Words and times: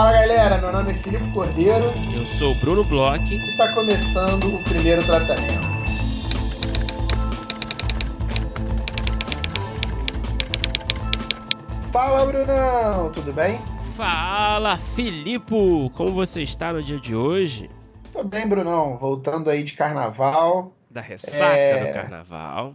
Fala 0.00 0.12
galera, 0.12 0.56
meu 0.56 0.72
nome 0.72 0.92
é 0.92 0.94
Filipe 0.94 1.30
Cordeiro. 1.30 1.84
Eu 2.16 2.24
sou 2.24 2.52
o 2.52 2.54
Bruno 2.54 2.82
Bloch. 2.82 3.22
E 3.22 3.50
está 3.50 3.74
começando 3.74 4.54
o 4.54 4.64
primeiro 4.64 5.04
tratamento. 5.04 5.60
Fala 11.92 12.24
Brunão, 12.24 13.12
tudo 13.12 13.30
bem? 13.34 13.60
Fala 13.94 14.78
Filipe, 14.78 15.90
como 15.94 16.12
você 16.12 16.40
está 16.44 16.72
no 16.72 16.82
dia 16.82 16.98
de 16.98 17.14
hoje? 17.14 17.68
Tô 18.10 18.24
bem, 18.24 18.48
Brunão, 18.48 18.96
voltando 18.96 19.50
aí 19.50 19.62
de 19.62 19.74
carnaval. 19.74 20.72
Da 20.90 21.02
ressaca 21.02 21.54
é... 21.54 21.88
do 21.88 21.92
carnaval. 21.92 22.74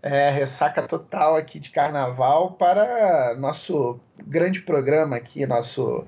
É, 0.00 0.30
ressaca 0.30 0.82
total 0.82 1.34
aqui 1.34 1.58
de 1.58 1.70
carnaval 1.70 2.52
para 2.52 3.34
nosso 3.40 3.98
grande 4.24 4.60
programa 4.60 5.16
aqui, 5.16 5.44
nosso 5.46 6.06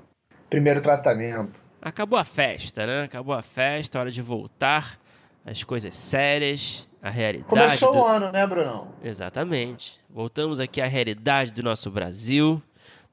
primeiro 0.49 0.81
tratamento. 0.81 1.59
Acabou 1.81 2.17
a 2.17 2.23
festa, 2.23 2.85
né? 2.85 3.03
Acabou 3.03 3.33
a 3.33 3.41
festa, 3.41 3.99
hora 3.99 4.11
de 4.11 4.21
voltar 4.21 4.99
às 5.45 5.63
coisas 5.63 5.95
sérias, 5.95 6.87
à 7.01 7.09
realidade. 7.09 7.47
Começou 7.47 7.93
do... 7.93 7.99
o 7.99 8.05
ano, 8.05 8.31
né, 8.31 8.45
Brunão? 8.45 8.89
Exatamente. 9.03 9.99
Voltamos 10.09 10.59
aqui 10.59 10.81
à 10.81 10.85
realidade 10.85 11.51
do 11.51 11.63
nosso 11.63 11.89
Brasil, 11.91 12.61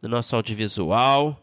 do 0.00 0.08
nosso 0.08 0.34
audiovisual. 0.34 1.38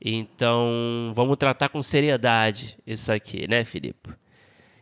Então, 0.00 1.10
vamos 1.14 1.36
tratar 1.36 1.68
com 1.68 1.82
seriedade 1.82 2.78
isso 2.86 3.12
aqui, 3.12 3.48
né, 3.48 3.64
Filipe? 3.64 4.10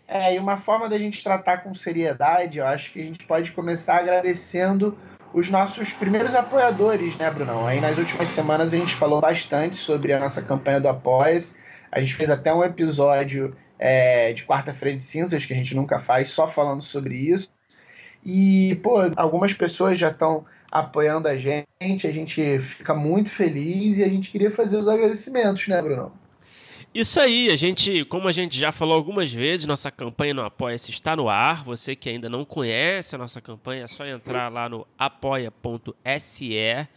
É, 0.08 0.36
e 0.36 0.38
uma 0.38 0.58
forma 0.58 0.88
da 0.88 0.98
gente 0.98 1.22
tratar 1.22 1.58
com 1.58 1.74
seriedade, 1.74 2.58
eu 2.58 2.66
acho 2.66 2.92
que 2.92 3.00
a 3.00 3.04
gente 3.04 3.24
pode 3.24 3.50
começar 3.52 3.96
agradecendo 3.96 4.96
os 5.36 5.50
nossos 5.50 5.92
primeiros 5.92 6.34
apoiadores, 6.34 7.14
né, 7.18 7.30
Brunão? 7.30 7.66
Aí 7.66 7.78
nas 7.78 7.98
últimas 7.98 8.30
semanas 8.30 8.72
a 8.72 8.76
gente 8.78 8.96
falou 8.96 9.20
bastante 9.20 9.76
sobre 9.76 10.14
a 10.14 10.18
nossa 10.18 10.40
campanha 10.40 10.80
do 10.80 10.88
Apoias. 10.88 11.54
A 11.92 12.00
gente 12.00 12.14
fez 12.14 12.30
até 12.30 12.54
um 12.54 12.64
episódio 12.64 13.54
é, 13.78 14.32
de 14.32 14.46
quarta-feira 14.46 14.96
de 14.96 15.02
cinzas, 15.02 15.44
que 15.44 15.52
a 15.52 15.56
gente 15.56 15.76
nunca 15.76 16.00
faz, 16.00 16.30
só 16.30 16.48
falando 16.48 16.82
sobre 16.82 17.16
isso. 17.16 17.50
E, 18.24 18.80
pô, 18.82 18.96
algumas 19.14 19.52
pessoas 19.52 19.98
já 19.98 20.08
estão 20.08 20.46
apoiando 20.72 21.28
a 21.28 21.36
gente, 21.36 22.06
a 22.06 22.12
gente 22.12 22.58
fica 22.60 22.94
muito 22.94 23.30
feliz 23.30 23.98
e 23.98 24.04
a 24.04 24.08
gente 24.08 24.30
queria 24.30 24.50
fazer 24.50 24.78
os 24.78 24.88
agradecimentos, 24.88 25.68
né, 25.68 25.82
Bruno? 25.82 26.12
Isso 26.98 27.20
aí, 27.20 27.50
a 27.50 27.56
gente, 27.56 28.06
como 28.06 28.26
a 28.26 28.32
gente 28.32 28.58
já 28.58 28.72
falou 28.72 28.94
algumas 28.94 29.30
vezes, 29.30 29.66
nossa 29.66 29.90
campanha 29.90 30.32
no 30.32 30.42
Apoia-se 30.42 30.90
está 30.90 31.14
no 31.14 31.28
ar. 31.28 31.62
Você 31.62 31.94
que 31.94 32.08
ainda 32.08 32.26
não 32.26 32.42
conhece 32.42 33.14
a 33.14 33.18
nossa 33.18 33.38
campanha, 33.38 33.84
é 33.84 33.86
só 33.86 34.06
entrar 34.06 34.50
lá 34.50 34.66
no 34.66 34.88
apoia.se 34.96 36.88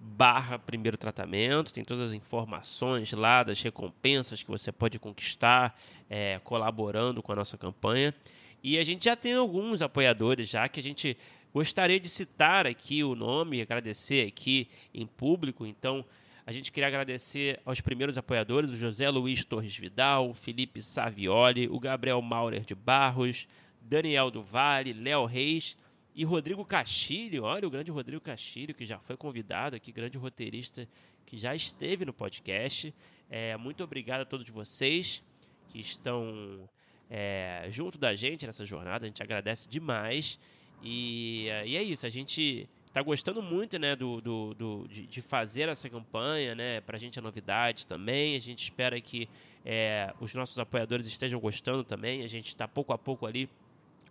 barra 0.00 0.56
primeiro 0.56 0.96
tratamento. 0.96 1.72
Tem 1.72 1.84
todas 1.84 2.10
as 2.10 2.16
informações 2.16 3.10
lá 3.10 3.42
das 3.42 3.60
recompensas 3.60 4.40
que 4.40 4.48
você 4.48 4.70
pode 4.70 5.00
conquistar 5.00 5.76
é, 6.08 6.40
colaborando 6.44 7.20
com 7.20 7.32
a 7.32 7.34
nossa 7.34 7.58
campanha. 7.58 8.14
E 8.62 8.78
a 8.78 8.84
gente 8.84 9.06
já 9.06 9.16
tem 9.16 9.34
alguns 9.34 9.82
apoiadores 9.82 10.48
já 10.48 10.68
que 10.68 10.78
a 10.78 10.82
gente 10.84 11.18
gostaria 11.52 11.98
de 11.98 12.08
citar 12.08 12.68
aqui 12.68 13.02
o 13.02 13.16
nome 13.16 13.60
agradecer 13.60 14.28
aqui 14.28 14.68
em 14.94 15.08
público. 15.08 15.66
Então, 15.66 16.04
a 16.50 16.52
gente 16.52 16.72
queria 16.72 16.88
agradecer 16.88 17.60
aos 17.64 17.80
primeiros 17.80 18.18
apoiadores, 18.18 18.72
o 18.72 18.74
José 18.74 19.08
Luiz 19.08 19.44
Torres 19.44 19.76
Vidal, 19.76 20.34
Felipe 20.34 20.82
Savioli, 20.82 21.68
o 21.68 21.78
Gabriel 21.78 22.20
Maurer 22.20 22.64
de 22.64 22.74
Barros, 22.74 23.46
Daniel 23.80 24.32
do 24.32 24.42
Vale, 24.42 24.92
Léo 24.92 25.26
Reis 25.26 25.76
e 26.12 26.24
Rodrigo 26.24 26.64
Castilho. 26.64 27.44
Olha 27.44 27.68
o 27.68 27.70
grande 27.70 27.92
Rodrigo 27.92 28.20
Castilho, 28.20 28.74
que 28.74 28.84
já 28.84 28.98
foi 28.98 29.16
convidado 29.16 29.76
aqui, 29.76 29.92
grande 29.92 30.18
roteirista 30.18 30.88
que 31.24 31.38
já 31.38 31.54
esteve 31.54 32.04
no 32.04 32.12
podcast. 32.12 32.92
É, 33.30 33.56
muito 33.56 33.84
obrigado 33.84 34.22
a 34.22 34.24
todos 34.24 34.44
vocês 34.50 35.22
que 35.68 35.78
estão 35.78 36.68
é, 37.08 37.68
junto 37.70 37.96
da 37.96 38.16
gente 38.16 38.44
nessa 38.44 38.66
jornada. 38.66 39.04
A 39.04 39.08
gente 39.08 39.22
agradece 39.22 39.68
demais. 39.68 40.36
E, 40.82 41.46
e 41.64 41.76
é 41.76 41.82
isso, 41.84 42.04
a 42.04 42.10
gente 42.10 42.68
tá 42.92 43.02
gostando 43.02 43.40
muito, 43.40 43.78
né, 43.78 43.94
do, 43.94 44.20
do, 44.20 44.54
do 44.54 44.88
de, 44.88 45.06
de, 45.06 45.22
fazer 45.22 45.68
essa 45.68 45.88
campanha, 45.88 46.54
né, 46.54 46.80
pra 46.80 46.98
gente 46.98 47.18
é 47.18 47.22
novidade 47.22 47.86
também, 47.86 48.36
a 48.36 48.40
gente 48.40 48.64
espera 48.64 49.00
que 49.00 49.28
é, 49.64 50.12
os 50.20 50.34
nossos 50.34 50.58
apoiadores 50.58 51.06
estejam 51.06 51.38
gostando 51.38 51.84
também, 51.84 52.22
a 52.22 52.28
gente 52.28 52.48
está 52.48 52.66
pouco 52.66 52.92
a 52.92 52.98
pouco 52.98 53.26
ali 53.26 53.48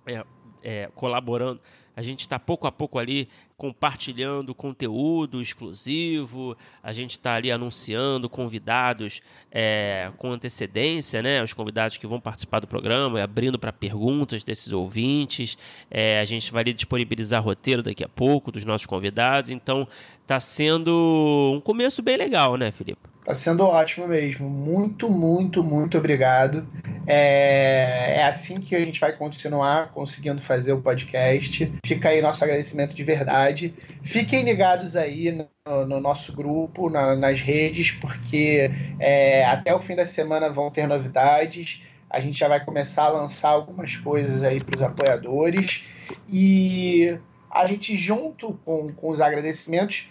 é, 0.05 0.23
é, 0.63 0.91
colaborando, 0.95 1.59
a 1.99 2.01
gente 2.01 2.21
está 2.21 2.39
pouco 2.39 2.65
a 2.65 2.71
pouco 2.71 2.97
ali 2.97 3.27
compartilhando 3.57 4.55
conteúdo 4.55 5.41
exclusivo, 5.41 6.55
a 6.81 6.93
gente 6.93 7.11
está 7.11 7.35
ali 7.35 7.51
anunciando 7.51 8.29
convidados 8.29 9.21
é, 9.51 10.09
com 10.17 10.31
antecedência, 10.31 11.21
né? 11.21 11.43
Os 11.43 11.51
convidados 11.51 11.97
que 11.97 12.07
vão 12.07 12.17
participar 12.17 12.61
do 12.61 12.67
programa, 12.67 13.21
abrindo 13.21 13.59
para 13.59 13.73
perguntas 13.73 14.45
desses 14.45 14.71
ouvintes. 14.71 15.57
É, 15.91 16.21
a 16.21 16.25
gente 16.25 16.53
vai 16.53 16.61
ali 16.61 16.73
disponibilizar 16.73 17.43
roteiro 17.43 17.83
daqui 17.83 18.05
a 18.05 18.07
pouco 18.07 18.49
dos 18.49 18.63
nossos 18.63 18.87
convidados. 18.87 19.49
Então, 19.51 19.85
está 20.21 20.39
sendo 20.39 21.51
um 21.53 21.59
começo 21.59 22.01
bem 22.01 22.15
legal, 22.15 22.55
né, 22.55 22.71
Felipe? 22.71 23.01
Tá 23.29 23.35
sendo 23.35 23.63
ótimo 23.63 24.07
mesmo. 24.07 24.49
Muito, 24.49 25.07
muito, 25.07 25.61
muito 25.61 25.95
obrigado. 25.99 26.67
É, 27.05 28.15
é 28.17 28.23
assim 28.23 28.59
que 28.59 28.75
a 28.75 28.79
gente 28.79 28.99
vai 28.99 29.15
continuar 29.15 29.91
conseguindo 29.91 30.41
fazer 30.41 30.73
o 30.73 30.81
podcast. 30.81 31.71
Fica 31.85 32.09
aí 32.09 32.23
nosso 32.23 32.43
agradecimento 32.43 32.91
de 32.91 33.03
verdade. 33.03 33.75
Fiquem 34.01 34.43
ligados 34.43 34.95
aí 34.95 35.31
no, 35.31 35.85
no 35.85 35.99
nosso 35.99 36.35
grupo, 36.35 36.89
na, 36.89 37.15
nas 37.15 37.39
redes, 37.39 37.91
porque 37.91 38.71
é, 38.99 39.45
até 39.45 39.75
o 39.75 39.79
fim 39.79 39.95
da 39.95 40.07
semana 40.07 40.49
vão 40.49 40.71
ter 40.71 40.87
novidades. 40.87 41.83
A 42.09 42.19
gente 42.19 42.39
já 42.39 42.47
vai 42.47 42.65
começar 42.65 43.03
a 43.03 43.09
lançar 43.09 43.49
algumas 43.49 43.95
coisas 43.95 44.41
aí 44.41 44.59
para 44.59 44.75
os 44.75 44.81
apoiadores. 44.81 45.83
E 46.27 47.15
a 47.51 47.67
gente, 47.67 47.95
junto 47.95 48.59
com, 48.65 48.91
com 48.91 49.11
os 49.11 49.21
agradecimentos, 49.21 50.09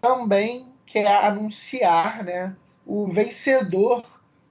também 0.00 0.74
quer 0.96 1.06
anunciar 1.06 2.24
né, 2.24 2.56
o 2.86 3.06
vencedor 3.06 4.02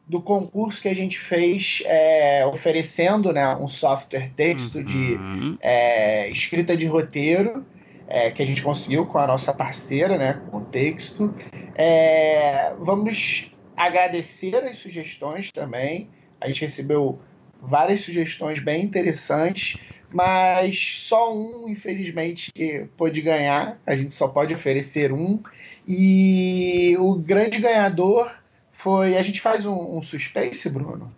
do 0.08 0.22
concurso 0.22 0.80
que 0.80 0.88
a 0.88 0.94
gente 0.94 1.18
fez 1.18 1.82
é, 1.86 2.46
oferecendo 2.46 3.34
né, 3.34 3.56
um 3.56 3.68
software 3.68 4.30
texto 4.36 4.76
uhum. 4.76 4.84
de 4.84 5.58
é, 5.60 6.30
escrita 6.30 6.78
de 6.78 6.86
roteiro 6.86 7.66
é, 8.08 8.30
que 8.30 8.44
a 8.44 8.46
gente 8.46 8.62
conseguiu 8.62 9.08
com 9.08 9.18
a 9.18 9.26
nossa 9.26 9.52
parceira, 9.52 10.20
né, 10.20 10.40
com 10.52 10.58
o 10.58 10.66
texto. 10.66 11.34
É, 11.74 12.76
vamos 12.78 13.52
agradecer 13.76 14.56
as 14.56 14.78
sugestões 14.78 15.52
também. 15.52 16.10
A 16.40 16.46
gente 16.46 16.62
recebeu 16.62 17.20
várias 17.60 18.02
sugestões 18.02 18.60
bem 18.60 18.84
interessantes, 18.84 19.80
mas 20.14 20.78
só 20.78 21.36
um, 21.36 21.68
infelizmente, 21.68 22.52
pôde 22.96 23.20
ganhar. 23.22 23.82
A 23.84 23.96
gente 23.96 24.14
só 24.14 24.28
pode 24.28 24.54
oferecer 24.54 25.12
um. 25.12 25.42
E 25.88 26.96
o 27.00 27.16
grande 27.16 27.60
ganhador 27.60 28.32
foi. 28.74 29.18
A 29.18 29.22
gente 29.22 29.42
faz 29.42 29.66
um, 29.66 29.98
um 29.98 30.02
suspense, 30.02 30.70
Bruno? 30.70 31.12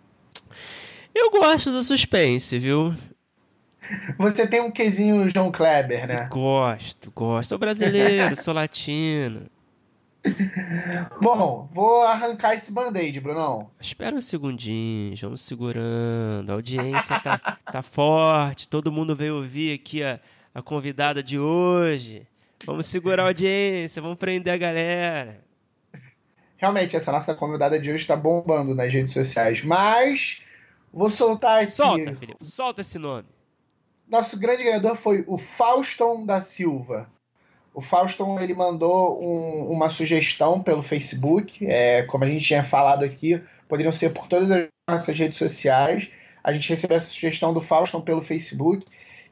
Eu 1.14 1.30
gosto 1.30 1.70
do 1.70 1.82
suspense, 1.82 2.58
viu? 2.58 2.94
Você 4.18 4.46
tem 4.46 4.60
um 4.60 4.70
quezinho 4.70 5.28
João 5.30 5.50
Kleber, 5.50 6.06
né? 6.06 6.28
Gosto, 6.30 7.10
gosto. 7.10 7.48
Sou 7.48 7.58
brasileiro, 7.58 8.36
sou 8.36 8.52
latino. 8.52 9.46
Bom, 11.20 11.68
vou 11.72 12.02
arrancar 12.02 12.54
esse 12.54 12.72
band-aid, 12.72 13.18
Brunão. 13.20 13.70
Espera 13.80 14.14
um 14.14 14.20
segundinho, 14.20 15.16
vamos 15.20 15.40
segurando. 15.40 16.50
A 16.50 16.54
audiência 16.54 17.18
tá, 17.20 17.58
tá 17.64 17.82
forte, 17.82 18.68
todo 18.68 18.92
mundo 18.92 19.16
veio 19.16 19.36
ouvir 19.36 19.74
aqui 19.74 20.02
a, 20.02 20.20
a 20.54 20.60
convidada 20.60 21.22
de 21.22 21.38
hoje. 21.38 22.26
Vamos 22.64 22.86
segurar 22.86 23.22
a 23.22 23.26
audiência, 23.26 24.02
vamos 24.02 24.18
prender 24.18 24.52
a 24.52 24.56
galera. 24.56 25.40
Realmente, 26.56 26.96
essa 26.96 27.12
nossa 27.12 27.34
convidada 27.34 27.78
de 27.78 27.88
hoje 27.88 28.02
está 28.02 28.16
bombando 28.16 28.74
nas 28.74 28.92
redes 28.92 29.12
sociais. 29.12 29.62
Mas 29.62 30.42
vou 30.92 31.08
soltar 31.08 31.62
aqui. 31.62 31.72
Solta, 31.72 32.16
Felipe, 32.16 32.36
solta 32.42 32.80
esse 32.80 32.98
nome. 32.98 33.28
Nosso 34.08 34.38
grande 34.38 34.64
ganhador 34.64 34.96
foi 34.96 35.24
o 35.26 35.38
Fauston 35.38 36.26
da 36.26 36.40
Silva. 36.40 37.08
O 37.72 37.80
Fauston 37.80 38.40
ele 38.40 38.54
mandou 38.54 39.22
um, 39.22 39.70
uma 39.70 39.88
sugestão 39.88 40.60
pelo 40.60 40.82
Facebook. 40.82 41.64
É, 41.64 42.02
como 42.02 42.24
a 42.24 42.28
gente 42.28 42.44
tinha 42.44 42.64
falado 42.64 43.04
aqui, 43.04 43.40
poderiam 43.68 43.92
ser 43.92 44.12
por 44.12 44.26
todas 44.26 44.50
as 44.50 44.66
nossas 44.88 45.16
redes 45.16 45.38
sociais. 45.38 46.08
A 46.42 46.52
gente 46.52 46.68
recebeu 46.68 46.96
essa 46.96 47.10
sugestão 47.10 47.54
do 47.54 47.60
Fauston 47.60 48.00
pelo 48.00 48.24
Facebook, 48.24 48.84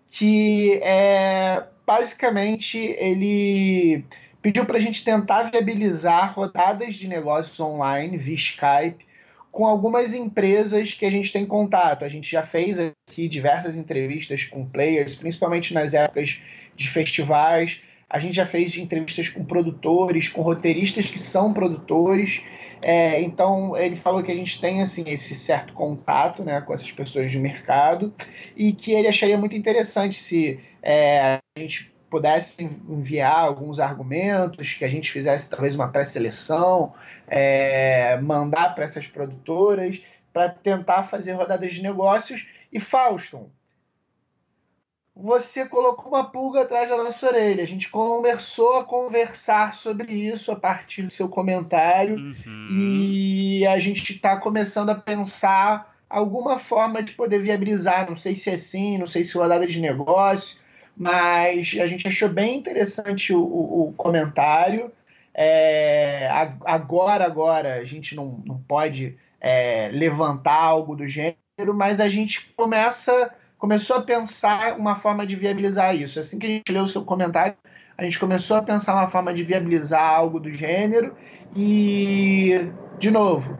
que 0.07 0.75
é 0.83 1.67
basicamente 1.87 2.77
ele 2.79 4.05
pediu 4.43 4.65
para 4.65 4.79
a 4.79 4.81
gente 4.81 5.05
tentar 5.05 5.45
viabilizar 5.45 6.35
rodadas 6.35 6.95
de 6.95 7.09
negócios 7.09 7.59
online 7.61 8.17
via 8.17 8.35
Skype 8.35 9.07
com 9.51 9.65
algumas 9.65 10.13
empresas 10.13 10.93
que 10.93 11.07
a 11.07 11.11
gente 11.11 11.33
tem 11.33 11.47
contato. 11.47 12.05
A 12.05 12.09
gente 12.09 12.31
já 12.31 12.43
fez 12.43 12.79
aqui 12.79 13.27
diversas 13.27 13.75
entrevistas 13.75 14.45
com 14.45 14.67
players, 14.67 15.15
principalmente 15.15 15.73
nas 15.73 15.95
épocas 15.95 16.39
de 16.75 16.91
festivais. 16.91 17.81
A 18.09 18.19
gente 18.19 18.37
já 18.37 18.45
fez 18.45 18.77
entrevistas 18.77 19.31
com 19.31 19.45
produtores, 19.45 20.29
com 20.29 20.43
roteiristas 20.43 21.07
que 21.07 21.19
são 21.19 21.55
produtores. 21.55 22.43
É, 22.83 23.21
então 23.23 23.77
ele 23.77 23.97
falou 23.97 24.23
que 24.23 24.31
a 24.31 24.35
gente 24.35 24.61
tem 24.61 24.83
assim 24.83 25.09
esse 25.09 25.35
certo 25.35 25.73
contato 25.73 26.45
né, 26.45 26.61
com 26.61 26.75
essas 26.75 26.91
pessoas 26.93 27.31
de 27.31 27.39
mercado 27.39 28.13
e 28.55 28.73
que 28.73 28.93
ele 28.93 29.09
acharia 29.09 29.39
muito 29.39 29.57
interessante 29.57 30.21
se 30.21 30.61
é, 30.83 31.41
a 31.57 31.61
gente 31.61 31.93
pudesse 32.09 32.65
enviar 32.89 33.41
alguns 33.41 33.81
argumentos, 33.81 34.75
que 34.75 34.85
a 34.85 34.89
gente 34.89 35.11
fizesse 35.11 35.51
talvez 35.51 35.75
uma 35.75 35.89
pré-seleção, 35.89 36.95
é, 37.27 38.19
mandar 38.21 38.75
para 38.75 38.85
essas 38.85 39.07
produtoras 39.07 40.01
para 40.33 40.49
tentar 40.51 41.05
fazer 41.05 41.33
rodadas 41.33 41.75
de 41.75 41.83
negócios. 41.83 42.47
E 42.73 42.79
Fauston, 42.79 43.49
você 45.17 45.65
colocou 45.65 46.13
uma 46.13 46.25
pulga 46.25 46.61
atrás 46.61 46.91
da 46.91 46.97
nossa 46.99 47.27
orelha. 47.27 47.63
A 47.63 47.67
gente 47.67 47.89
começou 47.89 48.77
a 48.77 48.85
conversar 48.85 49.73
sobre 49.73 50.13
isso 50.13 50.53
a 50.53 50.57
partir 50.57 51.05
do 51.05 51.11
seu 51.11 51.27
comentário 51.27 52.17
uhum. 52.17 52.69
e 52.71 53.67
a 53.67 53.79
gente 53.79 54.13
está 54.13 54.37
começando 54.37 54.91
a 54.91 54.95
pensar 54.95 55.97
alguma 56.11 56.59
forma 56.59 57.03
de 57.03 57.13
poder 57.13 57.41
viabilizar. 57.41 58.11
Não 58.11 58.19
sei 58.19 58.37
se 58.37 58.51
é 58.51 58.55
assim, 58.55 58.99
não 58.99 59.07
sei 59.07 59.25
se 59.25 59.35
é 59.35 59.41
rodada 59.41 59.67
de 59.67 59.81
negócio, 59.81 60.59
mas 60.95 61.75
a 61.81 61.87
gente 61.87 62.07
achou 62.07 62.29
bem 62.29 62.59
interessante 62.59 63.33
o, 63.33 63.41
o, 63.41 63.89
o 63.89 63.93
comentário. 63.95 64.93
É, 65.33 66.29
agora, 66.67 67.25
agora, 67.25 67.77
a 67.77 67.85
gente 67.85 68.15
não, 68.15 68.43
não 68.45 68.59
pode 68.59 69.17
é, 69.41 69.89
levantar 69.95 70.63
algo 70.63 70.95
do 70.95 71.09
gênero, 71.09 71.75
mas 71.75 72.01
a 72.01 72.09
gente 72.11 72.53
começa 72.55 73.35
começou 73.59 73.97
a 73.97 74.03
pensar 74.03 74.77
uma 74.79 74.97
forma 75.01 75.27
de 75.27 75.37
viabilizar 75.37 75.95
isso. 75.95 76.21
Assim 76.21 76.39
que 76.39 76.47
a 76.47 76.51
gente 76.51 76.73
leu 76.73 76.85
o 76.85 76.89
seu 76.89 77.05
comentário, 77.05 77.55
a 77.97 78.05
gente 78.05 78.19
começou 78.19 78.57
a 78.57 78.63
pensar 78.63 78.95
uma 78.95 79.09
forma 79.09 79.33
de 79.33 79.43
viabilizar 79.43 80.03
algo 80.03 80.39
do 80.39 80.53
gênero 80.53 81.17
e, 81.55 82.71
de 82.99 83.11
novo, 83.11 83.59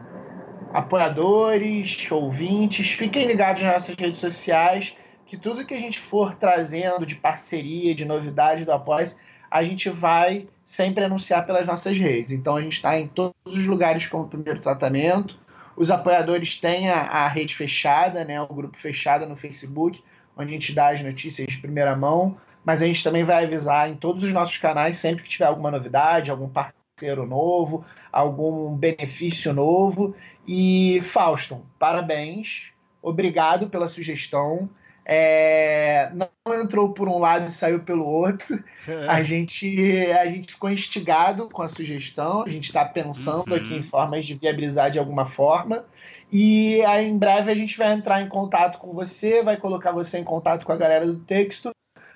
apoiadores, 0.73 2.07
ouvintes, 2.11 2.91
fiquem 2.91 3.25
ligados 3.25 3.63
nas 3.63 3.73
nossas 3.73 3.95
redes 3.95 4.19
sociais, 4.19 4.95
que 5.25 5.37
tudo 5.37 5.65
que 5.65 5.73
a 5.73 5.79
gente 5.79 5.99
for 5.99 6.35
trazendo 6.35 7.05
de 7.05 7.15
parceria, 7.15 7.95
de 7.95 8.05
novidade 8.05 8.63
do 8.63 8.71
Após, 8.71 9.17
a 9.49 9.63
gente 9.63 9.89
vai 9.89 10.47
sempre 10.63 11.03
anunciar 11.03 11.45
pelas 11.45 11.65
nossas 11.65 11.97
redes. 11.97 12.31
Então 12.31 12.55
a 12.55 12.61
gente 12.61 12.73
está 12.73 12.99
em 12.99 13.07
todos 13.07 13.33
os 13.45 13.65
lugares 13.65 14.05
com 14.05 14.21
o 14.21 14.27
primeiro 14.27 14.59
tratamento, 14.59 15.37
os 15.77 15.91
apoiadores 15.91 16.59
têm 16.59 16.89
a, 16.89 17.01
a 17.01 17.27
rede 17.27 17.55
fechada, 17.55 18.25
né, 18.25 18.41
o 18.41 18.47
grupo 18.47 18.75
fechado 18.77 19.27
no 19.27 19.37
Facebook, 19.37 20.03
onde 20.35 20.49
a 20.49 20.53
gente 20.53 20.73
dá 20.73 20.89
as 20.89 21.01
notícias 21.01 21.47
de 21.47 21.59
primeira 21.59 21.95
mão, 21.95 22.35
mas 22.65 22.81
a 22.81 22.87
gente 22.87 23.03
também 23.03 23.23
vai 23.23 23.45
avisar 23.45 23.89
em 23.89 23.95
todos 23.95 24.23
os 24.23 24.33
nossos 24.33 24.57
canais 24.57 24.97
sempre 24.97 25.23
que 25.23 25.29
tiver 25.29 25.45
alguma 25.45 25.69
novidade, 25.69 26.31
algum 26.31 26.49
parceiro 26.49 27.25
novo, 27.25 27.85
algum 28.11 28.75
benefício 28.75 29.53
novo. 29.53 30.15
E 30.45 30.99
Fauston, 31.03 31.63
parabéns, 31.77 32.71
obrigado 33.01 33.69
pela 33.69 33.87
sugestão 33.87 34.69
é, 35.09 36.11
não 36.13 36.29
entrou 36.61 36.91
por 36.91 37.07
um 37.07 37.17
lado 37.17 37.47
e 37.47 37.51
saiu 37.51 37.79
pelo 37.79 38.05
outro. 38.05 38.61
A 39.07 39.23
gente, 39.23 40.11
a 40.11 40.27
gente 40.27 40.51
ficou 40.51 40.69
instigado 40.69 41.49
com 41.49 41.61
a 41.61 41.69
sugestão, 41.69 42.43
a 42.43 42.49
gente 42.49 42.65
está 42.65 42.83
pensando 42.83 43.51
uhum. 43.51 43.55
aqui 43.55 43.75
em 43.75 43.83
formas 43.83 44.25
de 44.25 44.35
viabilizar 44.35 44.91
de 44.91 44.99
alguma 44.99 45.27
forma. 45.27 45.85
E 46.29 46.81
aí, 46.81 47.07
em 47.07 47.17
breve 47.17 47.49
a 47.49 47.55
gente 47.55 47.77
vai 47.77 47.93
entrar 47.93 48.21
em 48.21 48.27
contato 48.27 48.79
com 48.79 48.91
você, 48.93 49.41
vai 49.41 49.55
colocar 49.55 49.93
você 49.93 50.19
em 50.19 50.25
contato 50.25 50.65
com 50.65 50.73
a 50.73 50.77
galera 50.77 51.05
do 51.05 51.19
texto 51.19 51.71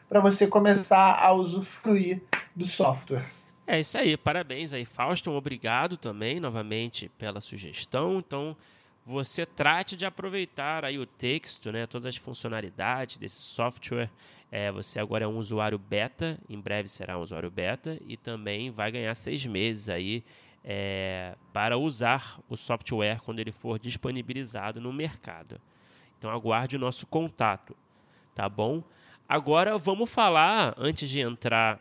para 0.09 0.19
você 0.19 0.45
começar 0.45 1.17
a 1.17 1.31
usufruir 1.31 2.21
do 2.53 2.67
software. 2.67 3.23
É 3.65 3.79
isso 3.79 3.97
aí, 3.97 4.17
parabéns 4.17 4.73
aí, 4.73 4.83
Fausto. 4.83 5.31
Obrigado 5.31 5.95
também 5.95 6.41
novamente 6.41 7.09
pela 7.17 7.39
sugestão. 7.39 8.17
Então, 8.17 8.57
você 9.05 9.45
trate 9.45 9.95
de 9.95 10.05
aproveitar 10.05 10.85
aí 10.85 10.99
o 10.99 11.05
texto, 11.05 11.71
né, 11.71 11.87
todas 11.87 12.05
as 12.05 12.15
funcionalidades 12.15 13.17
desse 13.17 13.41
software. 13.41 14.09
É, 14.51 14.71
você 14.71 14.99
agora 14.99 15.25
é 15.25 15.27
um 15.27 15.37
usuário 15.37 15.77
beta, 15.77 16.37
em 16.49 16.59
breve 16.59 16.89
será 16.89 17.17
um 17.17 17.21
usuário 17.21 17.49
beta 17.49 17.97
e 18.05 18.17
também 18.17 18.69
vai 18.69 18.91
ganhar 18.91 19.15
seis 19.15 19.45
meses 19.45 19.89
aí 19.89 20.23
é, 20.63 21.35
para 21.53 21.77
usar 21.77 22.39
o 22.49 22.55
software 22.55 23.21
quando 23.23 23.39
ele 23.39 23.51
for 23.51 23.79
disponibilizado 23.79 24.79
no 24.79 24.91
mercado. 24.91 25.59
Então 26.17 26.29
aguarde 26.29 26.75
o 26.75 26.79
nosso 26.79 27.07
contato, 27.07 27.75
tá 28.35 28.47
bom? 28.47 28.83
Agora 29.27 29.77
vamos 29.77 30.11
falar, 30.11 30.75
antes 30.77 31.09
de 31.09 31.19
entrar 31.19 31.79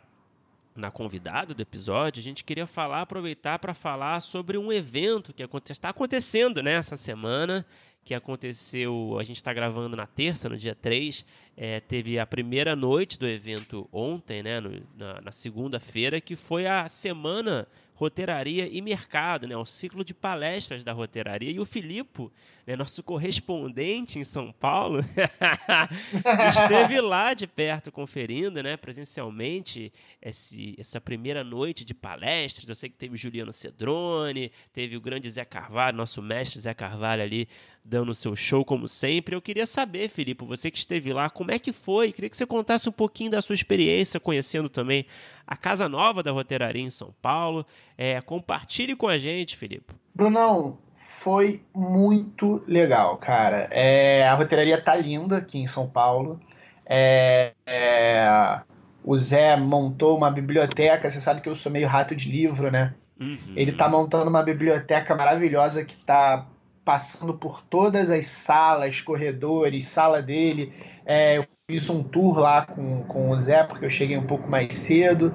na 0.75 0.91
convidada 0.91 1.55
do 1.55 1.63
episódio, 1.63 2.21
a 2.21 2.23
gente 2.23 2.45
queria 2.45 2.67
falar, 2.67 3.03
aproveitar 3.03 3.59
para 3.59 3.75
falar 3.75 4.21
sobre 4.21 4.57
um 4.57 4.73
evento 4.73 5.33
que 5.33 5.43
está 5.73 5.89
acontecendo 5.89 6.63
né, 6.63 6.77
semana, 6.97 7.67
que 8.05 8.15
aconteceu, 8.15 9.17
a 9.19 9.23
gente 9.23 9.37
está 9.37 9.53
gravando 9.53 9.97
na 9.97 10.07
terça, 10.07 10.49
no 10.49 10.57
dia 10.57 10.75
3, 10.75 11.25
é, 11.63 11.79
teve 11.79 12.19
a 12.19 12.27
primeira 12.27 12.75
noite 12.75 13.19
do 13.19 13.29
evento 13.29 13.87
ontem, 13.93 14.43
né, 14.43 14.61
no, 14.61 14.83
na, 14.97 15.21
na 15.21 15.31
segunda-feira, 15.31 16.19
que 16.19 16.35
foi 16.35 16.67
a 16.67 16.89
semana 16.89 17.69
Roteiraria 18.01 18.67
e 18.67 18.81
Mercado, 18.81 19.47
né? 19.47 19.55
o 19.55 19.67
ciclo 19.67 20.03
de 20.03 20.15
palestras 20.15 20.83
da 20.83 20.91
Roteiraria. 20.91 21.51
E 21.51 21.61
o 21.61 21.67
Filipe, 21.67 22.31
né, 22.67 22.75
nosso 22.75 23.03
correspondente 23.03 24.19
em 24.19 24.25
São 24.25 24.51
Paulo, 24.51 25.05
esteve 26.49 26.99
lá 27.03 27.35
de 27.35 27.47
perto 27.47 27.93
conferindo, 27.93 28.63
né, 28.63 28.79
presencialmente, 28.79 29.93
esse, 30.23 30.75
essa 30.79 30.99
primeira 30.99 31.45
noite 31.45 31.85
de 31.85 31.93
palestras. 31.93 32.67
Eu 32.67 32.75
sei 32.75 32.89
que 32.89 32.97
teve 32.97 33.17
o 33.17 33.19
Juliano 33.19 33.53
Cedrone, 33.53 34.51
teve 34.73 34.97
o 34.97 35.01
grande 35.01 35.29
Zé 35.29 35.45
Carvalho, 35.45 35.99
nosso 35.99 36.23
mestre 36.23 36.59
Zé 36.59 36.73
Carvalho 36.73 37.23
ali, 37.23 37.47
dando 37.85 38.13
o 38.13 38.15
seu 38.15 38.35
show 38.35 38.65
como 38.65 38.89
sempre. 38.89 39.35
Eu 39.35 39.43
queria 39.43 39.67
saber, 39.67 40.09
Filipe, 40.09 40.43
você 40.43 40.71
que 40.71 40.79
esteve 40.79 41.13
lá, 41.13 41.29
como 41.29 41.50
é 41.55 41.59
que 41.59 41.73
foi? 41.73 42.13
Queria 42.13 42.31
que 42.31 42.37
você 42.37 42.47
contasse 42.47 42.89
um 42.89 42.93
pouquinho 42.93 43.31
da 43.31 43.43
sua 43.43 43.55
experiência, 43.55 44.21
conhecendo 44.21 44.69
também 44.69 45.07
a 45.47 45.57
Casa 45.57 45.89
Nova 45.89 46.23
da 46.23 46.31
Roteiraria 46.31 46.83
em 46.83 46.91
São 46.91 47.15
Paulo. 47.21 47.67
É, 47.99 48.21
compartilhe 48.21 48.95
com 48.95 49.09
a 49.09 49.19
gente, 49.19 49.57
Felipe. 49.57 49.95
Brunão, 50.15 50.79
foi 51.21 51.63
muito 51.75 52.63
legal, 52.67 53.17
cara. 53.19 53.69
É, 53.71 54.27
a 54.27 54.35
roteiraria 54.35 54.81
tá 54.81 54.97
linda 54.97 55.37
aqui 55.37 55.59
em 55.59 55.67
São 55.67 55.87
Paulo. 55.89 56.41
É, 56.87 57.53
é, 57.67 58.61
o 59.05 59.17
Zé 59.19 59.57
montou 59.57 60.17
uma 60.17 60.31
biblioteca. 60.31 61.11
Você 61.11 61.21
sabe 61.21 61.41
que 61.41 61.49
eu 61.49 61.57
sou 61.57 61.71
meio 61.71 61.87
rato 61.87 62.17
de 62.17 62.31
livro, 62.31 62.71
né? 62.71 62.95
Uhum. 63.21 63.53
Ele 63.55 63.73
tá 63.73 63.89
montando 63.89 64.31
uma 64.31 64.43
biblioteca 64.43 65.15
maravilhosa 65.15 65.85
que 65.85 65.95
tá 65.95 66.47
passando 66.85 67.35
por 67.35 67.63
todas 67.63 68.11
as 68.11 68.27
salas, 68.27 69.01
corredores, 69.01 69.89
sala 69.89 70.23
dele. 70.23 70.73
É, 71.05 71.39
eu 71.39 71.47
fiz 71.71 71.89
um 71.89 72.03
tour 72.03 72.39
lá 72.39 72.67
com, 72.67 73.05
com 73.05 73.31
o 73.31 73.41
Zé, 73.41 73.63
porque 73.65 73.85
eu 73.85 73.91
cheguei 73.91 74.17
um 74.17 74.27
pouco 74.27 74.49
mais 74.49 74.75
cedo. 74.75 75.35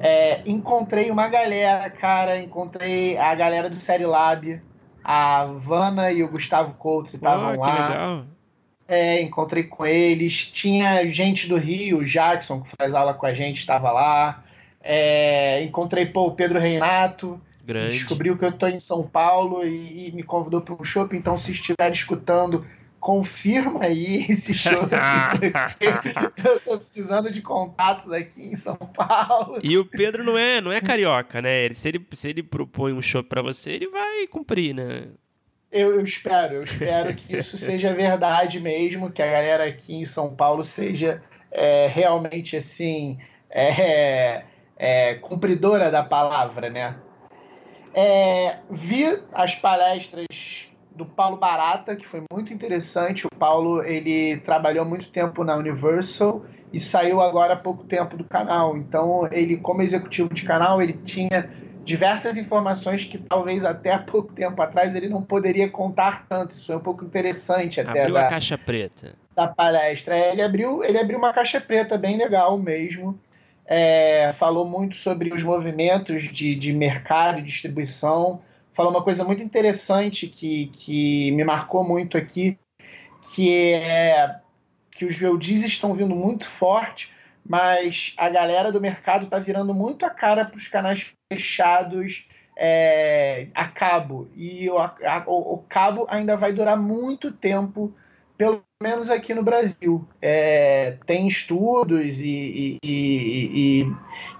É, 0.00 0.42
encontrei 0.46 1.10
uma 1.10 1.28
galera, 1.28 1.88
cara, 1.90 2.40
encontrei 2.40 3.16
a 3.18 3.34
galera 3.34 3.68
do 3.68 3.80
Série 3.80 4.06
Lab, 4.06 4.60
a 5.04 5.44
Vanna 5.44 6.10
e 6.10 6.22
o 6.22 6.30
Gustavo 6.30 6.74
Couto 6.74 7.16
estavam 7.16 7.54
oh, 7.54 7.60
lá. 7.60 7.74
Que 7.74 7.82
legal. 7.82 8.24
É, 8.88 9.22
encontrei 9.22 9.64
com 9.64 9.86
eles. 9.86 10.46
Tinha 10.46 11.06
gente 11.08 11.48
do 11.48 11.56
Rio, 11.56 11.98
o 11.98 12.04
Jackson, 12.04 12.60
que 12.60 12.70
faz 12.76 12.94
aula 12.94 13.14
com 13.14 13.26
a 13.26 13.32
gente, 13.32 13.58
estava 13.58 13.92
lá. 13.92 14.42
É, 14.82 15.62
encontrei 15.62 16.06
pô, 16.06 16.26
o 16.26 16.34
Pedro 16.34 16.58
Reinato. 16.58 17.40
Grande. 17.64 17.98
Descobriu 17.98 18.36
que 18.36 18.44
eu 18.44 18.50
estou 18.50 18.68
em 18.68 18.78
São 18.78 19.06
Paulo 19.06 19.64
e, 19.64 20.08
e 20.08 20.12
me 20.12 20.22
convidou 20.22 20.60
para 20.60 20.74
um 20.74 20.84
shopping. 20.84 21.16
Então, 21.16 21.38
se 21.38 21.52
estiver 21.52 21.92
escutando 21.92 22.64
confirma 23.00 23.84
aí 23.84 24.26
esse 24.30 24.54
show. 24.54 24.82
eu 26.44 26.60
tô 26.60 26.78
precisando 26.78 27.32
de 27.32 27.40
contatos 27.40 28.12
aqui 28.12 28.42
em 28.42 28.54
São 28.54 28.76
Paulo. 28.76 29.58
E 29.62 29.76
o 29.78 29.84
Pedro 29.84 30.22
não 30.22 30.36
é, 30.36 30.60
não 30.60 30.70
é 30.70 30.80
carioca, 30.80 31.40
né? 31.40 31.64
Ele, 31.64 31.74
se, 31.74 31.88
ele, 31.88 32.06
se 32.12 32.28
ele 32.28 32.42
propõe 32.42 32.92
um 32.92 33.02
show 33.02 33.24
para 33.24 33.42
você, 33.42 33.72
ele 33.72 33.88
vai 33.88 34.26
cumprir, 34.26 34.74
né? 34.74 35.08
Eu, 35.72 35.94
eu, 35.94 36.04
espero, 36.04 36.54
eu 36.54 36.62
espero 36.64 37.14
que 37.14 37.36
isso 37.36 37.56
seja 37.58 37.94
verdade 37.94 38.60
mesmo, 38.60 39.10
que 39.10 39.22
a 39.22 39.30
galera 39.30 39.64
aqui 39.64 39.94
em 39.94 40.04
São 40.04 40.34
Paulo 40.34 40.64
seja 40.64 41.22
é, 41.50 41.86
realmente 41.86 42.56
assim 42.56 43.18
é, 43.48 44.42
é, 44.76 45.14
cumpridora 45.14 45.90
da 45.90 46.02
palavra, 46.02 46.68
né? 46.68 46.96
É, 47.94 48.58
vi 48.70 49.20
as 49.32 49.54
palestras 49.56 50.26
do 50.94 51.06
Paulo 51.06 51.36
Barata, 51.36 51.96
que 51.96 52.06
foi 52.06 52.22
muito 52.32 52.52
interessante. 52.52 53.26
O 53.26 53.30
Paulo 53.30 53.82
ele 53.82 54.38
trabalhou 54.38 54.84
muito 54.84 55.08
tempo 55.10 55.42
na 55.44 55.56
Universal 55.56 56.44
e 56.72 56.78
saiu 56.78 57.20
agora 57.20 57.54
há 57.54 57.56
pouco 57.56 57.84
tempo 57.84 58.16
do 58.16 58.24
canal. 58.24 58.76
Então, 58.76 59.28
ele, 59.32 59.56
como 59.56 59.82
executivo 59.82 60.32
de 60.32 60.44
canal, 60.44 60.80
ele 60.82 60.92
tinha 60.92 61.50
diversas 61.84 62.36
informações 62.36 63.04
que 63.04 63.18
talvez 63.18 63.64
até 63.64 63.92
há 63.92 63.98
pouco 63.98 64.32
tempo 64.32 64.60
atrás 64.60 64.94
ele 64.94 65.08
não 65.08 65.22
poderia 65.22 65.68
contar 65.68 66.26
tanto. 66.28 66.54
Isso 66.54 66.66
foi 66.66 66.76
um 66.76 66.80
pouco 66.80 67.04
interessante 67.04 67.80
até. 67.80 68.00
Abriu 68.02 68.14
da, 68.14 68.26
a 68.26 68.28
caixa 68.28 68.58
preta. 68.58 69.14
Da 69.34 69.48
palestra. 69.48 70.16
É, 70.16 70.32
ele, 70.32 70.42
abriu, 70.42 70.84
ele 70.84 70.98
abriu 70.98 71.18
uma 71.18 71.32
caixa 71.32 71.60
preta 71.60 71.96
bem 71.96 72.16
legal 72.16 72.58
mesmo. 72.58 73.18
É, 73.72 74.34
falou 74.36 74.66
muito 74.66 74.96
sobre 74.96 75.32
os 75.32 75.44
movimentos 75.44 76.24
de, 76.24 76.56
de 76.56 76.72
mercado 76.72 77.38
e 77.38 77.42
distribuição 77.42 78.42
falou 78.80 78.92
uma 78.92 79.02
coisa 79.02 79.24
muito 79.24 79.42
interessante 79.42 80.26
que, 80.26 80.68
que 80.68 81.30
me 81.32 81.44
marcou 81.44 81.84
muito 81.84 82.16
aqui, 82.16 82.58
que 83.34 83.74
é 83.74 84.36
que 84.92 85.04
os 85.04 85.18
VODs 85.18 85.64
estão 85.64 85.94
vindo 85.94 86.14
muito 86.14 86.48
forte, 86.48 87.12
mas 87.46 88.14
a 88.16 88.30
galera 88.30 88.72
do 88.72 88.80
mercado 88.80 89.24
está 89.24 89.38
virando 89.38 89.74
muito 89.74 90.06
a 90.06 90.10
cara 90.10 90.46
para 90.46 90.56
os 90.56 90.66
canais 90.68 91.12
fechados 91.30 92.26
é, 92.56 93.48
a 93.54 93.66
cabo. 93.68 94.30
E 94.34 94.68
o, 94.70 94.78
a, 94.78 95.24
o, 95.26 95.54
o, 95.54 95.58
cabo 95.68 96.06
ainda 96.08 96.34
vai 96.36 96.52
durar 96.52 96.78
muito 96.78 97.30
tempo, 97.32 97.94
pelo 98.40 98.64
menos 98.82 99.10
aqui 99.10 99.34
no 99.34 99.42
Brasil. 99.42 100.08
É, 100.22 100.96
tem 101.04 101.28
estudos 101.28 102.22
e, 102.22 102.78
e, 102.82 103.82
e, 103.82 103.86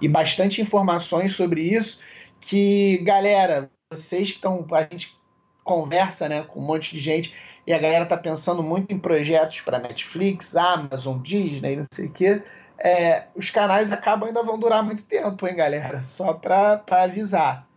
e, 0.00 0.08
bastante 0.08 0.62
informações 0.62 1.34
sobre 1.34 1.60
isso. 1.60 2.00
Que, 2.40 2.96
galera, 3.02 3.70
vocês 3.92 4.30
que 4.30 4.36
estão. 4.36 4.66
A 4.72 4.82
gente 4.84 5.14
conversa 5.62 6.30
né, 6.30 6.42
com 6.44 6.60
um 6.60 6.62
monte 6.62 6.96
de 6.96 6.98
gente 6.98 7.34
e 7.66 7.74
a 7.74 7.78
galera 7.78 8.06
tá 8.06 8.16
pensando 8.16 8.62
muito 8.62 8.90
em 8.90 8.98
projetos 8.98 9.60
para 9.60 9.78
Netflix, 9.78 10.56
Amazon, 10.56 11.20
Disney, 11.20 11.76
não 11.76 11.86
sei 11.92 12.06
o 12.06 12.10
quê. 12.10 12.42
É, 12.78 13.24
os 13.36 13.50
canais 13.50 13.92
acabam 13.92 14.28
ainda 14.28 14.42
vão 14.42 14.58
durar 14.58 14.82
muito 14.82 15.02
tempo, 15.02 15.46
hein, 15.46 15.56
galera? 15.56 16.02
Só 16.04 16.32
para 16.32 16.82
avisar. 16.88 17.68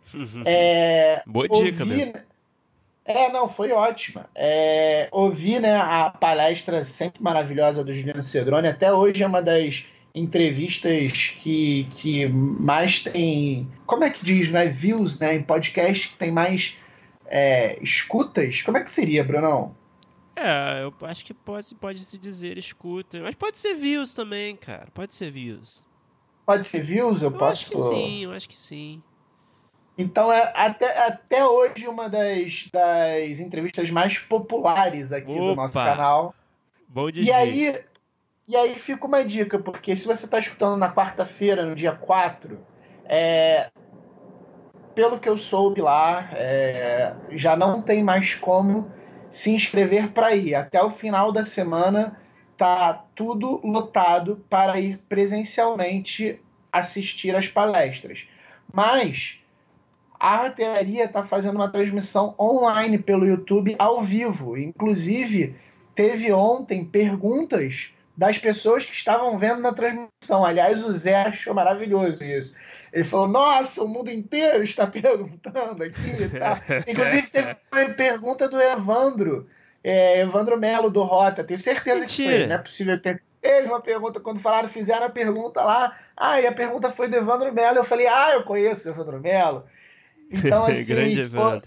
É, 0.46 1.22
Boa 1.25 1.50
dica, 1.50 1.84
ouvi, 1.84 1.98
mesmo. 1.98 2.13
É, 3.05 3.29
não, 3.31 3.50
foi 3.50 3.72
ótima. 3.72 4.29
É, 4.33 5.10
ouvi 5.12 5.60
né, 5.60 5.75
a 5.75 6.10
palestra 6.10 6.86
sempre 6.86 7.22
maravilhosa 7.22 7.83
do 7.83 7.93
Juliano 7.93 8.24
Cedrone. 8.24 8.67
Até 8.67 8.93
hoje 8.93 9.24
é 9.24 9.27
uma 9.27 9.41
das 9.41 9.86
entrevistas 10.15 11.36
que, 11.41 11.88
que 11.98 12.27
mais 12.27 13.01
tem. 13.01 13.67
Como 13.86 14.03
é 14.03 14.10
que 14.10 14.24
diz, 14.24 14.50
né? 14.50 14.69
Views, 14.69 15.19
né? 15.19 15.36
Em 15.36 15.43
podcast 15.43 16.10
que 16.10 16.17
tem 16.17 16.31
mais 16.31 16.75
é, 17.25 17.77
escutas. 17.81 18.62
Como 18.62 18.77
é 18.77 18.83
que 18.83 18.91
seria, 18.91 19.24
Brunão? 19.24 19.75
É, 20.36 20.83
eu 20.83 20.93
acho 21.07 21.25
que 21.25 21.33
pode, 21.33 21.75
pode 21.75 22.00
se 22.05 22.17
dizer 22.17 22.57
escuta. 22.57 23.19
Mas 23.22 23.36
pode 23.36 23.57
ser 23.57 23.75
views 23.75 24.15
também, 24.15 24.55
cara. 24.55 24.88
Pode 24.93 25.13
ser 25.13 25.29
views. 25.29 25.86
Pode 26.45 26.67
ser 26.67 26.83
views? 26.83 27.22
Eu, 27.22 27.31
eu 27.31 27.38
posso. 27.38 27.63
Acho 27.63 27.69
que 27.69 27.77
sim, 27.77 28.24
eu 28.24 28.31
acho 28.31 28.48
que 28.48 28.57
sim. 28.57 29.01
Então 29.97 30.31
é 30.31 30.51
até, 30.55 31.05
até 31.05 31.45
hoje 31.45 31.88
uma 31.88 32.09
das, 32.09 32.67
das 32.71 33.39
entrevistas 33.39 33.89
mais 33.91 34.17
populares 34.17 35.12
aqui 35.12 35.31
Opa, 35.31 35.41
do 35.41 35.55
nosso 35.55 35.73
canal. 35.73 36.35
Bom 36.88 37.12
dia. 37.12 37.23
E 37.23 37.31
aí, 37.31 37.81
e 38.47 38.55
aí 38.55 38.75
fica 38.75 39.05
uma 39.05 39.23
dica, 39.23 39.59
porque 39.59 39.95
se 39.95 40.05
você 40.05 40.25
está 40.25 40.39
escutando 40.39 40.77
na 40.77 40.91
quarta-feira, 40.91 41.65
no 41.65 41.75
dia 41.75 41.91
4, 41.91 42.59
é, 43.05 43.69
pelo 44.95 45.19
que 45.19 45.29
eu 45.29 45.38
soube 45.38 45.81
lá, 45.81 46.29
é, 46.33 47.13
já 47.31 47.55
não 47.55 47.81
tem 47.81 48.03
mais 48.03 48.33
como 48.33 48.91
se 49.29 49.51
inscrever 49.51 50.12
para 50.12 50.35
ir. 50.35 50.55
Até 50.55 50.81
o 50.83 50.91
final 50.91 51.31
da 51.31 51.43
semana 51.43 52.19
tá 52.57 53.05
tudo 53.15 53.59
lotado 53.63 54.43
para 54.50 54.79
ir 54.79 54.97
presencialmente 55.09 56.39
assistir 56.71 57.35
às 57.35 57.47
palestras. 57.47 58.25
Mas 58.71 59.39
a 60.24 60.44
artilharia 60.44 61.03
está 61.03 61.25
fazendo 61.25 61.56
uma 61.56 61.70
transmissão 61.70 62.34
online 62.39 62.98
pelo 62.98 63.27
YouTube 63.27 63.75
ao 63.77 64.01
vivo. 64.01 64.58
Inclusive, 64.58 65.53
teve 65.94 66.32
ontem 66.32 66.86
perguntas 66.86 67.92
das 68.15 68.38
pessoas 68.38 68.86
que 68.86 68.94
estavam 68.94 69.38
vendo 69.38 69.60
na 69.60 69.74
transmissão. 69.74 70.46
Aliás, 70.46 70.82
o 70.82 70.94
Zé 70.94 71.24
achou 71.24 71.53
maravilhoso 71.53 72.24
isso. 72.24 72.56
Ele 72.94 73.03
falou: 73.03 73.27
Nossa, 73.27 73.84
o 73.84 73.88
mundo 73.88 74.10
inteiro 74.10 74.63
está 74.63 74.88
perguntando 74.88 75.84
aqui. 75.84 76.30
Tá? 76.39 76.62
Inclusive, 76.88 77.27
teve 77.27 77.58
uma 77.70 77.89
pergunta 77.89 78.48
do 78.48 78.62
Evandro, 78.62 79.50
é, 79.84 80.22
Evandro 80.22 80.58
Melo, 80.58 80.89
do 80.89 81.03
Rota. 81.03 81.44
Tenho 81.44 81.60
certeza 81.60 82.00
Mentira. 82.00 82.30
que 82.30 82.38
foi. 82.38 82.48
Não 82.48 82.56
é 82.56 82.60
possível 82.60 83.01
ter. 83.01 83.22
Teve 83.42 83.68
uma 83.68 83.82
pergunta, 83.82 84.22
quando 84.22 84.39
falaram, 84.39 84.70
fizeram 84.70 85.06
a 85.06 85.10
pergunta 85.10 85.62
lá. 85.62 86.00
Ah, 86.15 86.39
e 86.39 86.48
a 86.48 86.53
pergunta 86.53 86.94
foi 86.94 87.10
do 87.10 87.18
Evandro 87.18 87.51
Melo. 87.51 87.80
Eu 87.80 87.84
falei: 87.84 88.08
Ah, 88.08 88.32
eu 88.36 88.44
conheço 88.44 88.88
o 88.88 88.92
Evandro 88.94 89.20
Melo. 89.20 89.65
Então, 90.33 90.65
assim, 90.65 90.85
Grande 90.85 91.29
foi, 91.29 91.61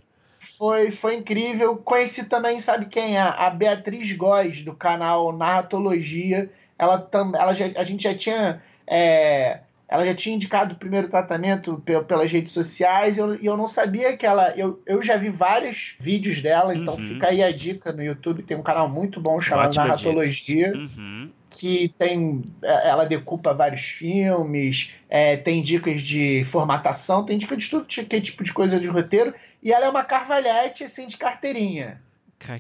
foi, 0.59 0.93
foi, 0.93 1.17
incrível. 1.17 1.77
Conheci 1.77 2.25
também, 2.25 2.61
sabe 2.61 2.87
quem 2.87 3.17
é? 3.17 3.21
A 3.21 3.49
Beatriz 3.51 4.11
Góes, 4.13 4.63
do 4.63 4.75
canal 4.75 5.37
Narratologia. 5.37 6.51
Ela, 6.79 6.99
tam, 6.99 7.35
ela 7.35 7.55
já, 7.55 7.67
a 7.77 7.85
gente 7.85 8.03
já 8.03 8.15
tinha. 8.15 8.63
É, 8.87 9.61
ela 9.89 10.05
já 10.05 10.15
tinha 10.17 10.35
indicado 10.35 10.75
o 10.75 10.79
primeiro 10.79 11.09
tratamento 11.09 11.81
pelas 12.09 12.31
redes 12.33 12.53
sociais 12.53 13.17
e 13.17 13.21
eu, 13.21 13.35
eu 13.37 13.57
não 13.57 13.69
sabia 13.69 14.17
que 14.17 14.27
ela. 14.27 14.51
Eu, 14.57 14.83
eu 14.85 15.01
já 15.03 15.17
vi 15.17 15.31
vários 15.31 15.95
vídeos 16.01 16.43
dela, 16.43 16.75
então 16.75 16.95
uhum. 16.95 17.15
fica 17.15 17.29
aí 17.29 17.43
a 17.43 17.53
dica 17.53 17.93
no 17.93 18.03
YouTube. 18.03 18.43
Tem 18.43 18.57
um 18.57 18.63
canal 18.63 18.89
muito 18.89 19.21
bom 19.21 19.41
chamado 19.41 19.69
Ótima 19.69 19.85
Narratologia. 19.85 20.73
Uhum 20.75 21.31
que 21.57 21.95
tem 21.99 22.45
é, 22.63 22.89
ela 22.89 23.05
decupa 23.05 23.55
vários 23.55 23.83
filmes, 23.83 24.93
é, 25.09 25.37
tem 25.37 25.63
dicas 25.63 26.03
de 26.03 26.47
formatação, 26.51 27.25
tem 27.25 27.39
dica 27.39 27.57
de 27.57 27.69
tudo 27.69 27.87
que 27.87 28.17
é 28.17 28.21
tipo 28.21 28.45
de 28.45 28.53
coisa 28.53 28.79
de 28.79 28.87
roteiro, 28.87 29.35
e 29.63 29.73
ela 29.73 29.87
é 29.87 29.89
uma 29.89 30.05
carvalhete 30.05 30.85
assim 30.85 31.07
de 31.07 31.17
carteirinha. 31.17 32.01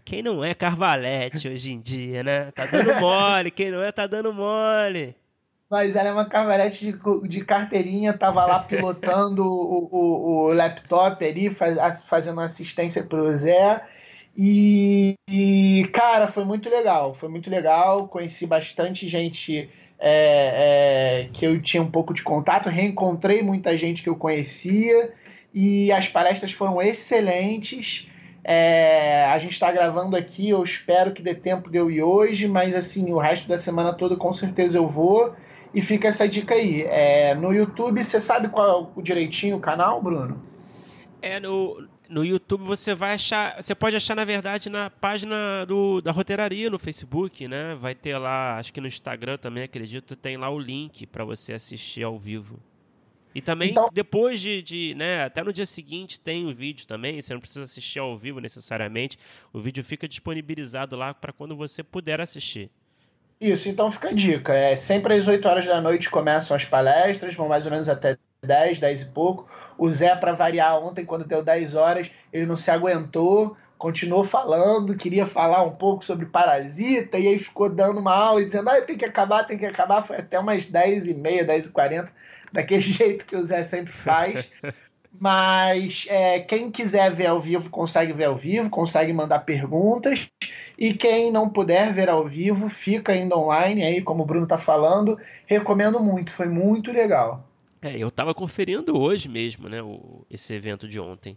Quem 0.05 0.23
não 0.23 0.43
é 0.43 0.55
carvalete 0.55 1.49
hoje 1.49 1.71
em 1.71 1.81
dia, 1.81 2.23
né? 2.23 2.51
Tá 2.51 2.65
dando 2.67 2.95
mole, 2.99 3.51
quem 3.51 3.71
não 3.71 3.83
é 3.83 3.93
tá 3.93 4.07
dando 4.07 4.33
mole. 4.33 5.15
Mas 5.69 5.97
ela 5.97 6.09
é 6.09 6.13
uma 6.13 6.25
carvalete 6.25 6.93
de, 6.93 7.29
de 7.29 7.45
carteirinha, 7.45 8.17
tava 8.17 8.47
lá 8.47 8.61
pilotando 8.61 9.45
o, 9.45 9.89
o, 9.91 10.47
o, 10.47 10.53
laptop 10.53 11.25
ali, 11.25 11.53
faz, 11.53 12.05
fazendo 12.05 12.41
assistência 12.41 13.03
pro 13.03 13.35
Zé. 13.35 13.83
E, 14.37 15.15
e, 15.29 15.89
cara, 15.93 16.29
foi 16.29 16.45
muito 16.45 16.69
legal. 16.69 17.15
Foi 17.15 17.29
muito 17.29 17.49
legal. 17.49 18.07
Conheci 18.07 18.47
bastante 18.47 19.09
gente 19.09 19.71
é, 19.99 21.29
é, 21.29 21.29
que 21.33 21.47
eu 21.47 21.61
tinha 21.63 21.83
um 21.83 21.91
pouco 21.91 22.13
de 22.13 22.23
contato. 22.23 22.69
Reencontrei 22.69 23.43
muita 23.43 23.77
gente 23.79 24.03
que 24.03 24.09
eu 24.09 24.17
conhecia. 24.17 25.13
E 25.55 25.91
as 25.91 26.09
palestras 26.09 26.53
foram 26.53 26.83
excelentes. 26.83 28.07
É, 28.45 29.25
a 29.25 29.39
gente 29.39 29.53
está 29.53 29.73
gravando 29.73 30.15
aqui. 30.17 30.51
Eu 30.51 30.63
espero 30.63 31.13
que 31.13 31.23
dê 31.23 31.35
tempo 31.35 31.71
de 31.71 31.79
eu 31.79 31.91
ir 31.91 32.03
hoje. 32.03 32.47
Mas, 32.47 32.75
assim, 32.75 33.11
o 33.13 33.19
resto 33.19 33.49
da 33.49 33.57
semana 33.57 33.95
toda 33.95 34.17
com 34.17 34.35
certeza 34.35 34.77
eu 34.77 34.87
vou. 34.87 35.35
E 35.73 35.81
fica 35.81 36.09
essa 36.09 36.29
dica 36.29 36.55
aí. 36.55 36.83
É, 36.83 37.35
no 37.35 37.55
YouTube, 37.55 38.05
você 38.05 38.21
sabe 38.21 38.49
qual 38.49 38.69
é 38.69 38.99
o 39.01 39.03
direitinho 39.03 39.57
o 39.57 39.61
canal, 39.61 40.03
Bruno? 40.03 40.43
É 41.23 41.41
no 41.41 41.89
no 42.09 42.25
YouTube 42.25 42.65
você 42.65 42.95
vai 42.95 43.15
achar, 43.15 43.61
você 43.61 43.75
pode 43.75 43.97
achar 43.97 44.15
na 44.15 44.25
verdade 44.25 44.71
na 44.71 44.91
página 44.91 45.65
do, 45.67 46.01
da 46.01 46.13
roteiraria 46.13 46.71
no 46.71 46.79
Facebook, 46.79 47.47
né? 47.49 47.75
Vai 47.75 47.95
ter 47.95 48.17
lá, 48.19 48.59
acho 48.59 48.73
que 48.73 48.81
no 48.81 48.89
Instagram 48.89 49.37
também, 49.37 49.65
acredito, 49.65 50.17
tem 50.17 50.37
lá 50.37 50.51
o 50.51 50.59
link 50.59 51.07
para 51.07 51.25
você 51.25 51.53
assistir 51.53 52.03
ao 52.03 52.19
vivo. 52.19 52.59
E 53.35 53.41
também 53.43 53.71
então, 53.71 53.91
depois 53.93 54.41
de, 54.41 54.63
de, 54.63 54.95
né, 54.95 55.25
até 55.25 55.45
no 55.45 55.53
dia 55.53 55.67
seguinte 55.67 56.19
tem 56.19 56.47
o 56.47 56.55
vídeo 56.55 56.87
também, 56.87 57.21
você 57.21 57.35
não 57.35 57.41
precisa 57.41 57.65
assistir 57.65 57.99
ao 57.99 58.17
vivo 58.17 58.41
necessariamente. 58.41 59.19
O 59.53 59.61
vídeo 59.61 59.85
fica 59.85 60.09
disponibilizado 60.09 60.97
lá 60.97 61.13
para 61.13 61.35
quando 61.35 61.55
você 61.55 61.83
puder 61.83 62.19
assistir. 62.19 62.71
Isso, 63.39 63.69
então 63.69 63.93
fica 63.93 64.09
a 64.09 64.13
dica. 64.13 64.55
É, 64.55 64.75
sempre 64.75 65.15
às 65.15 65.29
8 65.29 65.47
horas 65.47 65.67
da 65.67 65.81
noite 65.83 66.09
começam 66.09 66.57
as 66.57 66.65
palestras, 66.65 67.35
vão 67.35 67.47
mais 67.47 67.67
ou 67.67 67.71
menos 67.71 67.89
até 67.89 68.17
10, 68.47 68.79
10 68.79 69.03
e 69.03 69.05
pouco. 69.07 69.49
O 69.77 69.91
Zé, 69.91 70.15
para 70.17 70.33
variar, 70.33 70.79
ontem, 70.83 71.05
quando 71.05 71.27
deu 71.27 71.43
10 71.43 71.75
horas, 71.75 72.11
ele 72.33 72.47
não 72.47 72.57
se 72.57 72.71
aguentou, 72.71 73.57
continuou 73.77 74.25
falando, 74.25 74.97
queria 74.97 75.27
falar 75.27 75.63
um 75.63 75.73
pouco 75.73 76.05
sobre 76.05 76.27
Parasita, 76.27 77.19
e 77.19 77.29
aí 77.29 77.39
ficou 77.39 77.69
dando 77.69 78.01
uma 78.01 78.15
aula 78.15 78.43
e 78.43 78.47
dizendo: 78.47 78.71
ah, 78.71 78.81
tem 78.81 78.97
que 78.97 79.05
acabar, 79.05 79.45
tem 79.45 79.59
que 79.59 79.67
acabar. 79.67 80.07
Foi 80.07 80.17
até 80.17 80.39
umas 80.39 80.65
10 80.65 81.09
e 81.09 81.15
meia, 81.15 81.45
10 81.45 81.67
e 81.67 81.73
40, 81.73 82.11
daquele 82.53 82.81
jeito 82.83 83.25
que 83.27 83.37
o 83.37 83.45
Zé 83.45 83.65
sempre 83.65 83.93
faz. 83.93 84.49
Mas 85.19 86.07
é, 86.11 86.41
quem 86.41 86.71
quiser 86.71 87.15
ver 87.15 87.27
ao 87.27 87.41
vivo 87.41 87.71
consegue 87.71 88.13
ver 88.13 88.25
ao 88.25 88.37
vivo, 88.37 88.69
consegue 88.69 89.13
mandar 89.13 89.41
perguntas. 89.41 90.29
E 90.79 90.93
quem 90.93 91.33
não 91.33 91.49
puder 91.49 91.93
ver 91.95 92.11
ao 92.11 92.27
vivo, 92.27 92.69
fica 92.69 93.13
ainda 93.13 93.37
online 93.37 93.83
aí, 93.83 94.03
como 94.03 94.23
o 94.23 94.27
Bruno 94.27 94.45
está 94.45 94.59
falando. 94.59 95.19
Recomendo 95.47 95.99
muito, 96.01 96.33
foi 96.35 96.49
muito 96.49 96.93
legal. 96.93 97.46
É, 97.87 97.97
eu 97.97 98.09
estava 98.09 98.35
conferindo 98.35 98.99
hoje 98.99 99.29
mesmo, 99.29 99.69
né, 99.69 99.81
o, 99.81 100.27
esse 100.29 100.53
evento 100.53 100.89
de 100.89 100.99
ontem. 100.99 101.37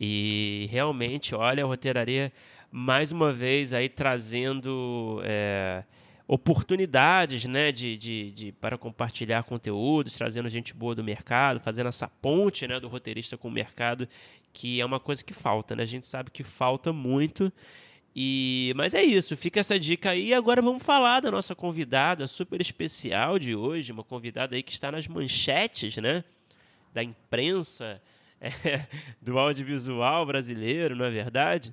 E 0.00 0.66
realmente, 0.68 1.32
olha, 1.32 1.62
a 1.62 1.66
roteiraria 1.66 2.32
mais 2.72 3.12
uma 3.12 3.32
vez 3.32 3.72
aí 3.72 3.88
trazendo 3.88 5.20
é, 5.24 5.84
oportunidades, 6.26 7.44
né, 7.44 7.70
de, 7.70 7.96
de, 7.96 8.30
de, 8.32 8.52
para 8.52 8.76
compartilhar 8.76 9.44
conteúdos, 9.44 10.16
trazendo 10.16 10.48
gente 10.48 10.74
boa 10.74 10.92
do 10.92 11.04
mercado, 11.04 11.60
fazendo 11.60 11.86
essa 11.86 12.08
ponte, 12.08 12.66
né, 12.66 12.80
do 12.80 12.88
roteirista 12.88 13.36
com 13.38 13.46
o 13.46 13.52
mercado, 13.52 14.08
que 14.52 14.80
é 14.80 14.84
uma 14.84 14.98
coisa 14.98 15.22
que 15.22 15.32
falta, 15.32 15.76
né? 15.76 15.84
A 15.84 15.86
gente 15.86 16.04
sabe 16.04 16.32
que 16.32 16.42
falta 16.42 16.92
muito 16.92 17.52
e, 18.14 18.72
mas 18.76 18.92
é 18.92 19.02
isso, 19.02 19.36
fica 19.36 19.60
essa 19.60 19.78
dica 19.78 20.10
aí. 20.10 20.34
Agora 20.34 20.60
vamos 20.60 20.82
falar 20.82 21.20
da 21.20 21.30
nossa 21.30 21.54
convidada 21.54 22.26
super 22.26 22.60
especial 22.60 23.38
de 23.38 23.54
hoje, 23.54 23.92
uma 23.92 24.02
convidada 24.02 24.56
aí 24.56 24.62
que 24.62 24.72
está 24.72 24.90
nas 24.90 25.06
manchetes, 25.06 25.96
né? 25.96 26.24
Da 26.92 27.02
imprensa 27.02 28.00
é, 28.40 28.84
do 29.22 29.38
audiovisual 29.38 30.26
brasileiro, 30.26 30.96
não 30.96 31.04
é 31.04 31.10
verdade? 31.10 31.72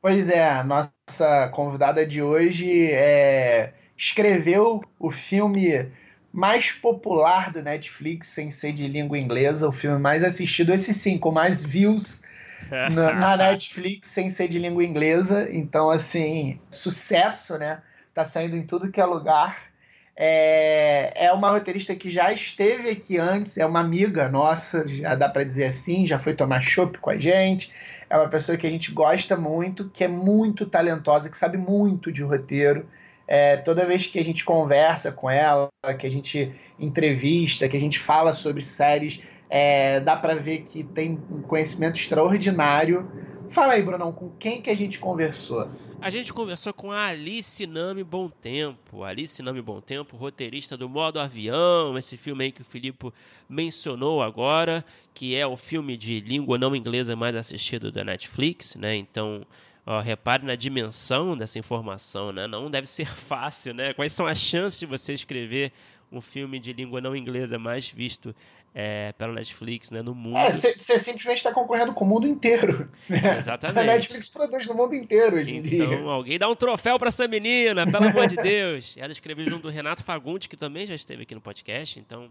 Pois 0.00 0.28
é, 0.28 0.48
a 0.48 0.64
nossa 0.64 1.48
convidada 1.52 2.06
de 2.06 2.22
hoje 2.22 2.90
é, 2.90 3.72
escreveu 3.96 4.82
o 4.98 5.10
filme 5.10 5.90
mais 6.32 6.70
popular 6.72 7.52
do 7.52 7.60
Netflix, 7.60 8.28
sem 8.28 8.50
ser 8.50 8.72
de 8.72 8.88
língua 8.88 9.18
inglesa, 9.18 9.68
o 9.68 9.72
filme 9.72 9.98
mais 9.98 10.24
assistido, 10.24 10.72
esse 10.72 10.94
sim, 10.94 11.18
com 11.18 11.30
mais 11.30 11.62
views 11.62 12.21
na, 12.70 13.12
na 13.12 13.36
Netflix, 13.50 14.08
sem 14.08 14.30
ser 14.30 14.48
de 14.48 14.58
língua 14.58 14.84
inglesa. 14.84 15.48
Então, 15.50 15.90
assim, 15.90 16.58
sucesso, 16.70 17.58
né? 17.58 17.82
Tá 18.14 18.24
saindo 18.24 18.56
em 18.56 18.66
tudo 18.66 18.90
que 18.90 19.00
é 19.00 19.04
lugar. 19.04 19.72
É, 20.14 21.26
é 21.26 21.32
uma 21.32 21.50
roteirista 21.50 21.94
que 21.94 22.10
já 22.10 22.32
esteve 22.32 22.90
aqui 22.90 23.16
antes, 23.16 23.56
é 23.56 23.64
uma 23.64 23.80
amiga 23.80 24.28
nossa, 24.28 24.86
já 24.86 25.14
dá 25.14 25.28
para 25.28 25.42
dizer 25.42 25.64
assim, 25.64 26.06
já 26.06 26.18
foi 26.18 26.34
tomar 26.34 26.62
chopp 26.62 26.98
com 26.98 27.10
a 27.10 27.16
gente. 27.16 27.72
É 28.10 28.16
uma 28.16 28.28
pessoa 28.28 28.58
que 28.58 28.66
a 28.66 28.70
gente 28.70 28.92
gosta 28.92 29.36
muito, 29.36 29.88
que 29.88 30.04
é 30.04 30.08
muito 30.08 30.66
talentosa, 30.66 31.30
que 31.30 31.36
sabe 31.36 31.56
muito 31.56 32.12
de 32.12 32.22
roteiro. 32.22 32.86
É, 33.26 33.56
toda 33.56 33.86
vez 33.86 34.06
que 34.06 34.18
a 34.18 34.24
gente 34.24 34.44
conversa 34.44 35.10
com 35.10 35.30
ela, 35.30 35.70
que 35.98 36.06
a 36.06 36.10
gente 36.10 36.52
entrevista, 36.78 37.66
que 37.68 37.76
a 37.76 37.80
gente 37.80 37.98
fala 37.98 38.34
sobre 38.34 38.62
séries, 38.62 39.22
é, 39.54 40.00
dá 40.00 40.16
para 40.16 40.34
ver 40.36 40.62
que 40.62 40.82
tem 40.82 41.20
um 41.30 41.42
conhecimento 41.42 42.00
extraordinário. 42.00 43.06
Fala 43.50 43.74
aí, 43.74 43.82
Brunão, 43.82 44.10
com 44.10 44.30
quem 44.30 44.62
que 44.62 44.70
a 44.70 44.74
gente 44.74 44.98
conversou? 44.98 45.68
A 46.00 46.08
gente 46.08 46.32
conversou 46.32 46.72
com 46.72 46.90
a 46.90 47.08
Alice 47.08 47.66
Nami 47.66 48.02
Bom 48.02 48.30
Tempo. 48.30 49.04
Alice 49.04 49.42
Nami 49.42 49.60
Bom 49.60 49.78
Tempo, 49.78 50.16
roteirista 50.16 50.74
do 50.74 50.88
Modo 50.88 51.20
Avião, 51.20 51.98
esse 51.98 52.16
filme 52.16 52.44
aí 52.44 52.50
que 52.50 52.62
o 52.62 52.64
Filipe 52.64 53.12
mencionou 53.46 54.22
agora, 54.22 54.82
que 55.12 55.36
é 55.36 55.46
o 55.46 55.54
filme 55.54 55.98
de 55.98 56.20
língua 56.20 56.56
não 56.56 56.74
inglesa 56.74 57.14
mais 57.14 57.36
assistido 57.36 57.92
da 57.92 58.02
Netflix, 58.02 58.74
né? 58.76 58.96
Então, 58.96 59.46
Ó, 59.84 60.00
repare 60.00 60.46
na 60.46 60.54
dimensão 60.54 61.36
dessa 61.36 61.58
informação, 61.58 62.32
né? 62.32 62.46
Não 62.46 62.70
deve 62.70 62.86
ser 62.86 63.04
fácil, 63.18 63.74
né? 63.74 63.92
Quais 63.92 64.12
são 64.12 64.26
as 64.26 64.38
chances 64.38 64.78
de 64.78 64.86
você 64.86 65.12
escrever 65.12 65.72
um 66.12 66.20
filme 66.20 66.60
de 66.60 66.72
língua 66.72 67.00
não 67.00 67.16
inglesa 67.16 67.58
mais 67.58 67.88
visto 67.88 68.34
é, 68.74 69.12
pela 69.12 69.32
Netflix, 69.32 69.90
né, 69.90 70.02
no 70.02 70.14
mundo? 70.14 70.38
Você 70.50 70.68
é, 70.70 70.98
simplesmente 70.98 71.38
está 71.38 71.52
concorrendo 71.52 71.92
com 71.92 72.04
o 72.04 72.08
mundo 72.08 72.26
inteiro. 72.26 72.90
Né? 73.08 73.36
Exatamente. 73.38 73.78
A 73.78 73.92
Netflix 73.94 74.28
produz 74.28 74.66
no 74.66 74.74
mundo 74.74 74.94
inteiro 74.94 75.36
hoje 75.36 75.56
então, 75.56 75.66
em 75.66 75.68
dia. 75.68 75.84
Então, 75.84 76.10
alguém 76.10 76.38
dá 76.38 76.48
um 76.48 76.54
troféu 76.54 76.98
para 76.98 77.08
essa 77.08 77.28
menina, 77.28 77.84
pelo 77.90 78.06
amor 78.06 78.26
de 78.26 78.36
Deus. 78.36 78.96
Ela 78.98 79.12
escreveu 79.12 79.44
junto 79.48 79.62
do 79.62 79.68
Renato 79.68 80.02
Fagundes, 80.02 80.48
que 80.48 80.56
também 80.56 80.86
já 80.86 80.94
esteve 80.94 81.22
aqui 81.22 81.34
no 81.34 81.40
podcast, 81.40 81.98
então 81.98 82.30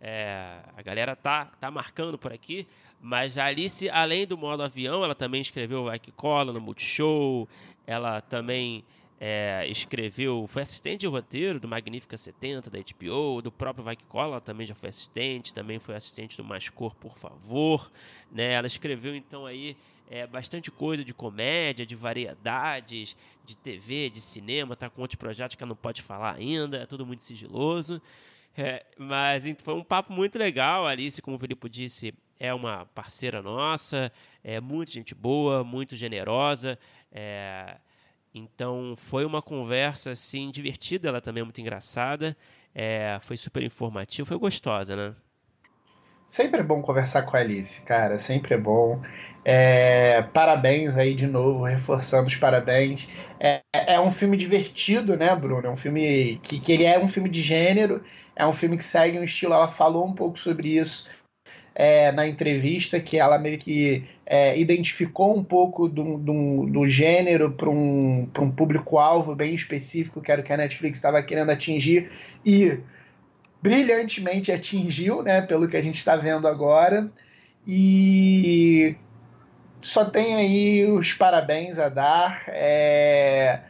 é, 0.00 0.58
a 0.76 0.82
galera 0.82 1.16
tá, 1.16 1.46
tá 1.60 1.70
marcando 1.70 2.18
por 2.18 2.32
aqui. 2.32 2.66
Mas 3.00 3.36
a 3.36 3.44
Alice, 3.46 3.88
além 3.90 4.26
do 4.26 4.38
modo 4.38 4.62
avião, 4.62 5.04
ela 5.04 5.14
também 5.14 5.42
escreveu 5.42 5.84
Vai 5.84 5.98
Que 5.98 6.10
Cola 6.10 6.52
no 6.52 6.60
Multishow. 6.60 7.48
Ela 7.86 8.22
também 8.22 8.82
é, 9.26 9.66
escreveu, 9.68 10.46
foi 10.46 10.60
assistente 10.60 11.00
de 11.00 11.06
roteiro 11.06 11.58
do 11.58 11.66
Magnífica 11.66 12.14
70 12.14 12.68
da 12.68 12.78
HBO, 12.78 13.40
do 13.40 13.50
próprio 13.50 13.82
Vai 13.82 13.96
Que 13.96 14.04
Cola, 14.04 14.38
também 14.38 14.66
já 14.66 14.74
foi 14.74 14.90
assistente, 14.90 15.54
também 15.54 15.78
foi 15.78 15.96
assistente 15.96 16.36
do 16.36 16.44
Mais 16.44 16.68
Cor, 16.68 16.94
por 16.94 17.16
favor. 17.16 17.90
Né? 18.30 18.52
Ela 18.52 18.66
escreveu 18.66 19.16
então 19.16 19.46
aí 19.46 19.78
é, 20.10 20.26
bastante 20.26 20.70
coisa 20.70 21.02
de 21.02 21.14
comédia, 21.14 21.86
de 21.86 21.94
variedades, 21.94 23.16
de 23.46 23.56
TV, 23.56 24.10
de 24.10 24.20
cinema, 24.20 24.76
tá 24.76 24.90
com 24.90 25.00
outros 25.00 25.16
projetos 25.16 25.56
que 25.56 25.62
ela 25.62 25.70
não 25.70 25.76
pode 25.76 26.02
falar 26.02 26.34
ainda, 26.34 26.82
é 26.82 26.84
tudo 26.84 27.06
muito 27.06 27.22
sigiloso. 27.22 28.02
É, 28.54 28.84
mas 28.98 29.44
foi 29.62 29.72
um 29.72 29.82
papo 29.82 30.12
muito 30.12 30.38
legal. 30.38 30.86
Alice, 30.86 31.22
como 31.22 31.38
o 31.38 31.40
Felipe 31.40 31.66
disse, 31.70 32.12
é 32.38 32.52
uma 32.52 32.84
parceira 32.94 33.40
nossa, 33.40 34.12
é 34.42 34.60
muito 34.60 34.92
gente 34.92 35.14
boa, 35.14 35.64
muito 35.64 35.96
generosa. 35.96 36.78
É, 37.10 37.78
então 38.34 38.94
foi 38.96 39.24
uma 39.24 39.40
conversa 39.40 40.10
assim 40.10 40.50
divertida, 40.50 41.08
ela 41.08 41.20
também 41.20 41.40
é 41.40 41.44
muito 41.44 41.60
engraçada, 41.60 42.36
é, 42.74 43.18
foi 43.22 43.36
super 43.36 43.62
informativa, 43.62 44.26
foi 44.26 44.36
gostosa, 44.36 44.96
né? 44.96 45.14
Sempre 46.26 46.60
é 46.60 46.64
bom 46.64 46.82
conversar 46.82 47.22
com 47.22 47.36
a 47.36 47.40
Alice, 47.40 47.80
cara, 47.82 48.18
sempre 48.18 48.54
é 48.54 48.58
bom. 48.58 49.00
É, 49.44 50.22
parabéns 50.32 50.96
aí 50.96 51.14
de 51.14 51.26
novo, 51.26 51.64
reforçando 51.64 52.26
os 52.26 52.34
parabéns. 52.34 53.06
É, 53.38 53.62
é, 53.72 54.00
um 54.00 54.12
filme 54.12 54.36
divertido, 54.36 55.16
né, 55.16 55.36
Bruno? 55.36 55.68
É 55.68 55.70
um 55.70 55.76
filme 55.76 56.40
que, 56.42 56.58
que 56.58 56.72
ele 56.72 56.84
é 56.84 56.98
um 56.98 57.08
filme 57.08 57.28
de 57.28 57.42
gênero, 57.42 58.02
é 58.34 58.44
um 58.46 58.52
filme 58.52 58.78
que 58.78 58.84
segue 58.84 59.18
um 59.18 59.24
estilo. 59.24 59.52
Ela 59.52 59.68
falou 59.68 60.06
um 60.06 60.14
pouco 60.14 60.38
sobre 60.38 60.76
isso 60.78 61.06
é, 61.74 62.12
na 62.12 62.26
entrevista 62.26 63.00
que 63.00 63.18
ela 63.18 63.38
meio 63.38 63.58
que 63.58 64.04
é, 64.24 64.58
identificou 64.58 65.36
um 65.36 65.42
pouco 65.42 65.88
do, 65.88 66.16
do, 66.16 66.66
do 66.66 66.86
gênero 66.86 67.50
para 67.50 67.68
um, 67.68 68.28
um 68.38 68.50
público-alvo 68.50 69.34
bem 69.34 69.54
específico, 69.54 70.20
que 70.20 70.30
era 70.30 70.40
o 70.40 70.44
que 70.44 70.52
a 70.52 70.56
Netflix 70.56 70.98
estava 70.98 71.22
querendo 71.22 71.50
atingir, 71.50 72.10
e 72.44 72.78
brilhantemente 73.60 74.52
atingiu, 74.52 75.22
né, 75.22 75.42
pelo 75.42 75.68
que 75.68 75.76
a 75.76 75.82
gente 75.82 75.96
está 75.96 76.16
vendo 76.16 76.46
agora. 76.46 77.10
E 77.66 78.94
só 79.82 80.04
tem 80.04 80.34
aí 80.34 80.86
os 80.86 81.12
parabéns 81.12 81.78
a 81.78 81.88
dar. 81.88 82.44
É, 82.48 83.60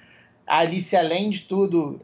a 0.47 0.59
Alice, 0.59 0.95
além 0.97 1.31
de 1.31 1.43
tudo, 1.43 2.01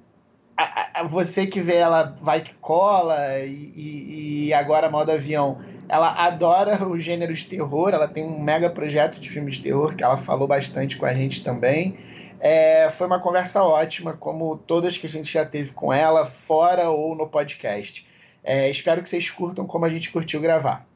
você 1.11 1.47
que 1.47 1.61
vê 1.61 1.77
ela 1.77 2.17
vai 2.21 2.43
que 2.43 2.55
cola 2.55 3.39
e, 3.41 3.73
e, 3.77 4.47
e 4.47 4.55
agora 4.55 4.91
modo 4.91 5.11
avião 5.11 5.61
ela 5.91 6.25
adora 6.25 6.87
o 6.87 7.01
gênero 7.01 7.35
de 7.35 7.45
terror, 7.45 7.93
ela 7.93 8.07
tem 8.07 8.25
um 8.25 8.41
mega 8.41 8.71
projeto 8.71 9.21
de 9.21 9.29
filmes 9.29 9.57
de 9.57 9.63
terror 9.63 9.97
que 9.97 10.05
ela 10.05 10.19
falou 10.19 10.47
bastante 10.47 10.97
com 10.97 11.05
a 11.05 11.13
gente 11.13 11.43
também. 11.43 11.99
É, 12.39 12.93
foi 12.97 13.09
uma 13.09 13.19
conversa 13.19 13.65
ótima, 13.65 14.13
como 14.13 14.57
todas 14.57 14.97
que 14.97 15.09
a 15.09 15.11
gente 15.11 15.31
já 15.31 15.45
teve 15.45 15.73
com 15.73 15.93
ela, 15.93 16.27
fora 16.47 16.91
ou 16.91 17.17
no 17.17 17.27
podcast. 17.27 18.07
É, 18.45 18.71
espero 18.71 19.03
que 19.03 19.09
vocês 19.09 19.29
curtam 19.31 19.67
como 19.67 19.85
a 19.85 19.91
gente 19.91 20.13
curtiu 20.13 20.41
gravar. 20.41 20.87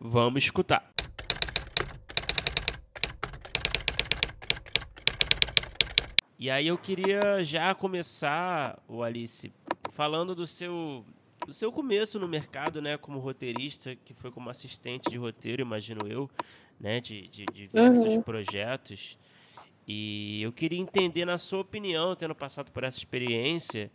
Vamos 0.00 0.42
escutar. 0.42 0.84
E 6.36 6.50
aí 6.50 6.66
eu 6.66 6.76
queria 6.76 7.42
já 7.44 7.72
começar, 7.72 8.80
o 8.88 9.00
Alice, 9.04 9.52
falando 9.92 10.34
do 10.34 10.44
seu 10.44 11.04
do 11.46 11.52
seu 11.52 11.70
começo 11.70 12.18
no 12.18 12.26
mercado, 12.28 12.80
né, 12.80 12.96
como 12.96 13.18
roteirista, 13.18 13.94
que 13.96 14.14
foi 14.14 14.30
como 14.30 14.50
assistente 14.50 15.10
de 15.10 15.18
roteiro, 15.18 15.62
imagino 15.62 16.06
eu, 16.06 16.30
né, 16.80 17.00
de, 17.00 17.28
de, 17.28 17.46
de 17.46 17.68
diversos 17.68 18.14
uhum. 18.14 18.22
projetos. 18.22 19.18
E 19.86 20.42
eu 20.42 20.52
queria 20.52 20.78
entender, 20.78 21.24
na 21.24 21.38
sua 21.38 21.60
opinião, 21.60 22.16
tendo 22.16 22.34
passado 22.34 22.70
por 22.72 22.84
essa 22.84 22.96
experiência, 22.96 23.90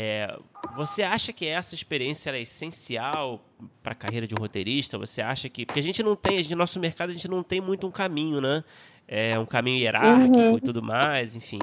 é, 0.00 0.38
você 0.76 1.02
acha 1.02 1.32
que 1.32 1.46
essa 1.46 1.74
experiência 1.74 2.30
é 2.30 2.40
essencial 2.40 3.44
para 3.82 3.92
a 3.92 3.96
carreira 3.96 4.26
de 4.26 4.34
roteirista? 4.34 4.96
Você 4.98 5.20
acha 5.20 5.48
que. 5.48 5.66
Porque 5.66 5.80
a 5.80 5.82
gente 5.82 6.02
não 6.02 6.14
tem, 6.14 6.42
no 6.48 6.56
nosso 6.56 6.78
mercado, 6.78 7.10
a 7.10 7.12
gente 7.12 7.28
não 7.28 7.42
tem 7.42 7.60
muito 7.60 7.86
um 7.86 7.90
caminho, 7.90 8.40
né? 8.40 8.62
É 9.08 9.38
um 9.38 9.46
caminho 9.46 9.78
hierárquico 9.78 10.38
uhum. 10.38 10.56
e 10.56 10.60
tudo 10.60 10.82
mais, 10.82 11.34
enfim. 11.34 11.58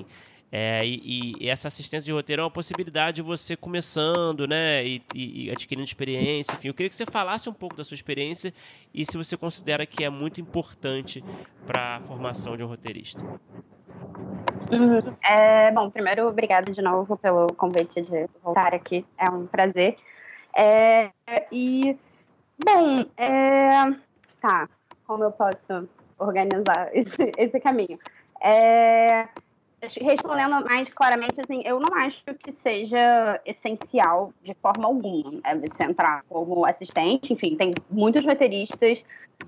É, 0.52 0.86
e, 0.86 1.34
e, 1.40 1.50
essa 1.50 1.68
assistência 1.68 2.06
de 2.06 2.12
roteiro 2.12 2.42
é 2.42 2.46
uma 2.46 2.52
possibilidade 2.52 3.18
de 3.18 3.22
você 3.22 3.56
começando, 3.56 4.48
né, 4.48 4.86
e, 4.86 5.04
e, 5.14 5.52
adquirindo 5.52 5.86
experiência. 5.86 6.54
Enfim, 6.54 6.70
eu 6.70 6.74
queria 6.74 6.90
que 6.90 6.96
você 6.96 7.06
falasse 7.06 7.50
um 7.50 7.54
pouco 7.54 7.76
da 7.76 7.84
sua 7.84 7.96
experiência 7.96 8.54
e 8.94 9.04
se 9.04 9.18
você 9.18 9.36
considera 9.36 9.86
que 9.86 10.04
é 10.04 10.10
muito 10.10 10.40
importante 10.40 11.24
para 11.66 11.98
a 11.98 12.00
formação 12.02 12.56
de 12.56 12.64
um 12.64 12.68
roteirista. 12.68 13.22
Uhum. 14.72 15.16
É, 15.24 15.72
bom, 15.72 15.90
primeiro, 15.90 16.28
obrigado 16.28 16.72
de 16.72 16.82
novo 16.82 17.18
pelo 17.18 17.48
convite 17.48 18.02
de 18.02 18.28
voltar 18.44 18.74
aqui. 18.74 19.06
É 19.18 19.30
um 19.30 19.46
prazer. 19.46 19.96
É, 20.56 21.12
e, 21.52 21.98
bom, 22.64 23.06
é, 23.18 23.70
tá, 24.42 24.70
como 25.06 25.24
eu 25.24 25.32
posso 25.32 25.88
organizar 26.18 26.90
esse, 26.94 27.32
esse 27.38 27.60
caminho? 27.60 28.00
É, 28.42 29.28
respondendo 30.02 30.64
mais 30.66 30.90
claramente, 30.90 31.40
assim, 31.40 31.62
eu 31.66 31.80
não 31.80 31.94
acho 31.96 32.24
que 32.40 32.52
seja 32.52 33.40
essencial 33.46 34.34
de 34.44 34.54
forma 34.54 34.86
alguma 34.86 35.32
né, 35.32 35.56
você 35.56 35.84
entrar 35.84 36.24
como 36.30 36.66
assistente. 36.66 37.34
Enfim, 37.34 37.56
tem 37.56 37.74
muitos 37.90 38.26
roteiristas, 38.26 39.04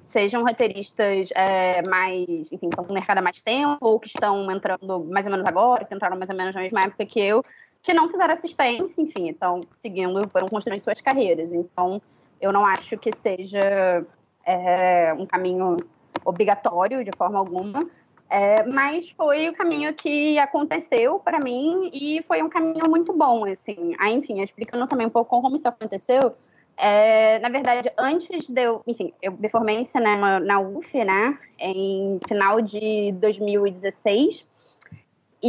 sejam 0.08 0.44
roteiristas 0.44 1.30
é, 1.36 1.82
mais, 1.88 2.52
enfim, 2.52 2.68
estão 2.70 2.86
no 2.86 2.94
mercado 2.94 3.20
há 3.20 3.22
mais 3.22 3.42
tempo, 3.42 3.78
ou 3.82 4.00
que 4.00 4.08
estão 4.08 4.50
entrando 4.52 5.06
mais 5.06 5.26
ou 5.26 5.32
menos 5.32 5.48
agora, 5.48 5.86
que 5.86 5.94
entraram 5.94 6.18
mais 6.18 6.30
ou 6.30 6.36
menos 6.36 6.56
na 6.56 6.62
mesma 6.62 6.82
época 6.84 7.06
que 7.06 7.20
eu, 7.20 7.44
que 7.82 7.94
não 7.94 8.10
fizeram 8.10 8.34
assistência, 8.34 9.02
enfim, 9.02 9.30
estão 9.30 9.60
seguindo, 9.74 10.28
foram 10.30 10.48
construindo 10.48 10.80
suas 10.80 11.00
carreiras. 11.00 11.54
Então, 11.54 12.02
eu 12.42 12.52
não 12.52 12.66
acho 12.66 12.98
que 12.98 13.16
seja 13.16 14.06
é, 14.46 15.14
um 15.14 15.26
caminho 15.26 15.78
obrigatório 16.26 17.04
de 17.04 17.12
forma 17.16 17.38
alguma. 17.38 17.88
É, 18.30 18.64
mas 18.66 19.10
foi 19.12 19.50
o 19.50 19.56
caminho 19.56 19.94
que 19.94 20.38
aconteceu 20.40 21.20
para 21.20 21.40
mim 21.40 21.90
e 21.94 22.22
foi 22.28 22.44
um 22.44 22.50
caminho 22.50 22.90
muito 22.90 23.14
bom, 23.14 23.46
assim. 23.46 23.96
Enfim, 24.02 24.42
explicando 24.42 24.86
também 24.88 25.08
um 25.08 25.10
pouco 25.10 25.42
como 25.42 25.56
isso 25.56 25.68
aconteceu, 25.68 26.36
É, 26.78 27.40
na 27.40 27.50
verdade, 27.50 27.92
antes 27.98 28.48
de 28.50 28.62
eu, 28.64 28.84
enfim, 28.88 29.14
eu 29.22 29.34
me 29.34 29.50
formei 29.50 29.78
em 29.78 29.84
cinema 29.84 30.40
na 30.40 30.60
UF, 30.62 30.96
né, 31.04 31.38
em 31.60 32.20
final 32.28 32.62
de 32.62 33.12
2016. 33.14 34.47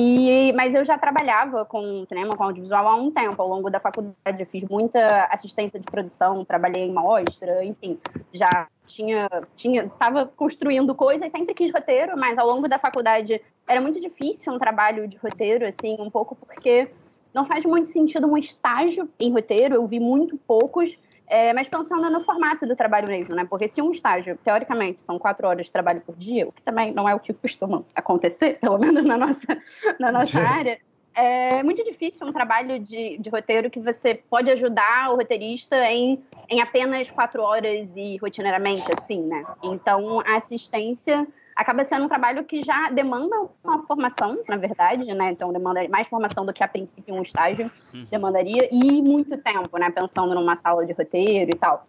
E, 0.01 0.53
mas 0.53 0.77
eu 0.77 0.85
já 0.85 0.97
trabalhava 0.97 1.65
com 1.65 2.05
cinema, 2.07 2.37
com 2.37 2.45
audiovisual 2.45 2.87
há 2.87 2.95
um 2.95 3.11
tempo. 3.11 3.43
Ao 3.43 3.49
longo 3.49 3.69
da 3.69 3.81
faculdade, 3.81 4.39
eu 4.39 4.47
fiz 4.47 4.63
muita 4.63 5.25
assistência 5.25 5.81
de 5.81 5.89
produção, 5.89 6.45
trabalhei 6.45 6.85
em 6.85 6.93
mostra, 6.93 7.65
enfim, 7.65 7.99
já 8.33 8.69
tinha, 8.87 9.29
tinha, 9.57 9.87
estava 9.87 10.25
construindo 10.25 10.95
coisas, 10.95 11.29
sempre 11.33 11.53
quis 11.53 11.73
roteiro, 11.73 12.17
mas 12.17 12.39
ao 12.39 12.47
longo 12.47 12.69
da 12.69 12.79
faculdade 12.79 13.41
era 13.67 13.81
muito 13.81 14.01
difícil 14.01 14.53
um 14.53 14.59
trabalho 14.59 15.09
de 15.09 15.17
roteiro, 15.17 15.67
assim, 15.67 15.97
um 15.99 16.09
pouco 16.09 16.37
porque 16.37 16.89
não 17.35 17.45
faz 17.45 17.65
muito 17.65 17.89
sentido 17.89 18.29
um 18.29 18.37
estágio 18.37 19.09
em 19.19 19.33
roteiro. 19.33 19.75
Eu 19.75 19.87
vi 19.89 19.99
muito 19.99 20.39
poucos. 20.39 20.97
É, 21.29 21.53
mas 21.53 21.69
pensando 21.69 22.09
no 22.09 22.21
formato 22.21 22.67
do 22.67 22.75
trabalho 22.75 23.07
mesmo, 23.07 23.35
né? 23.35 23.47
Porque 23.49 23.69
se 23.69 23.83
um 23.83 23.91
estágio, 23.91 24.39
teoricamente, 24.43 25.03
são 25.03 25.19
quatro 25.19 25.47
horas 25.47 25.67
de 25.67 25.73
trabalho 25.73 26.01
por 26.01 26.17
dia, 26.17 26.49
o 26.49 26.53
que 26.53 26.63
também 26.63 26.93
não 26.93 27.09
é 27.09 27.15
o 27.15 27.21
que 27.21 27.33
costuma 27.35 27.85
acontecer, 27.95 28.59
pelo 28.63 28.79
menos 28.79 29.05
na 29.05 29.19
nossa, 29.19 29.59
na 29.99 30.11
nossa 30.11 30.39
área, 30.41 30.79
é 31.15 31.63
muito 31.63 31.85
difícil 31.85 32.27
um 32.27 32.33
trabalho 32.33 32.79
de, 32.79 33.19
de 33.19 33.29
roteiro 33.29 33.69
que 33.69 33.81
você 33.81 34.15
pode 34.31 34.51
ajudar 34.51 35.11
o 35.11 35.17
roteirista 35.17 35.77
em, 35.91 36.23
em 36.49 36.61
apenas 36.61 37.11
quatro 37.11 37.43
horas 37.43 37.93
e 37.97 38.17
rotineiramente, 38.19 38.87
assim, 38.97 39.23
né? 39.23 39.45
Então, 39.63 40.21
a 40.21 40.37
assistência 40.37 41.27
acaba 41.59 41.83
sendo 41.83 42.05
um 42.05 42.09
trabalho 42.09 42.45
que 42.45 42.63
já 42.63 42.89
demanda 42.89 43.35
uma 43.65 43.81
formação, 43.81 44.39
na 44.49 44.57
verdade, 44.57 45.13
né? 45.13 45.33
Então 45.33 45.53
demanda 45.53 45.87
mais 45.89 46.07
formação 46.07 46.47
do 46.47 46.53
que 46.53 46.63
a 46.63 46.69
princípio 46.69 47.13
um 47.13 47.21
estágio 47.21 47.69
uhum. 47.93 48.07
demandaria 48.09 48.69
e 48.71 49.03
muito 49.03 49.37
tempo, 49.39 49.77
né? 49.77 49.91
Pensando 49.91 50.37
numa 50.37 50.57
sala 50.57 50.87
de 50.87 50.93
roteiro 50.93 51.51
e 51.53 51.59
tal. 51.59 51.85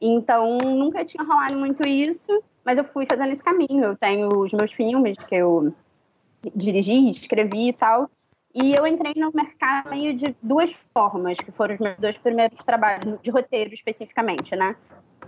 Então 0.00 0.58
nunca 0.58 1.04
tinha 1.04 1.22
rolado 1.22 1.56
muito 1.56 1.86
isso, 1.86 2.42
mas 2.64 2.78
eu 2.78 2.84
fui 2.84 3.06
fazendo 3.06 3.30
esse 3.30 3.44
caminho. 3.44 3.84
Eu 3.84 3.96
tenho 3.96 4.28
os 4.36 4.52
meus 4.52 4.72
filmes 4.72 5.16
que 5.16 5.36
eu 5.36 5.72
dirigi, 6.52 7.08
escrevi 7.08 7.68
e 7.68 7.72
tal. 7.72 8.10
E 8.52 8.74
eu 8.74 8.84
entrei 8.84 9.14
no 9.16 9.30
mercado 9.32 9.88
meio 9.88 10.14
de 10.14 10.34
duas 10.42 10.72
formas, 10.92 11.38
que 11.38 11.52
foram 11.52 11.74
os 11.74 11.80
meus 11.80 11.96
dois 11.96 12.18
primeiros 12.18 12.64
trabalhos 12.64 13.20
de 13.22 13.30
roteiro 13.30 13.72
especificamente, 13.72 14.56
né? 14.56 14.74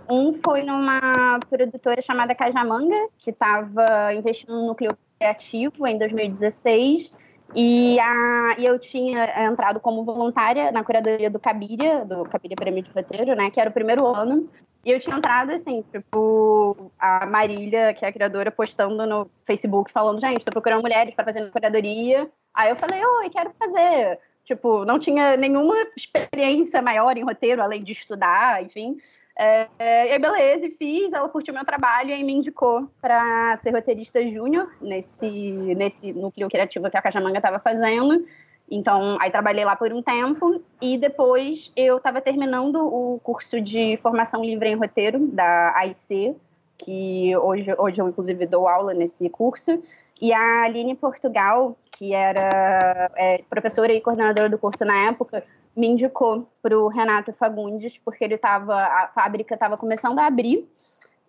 Um 0.09 0.33
foi 0.33 0.63
numa 0.63 1.39
produtora 1.49 2.01
chamada 2.01 2.35
Cajamanga, 2.35 3.09
que 3.17 3.31
estava 3.31 4.13
investindo 4.13 4.53
no 4.53 4.67
núcleo 4.67 4.97
criativo 5.17 5.87
em 5.87 5.97
2016. 5.97 7.11
E, 7.55 7.99
a, 7.99 8.55
e 8.57 8.65
eu 8.65 8.77
tinha 8.79 9.45
entrado 9.45 9.79
como 9.79 10.03
voluntária 10.03 10.71
na 10.71 10.83
curadoria 10.83 11.29
do 11.29 11.39
Cabiria, 11.39 12.03
do 12.03 12.23
Cabiria 12.25 12.55
Prêmio 12.55 12.81
de 12.83 12.91
Roteiro, 12.91 13.35
né? 13.35 13.49
Que 13.49 13.59
era 13.59 13.69
o 13.69 13.73
primeiro 13.73 14.05
ano. 14.05 14.49
E 14.83 14.91
eu 14.91 14.99
tinha 14.99 15.15
entrado, 15.15 15.51
assim, 15.51 15.83
tipo, 15.91 16.91
a 16.99 17.25
Marília, 17.25 17.93
que 17.93 18.05
é 18.05 18.07
a 18.07 18.13
criadora, 18.13 18.51
postando 18.51 19.05
no 19.07 19.27
Facebook, 19.43 19.91
falando, 19.91 20.19
gente, 20.19 20.37
estou 20.37 20.53
procurando 20.53 20.81
mulheres 20.81 21.15
para 21.15 21.25
fazer 21.25 21.39
na 21.39 21.49
curadoria. 21.49 22.29
Aí 22.53 22.69
eu 22.69 22.75
falei, 22.75 23.03
oi, 23.03 23.29
quero 23.29 23.51
fazer. 23.57 24.19
Tipo, 24.43 24.85
não 24.85 24.99
tinha 24.99 25.35
nenhuma 25.35 25.75
experiência 25.97 26.81
maior 26.83 27.17
em 27.17 27.23
roteiro, 27.23 27.63
além 27.63 27.83
de 27.83 27.93
estudar, 27.93 28.61
enfim. 28.61 28.97
É, 29.37 29.67
e 29.79 30.11
aí, 30.11 30.19
beleza, 30.19 30.65
e 30.65 30.71
fiz. 30.71 31.11
Ela 31.11 31.27
curtiu 31.27 31.53
meu 31.53 31.65
trabalho 31.65 32.11
e 32.11 32.23
me 32.23 32.33
indicou 32.33 32.87
para 33.01 33.55
ser 33.57 33.71
roteirista 33.71 34.25
júnior 34.25 34.71
nesse, 34.81 35.29
nesse 35.75 36.13
núcleo 36.13 36.49
criativo 36.49 36.89
que 36.89 36.97
a 36.97 37.01
Cajamanga 37.01 37.37
estava 37.37 37.59
fazendo. 37.59 38.23
Então, 38.69 39.17
aí 39.19 39.29
trabalhei 39.29 39.63
lá 39.63 39.75
por 39.75 39.91
um 39.93 40.01
tempo 40.01 40.61
e 40.81 40.97
depois 40.97 41.71
eu 41.75 41.97
estava 41.97 42.19
terminando 42.19 42.77
o 42.77 43.19
curso 43.23 43.61
de 43.61 43.97
formação 44.01 44.43
livre 44.43 44.69
em 44.69 44.75
roteiro 44.75 45.19
da 45.27 45.75
AIC, 45.77 46.35
que 46.77 47.37
hoje, 47.37 47.73
hoje 47.77 48.01
eu 48.01 48.09
inclusive 48.09 48.45
dou 48.47 48.67
aula 48.67 48.93
nesse 48.93 49.29
curso. 49.29 49.79
E 50.19 50.33
a 50.33 50.63
Aline 50.63 50.95
Portugal, 50.95 51.77
que 51.91 52.13
era 52.13 53.11
é, 53.15 53.43
professora 53.49 53.93
e 53.93 54.01
coordenadora 54.01 54.49
do 54.49 54.57
curso 54.57 54.83
na 54.83 55.09
época, 55.09 55.43
me 55.75 55.87
indicou 55.87 56.49
para 56.61 56.77
o 56.77 56.87
Renato 56.87 57.33
Fagundes, 57.33 57.97
porque 57.97 58.23
ele 58.23 58.37
tava, 58.37 58.75
a 58.75 59.11
fábrica 59.13 59.53
estava 59.55 59.77
começando 59.77 60.19
a 60.19 60.25
abrir, 60.25 60.67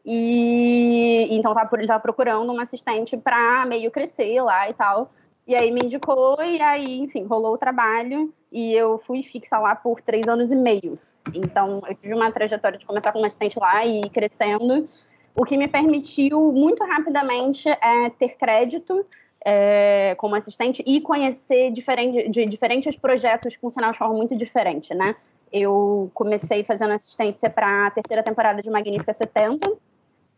e 0.05 1.27
então 1.31 1.53
ele 1.73 1.83
estava 1.83 2.01
procurando 2.01 2.53
um 2.53 2.61
assistente 2.61 3.17
para 3.17 3.67
meio 3.67 3.91
crescer 3.91 4.41
lá 4.41 4.71
e 4.71 4.75
tal. 4.75 5.11
E 5.47 5.55
aí 5.55 5.71
me 5.71 5.81
indicou, 5.85 6.43
e 6.43 6.61
aí, 6.61 6.99
enfim, 7.01 7.25
rolou 7.25 7.55
o 7.55 7.59
trabalho, 7.59 8.33
e 8.51 8.73
eu 8.73 8.99
fui 8.99 9.23
fixa 9.23 9.59
lá 9.59 9.77
por 9.77 10.01
três 10.01 10.27
anos 10.29 10.51
e 10.51 10.57
meio. 10.57 10.95
Então, 11.35 11.83
eu 11.89 11.95
tive 11.95 12.15
uma 12.15 12.31
trajetória 12.31 12.79
de 12.79 12.87
começar 12.87 13.13
como 13.13 13.27
assistente 13.27 13.59
lá 13.59 13.85
e 13.85 14.03
ir 14.03 14.11
crescendo, 14.11 14.85
o 15.37 15.45
que 15.45 15.57
me 15.57 15.69
permitiu 15.69 16.51
muito 16.53 16.83
rapidamente 16.85 17.69
é, 17.69 18.11
ter 18.11 18.37
crédito 18.37 19.05
é, 19.49 20.17
como 20.17 20.35
assistente 20.35 20.83
e 20.85 21.01
conhecer 21.01 21.71
diferente, 21.71 22.29
de 22.29 22.45
diferentes 22.47 22.97
projetos 22.97 23.55
que 23.55 23.61
funcionam 23.61 23.93
de 23.93 23.99
forma 23.99 24.13
muito 24.13 24.37
diferente, 24.37 24.93
né? 24.93 25.15
Eu 25.53 26.11
comecei 26.13 26.65
fazendo 26.65 26.93
assistência 26.93 27.49
para 27.49 27.87
a 27.87 27.91
terceira 27.93 28.25
temporada 28.25 28.61
de 28.61 28.69
Magnífica 28.69 29.13
70, 29.13 29.73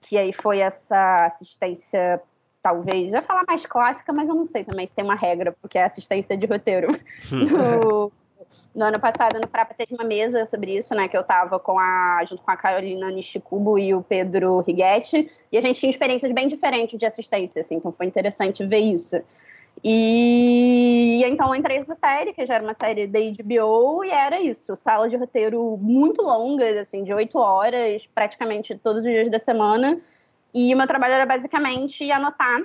que 0.03 0.19
aí 0.19 0.31
foi 0.31 0.59
essa 0.59 1.25
assistência, 1.25 2.21
talvez, 2.63 3.11
já 3.11 3.23
falar 3.23 3.45
mais 3.49 3.65
clássica, 3.65 4.13
mas 4.13 4.29
eu 4.29 4.35
não 4.35 4.45
sei 4.45 4.63
também 4.63 4.87
se 4.87 4.95
tem 4.95 5.03
uma 5.03 5.15
regra, 5.15 5.57
porque 5.59 5.79
é 5.79 5.85
assistência 5.85 6.37
de 6.37 6.47
roteiro 6.47 6.89
no, 7.33 8.13
no 8.75 8.85
ano 8.85 9.01
passado, 9.01 9.41
no 9.41 9.49
Frapa, 9.49 9.75
teve 9.75 9.95
uma 9.95 10.05
mesa 10.05 10.47
sobre 10.47 10.77
isso, 10.77 10.95
né? 10.95 11.09
Que 11.09 11.17
eu 11.17 11.25
tava 11.25 11.59
com 11.59 11.79
a, 11.79 12.25
junto 12.29 12.43
com 12.43 12.51
a 12.51 12.57
Carolina 12.57 13.11
Nishikubo 13.11 13.79
e 13.79 13.95
o 13.95 14.03
Pedro 14.03 14.61
Righetti. 14.61 15.29
E 15.51 15.59
a 15.59 15.61
gente 15.61 15.81
tinha 15.81 15.91
experiências 15.91 16.33
bem 16.33 16.49
diferentes 16.49 16.99
de 16.99 17.07
assistência, 17.07 17.61
assim. 17.61 17.77
Então 17.77 17.93
foi 17.93 18.07
interessante 18.07 18.65
ver 18.67 18.81
isso. 18.81 19.17
E, 19.83 21.23
então 21.25 21.49
eu 21.49 21.55
entrei 21.55 21.79
nessa 21.79 21.95
série, 21.95 22.33
que 22.33 22.45
já 22.45 22.55
era 22.55 22.65
uma 22.65 22.75
série 22.75 23.07
da 23.07 23.19
HBO, 23.21 24.05
e 24.05 24.11
era 24.11 24.41
isso, 24.41 24.75
sala 24.75 25.09
de 25.09 25.17
roteiro 25.17 25.77
muito 25.81 26.21
longas, 26.23 26.77
assim, 26.77 27.05
de 27.05 27.13
oito 27.13 27.39
horas, 27.39 28.07
praticamente 28.13 28.77
todos 28.77 29.05
os 29.05 29.11
dias 29.11 29.31
da 29.31 29.39
semana. 29.39 30.01
E 30.53 30.75
meu 30.75 30.87
trabalho 30.87 31.15
era 31.15 31.27
basicamente 31.27 32.11
anotar 32.11 32.61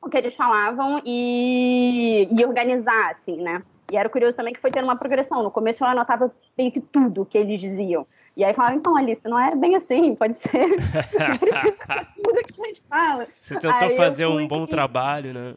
o 0.00 0.08
que 0.08 0.16
eles 0.16 0.34
falavam 0.34 1.00
e, 1.04 2.28
e 2.30 2.44
organizar, 2.44 3.10
assim, 3.10 3.36
né? 3.42 3.62
E 3.90 3.96
era 3.96 4.08
curioso 4.08 4.36
também 4.36 4.52
que 4.52 4.60
foi 4.60 4.70
tendo 4.70 4.84
uma 4.84 4.96
progressão. 4.96 5.42
No 5.42 5.50
começo 5.50 5.82
eu 5.82 5.88
anotava 5.88 6.30
meio 6.56 6.70
que 6.70 6.80
tudo 6.80 7.24
que 7.24 7.38
eles 7.38 7.60
diziam. 7.60 8.06
E 8.36 8.44
aí 8.44 8.54
falava, 8.54 8.76
então, 8.76 8.96
Alice, 8.96 9.26
não 9.28 9.38
é 9.38 9.54
bem 9.56 9.74
assim, 9.74 10.14
pode 10.14 10.34
ser. 10.34 10.50
tudo 12.22 12.44
que 12.44 12.62
a 12.62 12.66
gente 12.66 12.82
fala. 12.88 13.26
Você 13.40 13.54
tentou 13.54 13.70
aí 13.72 13.96
fazer 13.96 14.26
um 14.26 14.46
bom 14.46 14.66
trabalho, 14.66 15.32
né? 15.32 15.54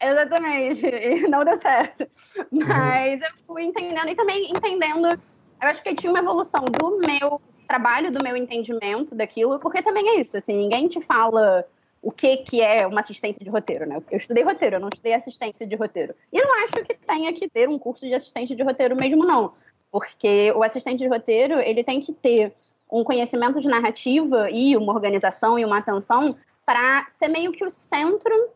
Exatamente, 0.00 0.86
e 0.86 1.26
não 1.26 1.44
deu 1.44 1.60
certo. 1.60 2.06
Mas 2.52 3.20
eu 3.20 3.28
fui 3.46 3.64
entendendo 3.64 4.08
e 4.08 4.14
também 4.14 4.50
entendendo. 4.50 5.08
Eu 5.08 5.68
acho 5.68 5.82
que 5.82 5.94
tinha 5.94 6.12
uma 6.12 6.20
evolução 6.20 6.62
do 6.64 6.98
meu 6.98 7.40
trabalho, 7.66 8.12
do 8.12 8.22
meu 8.22 8.36
entendimento 8.36 9.14
daquilo, 9.14 9.58
porque 9.58 9.82
também 9.82 10.08
é 10.10 10.20
isso, 10.20 10.36
assim, 10.36 10.56
ninguém 10.56 10.86
te 10.86 11.00
fala 11.00 11.64
o 12.06 12.12
que, 12.12 12.36
que 12.36 12.60
é 12.60 12.86
uma 12.86 13.00
assistência 13.00 13.44
de 13.44 13.50
roteiro, 13.50 13.84
né? 13.84 14.00
Eu 14.08 14.16
estudei 14.16 14.44
roteiro, 14.44 14.76
eu 14.76 14.80
não 14.80 14.88
estudei 14.88 15.12
assistência 15.12 15.66
de 15.66 15.74
roteiro. 15.74 16.14
E 16.32 16.40
não 16.40 16.62
acho 16.62 16.74
que 16.84 16.94
tenha 16.94 17.32
que 17.32 17.48
ter 17.48 17.68
um 17.68 17.80
curso 17.80 18.06
de 18.06 18.14
assistência 18.14 18.54
de 18.54 18.62
roteiro 18.62 18.94
mesmo, 18.94 19.24
não. 19.24 19.54
Porque 19.90 20.52
o 20.52 20.62
assistente 20.62 21.00
de 21.00 21.08
roteiro, 21.08 21.58
ele 21.58 21.82
tem 21.82 22.00
que 22.00 22.12
ter 22.12 22.54
um 22.88 23.02
conhecimento 23.02 23.60
de 23.60 23.66
narrativa 23.66 24.48
e 24.52 24.76
uma 24.76 24.92
organização 24.92 25.58
e 25.58 25.64
uma 25.64 25.78
atenção 25.78 26.36
para 26.64 27.08
ser 27.08 27.26
meio 27.26 27.50
que 27.50 27.64
o 27.64 27.70
centro 27.70 28.50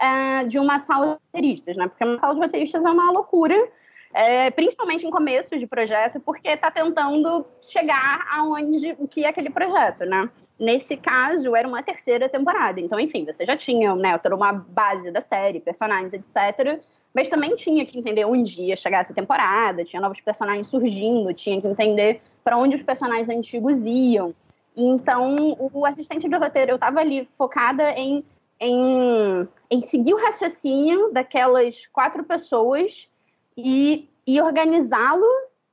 é, 0.00 0.44
de 0.46 0.58
uma 0.58 0.80
sala 0.80 1.06
de 1.06 1.12
roteiristas, 1.12 1.76
né? 1.76 1.86
Porque 1.86 2.04
uma 2.04 2.18
sala 2.18 2.34
de 2.34 2.40
roteiristas 2.40 2.84
é 2.84 2.90
uma 2.90 3.12
loucura, 3.12 3.68
é, 4.12 4.50
principalmente 4.50 5.06
em 5.06 5.10
começo 5.12 5.56
de 5.56 5.66
projeto, 5.68 6.18
porque 6.18 6.48
está 6.48 6.72
tentando 6.72 7.46
chegar 7.62 8.26
aonde 8.32 8.96
o 8.98 9.06
que 9.06 9.24
é 9.24 9.28
aquele 9.28 9.50
projeto, 9.50 10.04
né? 10.04 10.28
Nesse 10.58 10.96
caso, 10.96 11.54
era 11.54 11.68
uma 11.68 11.82
terceira 11.82 12.30
temporada. 12.30 12.80
Então, 12.80 12.98
enfim, 12.98 13.26
você 13.26 13.44
já 13.44 13.56
tinha 13.56 13.94
né, 13.94 14.16
toda 14.16 14.34
uma 14.34 14.52
base 14.52 15.10
da 15.10 15.20
série, 15.20 15.60
personagens, 15.60 16.14
etc. 16.14 16.80
Mas 17.14 17.28
também 17.28 17.54
tinha 17.56 17.84
que 17.84 17.98
entender 17.98 18.24
onde 18.24 18.62
ia 18.62 18.76
chegar 18.76 19.00
essa 19.00 19.12
temporada, 19.12 19.84
tinha 19.84 20.00
novos 20.00 20.20
personagens 20.20 20.66
surgindo, 20.66 21.34
tinha 21.34 21.60
que 21.60 21.66
entender 21.66 22.20
para 22.42 22.56
onde 22.56 22.74
os 22.74 22.82
personagens 22.82 23.28
antigos 23.28 23.84
iam. 23.84 24.34
Então, 24.74 25.56
o 25.58 25.84
assistente 25.84 26.28
de 26.28 26.36
roteiro, 26.36 26.72
eu 26.72 26.76
estava 26.76 27.00
ali 27.00 27.26
focada 27.26 27.90
em, 27.92 28.24
em, 28.58 29.48
em 29.70 29.80
seguir 29.82 30.14
o 30.14 30.18
raciocínio 30.18 31.10
daquelas 31.12 31.86
quatro 31.86 32.24
pessoas 32.24 33.08
e, 33.56 34.08
e 34.26 34.40
organizá-lo 34.40 35.26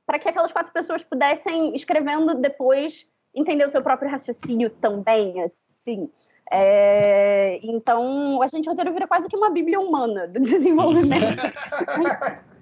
para 0.06 0.18
que 0.18 0.28
aquelas 0.28 0.52
quatro 0.52 0.72
pessoas 0.72 1.02
pudessem, 1.02 1.74
escrevendo 1.74 2.34
depois, 2.34 3.06
entender 3.34 3.66
o 3.66 3.70
seu 3.70 3.82
próprio 3.82 4.10
raciocínio 4.10 4.70
também, 4.70 5.42
assim. 5.42 6.08
É, 6.50 7.58
então, 7.62 8.40
a 8.42 8.46
gente 8.46 8.68
roteiro 8.68 8.92
vira 8.92 9.06
quase 9.06 9.28
que 9.28 9.36
uma 9.36 9.50
bíblia 9.50 9.80
humana 9.80 10.28
do 10.28 10.40
desenvolvimento. 10.40 11.42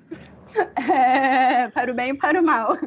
é, 0.77 1.69
para 1.69 1.91
o 1.91 1.95
bem 1.95 2.11
e 2.11 2.17
para 2.17 2.41
o 2.41 2.45
mal. 2.45 2.79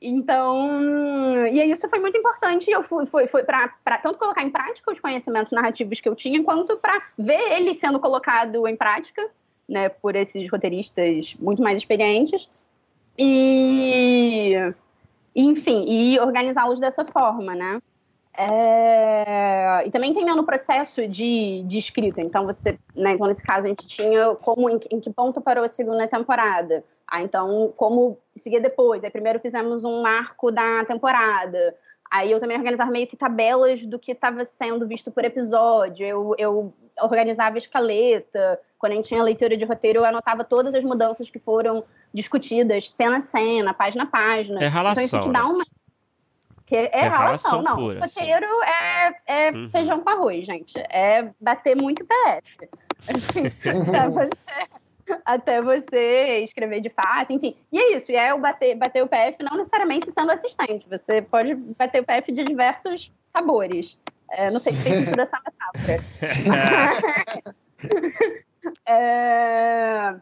Então, 0.00 1.46
e 1.46 1.62
isso 1.70 1.88
foi 1.88 1.98
muito 1.98 2.18
importante. 2.18 2.70
Eu 2.70 2.82
fui, 2.82 3.06
foi, 3.06 3.26
foi 3.26 3.44
para 3.44 3.98
tanto 4.02 4.18
colocar 4.18 4.42
em 4.42 4.50
prática 4.50 4.92
os 4.92 5.00
conhecimentos 5.00 5.52
narrativos 5.52 6.00
que 6.00 6.08
eu 6.08 6.14
tinha, 6.14 6.42
quanto 6.42 6.76
para 6.76 7.02
ver 7.18 7.52
ele 7.52 7.74
sendo 7.74 7.98
colocado 7.98 8.66
em 8.66 8.76
prática, 8.76 9.28
né, 9.68 9.88
por 9.88 10.14
esses 10.14 10.50
roteiristas 10.50 11.34
muito 11.40 11.62
mais 11.62 11.78
experientes. 11.78 12.48
E, 13.18 14.54
enfim, 15.42 15.84
e 15.86 16.18
organizá-los 16.18 16.80
dessa 16.80 17.04
forma, 17.04 17.54
né? 17.54 17.80
É, 18.38 19.86
e 19.86 19.90
também 19.90 20.10
entendendo 20.10 20.40
o 20.40 20.46
processo 20.46 21.06
de, 21.08 21.62
de 21.66 21.78
escrita. 21.78 22.20
Então, 22.20 22.44
você, 22.44 22.78
né, 22.94 23.12
então, 23.12 23.26
nesse 23.26 23.42
caso, 23.42 23.66
a 23.66 23.68
gente 23.68 23.86
tinha 23.86 24.34
como 24.36 24.68
em, 24.68 24.78
em 24.90 25.00
que 25.00 25.10
ponto 25.10 25.40
parou 25.40 25.64
a 25.64 25.68
segunda 25.68 26.06
temporada. 26.06 26.84
Ah, 27.08 27.22
então, 27.22 27.72
como 27.76 28.18
seguir 28.36 28.60
depois? 28.60 29.02
Aí, 29.02 29.10
primeiro 29.10 29.40
fizemos 29.40 29.84
um 29.84 30.02
marco 30.02 30.50
da 30.50 30.84
temporada. 30.84 31.74
Aí 32.10 32.30
eu 32.30 32.38
também 32.38 32.58
organizava 32.58 32.90
meio 32.90 33.06
que 33.06 33.16
tabelas 33.16 33.84
do 33.84 33.98
que 33.98 34.12
estava 34.12 34.44
sendo 34.44 34.86
visto 34.86 35.10
por 35.10 35.24
episódio. 35.24 36.06
Eu, 36.06 36.34
eu 36.38 36.74
organizava 37.00 37.58
escaleta. 37.58 38.60
Quando 38.78 38.92
a 38.92 38.96
gente 38.96 39.08
tinha 39.08 39.22
leitura 39.22 39.56
de 39.56 39.64
roteiro, 39.64 40.00
eu 40.00 40.04
anotava 40.04 40.44
todas 40.44 40.74
as 40.74 40.84
mudanças 40.84 41.30
que 41.30 41.38
foram 41.38 41.84
discutidas, 42.12 42.90
cena 42.90 43.16
a 43.16 43.20
cena, 43.20 43.74
página 43.74 44.04
a 44.04 44.06
página. 44.06 44.62
É 44.62 44.68
relação, 44.68 45.02
então 45.04 45.20
isso 45.20 45.28
te 45.28 45.32
dá 45.32 45.42
né? 45.42 45.48
uma 45.48 45.64
que 46.66 46.74
é, 46.74 46.90
É 46.92 47.02
relação, 47.08 47.60
relação 47.60 47.62
não. 47.62 47.76
pura, 47.76 48.00
roteiro 48.00 48.46
é, 48.64 49.14
é 49.26 49.52
Uhum. 49.52 49.70
feijão 49.70 50.00
com 50.00 50.10
arroz, 50.10 50.44
gente. 50.44 50.76
É 50.90 51.30
bater 51.40 51.76
muito 51.76 52.04
PF. 52.04 52.68
Assim, 53.06 53.46
até, 53.46 54.08
você, 54.10 54.30
até 55.24 55.62
você 55.62 56.38
escrever 56.42 56.80
de 56.80 56.90
fato, 56.90 57.32
enfim. 57.32 57.56
E 57.70 57.78
é 57.78 57.94
isso, 57.94 58.10
e 58.10 58.16
é 58.16 58.34
o 58.34 58.40
bater, 58.40 58.74
bater 58.76 59.02
o 59.04 59.06
PF 59.06 59.42
não 59.44 59.56
necessariamente 59.56 60.10
sendo 60.10 60.32
assistente. 60.32 60.88
Você 60.90 61.22
pode 61.22 61.54
bater 61.54 62.02
o 62.02 62.04
PF 62.04 62.32
de 62.32 62.42
diversos 62.42 63.12
sabores. 63.32 63.96
É, 64.28 64.50
não 64.50 64.58
sei 64.58 64.74
se 64.74 64.82
fez 64.82 64.98
sentido 64.98 65.20
essa 65.20 65.38
metáfora. 65.46 66.02
É, 68.86 70.14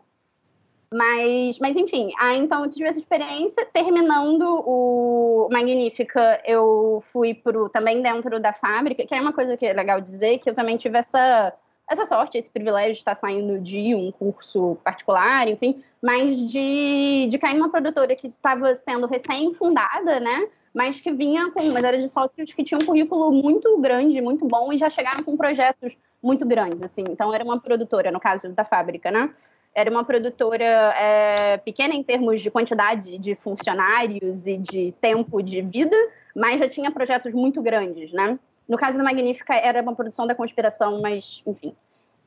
Mas, 0.92 1.58
mas 1.58 1.76
enfim, 1.76 2.12
aí 2.18 2.38
então 2.38 2.64
eu 2.64 2.70
tive 2.70 2.88
essa 2.88 3.00
experiência. 3.00 3.66
Terminando 3.66 4.42
o 4.64 5.48
Magnífica, 5.50 6.40
eu 6.46 7.02
fui 7.12 7.34
pro, 7.34 7.68
também 7.68 8.00
dentro 8.00 8.38
da 8.38 8.52
fábrica, 8.52 9.04
que 9.04 9.14
é 9.14 9.20
uma 9.20 9.32
coisa 9.32 9.56
que 9.56 9.66
é 9.66 9.72
legal 9.72 10.00
dizer, 10.00 10.38
que 10.38 10.48
eu 10.48 10.54
também 10.54 10.76
tive 10.76 10.96
essa, 10.96 11.52
essa 11.90 12.06
sorte, 12.06 12.38
esse 12.38 12.48
privilégio 12.48 12.92
de 12.92 12.98
estar 13.00 13.16
saindo 13.16 13.58
de 13.58 13.92
um 13.92 14.12
curso 14.12 14.78
particular, 14.84 15.48
enfim, 15.48 15.82
mas 16.00 16.36
de, 16.36 17.26
de 17.28 17.38
cair 17.38 17.58
numa 17.58 17.70
produtora 17.70 18.14
que 18.14 18.28
estava 18.28 18.76
sendo 18.76 19.08
recém-fundada, 19.08 20.20
né? 20.20 20.48
Mas 20.72 21.00
que 21.00 21.12
vinha 21.12 21.50
com 21.50 21.60
uma 21.60 21.78
era 21.78 21.98
de 21.98 22.08
sócios 22.08 22.52
que 22.52 22.64
tinham 22.64 22.80
um 22.80 22.86
currículo 22.86 23.32
muito 23.32 23.80
grande, 23.80 24.20
muito 24.20 24.46
bom, 24.46 24.72
e 24.72 24.78
já 24.78 24.88
chegaram 24.88 25.24
com 25.24 25.36
projetos 25.36 25.96
muito 26.24 26.46
grandes, 26.46 26.82
assim. 26.82 27.04
Então, 27.08 27.32
era 27.32 27.44
uma 27.44 27.60
produtora, 27.60 28.10
no 28.10 28.18
caso 28.18 28.48
da 28.48 28.64
fábrica, 28.64 29.10
né? 29.10 29.30
Era 29.74 29.90
uma 29.90 30.04
produtora 30.04 30.64
é, 30.64 31.58
pequena 31.58 31.94
em 31.94 32.02
termos 32.02 32.40
de 32.40 32.50
quantidade 32.50 33.18
de 33.18 33.34
funcionários 33.34 34.46
e 34.46 34.56
de 34.56 34.92
tempo 35.00 35.42
de 35.42 35.60
vida, 35.60 35.96
mas 36.34 36.60
já 36.60 36.68
tinha 36.68 36.90
projetos 36.90 37.34
muito 37.34 37.60
grandes, 37.60 38.12
né? 38.12 38.38
No 38.66 38.78
caso 38.78 38.96
da 38.96 39.04
Magnífica, 39.04 39.54
era 39.54 39.82
uma 39.82 39.94
produção 39.94 40.26
da 40.26 40.34
conspiração, 40.34 41.02
mas, 41.02 41.42
enfim. 41.46 41.74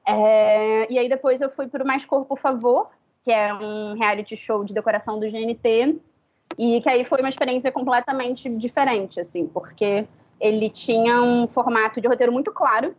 É, 0.07 0.91
e 0.91 0.99
aí 0.99 1.09
depois 1.09 1.41
eu 1.41 1.49
fui 1.49 1.67
para 1.67 1.83
o 1.83 1.87
Mais 1.87 2.05
Cor, 2.05 2.25
por 2.25 2.37
Favor, 2.37 2.89
que 3.23 3.31
é 3.31 3.53
um 3.53 3.95
reality 3.97 4.37
show 4.37 4.63
de 4.63 4.73
decoração 4.73 5.19
do 5.19 5.29
GNT, 5.29 5.99
e 6.57 6.79
que 6.81 6.89
aí 6.89 7.03
foi 7.03 7.19
uma 7.19 7.29
experiência 7.29 7.71
completamente 7.71 8.47
diferente, 8.49 9.19
assim, 9.19 9.47
porque 9.47 10.07
ele 10.39 10.69
tinha 10.69 11.21
um 11.21 11.47
formato 11.47 11.99
de 11.99 12.07
roteiro 12.07 12.31
muito 12.31 12.51
claro, 12.51 12.95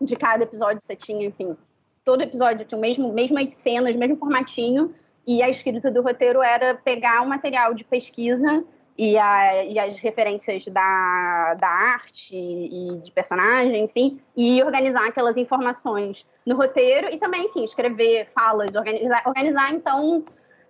de 0.00 0.16
cada 0.16 0.44
episódio 0.44 0.80
você 0.80 0.96
tinha, 0.96 1.26
enfim, 1.26 1.56
todo 2.04 2.22
episódio 2.22 2.64
tinha 2.64 2.78
o 2.78 2.80
mesmo, 2.80 3.12
mesmas 3.12 3.54
cenas, 3.54 3.96
mesmo 3.96 4.16
formatinho, 4.16 4.94
e 5.26 5.42
a 5.42 5.48
escrita 5.48 5.90
do 5.90 6.02
roteiro 6.02 6.42
era 6.42 6.74
pegar 6.74 7.22
o 7.22 7.28
material 7.28 7.72
de 7.72 7.82
pesquisa 7.82 8.62
e, 8.96 9.18
a, 9.18 9.64
e 9.64 9.78
as 9.78 9.96
referências 9.96 10.64
da, 10.66 11.54
da 11.58 11.68
arte 11.68 12.36
e 12.36 13.00
de 13.02 13.10
personagem, 13.10 13.84
enfim, 13.84 14.18
e 14.36 14.62
organizar 14.62 15.06
aquelas 15.06 15.36
informações 15.36 16.20
no 16.46 16.56
roteiro 16.56 17.08
e 17.12 17.18
também, 17.18 17.46
enfim, 17.46 17.64
escrever 17.64 18.28
falas, 18.34 18.74
organizar, 18.74 19.22
organizar 19.26 19.74
então 19.74 20.24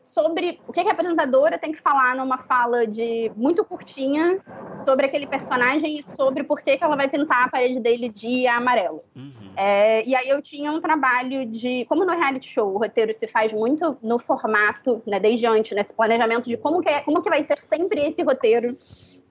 sobre 0.05 0.61
o 0.69 0.73
que 0.73 0.81
a 0.81 0.93
apresentadora 0.93 1.59
tem 1.59 1.73
que 1.73 1.81
falar 1.81 2.15
numa 2.15 2.39
fala 2.39 2.87
de 2.87 3.33
muito 3.35 3.65
curtinha 3.65 4.39
sobre 4.85 5.07
aquele 5.07 5.27
personagem 5.27 5.99
e 5.99 6.03
sobre 6.03 6.45
por 6.45 6.61
que, 6.61 6.77
que 6.77 6.85
ela 6.85 6.95
vai 6.95 7.09
pintar 7.09 7.45
a 7.45 7.49
parede 7.49 7.81
dele 7.81 8.11
de 8.11 8.47
amarelo. 8.47 9.03
Uhum. 9.17 9.53
É, 9.57 10.05
e 10.07 10.15
aí 10.15 10.29
eu 10.29 10.43
tinha 10.43 10.71
um 10.71 10.81
trabalho 10.81 11.47
de, 11.47 11.87
como 11.87 12.05
no 12.05 12.13
reality 12.13 12.51
show, 12.51 12.75
o 12.75 12.79
roteiro 12.79 13.13
se 13.15 13.27
faz 13.27 13.53
muito 13.53 13.97
no 14.03 14.19
formato, 14.19 15.03
né, 15.07 15.19
desde 15.19 15.47
antes, 15.47 15.73
nesse 15.75 15.95
planejamento 15.95 16.49
de 16.49 16.57
como 16.59 16.83
que, 16.83 16.89
é, 16.89 17.01
como 17.01 17.23
que 17.23 17.31
vai 17.31 17.43
ser 17.43 17.61
sempre 17.63 18.07
esse 18.07 18.23
roteiro, 18.23 18.77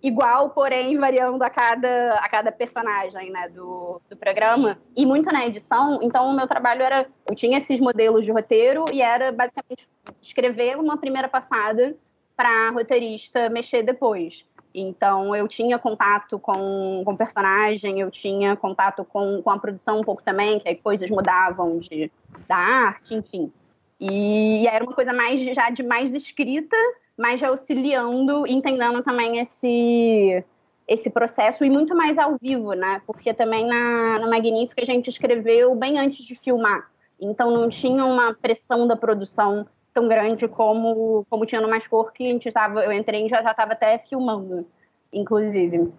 igual, 0.03 0.49
porém 0.49 0.97
variando 0.97 1.41
a 1.41 1.49
cada, 1.49 2.15
a 2.15 2.27
cada 2.27 2.51
personagem 2.51 3.31
né, 3.31 3.47
do, 3.47 4.01
do 4.09 4.17
programa, 4.17 4.77
e 4.95 5.05
muito 5.05 5.31
na 5.31 5.47
edição, 5.47 5.99
então 6.01 6.27
o 6.27 6.35
meu 6.35 6.45
trabalho 6.45 6.83
era, 6.83 7.07
eu 7.25 7.33
tinha 7.33 7.57
esses 7.57 7.79
modelos 7.79 8.25
de 8.25 8.31
roteiro 8.31 8.83
e 8.91 9.01
era 9.01 9.31
basicamente 9.31 9.87
escrever 10.21 10.77
uma 10.77 10.97
primeira 10.97 11.29
passada 11.29 11.95
para 12.35 12.71
roteirista 12.71 13.49
mexer 13.49 13.83
depois. 13.83 14.43
Então, 14.75 15.35
eu 15.35 15.47
tinha 15.47 15.77
contato 15.77 16.39
com, 16.39 17.03
o 17.05 17.17
personagem, 17.17 17.99
eu 17.99 18.09
tinha 18.09 18.55
contato 18.55 19.05
com, 19.05 19.41
com 19.43 19.51
a 19.51 19.59
produção 19.59 19.99
um 19.99 20.03
pouco 20.03 20.23
também, 20.23 20.59
que 20.59 20.67
aí 20.67 20.75
coisas 20.75 21.07
mudavam 21.09 21.77
de, 21.77 22.11
da 22.47 22.57
arte, 22.57 23.13
enfim. 23.13 23.53
E, 23.99 24.67
era 24.67 24.83
uma 24.83 24.93
coisa 24.93 25.13
mais 25.13 25.39
já 25.55 25.69
de 25.69 25.83
mais 25.83 26.11
escrita, 26.11 26.75
mas 27.17 27.39
já 27.39 27.49
auxiliando 27.49 28.47
entendendo 28.47 29.03
também 29.03 29.39
esse, 29.39 30.43
esse 30.87 31.11
processo 31.11 31.63
e 31.63 31.69
muito 31.69 31.95
mais 31.95 32.17
ao 32.17 32.37
vivo, 32.41 32.73
né? 32.73 33.01
Porque 33.05 33.33
também 33.33 33.67
na, 33.67 34.19
na 34.19 34.29
Magnífica 34.29 34.81
a 34.81 34.85
gente 34.85 35.09
escreveu 35.09 35.75
bem 35.75 35.99
antes 35.99 36.25
de 36.25 36.35
filmar. 36.35 36.89
Então, 37.19 37.51
não 37.51 37.69
tinha 37.69 38.03
uma 38.03 38.33
pressão 38.33 38.87
da 38.87 38.95
produção 38.95 39.65
tão 39.93 40.07
grande 40.07 40.47
como, 40.47 41.25
como 41.29 41.45
tinha 41.45 41.61
no 41.61 41.69
Mais 41.69 41.87
Cor, 41.87 42.11
que 42.11 42.27
a 42.27 42.31
gente 42.31 42.51
tava, 42.51 42.83
eu 42.83 42.91
entrei 42.91 43.25
e 43.25 43.29
já 43.29 43.39
estava 43.39 43.73
até 43.73 43.97
filmando, 43.99 44.65
inclusive. 45.11 45.91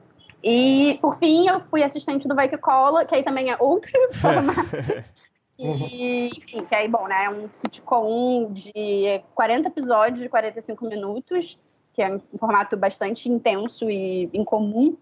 E, 0.43 0.99
por 1.01 1.15
fim, 1.15 1.49
eu 1.49 1.61
fui 1.61 1.83
assistente 1.83 2.29
do 2.29 2.35
Vai 2.35 2.49
Que 2.49 2.59
Cola, 2.59 3.05
que 3.05 3.15
aí 3.15 3.23
também 3.23 3.51
é 3.51 3.57
outro 3.59 3.91
formato. 4.21 4.69
E, 5.59 6.31
enfim, 6.37 6.65
que 6.65 6.75
aí, 6.75 6.89
bom, 6.89 7.07
né, 7.07 7.27
é 7.27 7.31
um 7.31 7.49
sitcom 7.53 8.53
de 8.53 9.23
40 9.35 9.69
episódios 9.69 10.21
de 10.21 10.29
45 10.29 10.85
minutos, 10.87 11.59
que 11.93 12.03
é 12.03 12.13
um 12.13 12.39
formato 12.39 12.77
bastante 12.77 13.29
intenso 13.29 13.89
e 13.89 14.29
incomum 14.33 14.97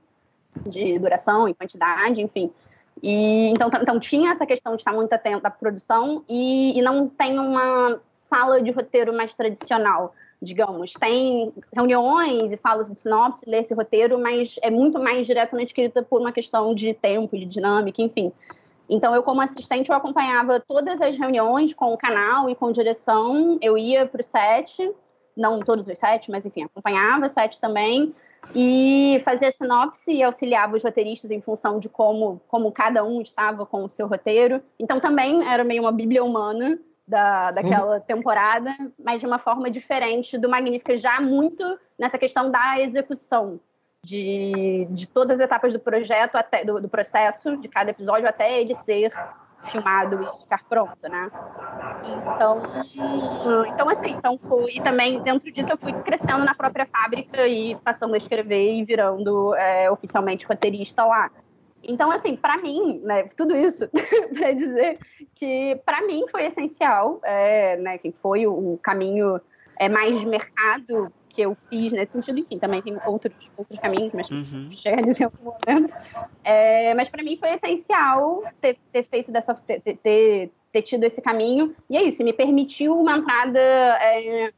de 0.66 0.98
duração 0.98 1.48
e 1.48 1.54
quantidade, 1.54 2.20
enfim. 2.20 2.50
E, 3.02 3.48
então, 3.48 3.70
então 3.80 3.98
tinha 3.98 4.32
essa 4.32 4.44
questão 4.44 4.74
de 4.74 4.82
estar 4.82 4.92
muito 4.92 5.12
atento 5.12 5.46
à 5.46 5.50
produção 5.50 6.22
e, 6.28 6.78
e 6.78 6.82
não 6.82 7.08
tem 7.08 7.38
uma 7.38 8.00
sala 8.12 8.60
de 8.60 8.70
roteiro 8.70 9.14
mais 9.16 9.34
tradicional, 9.34 10.14
digamos. 10.40 10.92
Tem 10.92 11.52
reuniões 11.72 12.52
e 12.52 12.56
falas 12.58 12.90
de 12.90 13.00
sinopse, 13.00 13.48
lê 13.48 13.60
esse 13.60 13.74
roteiro, 13.74 14.20
mas 14.20 14.56
é 14.62 14.70
muito 14.70 14.98
mais 14.98 15.26
diretamente 15.26 15.68
escrita 15.68 16.02
por 16.02 16.20
uma 16.20 16.32
questão 16.32 16.74
de 16.74 16.92
tempo, 16.92 17.38
de 17.38 17.46
dinâmica, 17.46 18.02
enfim. 18.02 18.32
Então, 18.88 19.14
eu, 19.14 19.22
como 19.22 19.40
assistente, 19.40 19.90
eu 19.90 19.96
acompanhava 19.96 20.60
todas 20.60 21.00
as 21.00 21.16
reuniões 21.16 21.72
com 21.72 21.92
o 21.92 21.98
canal 21.98 22.50
e 22.50 22.54
com 22.54 22.72
direção. 22.72 23.58
Eu 23.60 23.78
ia 23.78 24.06
para 24.06 24.20
o 24.20 24.24
set, 24.24 24.92
não 25.36 25.60
todos 25.60 25.88
os 25.88 25.98
sets, 25.98 26.28
mas 26.28 26.44
enfim, 26.44 26.64
acompanhava 26.64 27.26
o 27.26 27.28
set 27.28 27.60
também 27.60 28.12
e 28.54 29.18
fazia 29.24 29.50
sinopse 29.50 30.12
e 30.12 30.22
auxiliava 30.22 30.76
os 30.76 30.82
roteiristas 30.82 31.30
em 31.30 31.40
função 31.40 31.78
de 31.78 31.88
como, 31.88 32.40
como 32.48 32.72
cada 32.72 33.04
um 33.04 33.22
estava 33.22 33.64
com 33.64 33.84
o 33.84 33.88
seu 33.88 34.06
roteiro. 34.06 34.62
Então, 34.78 35.00
também 35.00 35.46
era 35.48 35.64
meio 35.64 35.82
uma 35.82 35.92
bíblia 35.92 36.22
humana 36.22 36.78
da, 37.06 37.50
daquela 37.50 37.96
uhum. 37.96 38.00
temporada, 38.00 38.74
mas 39.02 39.20
de 39.20 39.26
uma 39.26 39.38
forma 39.38 39.70
diferente 39.70 40.36
do 40.36 40.48
Magnífica, 40.48 40.96
já 40.96 41.20
muito 41.20 41.78
nessa 41.98 42.18
questão 42.18 42.50
da 42.50 42.80
execução 42.80 43.60
de, 44.04 44.86
de 44.90 45.08
todas 45.08 45.38
as 45.38 45.44
etapas 45.44 45.72
do 45.72 45.78
projeto, 45.78 46.36
até 46.36 46.64
do, 46.64 46.80
do 46.80 46.88
processo, 46.88 47.56
de 47.56 47.68
cada 47.68 47.90
episódio, 47.90 48.28
até 48.28 48.60
ele 48.60 48.74
ser 48.74 49.12
filmado 49.66 50.20
e 50.20 50.40
ficar 50.40 50.64
pronto, 50.68 51.08
né? 51.08 51.30
Então, 52.04 52.62
então 53.68 53.88
assim, 53.88 54.10
então 54.10 54.36
fui 54.36 54.80
também 54.80 55.22
dentro 55.22 55.52
disso 55.52 55.70
eu 55.70 55.78
fui 55.78 55.92
crescendo 56.02 56.44
na 56.44 56.52
própria 56.52 56.84
fábrica 56.84 57.46
e 57.46 57.76
passando 57.76 58.14
a 58.14 58.16
escrever 58.16 58.74
e 58.74 58.84
virando 58.84 59.54
é, 59.54 59.88
oficialmente 59.88 60.44
roteirista 60.44 61.04
lá. 61.04 61.30
Então, 61.84 62.10
assim, 62.10 62.36
para 62.36 62.58
mim, 62.58 63.00
né, 63.04 63.28
tudo 63.36 63.56
isso 63.56 63.88
para 64.36 64.52
dizer 64.52 64.98
que 65.34 65.80
para 65.84 66.02
mim 66.02 66.24
foi 66.30 66.46
essencial, 66.46 67.20
é, 67.22 67.76
né, 67.76 67.98
que 67.98 68.10
foi 68.10 68.46
o, 68.48 68.74
o 68.74 68.78
caminho 68.82 69.40
é, 69.76 69.88
mais 69.88 70.18
de 70.18 70.26
mercado 70.26 71.12
que 71.32 71.40
eu 71.42 71.56
fiz 71.68 71.92
nesse 71.92 72.12
sentido. 72.12 72.40
Enfim, 72.40 72.58
também 72.58 72.82
tem 72.82 72.98
outros, 73.06 73.50
outros 73.56 73.78
caminhos, 73.80 74.12
mas 74.12 74.30
uhum. 74.30 74.68
realizei 74.84 75.26
em 75.26 75.30
algum 75.30 75.52
momento. 75.66 75.94
É, 76.44 76.94
mas 76.94 77.08
para 77.08 77.22
mim 77.22 77.36
foi 77.36 77.52
essencial 77.52 78.44
ter, 78.60 78.78
ter 78.92 79.02
feito 79.04 79.32
dessa. 79.32 79.54
Ter, 79.54 79.80
ter, 79.80 80.50
ter, 80.70 80.82
tido 80.82 81.04
esse 81.04 81.20
caminho. 81.20 81.74
E 81.88 81.96
é 81.96 82.02
isso, 82.02 82.22
me 82.22 82.32
permitiu 82.32 82.98
uma 82.98 83.16
entrada. 83.16 83.58
É, 83.58 84.52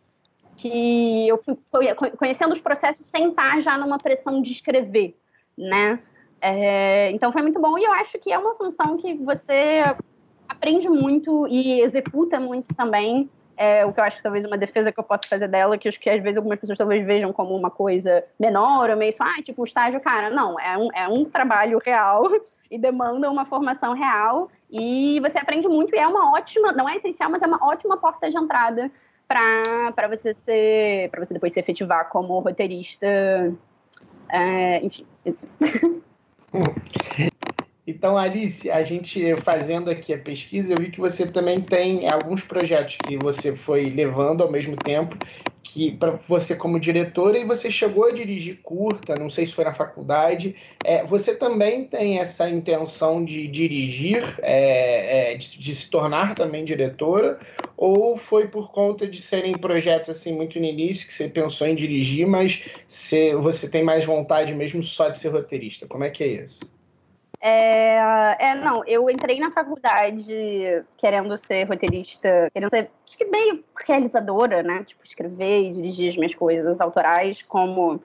que 0.57 1.27
eu 1.27 1.43
fui 1.43 1.57
conhecendo 2.17 2.53
os 2.53 2.61
processos 2.61 3.09
sem 3.09 3.31
estar 3.31 3.61
já 3.61 3.77
numa 3.77 3.99
pressão 3.99 4.41
de 4.41 4.53
escrever, 4.53 5.17
né? 5.59 5.99
É, 6.41 7.11
então 7.11 7.33
foi 7.33 7.43
muito 7.43 7.61
bom 7.61 7.77
e 7.79 7.85
eu 7.85 7.93
acho 7.93 8.19
que 8.19 8.33
é 8.33 8.39
uma 8.39 8.55
função 8.55 8.97
que 8.97 9.15
você 9.15 9.83
aprende 10.49 10.89
muito 10.89 11.47
e 11.49 11.81
executa 11.81 12.39
muito 12.39 12.75
também 12.75 13.29
é 13.57 13.85
o 13.85 13.93
que 13.93 14.01
eu 14.01 14.05
acho 14.05 14.17
que 14.17 14.23
talvez 14.23 14.45
uma 14.45 14.59
defesa 14.59 14.93
que 14.93 14.99
eu 14.99 15.05
possa 15.05 15.29
fazer 15.29 15.49
dela, 15.49 15.79
que 15.79 15.89
acho 15.89 16.01
que 16.01 16.11
às 16.11 16.23
vezes 16.23 16.37
algumas 16.37 16.59
pessoas 16.59 16.79
talvez 16.79 17.05
vejam 17.05 17.33
como 17.33 17.55
uma 17.55 17.71
coisa 17.71 18.25
menor, 18.39 18.91
ou 18.91 18.97
meio 18.97 19.11
isso, 19.11 19.23
ah, 19.23 19.43
tipo, 19.43 19.63
um 19.63 19.65
estágio, 19.65 20.01
cara, 20.01 20.31
não, 20.31 20.59
é 20.59 20.77
um, 20.77 20.89
é 20.93 21.09
um 21.09 21.25
trabalho 21.25 21.79
real 21.79 22.25
e 22.71 22.79
demanda 22.79 23.31
uma 23.31 23.45
formação 23.45 23.93
real, 23.93 24.51
e 24.71 25.21
você 25.21 25.39
aprende 25.39 25.69
muito, 25.69 25.95
e 25.95 25.99
é 25.99 26.07
uma 26.07 26.33
ótima, 26.33 26.73
não 26.73 26.89
é 26.89 26.97
essencial, 26.97 27.31
mas 27.31 27.43
é 27.43 27.47
uma 27.47 27.65
ótima 27.65 27.97
porta 27.97 28.29
de 28.29 28.37
entrada 28.37 28.91
para 29.29 30.09
você 30.09 30.35
ser, 30.35 31.11
para 31.11 31.25
você 31.25 31.35
depois 31.35 31.53
se 31.53 31.61
efetivar 31.61 32.09
como 32.09 32.39
roteirista, 32.41 33.07
é, 34.29 34.85
enfim, 34.85 35.07
isso. 35.25 35.49
Então, 37.87 38.17
Alice, 38.17 38.71
a 38.71 38.83
gente 38.83 39.37
fazendo 39.43 39.91
aqui 39.91 40.15
a 40.15 40.19
pesquisa, 40.19 40.73
eu 40.73 40.81
vi 40.81 40.91
que 40.91 41.01
você 41.01 41.27
também 41.27 41.61
tem 41.61 42.09
alguns 42.09 42.41
projetos 42.41 42.97
que 42.97 43.19
você 43.19 43.55
foi 43.55 43.91
levando 43.91 44.43
ao 44.43 44.51
mesmo 44.51 44.75
tempo, 44.75 45.19
que 45.63 45.93
para 45.93 46.13
você 46.27 46.55
como 46.57 46.81
diretora 46.81 47.37
e 47.37 47.45
você 47.45 47.71
chegou 47.71 48.05
a 48.05 48.11
dirigir 48.11 48.61
curta, 48.63 49.17
não 49.17 49.29
sei 49.29 49.45
se 49.45 49.53
foi 49.53 49.65
na 49.65 49.75
faculdade. 49.75 50.57
É, 50.83 51.05
você 51.05 51.35
também 51.35 51.85
tem 51.85 52.21
essa 52.21 52.49
intenção 52.49 53.23
de 53.23 53.47
dirigir, 53.49 54.35
é, 54.41 55.33
é, 55.33 55.37
de, 55.37 55.59
de, 55.59 55.77
se 55.77 55.91
tornar 55.91 56.35
também 56.35 56.65
diretora, 56.65 57.39
ou 57.77 58.17
foi 58.17 58.49
por 58.49 58.73
conta 58.73 59.07
de 59.07 59.21
serem 59.21 59.59
projetos 59.59 60.09
assim 60.09 60.33
muito 60.33 60.59
no 60.59 60.65
início 60.65 61.07
que 61.07 61.13
você 61.13 61.29
pensou 61.29 61.67
em 61.67 61.75
dirigir, 61.75 62.27
mas 62.27 62.63
você, 62.89 63.35
você 63.35 63.69
tem 63.69 63.83
mais 63.83 64.07
vontade 64.07 64.55
mesmo 64.55 64.83
só 64.83 65.11
de 65.11 65.19
ser 65.19 65.29
roteirista? 65.29 65.87
Como 65.87 66.05
é 66.05 66.09
que 66.09 66.25
é 66.25 66.29
isso? 66.29 66.74
É, 67.47 68.37
é, 68.39 68.55
não, 68.55 68.83
eu 68.87 69.11
entrei 69.11 69.39
na 69.39 69.51
faculdade 69.51 70.33
querendo 70.97 71.37
ser 71.37 71.65
roteirista, 71.65 72.49
querendo 72.51 72.71
ser, 72.71 72.91
acho 73.07 73.19
que 73.19 73.27
meio 73.27 73.63
realizadora, 73.87 74.63
né? 74.63 74.83
Tipo, 74.83 75.05
escrever 75.05 75.65
e 75.65 75.73
dirigir 75.73 76.09
as 76.09 76.17
minhas 76.17 76.35
coisas 76.35 76.81
autorais, 76.81 77.43
como 77.43 78.03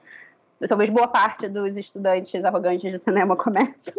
talvez 0.68 0.90
boa 0.90 1.08
parte 1.08 1.48
dos 1.48 1.78
estudantes 1.78 2.44
arrogantes 2.44 2.92
de 2.92 2.98
cinema 2.98 3.34
começam. 3.34 3.94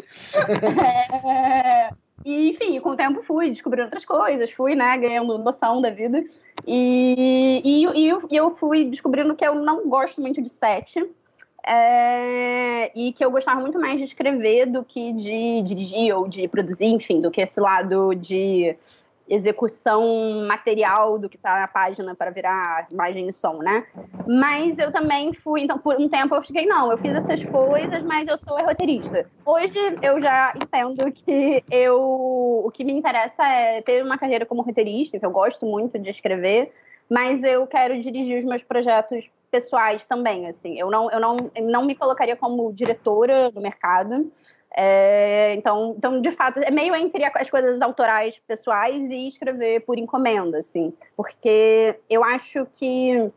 é, 1.28 1.90
e, 2.24 2.52
enfim, 2.52 2.80
com 2.80 2.92
o 2.92 2.96
tempo 2.96 3.24
fui 3.24 3.50
descobrindo 3.50 3.86
outras 3.86 4.06
coisas, 4.06 4.52
fui, 4.52 4.76
né, 4.76 4.96
ganhando 4.96 5.40
noção 5.40 5.82
da 5.82 5.90
vida. 5.90 6.24
E, 6.68 7.64
e, 7.66 8.00
e 8.00 8.08
eu, 8.08 8.22
eu 8.30 8.52
fui 8.52 8.86
descobrindo 8.86 9.36
que 9.36 9.44
eu 9.44 9.56
não 9.56 9.90
gosto 9.90 10.22
muito 10.22 10.40
de 10.40 10.50
set. 10.50 11.04
É, 11.64 12.92
e 12.98 13.14
que 13.14 13.24
eu 13.24 13.30
gostava 13.30 13.62
muito 13.62 13.80
mais 13.80 13.98
de 14.00 14.06
escrever 14.06 14.66
do 14.66 14.84
que 14.84 15.14
de 15.14 15.62
dirigir 15.62 16.16
ou 16.16 16.28
de 16.28 16.48
produzir, 16.48 16.88
enfim, 16.88 17.20
do 17.20 17.30
que 17.30 17.42
esse 17.42 17.60
lado 17.60 18.16
de 18.16 18.76
execução 19.32 20.46
material 20.46 21.18
do 21.18 21.30
que 21.30 21.38
está 21.38 21.62
na 21.62 21.68
página 21.68 22.14
para 22.14 22.30
virar 22.30 22.86
imagem 22.92 23.30
e 23.30 23.34
som, 23.34 23.60
né? 23.60 23.88
Mas 24.28 24.78
eu 24.78 24.92
também 24.92 25.34
fui, 25.34 25.62
então, 25.62 25.80
por 25.80 25.96
um 25.96 26.10
tempo 26.10 26.36
eu 26.36 26.44
fiquei, 26.44 26.66
não, 26.66 26.92
eu 26.92 26.98
fiz 26.98 27.14
essas 27.14 27.44
coisas, 27.46 28.04
mas 28.04 28.28
eu 28.28 28.38
sou 28.38 28.58
roteirista. 28.62 29.26
Hoje 29.46 29.80
eu 30.02 30.20
já 30.20 30.54
entendo 30.56 31.10
que 31.14 31.64
eu, 31.72 32.62
o 32.66 32.70
que 32.74 32.84
me 32.84 32.92
interessa 32.92 33.48
é 33.48 33.82
ter 33.82 34.04
uma 34.04 34.18
carreira 34.18 34.46
como 34.46 34.62
roteirista, 34.62 35.18
que 35.18 35.26
eu 35.26 35.32
gosto 35.32 35.66
muito 35.66 35.98
de 35.98 36.10
escrever, 36.10 36.70
mas 37.10 37.42
eu 37.42 37.66
quero 37.66 37.98
dirigir 38.00 38.38
os 38.38 38.44
meus 38.44 38.64
projetos 38.64 39.32
pessoais 39.50 40.06
também, 40.06 40.48
assim. 40.48 40.78
Eu 40.78 40.92
não, 40.92 41.10
eu 41.10 41.20
não, 41.22 41.38
não 41.62 41.86
me 41.86 41.96
colocaria 41.96 42.36
como 42.36 42.74
diretora 42.74 43.50
do 43.50 43.62
mercado. 43.62 44.30
É, 44.76 45.54
então, 45.56 45.96
então, 45.98 46.22
de 46.22 46.32
fato, 46.32 46.60
é 46.60 46.72
meio 46.72 46.96
entre 46.96 47.24
as 47.26 47.50
coisas 47.50 47.82
autorais 47.82 48.40
pessoais 48.48 49.12
e 49.12 49.28
escrever 49.28 49.82
por 49.82 49.98
encomenda, 49.98 50.60
assim. 50.60 50.94
Porque 51.16 52.00
eu 52.10 52.24
acho 52.24 52.66
que 52.74 53.32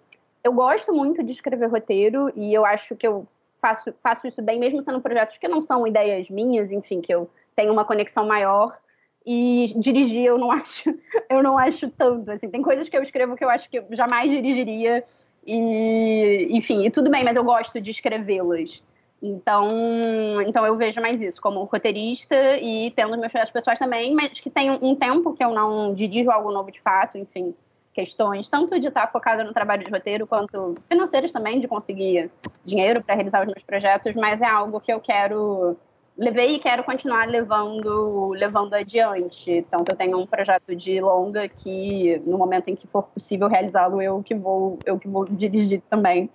eu 0.44 0.52
gosto 0.52 0.92
muito 0.92 1.22
de 1.22 1.32
escrever 1.32 1.66
roteiro 1.66 2.32
e 2.36 2.54
eu 2.54 2.64
acho 2.64 2.94
que 2.94 3.06
eu 3.06 3.26
faço, 3.58 3.92
faço 4.02 4.26
isso 4.26 4.42
bem, 4.42 4.60
mesmo 4.60 4.82
sendo 4.82 5.00
projetos 5.00 5.36
que 5.38 5.48
não 5.48 5.62
são 5.62 5.86
ideias 5.86 6.30
minhas, 6.30 6.70
enfim, 6.70 7.00
que 7.00 7.12
eu 7.12 7.28
tenho 7.56 7.72
uma 7.72 7.84
conexão 7.84 8.26
maior. 8.26 8.78
E 9.26 9.72
dirigir 9.76 10.26
eu 10.26 10.36
não 10.36 10.50
acho 10.52 10.94
eu 11.30 11.42
não 11.42 11.58
acho 11.58 11.88
tanto 11.90 12.30
assim. 12.30 12.48
Tem 12.48 12.60
coisas 12.60 12.88
que 12.88 12.96
eu 12.96 13.02
escrevo 13.02 13.34
que 13.34 13.44
eu 13.44 13.48
acho 13.48 13.70
que 13.70 13.78
eu 13.78 13.86
jamais 13.90 14.30
dirigiria 14.30 15.02
e 15.46 16.46
enfim 16.50 16.84
e 16.84 16.90
tudo 16.90 17.10
bem 17.10 17.24
mas 17.24 17.36
eu 17.36 17.44
gosto 17.44 17.80
de 17.80 17.90
escrevê-las 17.90 18.82
então 19.26 20.42
então 20.42 20.66
eu 20.66 20.76
vejo 20.76 21.00
mais 21.00 21.20
isso 21.20 21.40
como 21.40 21.64
roteirista 21.64 22.58
e 22.58 22.90
tendo 22.90 23.16
meus 23.16 23.32
projetos 23.32 23.52
pessoais 23.52 23.78
também 23.78 24.14
mas 24.14 24.38
que 24.38 24.50
tem 24.50 24.70
um 24.70 24.94
tempo 24.94 25.32
que 25.32 25.42
eu 25.42 25.50
não 25.50 25.94
dirijo 25.94 26.30
algo 26.30 26.52
novo 26.52 26.70
de 26.70 26.80
fato 26.80 27.16
enfim 27.16 27.54
questões 27.94 28.48
tanto 28.48 28.78
de 28.78 28.88
estar 28.88 29.10
focada 29.10 29.42
no 29.42 29.54
trabalho 29.54 29.84
de 29.84 29.90
roteiro 29.90 30.26
quanto 30.26 30.76
financeiras 30.88 31.32
também 31.32 31.58
de 31.58 31.66
conseguir 31.66 32.30
dinheiro 32.62 33.02
para 33.02 33.14
realizar 33.14 33.40
os 33.40 33.46
meus 33.46 33.62
projetos 33.62 34.14
mas 34.14 34.42
é 34.42 34.46
algo 34.46 34.78
que 34.78 34.92
eu 34.92 35.00
quero 35.00 35.76
levei 36.16 36.54
e 36.54 36.58
quero 36.58 36.84
continuar 36.84 37.26
levando, 37.26 38.30
levando 38.30 38.74
adiante. 38.74 39.50
Então, 39.50 39.84
eu 39.86 39.96
tenho 39.96 40.18
um 40.18 40.26
projeto 40.26 40.74
de 40.74 41.00
longa 41.00 41.48
que, 41.48 42.22
no 42.24 42.38
momento 42.38 42.68
em 42.68 42.76
que 42.76 42.86
for 42.86 43.02
possível 43.02 43.48
realizá-lo, 43.48 44.00
eu 44.00 44.22
que 44.22 44.34
vou, 44.34 44.78
eu 44.86 44.98
que 44.98 45.08
vou 45.08 45.24
dirigir 45.24 45.82
também. 45.90 46.30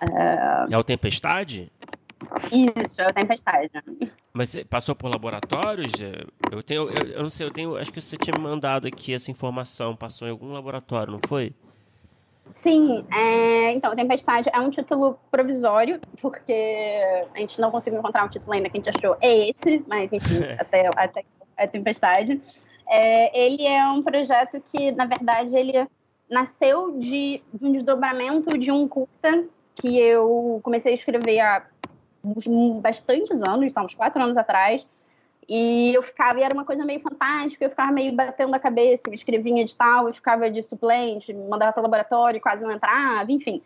É, 0.00 0.74
é 0.74 0.78
o 0.78 0.82
Tempestade? 0.82 1.70
Isso, 2.50 3.00
é 3.00 3.08
o 3.08 3.12
Tempestade. 3.12 3.70
Mas 4.32 4.54
passou 4.68 4.94
por 4.94 5.10
laboratórios? 5.10 5.92
Eu 6.50 6.62
tenho, 6.62 6.88
eu, 6.90 7.12
eu 7.12 7.22
não 7.22 7.30
sei, 7.30 7.46
eu 7.46 7.50
tenho, 7.50 7.76
acho 7.76 7.92
que 7.92 8.00
você 8.00 8.16
tinha 8.16 8.36
me 8.36 8.42
mandado 8.42 8.86
aqui 8.86 9.14
essa 9.14 9.30
informação. 9.30 9.96
Passou 9.96 10.28
em 10.28 10.30
algum 10.30 10.52
laboratório, 10.52 11.12
não 11.12 11.20
foi? 11.26 11.54
Sim, 12.54 13.04
é, 13.12 13.72
então, 13.72 13.94
Tempestade 13.94 14.50
é 14.52 14.60
um 14.60 14.70
título 14.70 15.18
provisório, 15.30 16.00
porque 16.20 16.52
a 17.34 17.38
gente 17.38 17.60
não 17.60 17.70
conseguiu 17.70 18.00
encontrar 18.00 18.24
um 18.24 18.28
título 18.28 18.52
ainda 18.52 18.68
que 18.68 18.78
a 18.78 18.80
gente 18.82 18.96
achou 18.96 19.16
é 19.20 19.48
esse, 19.48 19.84
mas 19.86 20.12
enfim, 20.12 20.42
até, 20.58 20.90
até 20.94 21.24
é 21.56 21.66
Tempestade. 21.66 22.40
É, 22.88 23.46
ele 23.46 23.64
é 23.64 23.86
um 23.88 24.02
projeto 24.02 24.60
que, 24.60 24.90
na 24.92 25.06
verdade, 25.06 25.54
ele 25.54 25.86
nasceu 26.28 26.98
de, 26.98 27.42
de 27.52 27.64
um 27.64 27.72
desdobramento 27.72 28.56
de 28.58 28.70
um 28.70 28.86
curta 28.86 29.44
que 29.74 29.98
eu 29.98 30.60
comecei 30.62 30.92
a 30.92 30.94
escrever 30.94 31.40
há 31.40 31.64
bastantes 32.80 33.42
anos, 33.42 33.72
são 33.72 33.84
uns 33.84 33.94
quatro 33.94 34.22
anos 34.22 34.36
atrás, 34.36 34.86
e 35.48 35.92
eu 35.94 36.02
ficava, 36.02 36.38
e 36.38 36.42
era 36.42 36.54
uma 36.54 36.64
coisa 36.64 36.84
meio 36.84 37.00
fantástica, 37.00 37.64
eu 37.64 37.70
ficava 37.70 37.90
meio 37.90 38.12
batendo 38.12 38.54
a 38.54 38.58
cabeça, 38.58 39.08
eu 39.08 39.14
escrevia 39.14 39.52
em 39.52 39.60
edital, 39.60 40.06
eu 40.06 40.14
ficava 40.14 40.48
de 40.48 40.62
suplente, 40.62 41.34
mandava 41.34 41.72
para 41.72 41.80
o 41.80 41.82
laboratório, 41.82 42.40
quase 42.40 42.62
não 42.62 42.70
entrava, 42.70 43.30
enfim. 43.32 43.60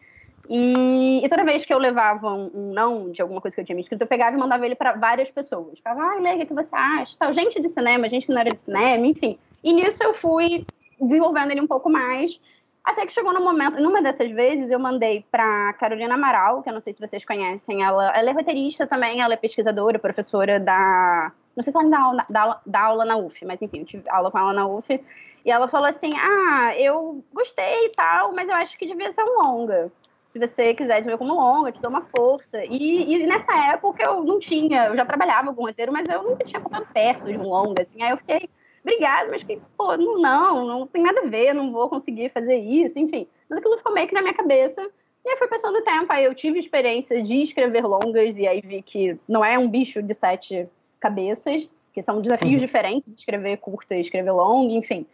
E, 0.48 1.22
e, 1.24 1.28
toda 1.28 1.44
vez 1.44 1.64
que 1.64 1.72
eu 1.72 1.78
levava 1.78 2.32
um, 2.32 2.50
um, 2.54 2.72
não 2.72 3.10
de 3.10 3.22
alguma 3.22 3.40
coisa 3.40 3.54
que 3.54 3.60
eu 3.60 3.64
tinha 3.64 3.74
me 3.74 3.82
escrito, 3.82 4.02
eu 4.02 4.06
pegava 4.06 4.36
e 4.36 4.38
mandava 4.38 4.64
ele 4.64 4.74
para 4.74 4.92
várias 4.92 5.30
pessoas. 5.30 5.78
Ficava, 5.78 6.02
ai, 6.02 6.20
Leia, 6.20 6.44
o 6.44 6.46
que 6.46 6.54
você 6.54 6.74
acha? 6.74 7.16
Tal, 7.18 7.32
gente 7.32 7.60
de 7.60 7.68
cinema, 7.68 8.08
gente 8.08 8.26
que 8.26 8.32
não 8.32 8.40
era 8.40 8.54
de 8.54 8.60
cinema, 8.60 9.06
enfim. 9.06 9.38
E 9.62 9.72
nisso 9.72 10.02
eu 10.02 10.12
fui 10.12 10.66
desenvolvendo 11.00 11.50
ele 11.50 11.60
um 11.60 11.66
pouco 11.66 11.90
mais, 11.90 12.38
até 12.84 13.06
que 13.06 13.12
chegou 13.12 13.32
no 13.32 13.42
momento, 13.42 13.80
numa 13.80 14.02
dessas 14.02 14.30
vezes, 14.30 14.70
eu 14.70 14.78
mandei 14.78 15.24
para 15.30 15.72
Carolina 15.74 16.14
Amaral, 16.14 16.62
que 16.62 16.68
eu 16.68 16.72
não 16.74 16.80
sei 16.80 16.92
se 16.92 17.00
vocês 17.00 17.24
conhecem, 17.24 17.82
ela, 17.82 18.16
ela 18.16 18.30
é 18.30 18.32
roteirista 18.32 18.86
também, 18.86 19.20
ela 19.20 19.34
é 19.34 19.36
pesquisadora, 19.36 19.98
professora 19.98 20.60
da 20.60 21.32
não 21.56 21.62
sei 21.62 21.72
se 21.72 21.78
ela 21.78 21.88
dá 21.88 22.00
aula, 22.00 22.26
dá, 22.28 22.60
dá 22.66 22.80
aula 22.80 23.04
na 23.04 23.16
UF, 23.16 23.44
mas 23.44 23.62
enfim, 23.62 23.80
eu 23.80 23.84
tive 23.84 24.08
aula 24.10 24.30
com 24.30 24.38
ela 24.38 24.52
na 24.52 24.66
UF. 24.66 25.00
E 25.44 25.50
ela 25.50 25.68
falou 25.68 25.86
assim: 25.86 26.12
Ah, 26.16 26.74
eu 26.76 27.22
gostei 27.32 27.86
e 27.86 27.90
tal, 27.90 28.32
mas 28.34 28.48
eu 28.48 28.54
acho 28.54 28.76
que 28.78 28.86
devia 28.86 29.12
ser 29.12 29.22
um 29.22 29.40
longa. 29.42 29.92
Se 30.28 30.38
você 30.38 30.74
quiser 30.74 31.00
ver 31.04 31.16
como 31.16 31.34
longa, 31.34 31.70
te 31.70 31.80
dou 31.80 31.90
uma 31.90 32.02
força. 32.02 32.64
E, 32.64 33.14
e, 33.14 33.26
nessa 33.26 33.56
época 33.72 34.02
eu 34.02 34.24
não 34.24 34.40
tinha, 34.40 34.86
eu 34.86 34.96
já 34.96 35.04
trabalhava 35.04 35.54
com 35.54 35.64
roteiro, 35.64 35.92
mas 35.92 36.08
eu 36.08 36.24
nunca 36.24 36.44
tinha 36.44 36.60
passado 36.60 36.86
perto 36.92 37.26
de 37.26 37.38
um 37.38 37.48
longa, 37.48 37.82
assim. 37.82 38.02
Aí 38.02 38.10
eu 38.10 38.16
fiquei, 38.16 38.50
obrigada, 38.84 39.30
mas 39.30 39.42
que, 39.42 39.58
pô, 39.76 39.96
não, 39.96 40.18
não, 40.18 40.66
não 40.66 40.86
tem 40.86 41.02
nada 41.02 41.20
a 41.20 41.26
ver, 41.26 41.54
não 41.54 41.72
vou 41.72 41.88
conseguir 41.88 42.28
fazer 42.28 42.56
isso, 42.56 42.98
enfim. 42.98 43.26
Mas 43.48 43.58
aquilo 43.58 43.78
ficou 43.78 43.92
meio 43.92 44.06
que 44.06 44.14
na 44.14 44.20
minha 44.22 44.34
cabeça. 44.34 44.86
E 45.24 45.30
aí 45.30 45.36
foi 45.38 45.48
passando 45.48 45.78
o 45.78 45.82
tempo, 45.82 46.12
aí 46.12 46.24
eu 46.24 46.34
tive 46.34 46.58
experiência 46.58 47.22
de 47.22 47.40
escrever 47.40 47.86
longas, 47.86 48.36
e 48.36 48.46
aí 48.46 48.60
vi 48.60 48.82
que 48.82 49.18
não 49.26 49.42
é 49.42 49.58
um 49.58 49.68
bicho 49.68 50.02
de 50.02 50.12
sete 50.12 50.68
cabeças, 51.00 51.66
que 51.94 52.02
são 52.02 52.20
desafios 52.20 52.60
uhum. 52.60 52.66
diferentes, 52.66 53.14
escrever 53.14 53.56
curta, 53.56 53.94
escrever 53.94 54.32
longa, 54.32 54.74
enfim. 54.74 55.06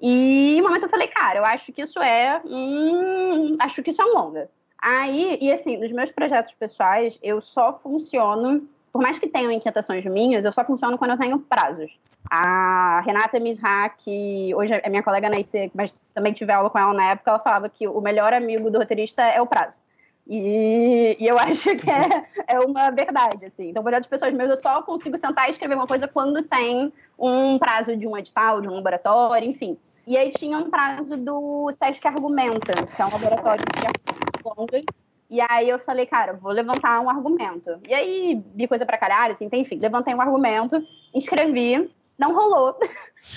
E 0.00 0.56
em 0.56 0.60
um 0.60 0.64
momento 0.64 0.84
eu 0.84 0.88
falei, 0.88 1.06
cara, 1.06 1.38
eu 1.38 1.44
acho 1.44 1.72
que 1.72 1.82
isso 1.82 2.00
é 2.00 2.42
um. 2.44 3.56
Acho 3.60 3.82
que 3.84 3.90
isso 3.90 4.02
é 4.02 4.04
um 4.04 4.14
longa. 4.14 4.50
Aí, 4.76 5.38
e 5.40 5.52
assim, 5.52 5.76
nos 5.76 5.92
meus 5.92 6.10
projetos 6.10 6.52
pessoais, 6.52 7.16
eu 7.22 7.40
só 7.40 7.72
funciono, 7.72 8.68
por 8.92 9.00
mais 9.00 9.16
que 9.16 9.28
tenham 9.28 9.52
inquietações 9.52 10.04
minhas, 10.06 10.44
eu 10.44 10.50
só 10.50 10.64
funciono 10.64 10.98
quando 10.98 11.12
eu 11.12 11.18
tenho 11.18 11.38
prazos. 11.38 11.96
A 12.30 13.00
Renata 13.04 13.38
Misra, 13.38 13.90
que 13.90 14.54
hoje 14.54 14.72
é 14.74 14.88
minha 14.88 15.02
colega 15.02 15.28
na 15.28 15.38
IC, 15.38 15.70
mas 15.74 15.96
também 16.14 16.32
tive 16.32 16.52
aula 16.52 16.70
com 16.70 16.78
ela 16.78 16.94
na 16.94 17.10
época, 17.10 17.30
ela 17.30 17.38
falava 17.38 17.68
que 17.68 17.86
o 17.86 18.00
melhor 18.00 18.32
amigo 18.32 18.70
do 18.70 18.78
roteirista 18.78 19.22
é 19.22 19.40
o 19.40 19.46
prazo. 19.46 19.80
E, 20.26 21.16
e 21.18 21.26
eu 21.26 21.36
acho 21.38 21.76
que 21.76 21.90
é, 21.90 22.26
é 22.46 22.60
uma 22.60 22.90
verdade, 22.90 23.46
assim. 23.46 23.70
Então, 23.70 23.82
projetos 23.82 24.08
pessoas 24.08 24.32
meus, 24.32 24.50
eu 24.50 24.56
só 24.56 24.82
consigo 24.82 25.16
sentar 25.16 25.48
e 25.48 25.52
escrever 25.52 25.74
uma 25.74 25.86
coisa 25.86 26.06
quando 26.06 26.42
tem 26.42 26.92
um 27.18 27.58
prazo 27.58 27.96
de 27.96 28.06
um 28.06 28.16
edital, 28.16 28.60
de 28.60 28.68
um 28.68 28.74
laboratório, 28.74 29.48
enfim. 29.48 29.76
E 30.06 30.16
aí 30.16 30.30
tinha 30.30 30.58
um 30.58 30.68
prazo 30.68 31.16
do 31.16 31.70
Sesc 31.72 32.06
Argumenta, 32.06 32.86
que 32.86 33.02
é 33.02 33.06
um 33.06 33.12
laboratório 33.12 33.64
de 33.64 33.86
argumentos 33.86 34.42
longas. 34.44 34.84
E 35.30 35.40
aí 35.40 35.68
eu 35.68 35.78
falei, 35.78 36.04
cara, 36.06 36.34
vou 36.34 36.52
levantar 36.52 37.00
um 37.00 37.08
argumento. 37.08 37.78
E 37.88 37.94
aí, 37.94 38.42
vi 38.54 38.68
coisa 38.68 38.84
pra 38.84 38.98
caralho, 38.98 39.32
assim, 39.32 39.48
enfim, 39.52 39.78
levantei 39.78 40.14
um 40.14 40.20
argumento, 40.20 40.86
escrevi, 41.14 41.90
não 42.22 42.32
rolou, 42.32 42.78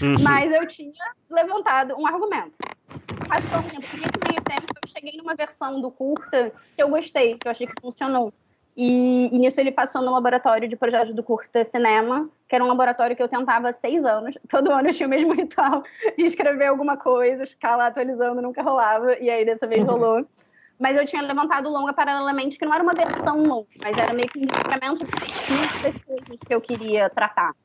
uhum. 0.01 0.15
mas 0.21 0.51
eu 0.53 0.67
tinha 0.67 0.93
levantado 1.29 1.95
um 1.97 2.05
argumento. 2.05 2.57
Passou 3.27 3.59
um 3.59 3.63
tempo, 3.63 3.81
nesse 3.81 4.19
meio 4.29 4.43
tempo 4.43 4.73
eu 4.83 4.89
cheguei 4.89 5.17
numa 5.17 5.33
versão 5.33 5.81
do 5.81 5.89
curta 5.89 6.51
que 6.75 6.83
eu 6.83 6.89
gostei, 6.89 7.36
que 7.36 7.47
eu 7.47 7.51
achei 7.51 7.65
que 7.65 7.73
funcionou. 7.81 8.31
E, 8.77 9.33
e, 9.33 9.39
nisso 9.39 9.59
ele 9.59 9.71
passou 9.71 10.01
no 10.01 10.11
laboratório 10.11 10.67
de 10.67 10.75
projeto 10.75 11.13
do 11.13 11.23
Curta 11.23 11.63
Cinema, 11.63 12.29
que 12.47 12.53
era 12.53 12.63
um 12.63 12.67
laboratório 12.67 13.15
que 13.15 13.23
eu 13.23 13.29
tentava 13.29 13.69
há 13.69 13.71
seis 13.71 14.03
anos. 14.03 14.36
Todo 14.49 14.69
ano 14.69 14.89
eu 14.89 14.93
tinha 14.93 15.07
o 15.07 15.09
mesmo 15.09 15.33
ritual 15.33 15.81
de 16.17 16.25
escrever 16.25 16.65
alguma 16.65 16.97
coisa, 16.97 17.47
ficar 17.47 17.77
lá 17.77 17.88
atualizando, 17.88 18.41
nunca 18.41 18.61
rolava. 18.61 19.17
E 19.17 19.29
aí 19.29 19.45
dessa 19.45 19.65
vez 19.65 19.79
uhum. 19.79 19.93
rolou. 19.93 20.27
Mas 20.77 20.97
eu 20.97 21.05
tinha 21.05 21.21
levantado 21.21 21.69
longa 21.69 21.93
paralelamente, 21.93 22.57
que 22.57 22.65
não 22.65 22.73
era 22.73 22.83
uma 22.83 22.91
versão 22.91 23.41
longa, 23.47 23.69
mas 23.81 23.97
era 23.97 24.13
meio 24.13 24.27
que 24.27 24.39
um 24.39 24.45
desdobramento 24.45 25.05
das 25.81 25.97
coisas 25.99 26.39
que 26.45 26.53
eu 26.53 26.59
queria 26.59 27.09
tratar. 27.09 27.55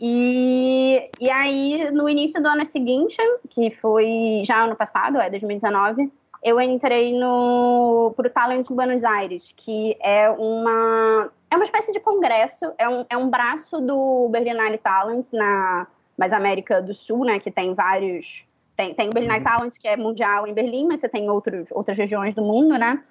E, 0.00 1.10
e 1.20 1.30
aí, 1.30 1.90
no 1.90 2.08
início 2.08 2.40
do 2.40 2.48
ano 2.48 2.64
seguinte, 2.64 3.16
que 3.50 3.70
foi 3.70 4.42
já 4.44 4.64
ano 4.64 4.76
passado, 4.76 5.18
é 5.18 5.28
2019, 5.28 6.10
eu 6.42 6.60
entrei 6.60 7.18
no 7.18 8.12
pro 8.16 8.30
Talent 8.30 8.68
Buenos 8.68 9.02
Aires, 9.02 9.52
que 9.56 9.96
é 10.00 10.30
uma 10.30 11.30
é 11.50 11.56
uma 11.56 11.64
espécie 11.64 11.92
de 11.92 12.00
congresso, 12.00 12.72
é 12.78 12.88
um, 12.88 13.06
é 13.08 13.16
um 13.16 13.28
braço 13.28 13.80
do 13.80 14.28
Berlinale 14.28 14.78
Talents 14.78 15.32
na 15.32 15.86
mais 16.16 16.32
América 16.32 16.82
do 16.82 16.94
Sul, 16.94 17.24
né, 17.24 17.38
que 17.38 17.50
tem 17.50 17.74
vários 17.74 18.44
tem, 18.76 18.94
tem 18.94 19.08
o 19.08 19.12
Berlinale 19.12 19.40
uhum. 19.40 19.44
Talents 19.44 19.78
que 19.78 19.88
é 19.88 19.96
mundial 19.96 20.46
em 20.46 20.54
Berlim, 20.54 20.86
mas 20.86 21.00
você 21.00 21.08
tem 21.08 21.28
outros, 21.28 21.68
outras 21.72 21.96
regiões 21.96 22.32
do 22.32 22.42
mundo, 22.42 22.78
né? 22.78 23.02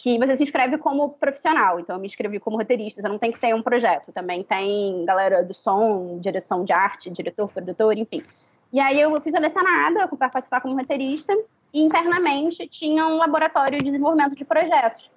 Que 0.00 0.18
você 0.18 0.36
se 0.36 0.42
inscreve 0.44 0.78
como 0.78 1.10
profissional. 1.10 1.80
Então, 1.80 1.96
eu 1.96 2.00
me 2.00 2.06
inscrevi 2.06 2.38
como 2.38 2.56
roteirista. 2.56 3.02
Você 3.02 3.08
não 3.08 3.18
tem 3.18 3.32
que 3.32 3.40
ter 3.40 3.54
um 3.54 3.62
projeto. 3.62 4.12
Também 4.12 4.44
tem 4.44 5.04
galera 5.04 5.42
do 5.42 5.52
som, 5.52 6.18
direção 6.20 6.64
de 6.64 6.72
arte, 6.72 7.10
diretor, 7.10 7.48
produtor, 7.48 7.98
enfim. 7.98 8.22
E 8.72 8.78
aí 8.80 9.00
eu 9.00 9.20
fui 9.20 9.30
selecionada 9.30 10.06
para 10.08 10.28
participar 10.28 10.60
como 10.60 10.76
roteirista 10.76 11.32
e 11.72 11.82
internamente 11.82 12.66
tinha 12.68 13.06
um 13.06 13.16
laboratório 13.16 13.78
de 13.78 13.84
desenvolvimento 13.84 14.34
de 14.34 14.44
projetos. 14.44 15.10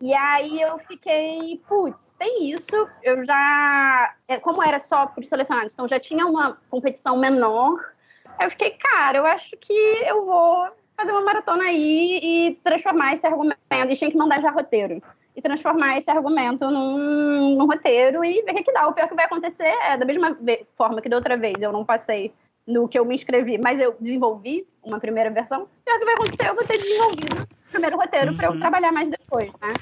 E 0.00 0.14
aí 0.14 0.60
eu 0.60 0.78
fiquei, 0.78 1.60
putz, 1.66 2.14
tem 2.18 2.50
isso. 2.50 2.88
Eu 3.02 3.24
já, 3.24 4.14
é, 4.28 4.38
como 4.38 4.62
era 4.62 4.78
só 4.78 5.12
os 5.16 5.28
selecionados, 5.28 5.72
então 5.72 5.88
já 5.88 5.98
tinha 5.98 6.24
uma 6.26 6.56
competição 6.70 7.18
menor. 7.18 7.92
Eu 8.40 8.50
fiquei, 8.50 8.70
cara, 8.70 9.18
eu 9.18 9.26
acho 9.26 9.50
que 9.56 9.72
eu 9.72 10.24
vou 10.24 10.68
fazer 10.98 11.12
uma 11.12 11.22
maratona 11.22 11.64
aí 11.64 12.18
e 12.20 12.54
transformar 12.64 13.12
esse 13.12 13.24
argumento. 13.24 13.58
E 13.70 13.96
tinha 13.96 14.10
que 14.10 14.16
mandar 14.16 14.42
já 14.42 14.50
roteiro. 14.50 15.00
E 15.36 15.40
transformar 15.40 15.96
esse 15.96 16.10
argumento 16.10 16.68
num, 16.68 17.56
num 17.56 17.66
roteiro 17.66 18.24
e 18.24 18.42
ver 18.42 18.52
o 18.60 18.64
que 18.64 18.72
dá. 18.72 18.88
O 18.88 18.92
pior 18.92 19.08
que 19.08 19.14
vai 19.14 19.26
acontecer 19.26 19.72
é 19.84 19.96
da 19.96 20.04
mesma 20.04 20.36
forma 20.76 21.00
que 21.00 21.08
da 21.08 21.16
outra 21.16 21.36
vez 21.36 21.54
eu 21.60 21.70
não 21.70 21.84
passei 21.84 22.34
no 22.66 22.88
que 22.88 22.98
eu 22.98 23.04
me 23.04 23.14
inscrevi, 23.14 23.56
mas 23.56 23.80
eu 23.80 23.96
desenvolvi 23.98 24.66
uma 24.82 25.00
primeira 25.00 25.30
versão, 25.30 25.62
o 25.62 25.68
que 25.84 26.04
vai 26.04 26.14
acontecer? 26.14 26.50
Eu 26.50 26.54
vou 26.54 26.64
ter 26.64 26.76
desenvolvido 26.76 27.42
o 27.42 27.70
primeiro 27.70 27.96
roteiro 27.96 28.36
para 28.36 28.48
eu 28.48 28.52
uhum. 28.52 28.60
trabalhar 28.60 28.92
mais 28.92 29.08
depois, 29.08 29.50
né? 29.62 29.72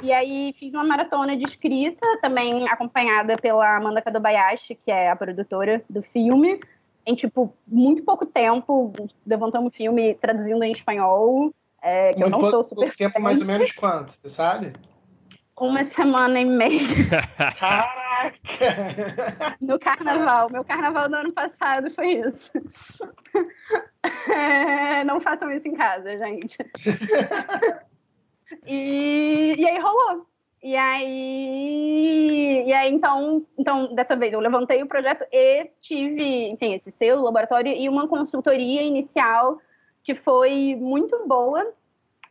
E 0.00 0.12
aí 0.12 0.52
fiz 0.52 0.72
uma 0.72 0.84
maratona 0.84 1.36
de 1.36 1.42
escrita, 1.42 2.06
também 2.22 2.68
acompanhada 2.68 3.36
pela 3.36 3.76
Amanda 3.76 4.00
Kadobayashi, 4.00 4.76
que 4.76 4.90
é 4.90 5.10
a 5.10 5.16
produtora 5.16 5.82
do 5.90 6.00
filme. 6.00 6.60
Em, 7.08 7.14
tipo, 7.14 7.56
muito 7.66 8.02
pouco 8.02 8.26
tempo, 8.26 8.92
levantamos 9.26 9.72
o 9.72 9.74
filme 9.74 10.12
traduzindo 10.16 10.62
em 10.62 10.72
espanhol, 10.72 11.54
é, 11.80 12.12
que 12.12 12.22
eu 12.22 12.28
não 12.28 12.44
sou 12.44 12.62
super 12.62 12.94
tempo 12.94 13.18
mais 13.18 13.40
ou 13.40 13.46
menos 13.46 13.72
quanto, 13.72 14.14
você 14.14 14.28
sabe? 14.28 14.74
Uma 15.58 15.84
semana 15.84 16.38
e 16.38 16.44
meia. 16.44 16.82
Caraca! 17.58 18.36
No 19.58 19.78
carnaval. 19.78 20.50
Meu 20.50 20.62
carnaval 20.62 21.08
do 21.08 21.16
ano 21.16 21.32
passado 21.32 21.90
foi 21.90 22.20
isso. 22.20 22.52
É, 24.30 25.02
não 25.02 25.18
façam 25.18 25.50
isso 25.50 25.66
em 25.66 25.74
casa, 25.74 26.18
gente. 26.18 26.58
E, 28.66 29.54
e 29.58 29.68
aí 29.68 29.78
rolou. 29.78 30.26
E 30.62 30.74
aí, 30.76 32.64
e 32.66 32.72
aí 32.72 32.92
então, 32.92 33.46
então, 33.56 33.94
dessa 33.94 34.16
vez 34.16 34.32
eu 34.32 34.40
levantei 34.40 34.82
o 34.82 34.88
projeto 34.88 35.24
e 35.32 35.70
tive, 35.80 36.50
enfim, 36.50 36.74
esse 36.74 36.90
selo, 36.90 37.22
laboratório 37.22 37.72
e 37.72 37.88
uma 37.88 38.08
consultoria 38.08 38.82
inicial 38.82 39.58
que 40.02 40.14
foi 40.16 40.74
muito 40.74 41.26
boa 41.28 41.64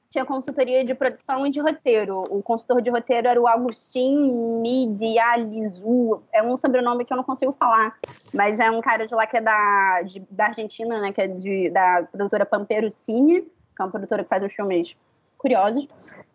tinha 0.09 0.25
consultoria 0.25 0.83
de 0.85 0.95
produção 0.95 1.45
e 1.45 1.51
de 1.51 1.59
roteiro. 1.59 2.23
O 2.29 2.41
consultor 2.41 2.81
de 2.81 2.89
roteiro 2.89 3.27
era 3.27 3.41
o 3.41 3.47
Agustin 3.47 4.61
Midializu. 4.61 6.23
É 6.31 6.41
um 6.41 6.57
sobrenome 6.57 7.03
que 7.03 7.13
eu 7.13 7.17
não 7.17 7.23
consigo 7.23 7.53
falar, 7.53 7.95
mas 8.33 8.59
é 8.59 8.71
um 8.71 8.81
cara 8.81 9.05
de 9.05 9.13
lá 9.13 9.27
que 9.27 9.37
é 9.37 9.41
da, 9.41 10.01
de, 10.03 10.19
da 10.31 10.45
Argentina, 10.45 10.99
né? 11.01 11.11
Que 11.11 11.21
é 11.21 11.27
de, 11.27 11.69
da 11.69 12.03
produtora 12.11 12.45
Pampero 12.45 12.89
Cine, 12.89 13.41
que 13.41 13.81
é 13.81 13.83
uma 13.83 13.91
produtora 13.91 14.23
que 14.23 14.29
faz 14.29 14.41
uns 14.41 14.53
filmes 14.53 14.95
curiosos. 15.37 15.87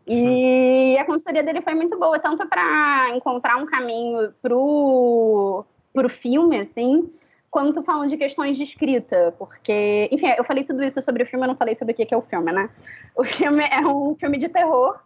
E 0.06 0.96
a 0.98 1.04
consultoria 1.04 1.42
dele 1.42 1.62
foi 1.62 1.74
muito 1.74 1.98
boa, 1.98 2.18
tanto 2.18 2.46
para 2.48 3.10
encontrar 3.14 3.56
um 3.56 3.66
caminho 3.66 4.32
pro, 4.42 5.64
pro 5.92 6.08
filme, 6.08 6.58
assim, 6.58 7.10
quanto 7.50 7.82
falando 7.82 8.08
de 8.08 8.16
questões 8.16 8.56
de 8.56 8.64
escrita, 8.64 9.34
porque, 9.38 10.08
enfim, 10.10 10.26
eu 10.36 10.42
falei 10.42 10.64
tudo 10.64 10.82
isso 10.82 11.00
sobre 11.02 11.22
o 11.22 11.26
filme, 11.26 11.44
eu 11.44 11.48
não 11.48 11.56
falei 11.56 11.74
sobre 11.74 11.92
o 11.92 11.94
que 11.94 12.12
é 12.12 12.16
o 12.16 12.22
filme, 12.22 12.50
né? 12.50 12.68
O 13.14 13.22
filme 13.24 13.62
é 13.62 13.86
um 13.86 14.16
filme 14.16 14.38
de 14.38 14.48
terror, 14.48 14.98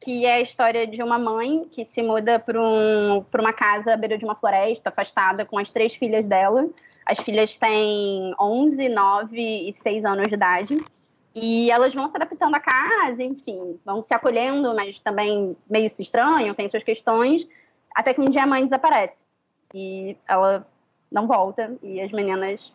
que 0.00 0.24
é 0.24 0.34
a 0.34 0.40
história 0.40 0.86
de 0.86 1.02
uma 1.02 1.18
mãe 1.18 1.66
que 1.70 1.84
se 1.84 2.02
muda 2.02 2.38
para 2.38 2.60
um, 2.60 3.24
uma 3.38 3.52
casa 3.52 3.94
à 3.94 3.96
beira 3.96 4.16
de 4.16 4.24
uma 4.24 4.34
floresta, 4.34 4.90
afastada, 4.90 5.44
com 5.44 5.58
as 5.58 5.70
três 5.70 5.94
filhas 5.94 6.26
dela. 6.26 6.68
As 7.04 7.18
filhas 7.18 7.58
têm 7.58 8.34
11, 8.40 8.88
9 8.88 9.68
e 9.68 9.72
6 9.72 10.04
anos 10.04 10.28
de 10.28 10.34
idade. 10.34 10.78
E 11.34 11.70
elas 11.70 11.94
vão 11.94 12.06
se 12.08 12.16
adaptando 12.16 12.54
à 12.54 12.60
casa, 12.60 13.22
enfim, 13.22 13.78
vão 13.84 14.02
se 14.02 14.12
acolhendo, 14.12 14.74
mas 14.74 15.00
também 15.00 15.56
meio 15.68 15.88
se 15.88 16.02
estranham, 16.02 16.54
tem 16.54 16.68
suas 16.68 16.84
questões, 16.84 17.46
até 17.94 18.12
que 18.12 18.20
um 18.20 18.28
dia 18.28 18.42
a 18.42 18.46
mãe 18.46 18.64
desaparece. 18.64 19.24
E 19.74 20.16
ela 20.28 20.66
não 21.10 21.26
volta 21.26 21.74
e 21.82 22.00
as 22.00 22.12
meninas 22.12 22.72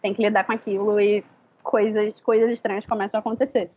têm 0.00 0.14
que 0.14 0.22
lidar 0.22 0.44
com 0.44 0.52
aquilo 0.52 0.98
e 0.98 1.22
coisas, 1.62 2.20
coisas 2.20 2.50
estranhas 2.50 2.86
começam 2.86 3.18
a 3.18 3.20
acontecer. 3.20 3.70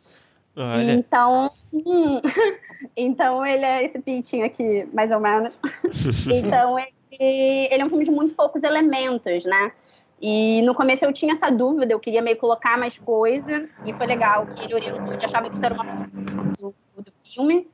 Olha. 0.55 0.93
Então, 0.93 1.49
hum, 1.73 2.21
então 2.95 3.45
ele 3.45 3.65
é 3.65 3.83
esse 3.83 3.99
pitinho 3.99 4.45
aqui, 4.45 4.87
mais 4.93 5.11
ou 5.11 5.19
menos. 5.19 5.53
então 6.31 6.77
ele, 6.79 7.67
ele 7.69 7.81
é 7.81 7.85
um 7.85 7.89
filme 7.89 8.05
de 8.05 8.11
muito 8.11 8.33
poucos 8.35 8.63
elementos, 8.63 9.43
né? 9.43 9.71
E 10.21 10.61
no 10.61 10.75
começo 10.75 11.03
eu 11.03 11.11
tinha 11.11 11.33
essa 11.33 11.49
dúvida, 11.49 11.91
eu 11.91 11.99
queria 11.99 12.21
meio 12.21 12.37
colocar 12.37 12.77
mais 12.77 12.95
coisa, 12.99 13.67
e 13.83 13.91
foi 13.91 14.05
legal 14.05 14.45
que 14.45 14.63
ele 14.63 14.75
orientou, 14.75 15.13
eu 15.13 15.19
achava 15.25 15.49
que 15.49 15.55
isso 15.55 15.65
era 15.65 15.73
uma 15.73 15.83
do, 16.59 16.75
do 16.95 17.11
filme. 17.23 17.67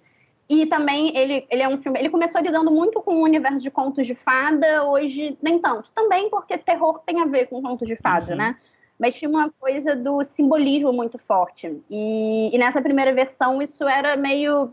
E 0.50 0.66
também 0.66 1.16
ele, 1.18 1.46
ele 1.50 1.62
é 1.62 1.68
um 1.68 1.78
filme. 1.78 2.00
Ele 2.00 2.10
começou 2.10 2.40
lidando 2.40 2.72
muito 2.72 3.02
com 3.02 3.16
o 3.16 3.24
universo 3.24 3.62
de 3.62 3.70
contos 3.70 4.08
de 4.08 4.16
fada, 4.16 4.86
hoje 4.86 5.38
nem 5.42 5.60
tanto. 5.60 5.92
Também 5.92 6.30
porque 6.30 6.58
terror 6.58 7.02
tem 7.06 7.20
a 7.20 7.26
ver 7.26 7.48
com 7.48 7.62
contos 7.62 7.86
de 7.86 7.98
fada, 7.98 8.32
uhum. 8.32 8.38
né? 8.38 8.56
Mas 8.98 9.16
tinha 9.16 9.30
uma 9.30 9.52
coisa 9.60 9.94
do 9.94 10.24
simbolismo 10.24 10.94
muito 10.94 11.18
forte. 11.18 11.78
E, 11.90 12.50
e 12.54 12.58
nessa 12.58 12.82
primeira 12.82 13.14
versão 13.14 13.62
isso 13.62 13.84
era 13.84 14.16
meio. 14.16 14.72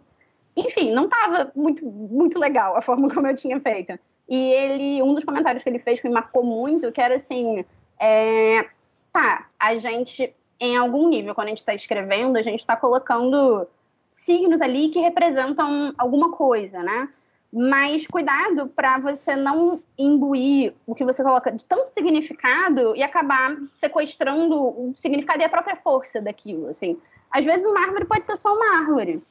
Enfim, 0.56 0.92
não 0.92 1.06
estava 1.06 1.50
muito, 1.56 1.84
muito 1.84 2.38
legal 2.38 2.76
a 2.76 2.80
forma 2.80 3.12
como 3.12 3.26
eu 3.26 3.34
tinha 3.34 3.58
feito. 3.58 3.98
E 4.28 4.52
ele, 4.52 5.02
um 5.02 5.14
dos 5.14 5.24
comentários 5.24 5.62
que 5.62 5.68
ele 5.68 5.78
fez 5.78 6.00
que 6.00 6.08
me 6.08 6.14
marcou 6.14 6.42
muito, 6.42 6.90
que 6.92 7.00
era 7.00 7.16
assim: 7.16 7.64
é, 8.00 8.68
tá, 9.12 9.48
a 9.58 9.76
gente, 9.76 10.34
em 10.58 10.76
algum 10.76 11.08
nível, 11.08 11.34
quando 11.34 11.48
a 11.48 11.50
gente 11.50 11.58
está 11.58 11.74
escrevendo, 11.74 12.36
a 12.36 12.42
gente 12.42 12.60
está 12.60 12.76
colocando 12.76 13.66
signos 14.10 14.62
ali 14.62 14.88
que 14.88 15.00
representam 15.00 15.92
alguma 15.98 16.32
coisa, 16.32 16.82
né? 16.82 17.08
Mas 17.52 18.06
cuidado 18.06 18.66
para 18.68 18.98
você 18.98 19.36
não 19.36 19.80
imbuir 19.96 20.74
o 20.84 20.94
que 20.94 21.04
você 21.04 21.22
coloca 21.22 21.52
de 21.52 21.64
tanto 21.64 21.86
significado 21.86 22.96
e 22.96 23.02
acabar 23.02 23.56
sequestrando 23.70 24.56
o 24.56 24.92
significado 24.96 25.40
e 25.40 25.44
a 25.44 25.48
própria 25.48 25.76
força 25.76 26.20
daquilo, 26.20 26.68
assim. 26.68 26.98
Às 27.30 27.44
vezes 27.44 27.64
uma 27.64 27.80
árvore 27.80 28.06
pode 28.06 28.26
ser 28.26 28.36
só 28.36 28.52
uma 28.54 28.78
árvore. 28.78 29.22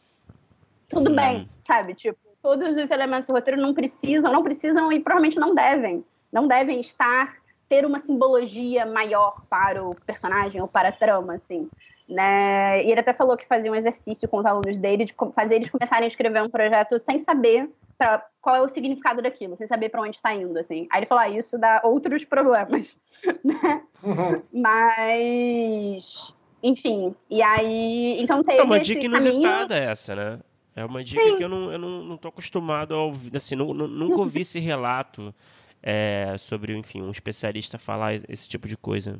tudo 0.87 1.09
uhum. 1.09 1.15
bem, 1.15 1.49
sabe? 1.67 1.95
Tipo, 1.95 2.22
todos 2.43 2.75
os 2.75 2.91
elementos 2.91 3.27
do 3.27 3.33
roteiro 3.33 3.59
não 3.59 3.73
precisam, 3.73 4.31
não 4.31 4.43
precisam 4.43 4.91
e 4.91 4.99
provavelmente 4.99 5.39
não 5.39 5.55
devem, 5.55 6.05
não 6.31 6.45
devem 6.45 6.81
estar 6.81 7.37
ter 7.69 7.85
uma 7.85 7.97
simbologia 7.97 8.85
maior 8.85 9.41
para 9.49 9.83
o 9.83 9.95
personagem 10.05 10.61
ou 10.61 10.67
para 10.67 10.89
a 10.89 10.91
trama, 10.91 11.33
assim. 11.33 11.67
Né? 12.07 12.83
E 12.83 12.91
ele 12.91 12.99
até 12.99 13.13
falou 13.13 13.37
que 13.37 13.47
fazia 13.47 13.71
um 13.71 13.75
exercício 13.75 14.27
com 14.27 14.37
os 14.37 14.45
alunos 14.45 14.77
dele 14.77 15.05
de 15.05 15.15
fazer 15.33 15.55
eles 15.55 15.69
começarem 15.69 16.03
a 16.03 16.07
escrever 16.07 16.43
um 16.43 16.49
projeto 16.49 16.99
sem 16.99 17.17
saber 17.17 17.67
pra, 17.97 18.23
qual 18.41 18.57
é 18.57 18.61
o 18.61 18.67
significado 18.67 19.21
daquilo, 19.21 19.55
sem 19.55 19.65
saber 19.65 19.89
para 19.89 20.01
onde 20.01 20.17
está 20.17 20.35
indo, 20.35 20.59
assim. 20.59 20.85
Aí 20.91 20.99
ele 20.99 21.05
falou, 21.07 21.23
ah, 21.23 21.29
isso 21.29 21.57
dá 21.57 21.81
outros 21.83 22.25
problemas, 22.25 22.97
né? 23.43 23.81
Uhum. 24.03 24.43
Mas, 24.53 26.33
enfim, 26.61 27.15
e 27.29 27.41
aí, 27.41 28.21
então 28.21 28.43
teve 28.43 28.59
É 28.59 28.63
uma 28.63 28.79
dica 28.79 29.05
inusitada 29.05 29.75
caminho... 29.75 29.89
essa, 29.89 30.15
né? 30.15 30.39
É 30.75 30.83
uma 30.83 31.03
dica 31.03 31.21
Sim. 31.21 31.37
que 31.37 31.43
eu 31.43 31.49
não, 31.49 31.71
eu 31.71 31.77
não, 31.77 32.03
não 32.03 32.17
tô 32.17 32.27
acostumado 32.27 32.95
a 32.95 33.03
ouvir, 33.03 33.35
assim, 33.35 33.55
não, 33.55 33.73
nunca 33.73 34.19
ouvi 34.19 34.41
esse 34.41 34.59
relato 34.59 35.33
é, 35.81 36.35
sobre, 36.37 36.75
enfim, 36.75 37.01
um 37.01 37.11
especialista 37.11 37.77
falar 37.77 38.13
esse 38.15 38.47
tipo 38.47 38.67
de 38.67 38.75
coisa. 38.77 39.19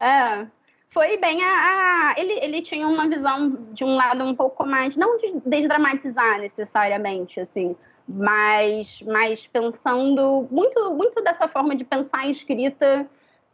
É, 0.00 0.46
foi 0.92 1.16
bem 1.16 1.42
a, 1.42 1.48
a, 1.48 2.14
ele, 2.18 2.32
ele 2.32 2.62
tinha 2.62 2.86
uma 2.86 3.08
visão 3.08 3.66
de 3.72 3.84
um 3.84 3.94
lado 3.94 4.24
um 4.24 4.34
pouco 4.34 4.66
mais 4.66 4.96
não 4.96 5.16
de 5.16 5.40
desdramatizar 5.46 6.38
necessariamente 6.38 7.40
assim 7.40 7.74
mas 8.06 9.02
mas 9.06 9.46
pensando 9.46 10.46
muito 10.50 10.94
muito 10.94 11.22
dessa 11.22 11.48
forma 11.48 11.74
de 11.74 11.84
pensar 11.84 12.20
a 12.20 12.28
escrita 12.28 13.08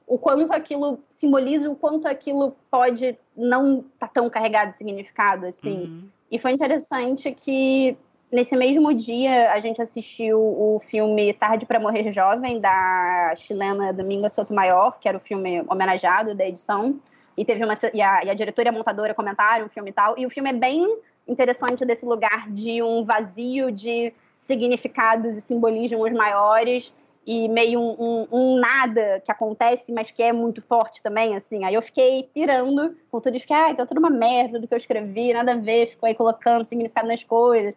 o 0.07 0.18
quanto 0.18 0.53
aquilo 0.53 0.99
simboliza 1.11 1.70
o 1.70 1.76
quanto 1.76 2.09
aquilo 2.09 2.57
pode 2.70 3.16
não 3.36 3.80
estar 3.80 4.09
tá 4.09 4.09
tão 4.09 4.28
carregado 4.28 4.70
de 4.70 4.76
significado 4.76 5.46
assim 5.46 5.82
uhum. 5.82 6.09
E 6.30 6.38
foi 6.38 6.52
interessante 6.52 7.32
que 7.32 7.96
nesse 8.30 8.54
mesmo 8.56 8.92
dia 8.92 9.52
a 9.52 9.60
gente 9.60 9.80
assistiu 9.80 10.38
o 10.38 10.78
filme 10.78 11.32
Tarde 11.32 11.64
para 11.64 11.80
Morrer 11.80 12.12
Jovem 12.12 12.60
da 12.60 13.32
chilena 13.36 13.92
Dominga 13.92 14.28
Sotomayor 14.28 14.98
que 14.98 15.08
era 15.08 15.16
o 15.16 15.20
filme 15.20 15.62
homenageado 15.68 16.34
da 16.34 16.46
edição 16.46 17.00
e 17.38 17.44
teve 17.44 17.64
uma 17.64 17.74
e 17.94 18.02
a, 18.02 18.24
e 18.24 18.30
a 18.30 18.34
diretora 18.34 18.68
e 18.68 18.70
a 18.70 18.72
montadora 18.72 19.14
comentaram 19.14 19.66
o 19.66 19.68
filme 19.68 19.90
e 19.90 19.92
tal. 19.92 20.18
E 20.18 20.26
o 20.26 20.30
filme 20.30 20.50
é 20.50 20.52
bem 20.52 20.98
interessante 21.26 21.84
desse 21.84 22.04
lugar 22.04 22.50
de 22.50 22.82
um 22.82 23.04
vazio 23.04 23.70
de 23.70 24.12
significados 24.38 25.36
e 25.36 25.40
simbolismos 25.40 26.12
maiores 26.12 26.92
e 27.30 27.46
meio 27.46 27.78
um, 27.78 27.94
um, 27.98 28.28
um, 28.32 28.58
nada 28.58 29.20
que 29.22 29.30
acontece, 29.30 29.92
mas 29.92 30.10
que 30.10 30.22
é 30.22 30.32
muito 30.32 30.62
forte 30.62 31.02
também, 31.02 31.36
assim. 31.36 31.62
Aí 31.62 31.74
eu 31.74 31.82
fiquei 31.82 32.26
pirando 32.32 32.96
com 33.10 33.20
tudo, 33.20 33.36
e 33.36 33.40
fiquei, 33.40 33.54
ai, 33.54 33.74
tá 33.74 33.84
tudo 33.84 33.98
uma 33.98 34.08
merda 34.08 34.58
do 34.58 34.66
que 34.66 34.72
eu 34.72 34.78
escrevi, 34.78 35.34
nada 35.34 35.52
a 35.52 35.56
ver, 35.56 35.90
ficou 35.90 36.06
aí 36.06 36.14
colocando 36.14 36.64
significado 36.64 37.06
nas 37.06 37.22
coisas. 37.22 37.74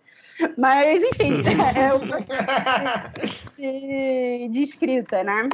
Mas, 0.58 1.04
enfim, 1.04 1.42
é 1.76 1.94
o 1.94 2.00
de, 3.58 4.48
de 4.48 4.62
escrita, 4.62 5.22
né? 5.22 5.50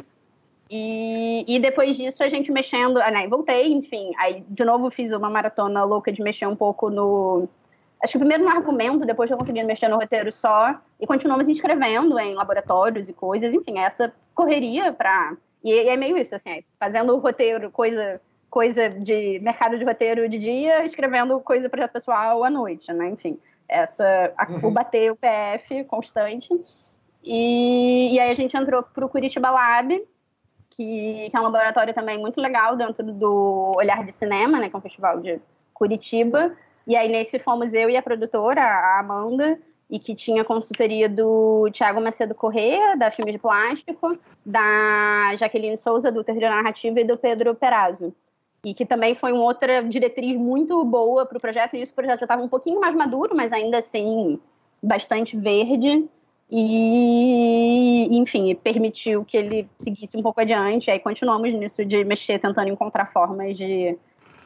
E, 0.70 1.44
e 1.48 1.58
depois 1.58 1.96
disso 1.96 2.22
a 2.22 2.28
gente 2.28 2.52
mexendo, 2.52 2.98
né, 2.98 3.26
voltei, 3.26 3.72
enfim, 3.72 4.12
aí 4.16 4.44
de 4.48 4.64
novo 4.64 4.90
fiz 4.90 5.10
uma 5.10 5.28
maratona 5.28 5.82
louca 5.82 6.12
de 6.12 6.22
mexer 6.22 6.46
um 6.46 6.54
pouco 6.54 6.88
no. 6.88 7.48
Acho 8.02 8.12
que 8.12 8.18
primeiro 8.18 8.44
no 8.44 8.50
argumento, 8.50 9.04
depois 9.04 9.30
eu 9.30 9.36
consegui 9.36 9.62
mexer 9.64 9.88
no 9.88 9.96
roteiro 9.96 10.30
só, 10.30 10.78
e 11.00 11.06
continuamos 11.06 11.48
escrevendo 11.48 12.18
em 12.18 12.34
laboratórios 12.34 13.08
e 13.08 13.12
coisas, 13.12 13.52
enfim, 13.52 13.78
essa 13.78 14.12
correria 14.34 14.92
para 14.92 15.36
e, 15.62 15.70
e, 15.70 15.88
é 15.88 15.96
meio 15.96 16.16
isso, 16.16 16.34
assim, 16.34 16.62
fazendo 16.78 17.14
o 17.14 17.18
roteiro, 17.18 17.70
coisa, 17.70 18.20
coisa 18.48 18.88
de 18.88 19.38
mercado 19.40 19.76
de 19.76 19.84
roteiro 19.84 20.28
de 20.28 20.38
dia, 20.38 20.84
escrevendo 20.84 21.40
coisa 21.40 21.68
projeto 21.68 21.92
pessoal 21.92 22.44
à 22.44 22.50
noite, 22.50 22.92
né? 22.92 23.08
Enfim, 23.08 23.38
essa 23.68 24.32
a, 24.36 24.50
uhum. 24.50 24.68
o 24.68 24.70
bater 24.70 25.12
o 25.12 25.16
PF 25.16 25.84
constante. 25.84 26.48
E, 27.22 28.14
e 28.14 28.20
aí 28.20 28.30
a 28.30 28.34
gente 28.34 28.56
entrou 28.56 28.82
pro 28.82 29.08
Curitiba 29.08 29.50
Lab, 29.50 30.06
que, 30.70 31.28
que, 31.30 31.36
é 31.36 31.40
um 31.40 31.44
laboratório 31.44 31.92
também 31.92 32.18
muito 32.18 32.40
legal 32.40 32.76
dentro 32.76 33.12
do 33.12 33.74
Olhar 33.76 34.04
de 34.04 34.12
Cinema, 34.12 34.58
né, 34.58 34.68
que 34.68 34.76
é 34.76 34.78
um 34.78 34.82
festival 34.82 35.20
de 35.20 35.40
Curitiba. 35.74 36.56
E 36.88 36.96
aí 36.96 37.06
nesse 37.06 37.38
fomos 37.38 37.74
eu 37.74 37.90
e 37.90 37.96
a 37.98 38.02
produtora, 38.02 38.62
a 38.62 38.98
Amanda, 38.98 39.60
e 39.90 39.98
que 39.98 40.14
tinha 40.14 40.42
consultoria 40.42 41.06
do 41.06 41.68
Tiago 41.70 42.00
Macedo 42.00 42.34
Corrêa, 42.34 42.96
da 42.96 43.10
Filme 43.10 43.32
de 43.32 43.38
Plástico, 43.38 44.18
da 44.44 45.36
Jaqueline 45.36 45.76
Souza, 45.76 46.10
do 46.10 46.24
Terceiro 46.24 46.50
Narrativa, 46.52 46.98
e 46.98 47.04
do 47.04 47.18
Pedro 47.18 47.54
Perazzo. 47.54 48.14
E 48.64 48.72
que 48.72 48.86
também 48.86 49.14
foi 49.14 49.32
uma 49.32 49.44
outra 49.44 49.82
diretriz 49.82 50.36
muito 50.38 50.82
boa 50.82 51.26
para 51.26 51.36
o 51.36 51.40
projeto, 51.40 51.76
e 51.76 51.82
o 51.82 51.92
projeto 51.92 52.20
já 52.20 52.24
estava 52.24 52.42
um 52.42 52.48
pouquinho 52.48 52.80
mais 52.80 52.94
maduro, 52.94 53.36
mas 53.36 53.52
ainda 53.52 53.78
assim 53.78 54.40
bastante 54.82 55.36
verde. 55.36 56.08
E, 56.50 58.08
enfim, 58.10 58.54
permitiu 58.54 59.26
que 59.26 59.36
ele 59.36 59.68
seguisse 59.78 60.16
um 60.16 60.22
pouco 60.22 60.40
adiante. 60.40 60.90
Aí 60.90 60.98
continuamos 60.98 61.52
nisso 61.52 61.84
de 61.84 62.02
mexer, 62.04 62.38
tentando 62.38 62.70
encontrar 62.70 63.04
formas 63.06 63.58
de 63.58 63.98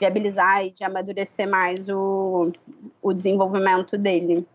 viabilizar 0.03 0.65
e 0.65 0.73
de 0.73 0.83
amadurecer 0.83 1.49
mais 1.49 1.89
o, 1.89 2.51
o 3.01 3.13
desenvolvimento 3.13 3.97
dele. 3.97 4.47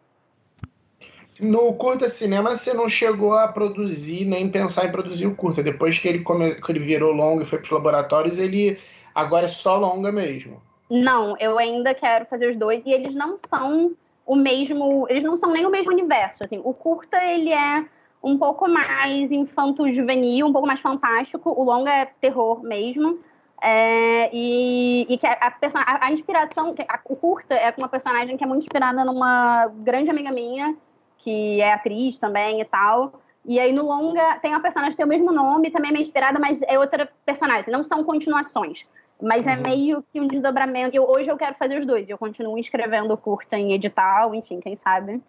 No 1.39 1.73
curta 1.73 2.09
cinema, 2.09 2.57
você 2.57 2.73
não 2.73 2.89
chegou 2.89 3.33
a 3.33 3.47
produzir, 3.47 4.25
nem 4.25 4.49
pensar 4.49 4.85
em 4.85 4.91
produzir 4.91 5.27
o 5.27 5.35
curta. 5.35 5.61
Depois 5.61 5.97
que 5.99 6.07
ele, 6.07 6.19
come, 6.19 6.55
que 6.55 6.71
ele 6.71 6.79
virou 6.79 7.13
longa 7.13 7.43
e 7.43 7.45
foi 7.45 7.59
para 7.59 7.65
os 7.65 7.71
laboratórios, 7.71 8.39
ele 8.39 8.79
agora 9.13 9.45
é 9.45 9.49
só 9.49 9.77
longa 9.77 10.11
mesmo. 10.11 10.61
Não, 10.89 11.35
eu 11.39 11.59
ainda 11.59 11.93
quero 11.93 12.25
fazer 12.25 12.49
os 12.49 12.55
dois 12.55 12.85
e 12.85 12.91
eles 12.91 13.13
não 13.13 13.37
são 13.37 13.95
o 14.25 14.35
mesmo, 14.35 15.05
eles 15.09 15.23
não 15.23 15.37
são 15.37 15.51
nem 15.51 15.65
o 15.65 15.69
mesmo 15.69 15.91
universo, 15.91 16.43
assim. 16.43 16.59
O 16.63 16.73
curta 16.73 17.17
ele 17.23 17.51
é 17.51 17.85
um 18.23 18.37
pouco 18.37 18.67
mais 18.67 19.31
infanto-juvenil, 19.31 20.47
um 20.47 20.51
pouco 20.51 20.67
mais 20.67 20.79
fantástico. 20.79 21.51
O 21.51 21.63
longa 21.63 21.91
é 21.91 22.05
terror 22.19 22.63
mesmo. 22.63 23.19
É, 23.61 24.29
e, 24.31 25.07
e, 25.09 25.17
que 25.17 25.25
a, 25.25 25.33
a, 25.33 26.05
a 26.05 26.11
inspiração, 26.11 26.75
a, 26.87 26.99
o 27.05 27.15
curta 27.15 27.55
é 27.55 27.71
com 27.71 27.81
uma 27.81 27.89
personagem 27.89 28.37
que 28.37 28.43
é 28.43 28.47
muito 28.47 28.63
inspirada 28.63 29.03
numa 29.03 29.67
grande 29.77 30.11
amiga 30.11 30.31
minha, 30.31 30.75
que 31.17 31.59
é 31.59 31.73
atriz 31.73 32.19
também 32.19 32.61
e 32.61 32.65
tal. 32.65 33.19
E 33.43 33.59
aí 33.59 33.71
no 33.71 33.85
longa 33.85 34.37
tem 34.39 34.51
uma 34.51 34.59
personagem 34.59 34.91
que 34.91 34.97
tem 34.97 35.05
o 35.05 35.09
mesmo 35.09 35.31
nome, 35.31 35.71
também 35.71 35.89
é 35.89 35.93
meio 35.93 36.01
inspirada, 36.01 36.37
mas 36.39 36.61
é 36.63 36.77
outra 36.77 37.09
personagem, 37.25 37.71
não 37.71 37.83
são 37.83 38.03
continuações. 38.03 38.85
Mas 39.19 39.47
é 39.47 39.55
uhum. 39.55 39.63
meio 39.63 40.05
que 40.13 40.21
um 40.21 40.27
desdobramento. 40.27 40.95
Eu, 40.95 41.09
hoje 41.09 41.27
eu 41.27 41.37
quero 41.37 41.55
fazer 41.55 41.79
os 41.79 41.85
dois. 41.87 42.07
Eu 42.07 42.19
continuo 42.19 42.59
escrevendo 42.59 43.17
curta 43.17 43.57
em 43.57 43.73
edital, 43.73 44.35
enfim, 44.35 44.59
quem 44.59 44.75
sabe 44.75 45.23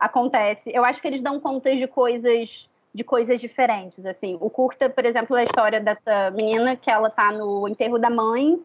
acontece. 0.00 0.70
Eu 0.74 0.84
acho 0.84 1.00
que 1.00 1.06
eles 1.06 1.20
dão 1.20 1.38
conta 1.38 1.74
de 1.74 1.86
coisas 1.86 2.68
de 2.94 3.02
coisas 3.02 3.40
diferentes, 3.40 4.06
assim. 4.06 4.38
O 4.40 4.48
curta, 4.48 4.88
por 4.88 5.04
exemplo, 5.04 5.36
é 5.36 5.40
a 5.40 5.44
história 5.44 5.80
dessa 5.80 6.30
menina 6.30 6.76
que 6.76 6.88
ela 6.88 7.10
tá 7.10 7.32
no 7.32 7.66
enterro 7.68 7.98
da 7.98 8.08
mãe 8.08 8.58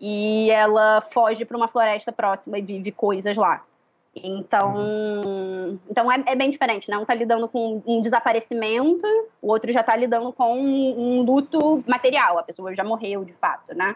e 0.00 0.50
ela 0.50 1.00
foge 1.00 1.44
para 1.44 1.56
uma 1.56 1.68
floresta 1.68 2.10
próxima 2.10 2.58
e 2.58 2.62
vive 2.62 2.90
coisas 2.90 3.36
lá. 3.36 3.62
Então, 4.14 4.74
uhum. 4.74 5.78
então 5.88 6.10
é, 6.10 6.22
é, 6.26 6.34
bem 6.34 6.50
diferente, 6.50 6.90
né? 6.90 6.98
Um 6.98 7.04
tá 7.04 7.14
lidando 7.14 7.46
com 7.46 7.80
um 7.86 8.00
desaparecimento, 8.00 9.06
o 9.40 9.48
outro 9.48 9.72
já 9.72 9.82
tá 9.82 9.94
lidando 9.94 10.32
com 10.32 10.58
um, 10.58 11.00
um 11.00 11.22
luto 11.22 11.84
material, 11.86 12.38
a 12.38 12.42
pessoa 12.42 12.74
já 12.74 12.82
morreu 12.82 13.24
de 13.24 13.32
fato, 13.32 13.74
né? 13.76 13.94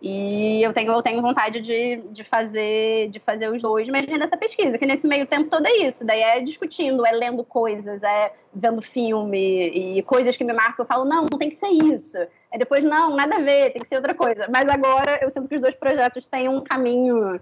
E 0.00 0.62
eu 0.62 0.72
tenho, 0.72 0.92
eu 0.92 1.02
tenho 1.02 1.20
vontade 1.20 1.60
de, 1.60 1.96
de, 2.12 2.22
fazer, 2.22 3.08
de 3.10 3.18
fazer 3.18 3.52
os 3.52 3.60
dois, 3.60 3.88
mas 3.88 4.08
essa 4.08 4.36
pesquisa, 4.36 4.78
que 4.78 4.86
nesse 4.86 5.08
meio 5.08 5.26
tempo 5.26 5.50
todo 5.50 5.66
é 5.66 5.78
isso. 5.78 6.04
Daí 6.04 6.20
é 6.20 6.40
discutindo, 6.40 7.04
é 7.04 7.10
lendo 7.10 7.42
coisas, 7.42 8.02
é 8.02 8.32
vendo 8.54 8.80
filme 8.80 9.96
e 9.98 10.02
coisas 10.02 10.36
que 10.36 10.44
me 10.44 10.52
marcam. 10.52 10.84
Eu 10.84 10.86
falo, 10.86 11.04
não, 11.04 11.22
não 11.22 11.38
tem 11.38 11.48
que 11.48 11.56
ser 11.56 11.68
isso. 11.68 12.16
Aí 12.52 12.58
depois, 12.58 12.84
não, 12.84 13.16
nada 13.16 13.36
a 13.36 13.42
ver, 13.42 13.72
tem 13.72 13.82
que 13.82 13.88
ser 13.88 13.96
outra 13.96 14.14
coisa. 14.14 14.46
Mas 14.48 14.68
agora 14.68 15.18
eu 15.20 15.30
sinto 15.30 15.48
que 15.48 15.56
os 15.56 15.62
dois 15.62 15.74
projetos 15.74 16.28
têm 16.28 16.48
um 16.48 16.60
caminho 16.60 17.40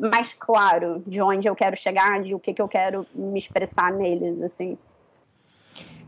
mais 0.00 0.34
claro 0.34 1.02
de 1.06 1.22
onde 1.22 1.48
eu 1.48 1.54
quero 1.54 1.76
chegar, 1.76 2.22
de 2.22 2.34
o 2.34 2.38
que, 2.38 2.52
que 2.52 2.60
eu 2.60 2.68
quero 2.68 3.06
me 3.14 3.38
expressar 3.38 3.92
neles, 3.92 4.42
assim. 4.42 4.76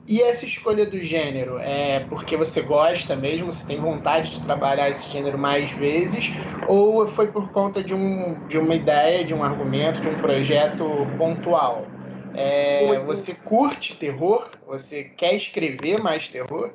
E 0.09 0.23
essa 0.23 0.45
escolha 0.45 0.87
do 0.87 1.01
gênero 1.01 1.59
é 1.59 1.99
porque 2.01 2.37
você 2.37 2.63
gosta 2.63 3.17
mesmo, 3.17 3.53
você 3.53 3.65
tem 3.67 3.81
vontade 3.81 4.31
de 4.31 4.41
trabalhar 4.41 4.89
esse 4.89 5.11
gênero 5.11 5.37
mais 5.37 5.73
vezes, 5.73 6.33
ou 6.69 7.09
foi 7.09 7.27
por 7.27 7.51
conta 7.51 7.83
de, 7.83 7.93
um, 7.93 8.47
de 8.47 8.57
uma 8.57 8.75
ideia, 8.77 9.25
de 9.25 9.35
um 9.35 9.43
argumento, 9.43 10.01
de 10.01 10.09
um 10.09 10.17
projeto 10.17 11.09
pontual? 11.19 11.89
É, 12.33 13.01
você 13.01 13.35
curte 13.35 13.99
terror? 13.99 14.49
Você 14.69 15.05
quer 15.05 15.35
escrever 15.35 16.01
mais 16.01 16.29
terror? 16.29 16.71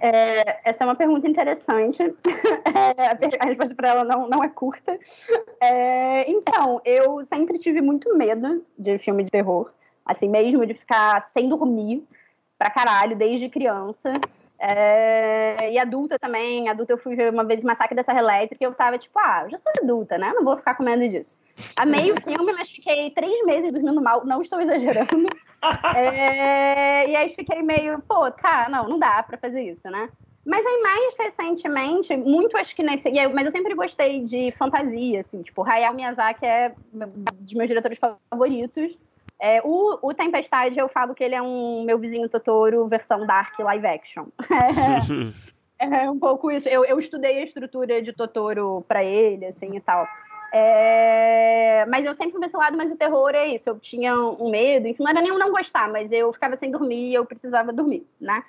É, 0.00 0.60
essa 0.68 0.84
é 0.84 0.86
uma 0.86 0.96
pergunta 0.96 1.28
interessante. 1.28 1.98
É, 2.96 3.36
a 3.40 3.46
resposta 3.46 3.74
para 3.74 3.88
ela 3.88 4.04
não, 4.04 4.28
não 4.28 4.42
é 4.42 4.48
curta. 4.48 4.98
É, 5.60 6.28
então, 6.28 6.80
eu 6.84 7.22
sempre 7.22 7.56
tive 7.58 7.80
muito 7.80 8.16
medo 8.16 8.64
de 8.76 8.98
filme 8.98 9.22
de 9.22 9.30
terror 9.30 9.72
assim 10.04 10.28
mesmo, 10.28 10.66
de 10.66 10.74
ficar 10.74 11.20
sem 11.20 11.48
dormir 11.48 12.06
pra 12.58 12.70
caralho 12.70 13.16
desde 13.16 13.48
criança. 13.48 14.12
É, 14.58 15.72
e 15.72 15.78
adulta 15.78 16.18
também, 16.18 16.68
adulta 16.68 16.92
eu 16.92 16.98
fui 16.98 17.14
ver 17.16 17.32
uma 17.32 17.44
vez 17.44 17.62
Massacre 17.62 17.94
da 17.94 18.02
Serra 18.02 18.20
Elétrica 18.20 18.64
e 18.64 18.66
eu 18.66 18.72
tava 18.72 18.96
tipo, 18.96 19.18
ah, 19.18 19.46
já 19.50 19.58
sou 19.58 19.70
adulta, 19.82 20.16
né? 20.16 20.32
Não 20.34 20.44
vou 20.44 20.56
ficar 20.56 20.74
com 20.74 20.82
medo 20.82 21.06
disso. 21.08 21.38
Amei 21.76 22.12
o 22.12 22.20
filme, 22.22 22.52
mas 22.52 22.70
fiquei 22.70 23.10
três 23.10 23.44
meses 23.44 23.72
dormindo 23.72 24.00
mal, 24.00 24.24
não 24.24 24.40
estou 24.40 24.60
exagerando. 24.60 25.26
É, 25.96 27.08
e 27.08 27.16
aí 27.16 27.32
fiquei 27.34 27.62
meio, 27.62 27.98
pô, 28.02 28.30
tá, 28.30 28.68
não, 28.68 28.86
não 28.86 28.98
dá 28.98 29.22
pra 29.22 29.38
fazer 29.38 29.62
isso, 29.62 29.88
né? 29.90 30.10
Mas 30.44 30.64
aí, 30.66 30.82
mais 30.82 31.14
recentemente, 31.18 32.14
muito 32.16 32.54
acho 32.58 32.76
que 32.76 32.82
nesse. 32.82 33.10
mas 33.32 33.46
eu 33.46 33.50
sempre 33.50 33.74
gostei 33.74 34.22
de 34.22 34.52
fantasia, 34.58 35.20
assim, 35.20 35.42
tipo, 35.42 35.62
Hayao 35.62 35.94
Miyazaki 35.94 36.44
é 36.44 36.74
dos 36.92 37.54
meus 37.54 37.66
diretores 37.66 37.98
favoritos. 37.98 38.98
É, 39.46 39.60
o, 39.62 39.98
o, 40.00 40.14
Tempestade, 40.14 40.78
eu 40.78 40.88
falo 40.88 41.14
que 41.14 41.22
ele 41.22 41.34
é 41.34 41.42
um 41.42 41.84
meu 41.84 41.98
vizinho 41.98 42.30
Totoro 42.30 42.88
versão 42.88 43.26
Dark 43.26 43.58
live 43.58 43.86
action. 43.86 44.26
É, 45.76 46.04
é 46.04 46.10
um 46.10 46.20
pouco 46.20 46.52
isso. 46.52 46.68
Eu, 46.68 46.84
eu 46.84 47.00
estudei 47.00 47.40
a 47.40 47.44
estrutura 47.44 48.00
de 48.00 48.12
Totoro 48.12 48.84
para 48.86 49.02
ele, 49.02 49.44
assim, 49.44 49.76
e 49.76 49.80
tal. 49.80 50.06
É... 50.52 51.84
Mas 51.90 52.06
eu 52.06 52.14
sempre 52.14 52.34
fui 52.34 52.46
esse 52.46 52.56
lado, 52.56 52.76
mas 52.76 52.92
o 52.92 52.96
terror 52.96 53.32
é 53.34 53.48
isso. 53.48 53.68
Eu 53.68 53.80
tinha 53.80 54.16
um 54.16 54.50
medo, 54.50 54.86
enfim, 54.86 55.02
não 55.02 55.10
era 55.10 55.20
nem 55.20 55.30
eu 55.30 55.38
não 55.38 55.50
gostar, 55.50 55.90
mas 55.90 56.12
eu 56.12 56.32
ficava 56.32 56.56
sem 56.56 56.70
dormir 56.70 57.10
e 57.10 57.14
eu 57.14 57.26
precisava 57.26 57.72
dormir, 57.72 58.06
né? 58.20 58.44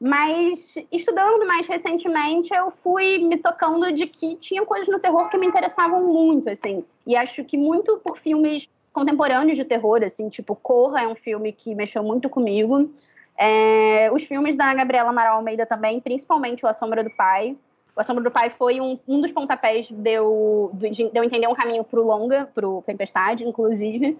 Mas 0.00 0.76
estudando 0.90 1.46
mais 1.46 1.66
recentemente, 1.66 2.54
eu 2.54 2.70
fui 2.70 3.18
me 3.18 3.36
tocando 3.36 3.92
de 3.92 4.06
que 4.06 4.34
tinha 4.36 4.64
coisas 4.64 4.88
no 4.88 4.98
terror 4.98 5.28
que 5.28 5.36
me 5.36 5.46
interessavam 5.46 6.06
muito, 6.06 6.48
assim. 6.48 6.82
E 7.06 7.14
acho 7.14 7.44
que 7.44 7.58
muito 7.58 7.98
por 7.98 8.16
filmes 8.16 8.66
contemporâneos 8.92 9.56
de 9.56 9.64
terror, 9.64 10.02
assim, 10.04 10.28
tipo 10.28 10.54
Corra 10.54 11.02
é 11.02 11.08
um 11.08 11.14
filme 11.14 11.52
que 11.52 11.74
mexeu 11.74 12.02
muito 12.02 12.28
comigo. 12.28 12.90
É... 13.36 14.10
os 14.12 14.22
filmes 14.24 14.56
da 14.56 14.72
Gabriela 14.74 15.10
Amaral 15.10 15.36
Almeida 15.36 15.64
também, 15.66 16.00
principalmente 16.00 16.64
O 16.64 16.68
A 16.68 16.72
Sombra 16.72 17.02
do 17.02 17.10
Pai. 17.10 17.56
O 17.96 18.00
A 18.00 18.04
Sombra 18.04 18.22
do 18.22 18.30
Pai 18.30 18.50
foi 18.50 18.80
um, 18.80 18.98
um 19.08 19.20
dos 19.20 19.32
pontapés 19.32 19.88
de 19.90 20.10
eu, 20.10 20.70
de 20.74 21.10
eu 21.14 21.24
entender 21.24 21.48
um 21.48 21.54
caminho 21.54 21.84
pro 21.84 22.02
longa, 22.02 22.48
pro 22.54 22.82
Tempestade, 22.86 23.44
inclusive. 23.44 24.16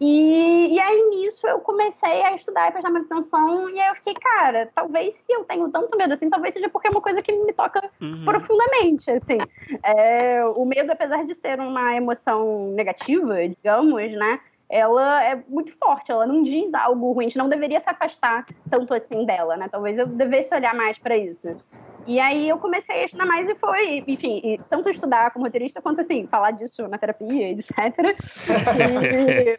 E, 0.00 0.74
e 0.74 0.78
aí, 0.78 1.10
nisso, 1.10 1.46
eu 1.46 1.58
comecei 1.58 2.22
a 2.22 2.32
estudar 2.32 2.68
e 2.68 2.70
prestar 2.70 2.90
mais 2.90 3.04
atenção, 3.04 3.68
e 3.68 3.80
aí 3.80 3.88
eu 3.88 3.94
fiquei, 3.96 4.14
cara, 4.14 4.70
talvez 4.72 5.14
se 5.14 5.32
eu 5.32 5.42
tenho 5.42 5.68
tanto 5.70 5.96
medo 5.98 6.12
assim, 6.12 6.30
talvez 6.30 6.54
seja 6.54 6.68
porque 6.68 6.86
é 6.86 6.90
uma 6.90 7.00
coisa 7.00 7.20
que 7.20 7.32
me 7.32 7.52
toca 7.52 7.90
uhum. 8.00 8.24
profundamente, 8.24 9.10
assim. 9.10 9.38
É, 9.82 10.44
o 10.44 10.64
medo, 10.64 10.92
apesar 10.92 11.24
de 11.24 11.34
ser 11.34 11.58
uma 11.58 11.96
emoção 11.96 12.68
negativa, 12.74 13.48
digamos, 13.48 14.12
né, 14.12 14.38
ela 14.68 15.24
é 15.24 15.42
muito 15.48 15.72
forte, 15.78 16.10
ela 16.10 16.26
não 16.26 16.42
diz 16.42 16.72
algo 16.74 17.12
ruim, 17.12 17.24
a 17.24 17.28
gente 17.28 17.38
não 17.38 17.48
deveria 17.48 17.80
se 17.80 17.88
afastar 17.88 18.46
tanto 18.70 18.92
assim 18.92 19.24
dela, 19.24 19.56
né? 19.56 19.68
Talvez 19.68 19.98
eu 19.98 20.06
devesse 20.06 20.54
olhar 20.54 20.74
mais 20.74 20.98
para 20.98 21.16
isso. 21.16 21.56
E 22.06 22.18
aí 22.18 22.48
eu 22.48 22.58
comecei 22.58 23.02
a 23.02 23.04
estudar 23.04 23.26
mais 23.26 23.48
e 23.48 23.54
foi, 23.54 24.02
enfim, 24.06 24.40
e 24.42 24.58
tanto 24.70 24.88
estudar 24.88 25.30
como 25.30 25.44
roteirista, 25.44 25.82
quanto 25.82 26.00
assim, 26.00 26.26
falar 26.26 26.52
disso 26.52 26.88
na 26.88 26.98
terapia, 26.98 27.50
etc. 27.50 27.68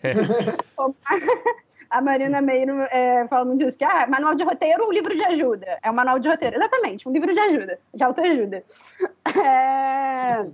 E, 0.79 1.69
a 1.89 2.01
Marina 2.01 2.41
Meiro 2.41 2.81
é, 2.91 3.27
falando 3.27 3.57
disso, 3.57 3.77
que 3.77 3.83
ah, 3.83 4.05
manual 4.07 4.35
de 4.35 4.43
roteiro, 4.43 4.87
um 4.87 4.91
livro 4.91 5.15
de 5.15 5.23
ajuda. 5.23 5.79
É 5.81 5.89
um 5.89 5.93
manual 5.93 6.19
de 6.19 6.29
roteiro, 6.29 6.55
exatamente, 6.55 7.09
um 7.09 7.11
livro 7.11 7.33
de 7.33 7.39
ajuda, 7.39 7.79
de 7.93 8.03
autoajuda. 8.03 8.63
É... 9.43 10.45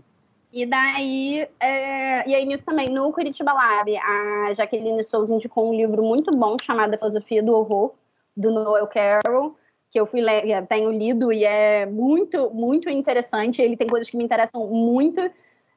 E 0.56 0.66
daí, 0.66 1.46
é, 1.60 2.30
e 2.30 2.34
aí 2.34 2.46
nisso 2.46 2.64
também, 2.64 2.88
no 2.88 3.12
Curitiba 3.12 3.52
Lab, 3.52 3.94
a 3.98 4.54
Jaqueline 4.54 5.04
Souza 5.04 5.34
indicou 5.34 5.70
um 5.70 5.76
livro 5.76 6.02
muito 6.02 6.32
bom 6.32 6.56
chamado 6.64 6.94
A 6.94 6.98
Filosofia 6.98 7.44
do 7.44 7.54
Horror, 7.54 7.94
do 8.38 8.50
Noel 8.52 8.88
Carroll, 8.88 9.58
que 9.92 10.00
eu 10.00 10.06
fui 10.06 10.22
ler, 10.22 10.66
tenho 10.68 10.92
lido 10.92 11.34
e 11.34 11.44
é 11.44 11.86
muito, 11.86 12.50
muito 12.52 12.90
interessante. 12.90 13.62
Ele 13.62 13.76
tem 13.76 13.86
coisas 13.86 14.10
que 14.10 14.16
me 14.16 14.24
interessam 14.24 14.66
muito. 14.68 15.20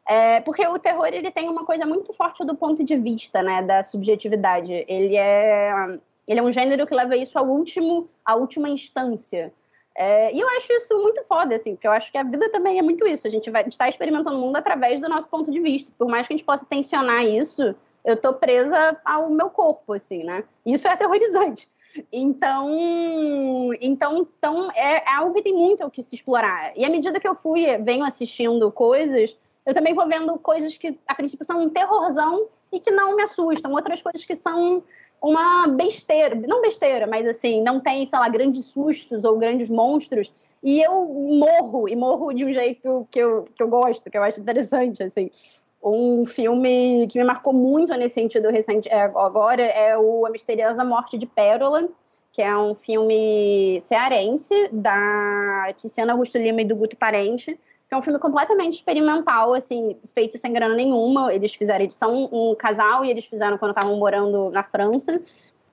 É, 0.09 0.41
porque 0.43 0.65
o 0.65 0.79
terror 0.79 1.09
ele 1.09 1.33
tem 1.33 1.49
uma 1.49 1.65
coisa 1.65 1.85
muito 1.85 2.13
forte 2.13 2.45
do 2.45 2.55
ponto 2.55 2.85
de 2.85 2.97
vista, 2.97 3.43
né, 3.43 3.61
da 3.61 3.83
subjetividade. 3.83 4.85
Ele 4.87 5.17
é, 5.17 5.99
ele 6.25 6.39
é 6.39 6.43
um 6.43 6.53
gênero 6.53 6.87
que 6.87 6.95
leva 6.95 7.17
isso 7.17 7.37
ao 7.37 7.49
último, 7.49 8.09
à 8.25 8.37
última 8.37 8.69
instância. 8.69 9.53
É, 10.01 10.33
e 10.33 10.39
eu 10.39 10.49
acho 10.51 10.73
isso 10.73 10.97
muito 11.03 11.25
foda, 11.25 11.57
assim, 11.57 11.75
porque 11.75 11.89
eu 11.89 11.91
acho 11.91 12.13
que 12.13 12.17
a 12.17 12.23
vida 12.23 12.49
também 12.51 12.79
é 12.79 12.83
muito 12.83 13.05
isso. 13.05 13.27
A 13.27 13.31
gente 13.31 13.51
estar 13.51 13.89
experimentando 13.89 14.39
o 14.39 14.41
mundo 14.41 14.55
através 14.55 15.01
do 15.01 15.09
nosso 15.09 15.27
ponto 15.27 15.51
de 15.51 15.59
vista. 15.59 15.91
Por 15.99 16.09
mais 16.09 16.25
que 16.25 16.35
a 16.35 16.37
gente 16.37 16.47
possa 16.47 16.65
tensionar 16.65 17.25
isso, 17.25 17.75
eu 18.05 18.17
tô 18.17 18.33
presa 18.33 18.97
ao 19.05 19.29
meu 19.29 19.51
corpo, 19.51 19.93
assim, 19.93 20.23
né? 20.23 20.45
Isso 20.65 20.87
é 20.87 20.93
aterrorizante. 20.93 21.69
Então, 22.13 23.71
então, 23.81 24.19
então 24.19 24.71
é, 24.73 24.99
é, 24.99 25.17
algo 25.17 25.35
que 25.35 25.43
tem 25.43 25.53
muito 25.53 25.85
o 25.85 25.91
que 25.91 26.01
se 26.01 26.15
explorar. 26.15 26.73
E 26.77 26.85
à 26.85 26.89
medida 26.89 27.19
que 27.19 27.27
eu 27.27 27.35
fui, 27.35 27.67
venho 27.79 28.05
assistindo 28.05 28.71
coisas, 28.71 29.37
eu 29.67 29.75
também 29.75 29.95
vou 29.95 30.07
vendo 30.07 30.39
coisas 30.39 30.79
que 30.79 30.97
a 31.09 31.15
princípio 31.17 31.45
são 31.45 31.61
um 31.61 31.69
terrorzão 31.69 32.47
e 32.71 32.79
que 32.79 32.93
não 32.93 33.17
me 33.17 33.23
assustam. 33.23 33.73
Outras 33.73 34.01
coisas 34.01 34.25
que 34.25 34.37
são 34.37 34.81
uma 35.21 35.67
besteira, 35.69 36.35
não 36.35 36.61
besteira, 36.61 37.07
mas 37.07 37.27
assim, 37.27 37.63
não 37.63 37.81
tem, 37.81 38.07
sei 38.07 38.19
lá, 38.19 38.29
grandes 38.29 38.67
sustos 38.67 39.25
ou 39.25 39.39
grandes 39.39 39.69
monstros. 39.69 40.33
E 40.63 40.81
eu 40.81 41.05
morro, 41.05 41.89
e 41.89 41.95
morro 41.95 42.33
de 42.33 42.45
um 42.45 42.53
jeito 42.53 43.07
que 43.11 43.19
eu, 43.19 43.47
que 43.55 43.63
eu 43.63 43.69
gosto, 43.69 44.11
que 44.11 44.19
eu 44.19 44.23
acho 44.23 44.41
interessante, 44.41 45.03
assim. 45.03 45.31
Um 45.83 46.27
filme 46.27 47.07
que 47.09 47.19
me 47.19 47.25
marcou 47.25 47.53
muito 47.53 47.93
nesse 47.95 48.15
sentido 48.15 48.49
recente 48.49 48.89
é, 48.89 49.03
agora 49.03 49.63
é 49.63 49.97
o 49.97 50.27
A 50.27 50.31
Misteriosa 50.31 50.85
Morte 50.85 51.17
de 51.17 51.27
Pérola, 51.27 51.89
que 52.33 52.43
é 52.43 52.57
um 52.57 52.75
filme 52.75 53.81
cearense 53.81 54.69
da 54.73 55.73
Tiziana 55.77 56.13
Augusto 56.13 56.39
Lima 56.39 56.63
e 56.63 56.65
do 56.65 56.77
Guto 56.77 56.97
Parente, 56.97 57.59
é 57.95 57.97
um 57.97 58.03
filme 58.03 58.19
completamente 58.19 58.75
experimental, 58.75 59.55
assim, 59.55 59.97
feito 60.15 60.37
sem 60.37 60.53
grana 60.53 60.75
nenhuma. 60.75 61.33
Eles 61.33 61.55
fizeram, 61.55 61.85
eles 61.85 61.95
são 61.95 62.29
um 62.31 62.55
casal 62.55 63.05
e 63.05 63.11
eles 63.11 63.25
fizeram 63.25 63.57
quando 63.57 63.71
estavam 63.71 63.97
morando 63.97 64.51
na 64.51 64.63
França. 64.63 65.21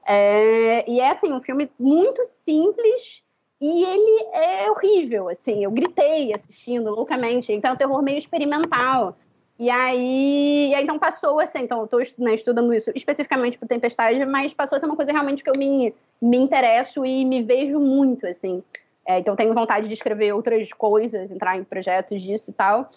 É, 0.06 0.90
e 0.90 1.00
é, 1.00 1.10
assim, 1.10 1.34
um 1.34 1.42
filme 1.42 1.70
muito 1.78 2.24
simples 2.24 3.22
e 3.60 3.84
ele 3.84 4.26
é 4.34 4.72
horrível, 4.72 5.28
assim. 5.28 5.64
Eu 5.64 5.72
gritei 5.72 6.34
assistindo 6.34 6.90
loucamente. 6.90 7.52
Então 7.52 7.72
é 7.72 7.74
um 7.74 7.78
terror 7.78 8.02
meio 8.04 8.18
experimental. 8.18 9.18
E 9.58 9.70
aí, 9.70 10.70
e 10.70 10.76
aí, 10.76 10.84
então 10.84 11.00
passou 11.00 11.40
assim, 11.40 11.60
então 11.60 11.88
eu 11.90 12.08
né, 12.18 12.36
estudando 12.36 12.74
isso 12.74 12.92
especificamente 12.94 13.58
para 13.58 13.68
Tempestade, 13.70 14.26
mas 14.26 14.54
passou 14.54 14.76
a 14.76 14.80
ser 14.80 14.86
uma 14.86 14.98
coisa 14.98 15.14
realmente 15.14 15.42
que 15.42 15.50
eu 15.50 15.54
me, 15.58 15.96
me 16.22 16.38
interesso 16.38 17.06
e 17.06 17.24
me 17.24 17.42
vejo 17.42 17.80
muito, 17.80 18.28
assim. 18.28 18.62
É, 19.08 19.20
então 19.20 19.36
tenho 19.36 19.54
vontade 19.54 19.88
de 19.88 19.94
escrever 19.94 20.34
outras 20.34 20.72
coisas, 20.74 21.32
entrar 21.32 21.58
em 21.58 21.64
projetos 21.64 22.22
disso 22.22 22.52
e 22.52 22.54
tal. 22.54 22.90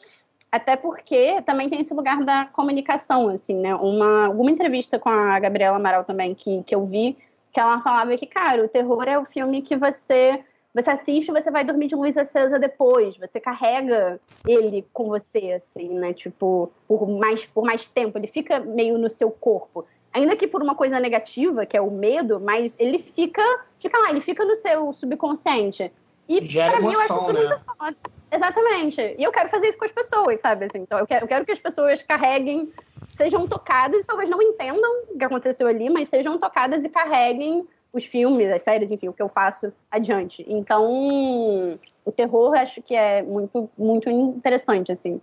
Até 0.51 0.77
porque 0.77 1.43
também 1.43 1.69
tem 1.69 1.81
esse 1.81 1.93
lugar 1.93 2.25
da 2.25 2.47
comunicação, 2.47 3.29
assim, 3.29 3.55
né? 3.55 3.75
Uma, 3.75 4.27
alguma 4.27 4.51
entrevista 4.51 4.99
com 4.99 5.11
a 5.11 5.39
Gabriela 5.39 5.77
Amaral 5.77 6.05
também 6.05 6.35
que, 6.35 6.63
que 6.63 6.75
eu 6.75 6.87
vi, 6.87 7.17
que 7.53 7.61
ela 7.61 7.81
falava 7.83 8.17
que, 8.17 8.27
cara, 8.27 8.65
o 8.65 8.69
terror 8.69 9.05
é 9.07 9.19
o 9.19 9.27
filme 9.27 9.61
que 9.61 9.77
você 9.77 10.43
você 10.75 10.91
assiste, 10.91 11.33
você 11.33 11.51
vai 11.51 11.65
dormir 11.65 11.89
de 11.89 11.97
luz 11.97 12.17
acesa 12.17 12.59
depois, 12.59 13.17
você 13.17 13.41
carrega 13.41 14.21
ele 14.47 14.87
com 14.93 15.09
você, 15.09 15.53
assim, 15.53 15.89
né? 15.89 16.13
Tipo, 16.13 16.71
por 16.87 17.09
mais, 17.09 17.45
por 17.47 17.65
mais 17.65 17.89
tempo, 17.89 18.17
ele 18.19 18.27
fica 18.27 18.61
meio 18.61 18.97
no 18.99 19.11
seu 19.11 19.31
corpo. 19.31 19.85
Ainda 20.13 20.37
que 20.37 20.47
por 20.47 20.63
uma 20.63 20.75
coisa 20.75 20.99
negativa, 20.99 21.67
que 21.67 21.77
é 21.77 21.81
o 21.81 21.91
medo, 21.91 22.41
mas 22.41 22.77
ele 22.79 22.99
fica, 22.99 23.43
fica 23.79 23.99
lá, 23.99 24.11
ele 24.11 24.21
fica 24.21 24.45
no 24.45 24.55
seu 24.55 24.93
subconsciente. 24.93 25.93
E 26.29 26.45
Gera 26.45 26.73
pra 26.73 26.81
mim 26.81 26.93
eu 26.93 27.01
acho 27.01 27.19
isso 27.19 27.33
né? 27.33 27.41
muito 27.41 27.61
foda. 27.79 27.97
Exatamente. 28.31 29.01
E 29.19 29.23
eu 29.23 29.33
quero 29.33 29.49
fazer 29.49 29.69
isso 29.69 29.79
com 29.79 29.85
as 29.85 29.93
pessoas, 29.93 30.41
sabe? 30.41 30.67
Assim, 30.67 30.79
então 30.79 30.99
eu 30.99 31.07
quero, 31.07 31.25
eu 31.25 31.29
quero 31.29 31.45
que 31.45 31.53
as 31.53 31.59
pessoas 31.59 32.03
carreguem, 32.03 32.71
sejam 33.15 33.47
tocadas, 33.47 34.05
talvez 34.05 34.29
não 34.29 34.41
entendam 34.43 35.05
o 35.11 35.19
que 35.19 35.25
aconteceu 35.25 35.67
ali, 35.67 35.89
mas 35.89 36.09
sejam 36.09 36.39
tocadas 36.39 36.85
e 36.85 36.89
carreguem 36.89 37.67
os 37.93 38.05
filmes, 38.05 38.53
as 38.53 38.63
séries, 38.63 38.93
enfim, 38.93 39.09
o 39.09 39.13
que 39.13 39.23
eu 39.23 39.29
faço 39.29 39.73
adiante. 39.91 40.45
Então, 40.47 41.79
o 42.05 42.13
terror 42.13 42.55
acho 42.55 42.83
que 42.83 42.95
é 42.95 43.23
muito, 43.23 43.71
muito 43.79 44.11
interessante, 44.11 44.93
assim. 44.93 45.21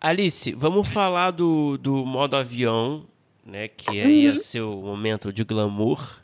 Alice, 0.00 0.52
vamos 0.52 0.86
falar 0.92 1.32
do, 1.32 1.76
do 1.78 2.06
modo 2.06 2.36
avião, 2.36 3.04
né? 3.48 3.68
Que 3.68 4.00
aí 4.00 4.26
é 4.26 4.30
uhum. 4.30 4.36
seu 4.36 4.70
momento 4.76 5.32
de 5.32 5.42
glamour 5.42 6.20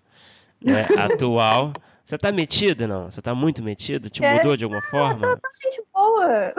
né, 0.61 0.87
atual. 0.99 1.73
Você 2.05 2.19
tá 2.19 2.31
metida, 2.31 2.87
não? 2.87 3.11
Você 3.11 3.23
tá 3.23 3.35
muito 3.35 3.63
metida? 3.63 4.11
Te 4.11 4.23
é, 4.23 4.35
mudou 4.35 4.57
de 4.57 4.65
alguma 4.65 4.83
forma? 4.83 5.27
Eu 5.27 5.39
tô 5.39 5.49
gente 5.63 5.83
boa. 5.93 6.55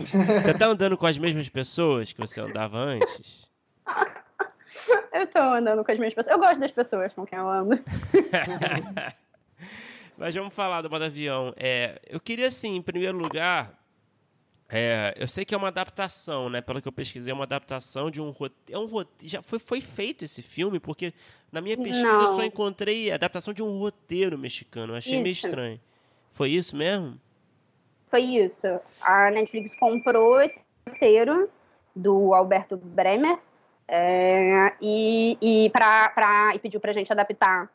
Você 0.42 0.54
tá 0.54 0.66
andando 0.66 0.96
com 0.96 1.06
as 1.06 1.18
mesmas 1.18 1.48
pessoas 1.50 2.10
que 2.10 2.18
você 2.18 2.40
andava 2.40 2.78
antes? 2.78 3.46
eu 5.12 5.26
tô 5.26 5.38
andando 5.38 5.84
com 5.84 5.92
as 5.92 5.98
minhas 5.98 6.14
pessoas. 6.14 6.34
Eu 6.34 6.40
gosto 6.40 6.58
das 6.58 6.70
pessoas 6.70 7.12
com 7.12 7.26
quem 7.26 7.38
eu 7.38 7.46
ando. 7.46 7.78
Mas 10.16 10.34
vamos 10.34 10.54
falar 10.54 10.80
do 10.80 10.88
modo 10.88 11.04
avião. 11.04 11.52
É, 11.54 12.00
eu 12.08 12.18
queria, 12.18 12.46
assim, 12.46 12.76
em 12.76 12.82
primeiro 12.82 13.18
lugar, 13.18 13.74
é, 14.70 15.14
eu 15.16 15.26
sei 15.26 15.44
que 15.44 15.54
é 15.54 15.58
uma 15.58 15.68
adaptação, 15.68 16.48
né? 16.48 16.60
Pelo 16.60 16.80
que 16.80 16.88
eu 16.88 16.92
pesquisei, 16.92 17.32
é 17.32 17.34
uma 17.34 17.44
adaptação 17.44 18.10
de 18.10 18.20
um 18.20 18.30
roteiro. 18.30 18.80
É 18.80 18.82
um 18.82 18.86
roteiro 18.86 19.28
já 19.28 19.42
foi, 19.42 19.58
foi 19.58 19.80
feito 19.80 20.24
esse 20.24 20.42
filme, 20.42 20.78
porque 20.78 21.12
na 21.50 21.60
minha 21.60 21.76
pesquisa 21.76 22.02
Não. 22.02 22.22
eu 22.22 22.36
só 22.36 22.42
encontrei 22.44 23.10
a 23.10 23.16
adaptação 23.16 23.52
de 23.52 23.62
um 23.62 23.78
roteiro 23.78 24.38
mexicano. 24.38 24.92
Eu 24.92 24.98
achei 24.98 25.14
isso. 25.14 25.22
meio 25.22 25.32
estranho. 25.32 25.80
Foi 26.30 26.50
isso 26.50 26.76
mesmo? 26.76 27.20
Foi 28.06 28.22
isso. 28.22 28.66
A 29.00 29.30
Netflix 29.30 29.74
comprou 29.76 30.40
esse 30.40 30.60
roteiro 30.88 31.50
do 31.94 32.32
Alberto 32.32 32.76
Bremer, 32.76 33.38
é, 33.92 34.72
e, 34.80 35.36
e, 35.42 35.70
pra, 35.70 36.08
pra, 36.10 36.52
e 36.54 36.60
pediu 36.60 36.78
pra 36.78 36.92
gente 36.92 37.12
adaptar 37.12 37.68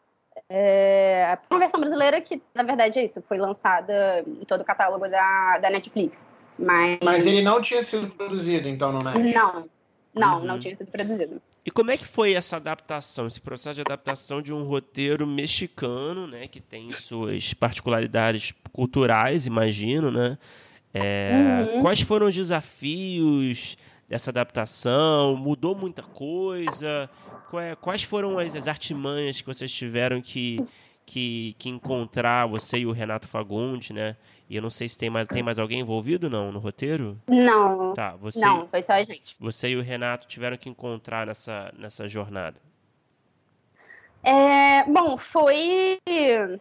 é, 0.50 1.38
uma 1.50 1.60
versão 1.60 1.80
brasileira 1.80 2.22
que, 2.22 2.41
na 2.54 2.64
verdade, 2.64 3.00
é 3.00 3.04
isso, 3.04 3.22
foi 3.24 3.38
lançada 3.38 4.24
em 4.26 4.46
todo 4.46 4.62
o 4.62 4.66
catálogo 4.66 5.10
da, 5.10 5.58
da 5.58 5.70
Netflix. 5.70 6.26
Mas... 6.58 6.99
Mas 7.03 7.26
ele 7.26 7.41
não 7.41 7.62
tinha 7.62 7.84
sido 7.84 8.08
produzido, 8.08 8.68
então, 8.68 8.91
no 8.91 9.03
Net? 9.03 9.34
Não, 9.34 9.70
não, 10.14 10.39
uhum. 10.39 10.45
não 10.45 10.60
tinha 10.60 10.76
sido 10.76 10.89
produzido. 10.89 11.41
E 11.66 11.72
como 11.72 11.89
é 11.91 11.97
que 11.97 12.06
foi 12.06 12.34
essa 12.34 12.58
adaptação, 12.58 13.26
esse 13.26 13.41
processo 13.41 13.76
de 13.76 13.82
adaptação 13.82 14.41
de 14.41 14.53
um 14.53 14.64
roteiro 14.64 15.26
mexicano, 15.26 16.28
né, 16.28 16.47
que 16.47 16.62
tem 16.62 16.91
suas 16.91 17.53
particularidades 17.53 18.53
culturais, 18.72 19.47
imagino, 19.47 20.12
né? 20.12 20.38
É, 20.93 21.68
uhum. 21.74 21.82
Quais 21.82 21.99
foram 21.99 22.28
os 22.28 22.36
desafios 22.36 23.76
dessa 24.08 24.30
adaptação? 24.30 25.36
Mudou 25.36 25.76
muita 25.76 26.03
coisa? 26.03 27.10
É, 27.53 27.76
quais 27.76 28.03
foram 28.03 28.38
as, 28.38 28.56
as 28.56 28.68
artimanhas 28.68 29.41
que 29.41 29.47
vocês 29.47 29.72
tiveram 29.72 30.22
que, 30.22 30.58
que, 31.06 31.56
que 31.60 31.70
encontrar, 31.70 32.47
você 32.47 32.80
e 32.80 32.86
o 32.86 32.91
Renato 32.91 33.28
Fagundes, 33.28 33.91
né? 33.91 34.16
E 34.49 34.56
eu 34.56 34.62
não 34.62 34.70
sei 34.70 34.88
se 34.88 34.97
tem 34.97 35.10
mais, 35.10 35.28
tem 35.28 35.43
mais 35.43 35.60
alguém 35.60 35.80
envolvido, 35.80 36.30
não, 36.30 36.51
no 36.51 36.60
roteiro? 36.60 37.18
Não. 37.28 37.93
Tá, 37.93 38.16
você, 38.16 38.39
não, 38.39 38.68
foi 38.68 38.82
só 38.82 38.93
a 38.93 39.03
gente. 39.03 39.36
Você 39.39 39.70
e 39.70 39.76
o 39.76 39.82
Renato 39.82 40.28
tiveram 40.28 40.58
que 40.58 40.70
encontrar 40.70 41.26
nessa, 41.26 41.74
nessa 41.78 42.08
jornada. 42.08 42.60
É, 44.24 44.84
bom, 44.84 45.18
foi. 45.18 45.99
Deixa 46.06 46.60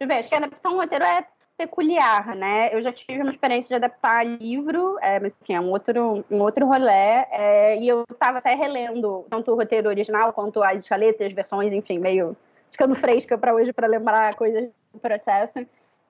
eu 0.00 0.08
ver, 0.08 0.14
acho 0.14 0.28
que 0.28 0.34
adaptar 0.34 0.68
um 0.70 0.76
roteiro 0.76 1.04
é 1.04 1.26
peculiar, 1.56 2.34
né? 2.34 2.74
Eu 2.74 2.82
já 2.82 2.92
tive 2.92 3.22
uma 3.22 3.30
experiência 3.30 3.68
de 3.68 3.84
adaptar 3.84 4.24
livro, 4.24 4.98
é, 5.00 5.20
mas 5.20 5.38
assim, 5.40 5.54
é 5.54 5.60
um 5.60 5.70
outro, 5.70 6.24
um 6.30 6.40
outro 6.40 6.66
rolê, 6.66 7.24
é, 7.30 7.78
e 7.78 7.88
eu 7.88 8.04
estava 8.10 8.38
até 8.38 8.54
relendo 8.54 9.24
tanto 9.30 9.52
o 9.52 9.54
roteiro 9.54 9.88
original 9.88 10.32
quanto 10.32 10.62
as 10.62 10.80
escaletas, 10.80 11.32
versões, 11.32 11.72
enfim, 11.72 11.98
meio 11.98 12.36
ficando 12.72 12.94
fresca 12.94 13.38
para 13.38 13.54
hoje 13.54 13.72
para 13.72 13.86
lembrar 13.86 14.34
coisas 14.34 14.68
do 14.92 14.98
processo. 14.98 15.64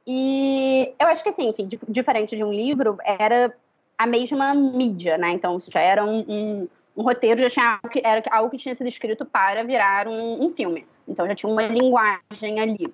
E 0.06 0.94
eu 0.98 1.08
acho 1.08 1.22
que 1.22 1.28
assim, 1.28 1.48
enfim, 1.48 1.68
diferente 1.88 2.36
de 2.36 2.42
um 2.42 2.52
livro, 2.52 2.96
era 3.04 3.54
a 3.98 4.06
mesma 4.06 4.54
mídia, 4.54 5.18
né? 5.18 5.30
Então, 5.32 5.60
já 5.68 5.80
era 5.80 6.04
um, 6.04 6.24
um, 6.28 6.68
um 6.96 7.02
roteiro, 7.02 7.42
já 7.42 7.50
tinha 7.50 7.74
algo 7.74 7.88
que, 7.88 8.00
era 8.04 8.22
algo 8.30 8.50
que 8.50 8.58
tinha 8.58 8.74
sido 8.74 8.88
escrito 8.88 9.24
para 9.24 9.62
virar 9.62 10.08
um, 10.08 10.46
um 10.46 10.52
filme. 10.52 10.86
Então, 11.06 11.26
já 11.26 11.34
tinha 11.34 11.52
uma 11.52 11.62
linguagem 11.62 12.60
ali. 12.60 12.92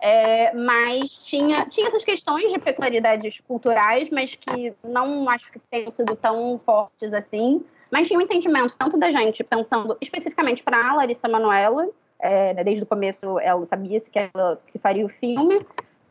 É, 0.00 0.54
mas 0.54 1.10
tinha, 1.24 1.66
tinha 1.66 1.88
essas 1.88 2.04
questões 2.04 2.52
de 2.52 2.58
peculiaridades 2.58 3.40
culturais, 3.40 4.10
mas 4.10 4.34
que 4.34 4.74
não 4.84 5.28
acho 5.28 5.50
que 5.50 5.58
tenham 5.58 5.90
sido 5.90 6.14
tão 6.16 6.58
fortes 6.58 7.12
assim. 7.12 7.64
Mas 7.90 8.06
tinha 8.06 8.18
um 8.18 8.22
entendimento 8.22 8.74
tanto 8.78 8.98
da 8.98 9.10
gente 9.10 9.42
pensando 9.44 9.96
especificamente 10.00 10.62
para 10.62 10.90
a 10.90 10.94
Larissa 10.94 11.28
Manoela, 11.28 11.88
é, 12.18 12.54
né, 12.54 12.64
desde 12.64 12.82
o 12.82 12.86
começo 12.86 13.38
ela 13.38 13.64
sabia 13.64 13.98
que 14.00 14.18
ela 14.18 14.60
que 14.72 14.78
faria 14.78 15.04
o 15.04 15.08
filme, 15.08 15.64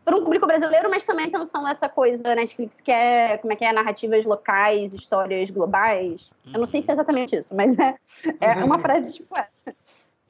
para 0.03 0.15
um 0.15 0.23
público 0.23 0.45
brasileiro, 0.45 0.89
mas 0.89 1.03
também 1.03 1.31
pensando 1.31 1.63
nessa 1.63 1.89
coisa 1.89 2.35
Netflix 2.35 2.79
que 2.79 2.91
é 2.91 3.37
como 3.37 3.51
é 3.51 3.55
que 3.55 3.65
é 3.65 3.73
narrativas 3.73 4.23
locais, 4.23 4.93
histórias 4.93 5.49
globais. 5.49 6.29
Eu 6.53 6.59
não 6.59 6.65
sei 6.65 6.81
se 6.81 6.91
é 6.91 6.93
exatamente 6.93 7.35
isso, 7.35 7.55
mas 7.55 7.77
é, 7.79 7.95
é 8.39 8.63
uma 8.63 8.79
frase 8.79 9.11
tipo 9.11 9.35
essa. 9.35 9.75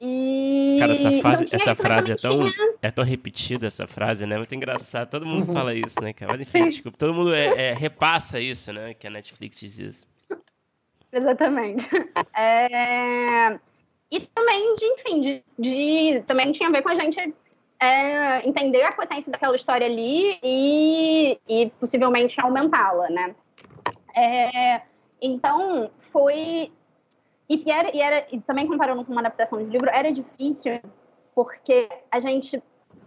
E... 0.00 0.76
Cara, 0.78 0.92
essa, 0.92 1.22
fase, 1.22 1.46
essa 1.50 1.74
frase 1.74 2.12
é 2.12 2.16
tão, 2.16 2.40
é 2.82 2.90
tão 2.90 3.04
repetida, 3.04 3.66
essa 3.66 3.86
frase, 3.86 4.26
né? 4.26 4.36
Muito 4.36 4.54
engraçado. 4.54 5.08
Todo 5.08 5.24
mundo 5.24 5.50
fala 5.52 5.74
isso, 5.74 6.00
né, 6.02 6.12
cara? 6.12 6.32
Mas 6.32 6.42
enfim, 6.42 6.68
desculpa, 6.68 6.98
todo 6.98 7.14
mundo 7.14 7.34
é, 7.34 7.70
é, 7.70 7.72
repassa 7.72 8.38
isso, 8.38 8.72
né? 8.72 8.92
Que 8.92 9.06
a 9.06 9.10
Netflix 9.10 9.58
diz 9.58 9.78
isso. 9.78 10.06
Exatamente. 11.12 11.86
É... 12.36 13.58
E 14.10 14.20
também, 14.20 14.76
de, 14.76 14.84
enfim, 14.84 15.20
de, 15.20 15.44
de, 15.58 16.22
também 16.26 16.52
tinha 16.52 16.68
a 16.68 16.72
ver 16.72 16.82
com 16.82 16.88
a 16.88 16.94
gente 16.94 17.18
é, 17.80 18.48
entender 18.48 18.82
a 18.82 18.92
potência 18.92 19.30
daquela 19.30 19.56
história 19.56 19.86
ali 19.86 20.38
e, 20.42 21.38
e 21.48 21.70
possivelmente 21.80 22.40
aumentá-la, 22.40 23.08
né? 23.10 23.34
É, 24.14 24.82
então, 25.20 25.90
foi 25.98 26.70
e, 27.48 27.70
era, 27.70 27.94
e, 27.94 28.00
era, 28.00 28.26
e 28.32 28.40
também 28.40 28.66
comparando 28.66 29.04
com 29.04 29.12
uma 29.12 29.20
adaptação 29.20 29.62
de 29.62 29.70
livro, 29.70 29.88
era 29.90 30.10
difícil 30.10 30.80
porque 31.34 31.88
a 32.10 32.18
gente 32.18 32.62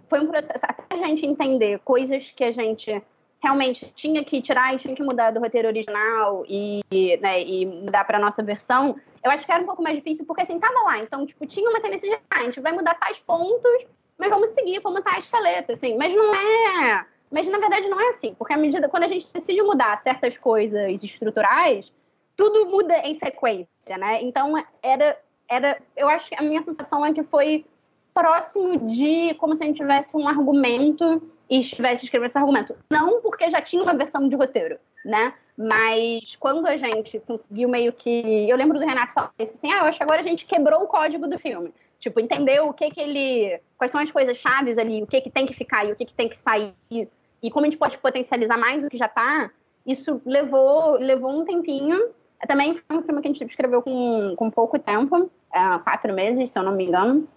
foi 0.08 0.22
um 0.22 0.28
processo 0.28 0.66
até 0.66 0.84
a 0.90 0.98
gente 0.98 1.26
entender 1.26 1.80
coisas 1.80 2.32
que 2.32 2.44
a 2.44 2.52
gente 2.52 3.02
realmente 3.42 3.92
tinha 3.96 4.24
que 4.24 4.42
tirar 4.42 4.74
e 4.74 4.78
tinha 4.78 4.96
que 4.96 5.04
mudar 5.04 5.32
do 5.32 5.40
roteiro 5.40 5.68
original 5.68 6.46
e, 6.48 6.82
né, 7.22 7.42
e 7.42 7.66
mudar 7.66 8.04
para 8.04 8.20
nossa 8.20 8.44
versão. 8.44 8.96
Eu 9.24 9.32
acho 9.32 9.46
que 9.46 9.52
era 9.52 9.64
um 9.64 9.66
pouco 9.66 9.82
mais 9.82 9.96
difícil 9.96 10.26
porque 10.26 10.42
assim 10.42 10.60
tava 10.60 10.82
lá, 10.84 11.00
então 11.00 11.26
tipo 11.26 11.46
tinha 11.46 11.70
uma 11.70 11.80
tendência 11.80 12.10
de 12.10 12.16
ah, 12.30 12.40
a 12.40 12.44
gente 12.44 12.60
vai 12.60 12.74
mudar 12.74 12.96
tais 12.96 13.20
pontos, 13.20 13.86
mas 14.18 14.30
vamos 14.30 14.50
seguir 14.50 14.82
como 14.82 15.02
tá 15.02 15.16
a 15.16 15.20
escaleta, 15.20 15.74
assim. 15.74 15.98
Mas 15.98 16.14
não 16.14 16.36
é, 16.36 17.06
mas 17.32 17.48
na 17.48 17.60
verdade 17.60 17.88
não 17.88 18.00
é 18.00 18.10
assim, 18.10 18.34
porque 18.38 18.54
à 18.54 18.58
medida 18.58 18.90
quando 18.90 19.04
a 19.04 19.08
gente 19.08 19.32
decide 19.34 19.62
mudar 19.62 19.98
certas 19.98 20.38
coisas 20.38 21.04
estruturais, 21.04 21.94
tudo 22.36 22.66
muda 22.68 22.94
em 23.00 23.16
sequência, 23.16 23.98
né? 23.98 24.22
Então 24.22 24.54
era, 24.84 25.18
era, 25.50 25.82
eu 25.96 26.10
acho 26.10 26.30
que 26.30 26.36
a 26.36 26.42
minha 26.42 26.62
sensação 26.62 27.06
é 27.06 27.14
que 27.14 27.24
foi 27.24 27.66
próximo 28.14 28.88
de 28.88 29.34
como 29.36 29.56
se 29.56 29.64
a 29.64 29.68
gente 29.68 29.78
tivesse 29.78 30.16
um 30.16 30.28
argumento 30.28 31.22
e 31.50 31.60
estivesse 31.60 32.04
escrevendo 32.04 32.30
esse 32.30 32.38
argumento. 32.38 32.76
Não 32.90 33.22
porque 33.22 33.50
já 33.50 33.62
tinha 33.62 33.82
uma 33.82 33.96
versão 33.96 34.28
de 34.28 34.36
roteiro, 34.36 34.78
né? 35.04 35.34
Mas 35.58 36.36
quando 36.40 36.68
a 36.68 36.78
gente 36.78 37.20
conseguiu 37.20 37.68
meio 37.68 37.92
que. 37.92 38.48
Eu 38.50 38.56
lembro 38.56 38.78
do 38.78 38.86
Renato 38.86 39.14
falando 39.14 39.32
isso 39.40 39.58
assim: 39.58 39.72
ah, 39.72 39.80
eu 39.80 39.86
acho 39.86 39.98
que 39.98 40.04
agora 40.04 40.22
a 40.22 40.24
gente 40.24 40.46
quebrou 40.46 40.84
o 40.84 40.88
código 40.88 41.28
do 41.28 41.40
filme. 41.40 41.74
Tipo, 42.00 42.20
entendeu 42.20 42.70
o 42.70 42.74
que 42.74 42.90
que 42.92 43.02
ele. 43.02 43.60
Quais 43.78 43.92
são 43.92 44.00
as 44.00 44.12
coisas 44.12 44.38
chaves 44.38 44.78
ali, 44.78 45.04
o 45.04 45.08
que 45.08 45.20
que 45.20 45.30
tem 45.30 45.46
que 45.46 45.54
ficar 45.54 45.86
e 45.86 45.92
o 45.92 45.96
que 45.96 46.06
que 46.06 46.14
tem 46.14 46.30
que 46.30 46.38
sair. 46.38 46.74
E 46.92 47.52
como 47.52 47.66
a 47.66 47.70
gente 47.70 47.80
pode 47.80 47.98
potencializar 47.98 48.58
mais 48.58 48.84
o 48.84 48.90
que 48.90 48.98
já 48.98 49.08
tá. 49.08 49.52
Isso 49.86 50.22
levou, 50.26 50.98
levou 51.00 51.32
um 51.32 51.46
tempinho, 51.46 52.14
também 52.48 52.76
foi 52.76 52.98
um 52.98 53.02
filme 53.02 53.22
que 53.22 53.28
a 53.28 53.32
gente 53.32 53.44
escreveu 53.44 53.82
com, 53.82 54.36
com 54.36 54.52
pouco 54.52 54.78
tempo, 54.78 55.32
é, 55.54 55.80
quatro 55.80 56.14
meses, 56.14 56.50
se 56.50 56.60
eu 56.60 56.64
não 56.64 56.74
me 56.74 56.86
engano. 56.86 57.28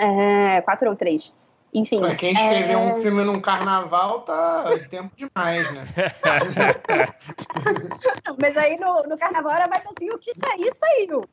É, 0.00 0.60
quatro 0.62 0.88
ou 0.88 0.96
três. 0.96 1.32
Enfim. 1.74 1.98
Pra 1.98 2.14
quem 2.14 2.32
escreveu 2.32 2.78
é... 2.78 2.94
um 2.94 3.02
filme 3.02 3.24
num 3.24 3.40
carnaval, 3.40 4.20
tá 4.20 4.64
tempo 4.88 5.10
demais, 5.16 5.74
né? 5.74 5.84
Mas 8.40 8.56
aí 8.56 8.78
no, 8.78 9.02
no 9.02 9.18
carnaval 9.18 9.54
era 9.54 9.66
mais 9.66 9.84
assim, 9.84 10.08
o 10.10 10.18
que 10.18 10.32
sair, 10.34 10.72
saiu. 10.72 11.28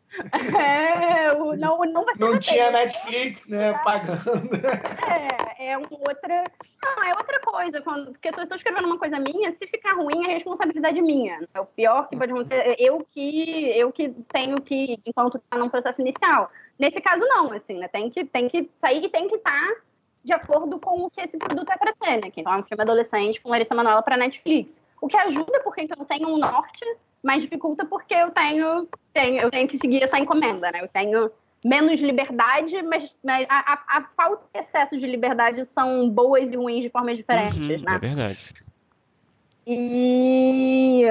É, 0.58 1.32
o, 1.34 1.56
não, 1.56 1.78
não 1.86 2.06
vai 2.06 2.16
ser 2.16 2.26
Não 2.26 2.40
tinha 2.40 2.72
Netflix, 2.72 3.48
né? 3.50 3.74
Pagando. 3.84 4.50
É, 5.08 5.74
é 5.74 5.78
outra. 5.78 6.44
Não, 6.84 7.04
é 7.04 7.14
outra 7.14 7.40
coisa. 7.42 7.80
Quando, 7.82 8.12
porque 8.12 8.32
se 8.32 8.40
eu 8.40 8.44
estou 8.44 8.58
escrevendo 8.58 8.88
uma 8.88 8.98
coisa 8.98 9.20
minha, 9.20 9.54
se 9.54 9.68
ficar 9.68 9.94
ruim, 9.94 10.28
é 10.28 10.34
responsabilidade 10.34 11.00
minha. 11.04 11.48
É 11.54 11.60
o 11.60 11.68
pior 11.68 12.10
que 12.10 12.18
pode 12.18 12.32
acontecer. 12.32 12.76
Eu 12.80 13.06
que, 13.12 13.78
eu 13.78 13.92
que 13.92 14.10
tenho 14.34 14.60
que, 14.60 15.00
enquanto 15.06 15.38
está 15.38 15.56
num 15.56 15.70
processo 15.70 16.02
inicial. 16.02 16.50
Nesse 16.80 17.00
caso, 17.00 17.24
não, 17.28 17.54
assim, 17.54 17.78
né? 17.78 17.88
Tem 17.88 18.10
que, 18.10 18.26
tem 18.26 18.50
que 18.50 18.68
sair 18.82 19.06
e 19.06 19.10
tem 19.10 19.28
que 19.28 19.36
estar. 19.36 19.52
Tá 19.52 19.91
de 20.24 20.34
acordo 20.34 20.80
com 20.80 21.06
o 21.06 21.10
que 21.10 21.22
esse 21.22 21.38
produto 21.38 21.72
é 21.72 21.78
para 21.78 21.92
ser, 21.92 22.18
né? 22.24 22.32
Então 22.36 22.54
é 22.54 22.58
um 22.58 22.64
filme 22.64 22.82
adolescente 22.82 23.42
com 23.42 23.50
Larissa 23.50 23.76
Manoela 23.76 24.02
para 24.02 24.18
Netflix. 24.18 24.82
O 25.02 25.08
que 25.08 25.18
ajuda 25.18 25.62
porque 25.64 25.82
então 25.82 25.98
eu 26.00 26.06
tenho 26.06 26.30
um 26.30 26.38
norte, 26.38 26.86
mas 27.24 27.42
dificulta 27.42 27.86
porque 27.86 28.14
eu 28.14 28.30
tenho, 28.32 28.88
tenho, 29.14 29.42
eu 29.42 29.50
tenho 29.50 29.68
que 29.68 29.78
seguir 29.78 30.04
essa 30.04 30.20
encomenda, 30.20 30.72
né? 30.72 30.82
Eu 30.82 30.88
tenho 30.88 31.32
menos 31.64 32.00
liberdade, 32.00 32.82
mas, 32.84 33.12
mas 33.24 33.46
a, 33.50 33.74
a, 33.74 33.98
a, 33.98 34.04
falta 34.16 34.44
e 34.54 34.60
excesso 34.60 34.98
de 34.98 35.06
liberdade 35.06 35.64
são 35.66 36.10
boas 36.10 36.52
e 36.52 36.56
ruins 36.56 36.82
de 36.82 36.90
formas 36.90 37.18
diferentes, 37.18 37.58
uhum, 37.58 37.68
né? 37.68 37.96
É 37.96 38.00
verdade. 38.00 38.54
E 39.66 41.04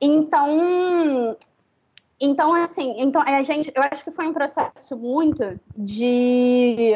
então, 0.00 1.36
então 2.20 2.54
assim, 2.54 2.94
então 2.98 3.22
a 3.22 3.42
gente, 3.42 3.70
eu 3.74 3.82
acho 3.90 4.02
que 4.02 4.10
foi 4.10 4.26
um 4.26 4.32
processo 4.32 4.96
muito 4.96 5.60
de 5.76 6.94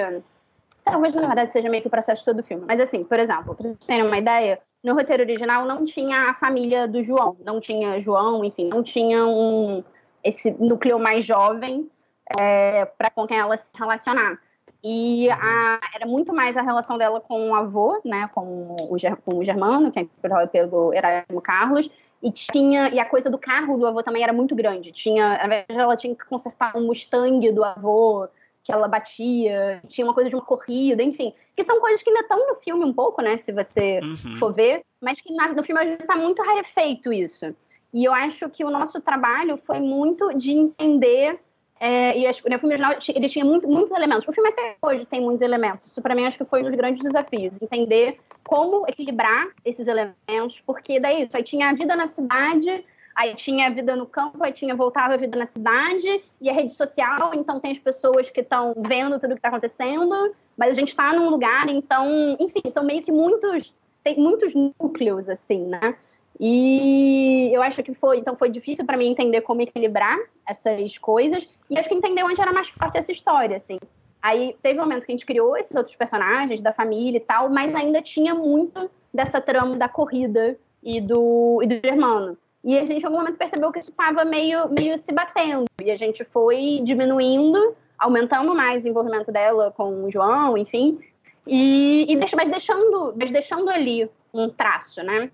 Talvez, 0.91 1.15
na 1.15 1.27
verdade, 1.27 1.51
seja 1.51 1.69
meio 1.69 1.83
que 1.83 1.89
o 1.89 1.91
processo 1.91 2.25
todo 2.25 2.39
do 2.39 2.43
filme. 2.43 2.65
Mas, 2.67 2.81
assim, 2.81 3.05
por 3.05 3.19
exemplo, 3.19 3.55
pra 3.55 3.63
vocês 3.63 3.79
terem 3.85 4.07
uma 4.07 4.19
ideia, 4.19 4.59
no 4.83 4.95
roteiro 4.95 5.23
original 5.23 5.67
não 5.67 5.85
tinha 5.85 6.31
a 6.31 6.35
família 6.35 6.89
do 6.89 7.03
João. 7.03 7.37
Não 7.45 7.61
tinha 7.61 7.99
João, 8.01 8.45
enfim, 8.45 8.69
não 8.69 8.83
tinha 8.83 9.27
um, 9.27 9.83
esse 10.23 10.51
núcleo 10.53 10.99
mais 10.99 11.25
jovem 11.25 11.91
é, 12.39 12.85
para 12.85 13.11
com 13.11 13.27
quem 13.27 13.39
ela 13.39 13.57
se 13.57 13.71
relacionar. 13.77 14.39
E 14.83 15.29
a, 15.31 15.81
era 15.95 16.07
muito 16.07 16.33
mais 16.33 16.57
a 16.57 16.63
relação 16.63 16.97
dela 16.97 17.21
com 17.21 17.51
o 17.51 17.55
avô, 17.55 18.01
né, 18.05 18.29
com 18.33 18.77
o, 18.79 18.97
com 19.25 19.39
o 19.39 19.45
Germano, 19.45 19.91
que 19.91 19.99
é 19.99 20.03
interpretado 20.03 20.49
pelo 20.49 20.95
Erasmo 20.95 21.43
Carlos, 21.43 21.91
e 22.23 22.31
tinha 22.31 22.89
e 22.91 22.99
a 22.99 23.05
coisa 23.05 23.29
do 23.29 23.39
carro 23.39 23.77
do 23.77 23.87
avô 23.87 24.03
também 24.03 24.23
era 24.23 24.33
muito 24.33 24.55
grande. 24.55 24.93
Tinha, 24.93 25.37
ao 25.37 25.47
invés 25.47 25.65
ela 25.69 25.97
tinha 25.97 26.15
que 26.15 26.25
consertar 26.27 26.77
um 26.77 26.87
Mustang 26.87 27.51
do 27.53 27.65
avô, 27.65 28.29
que 28.69 28.73
ela 28.73 28.87
batia, 28.87 29.81
tinha 29.89 30.07
uma 30.07 30.13
coisa 30.13 30.29
de 30.29 30.37
uma 30.37 30.45
corrida, 30.45 31.03
enfim. 31.03 31.33
Que 31.57 31.63
são 31.63 31.81
coisas 31.81 32.03
que 32.03 32.11
ainda 32.11 32.21
estão 32.21 32.47
no 32.47 32.57
filme 32.57 32.85
um 32.85 32.93
pouco, 32.93 33.23
né? 33.23 33.39
Se 33.39 33.51
você 33.51 33.99
uhum. 34.03 34.37
for 34.37 34.53
ver, 34.53 34.83
mas 35.01 35.19
que 35.23 35.33
no 35.33 35.63
filme 35.63 35.81
às 35.81 35.87
vezes 35.87 36.01
está 36.05 36.15
muito 36.15 36.43
rarefeito 36.43 37.11
isso. 37.11 37.57
E 37.95 38.05
eu 38.05 38.13
acho 38.13 38.51
que 38.51 38.63
o 38.67 38.71
nosso 38.71 39.01
trabalho 39.01 39.57
foi 39.57 39.81
muito 39.81 40.37
de 40.37 40.53
entender 40.53 41.41
é, 41.81 42.19
e 42.19 42.27
acho, 42.27 42.47
né, 42.47 42.57
o 42.57 42.59
filme 42.59 42.75
original 42.75 42.99
ele 43.09 43.29
tinha 43.31 43.43
muito, 43.43 43.67
muitos 43.67 43.91
elementos. 43.91 44.29
O 44.29 44.33
filme 44.33 44.51
até 44.51 44.77
hoje 44.83 45.07
tem 45.07 45.23
muitos 45.23 45.41
elementos. 45.41 45.87
Isso 45.87 46.03
para 46.03 46.15
mim 46.15 46.27
acho 46.27 46.37
que 46.37 46.45
foi 46.45 46.61
um 46.61 46.65
dos 46.65 46.75
grandes 46.75 47.03
desafios, 47.03 47.57
entender 47.63 48.21
como 48.45 48.85
equilibrar 48.87 49.49
esses 49.65 49.87
elementos, 49.87 50.61
porque 50.67 51.01
daí 51.01 51.23
isso 51.23 51.35
aí 51.35 51.43
tinha 51.43 51.71
a 51.71 51.73
vida 51.73 51.97
na 51.97 52.07
cidade, 52.07 52.85
aí 53.19 53.35
tinha 53.35 53.67
a 53.67 53.71
vida 53.71 53.97
no 53.97 54.07
campo, 54.07 54.45
aí 54.45 54.53
tinha 54.53 54.77
voltava 54.77 55.15
a 55.15 55.17
vida 55.17 55.37
na 55.37 55.45
cidade 55.45 56.23
e 56.41 56.49
a 56.49 56.53
rede 56.53 56.71
social. 56.71 57.33
Então 57.35 57.59
tem 57.59 57.73
as 57.73 57.79
pessoas 57.79 58.31
que 58.31 58.41
estão 58.41 58.75
vendo 58.77 59.19
tudo 59.19 59.31
que 59.31 59.41
está 59.41 59.49
acontecendo, 59.49 60.33
mas 60.57 60.71
a 60.71 60.81
gente 60.81 60.91
está 60.91 61.13
num 61.13 61.29
lugar, 61.29 61.69
então, 61.69 62.37
enfim, 62.39 62.63
são 62.71 62.85
meio 62.85 63.03
que 63.03 63.11
muitos 63.11 63.75
tem 64.05 64.17
muitos 64.17 64.55
núcleos 64.55 65.29
assim, 65.29 65.67
né? 65.67 65.97
E 66.39 67.51
eu 67.53 67.61
acho 67.61 67.83
que 67.83 67.93
foi, 67.93 68.19
então 68.19 68.37
foi 68.37 68.49
difícil 68.49 68.87
para 68.87 68.97
mim 68.97 69.09
entender 69.09 69.41
como 69.41 69.61
equilibrar 69.63 70.17
essas 70.47 70.97
coisas 70.97 71.47
e 71.69 71.77
acho 71.77 71.89
que 71.89 71.97
entender 71.97 72.23
onde 72.23 72.41
era 72.41 72.53
mais 72.53 72.69
forte 72.69 72.97
essa 72.97 73.11
história, 73.11 73.57
assim. 73.57 73.81
Aí 74.23 74.57
teve 74.63 74.79
um 74.79 74.85
momento 74.85 75.05
que 75.05 75.11
a 75.11 75.17
gente 75.17 75.27
criou 75.27 75.57
esses 75.57 75.75
outros 75.75 75.97
personagens 75.97 76.61
da 76.61 76.71
família 76.73 77.17
e 77.19 77.21
tal, 77.21 77.51
mas 77.51 77.75
ainda 77.75 78.01
tinha 78.01 78.33
muito 78.33 78.89
dessa 79.13 79.41
trama 79.41 79.77
da 79.77 79.89
corrida 79.89 80.57
e 80.81 81.01
do 81.01 81.61
e 81.65 81.67
do 81.67 81.85
irmão. 81.85 82.37
E 82.65 82.79
a 82.79 82.85
gente 82.85 83.03
em 83.03 83.07
algum 83.07 83.19
momento 83.19 83.37
percebeu 83.37 83.71
que 83.71 83.79
isso 83.79 83.91
estava 83.91 84.25
meio 84.25 84.69
meio 84.69 84.99
se 84.99 85.13
batendo 85.13 85.65
e 85.83 85.91
a 85.91 85.97
gente 85.97 86.25
foi 86.25 86.81
diminuindo, 86.83 87.77
aumentando 87.99 88.55
mais 88.55 88.85
o 88.85 88.89
envolvimento 88.89 89.31
dela 89.31 89.73
com 89.77 90.05
o 90.05 90.11
João, 90.11 90.59
enfim, 90.59 90.99
e, 91.47 92.07
e 92.09 92.17
mas 92.37 92.51
deixando 92.51 93.15
mas 93.17 93.31
deixando 93.31 93.71
ali 93.71 94.11
um 94.35 94.51
traço, 94.51 95.03
né? 95.03 95.31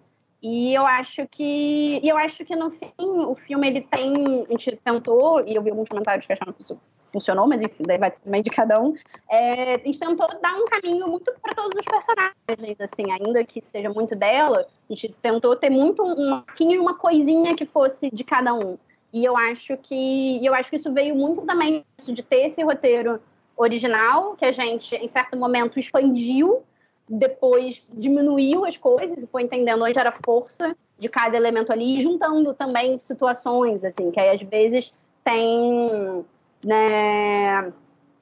E 0.47 0.74
eu 0.74 0.84
acho 0.84 1.26
que 1.26 2.07
eu 2.07 2.18
acho 2.18 2.45
que 2.45 2.55
no 2.55 2.70
fim 2.70 2.92
o 3.01 3.34
filme 3.34 3.66
ele 3.66 3.80
tem 3.80 4.45
a 4.47 4.53
gente 4.53 4.76
tentou 4.76 5.42
e 5.47 5.55
eu 5.55 5.62
vi 5.62 5.70
alguns 5.70 5.88
comentários 5.88 6.26
que 6.26 6.34
acharam 6.34 6.53
que 6.53 6.61
isso 6.61 6.78
funcionou, 7.11 7.49
mas 7.49 7.62
enfim, 7.62 7.82
daí 7.86 7.97
vai 7.97 8.11
também 8.11 8.42
de 8.42 8.51
cada 8.51 8.78
um. 8.78 8.92
É, 9.30 9.76
a 9.76 9.78
gente 9.78 9.99
tentou 9.99 10.28
dar 10.42 10.55
um 10.57 10.66
caminho 10.66 11.09
muito 11.09 11.32
para 11.40 11.55
todos 11.55 11.78
os 11.78 11.84
personagens, 11.86 12.78
assim, 12.78 13.11
ainda 13.11 13.42
que 13.42 13.62
seja 13.62 13.88
muito 13.88 14.14
dela, 14.14 14.61
a 14.61 14.92
gente 14.95 15.09
tentou 15.09 15.57
ter 15.57 15.70
muito 15.70 16.05
um 16.05 16.42
pouquinho 16.42 16.82
uma 16.82 16.95
coisinha 16.95 17.55
que 17.55 17.64
fosse 17.64 18.11
de 18.11 18.22
cada 18.22 18.53
um. 18.53 18.76
E 19.14 19.24
eu 19.24 19.34
acho 19.38 19.78
que 19.78 20.45
eu 20.45 20.53
acho 20.53 20.68
que 20.68 20.76
isso 20.76 20.92
veio 20.92 21.16
muito 21.16 21.40
também 21.40 21.86
de 22.05 22.22
ter 22.22 22.45
esse 22.45 22.62
roteiro 22.62 23.18
original 23.57 24.36
que 24.36 24.45
a 24.45 24.53
gente 24.53 24.95
em 24.95 25.09
certo 25.09 25.38
momento 25.38 25.78
expandiu 25.78 26.62
depois 27.09 27.82
diminuiu 27.92 28.64
as 28.64 28.76
coisas 28.76 29.22
e 29.22 29.26
foi 29.26 29.42
entendendo 29.42 29.84
onde 29.84 29.98
era 29.98 30.11
a 30.11 30.18
força 30.24 30.76
de 30.98 31.09
cada 31.09 31.36
elemento 31.36 31.72
ali 31.72 31.98
e 31.98 32.00
juntando 32.00 32.55
também 32.55 32.98
situações, 32.98 33.84
assim, 33.84 34.11
que 34.11 34.18
aí 34.18 34.30
às 34.30 34.42
vezes 34.42 34.94
tem, 35.22 36.24
né, 36.64 37.72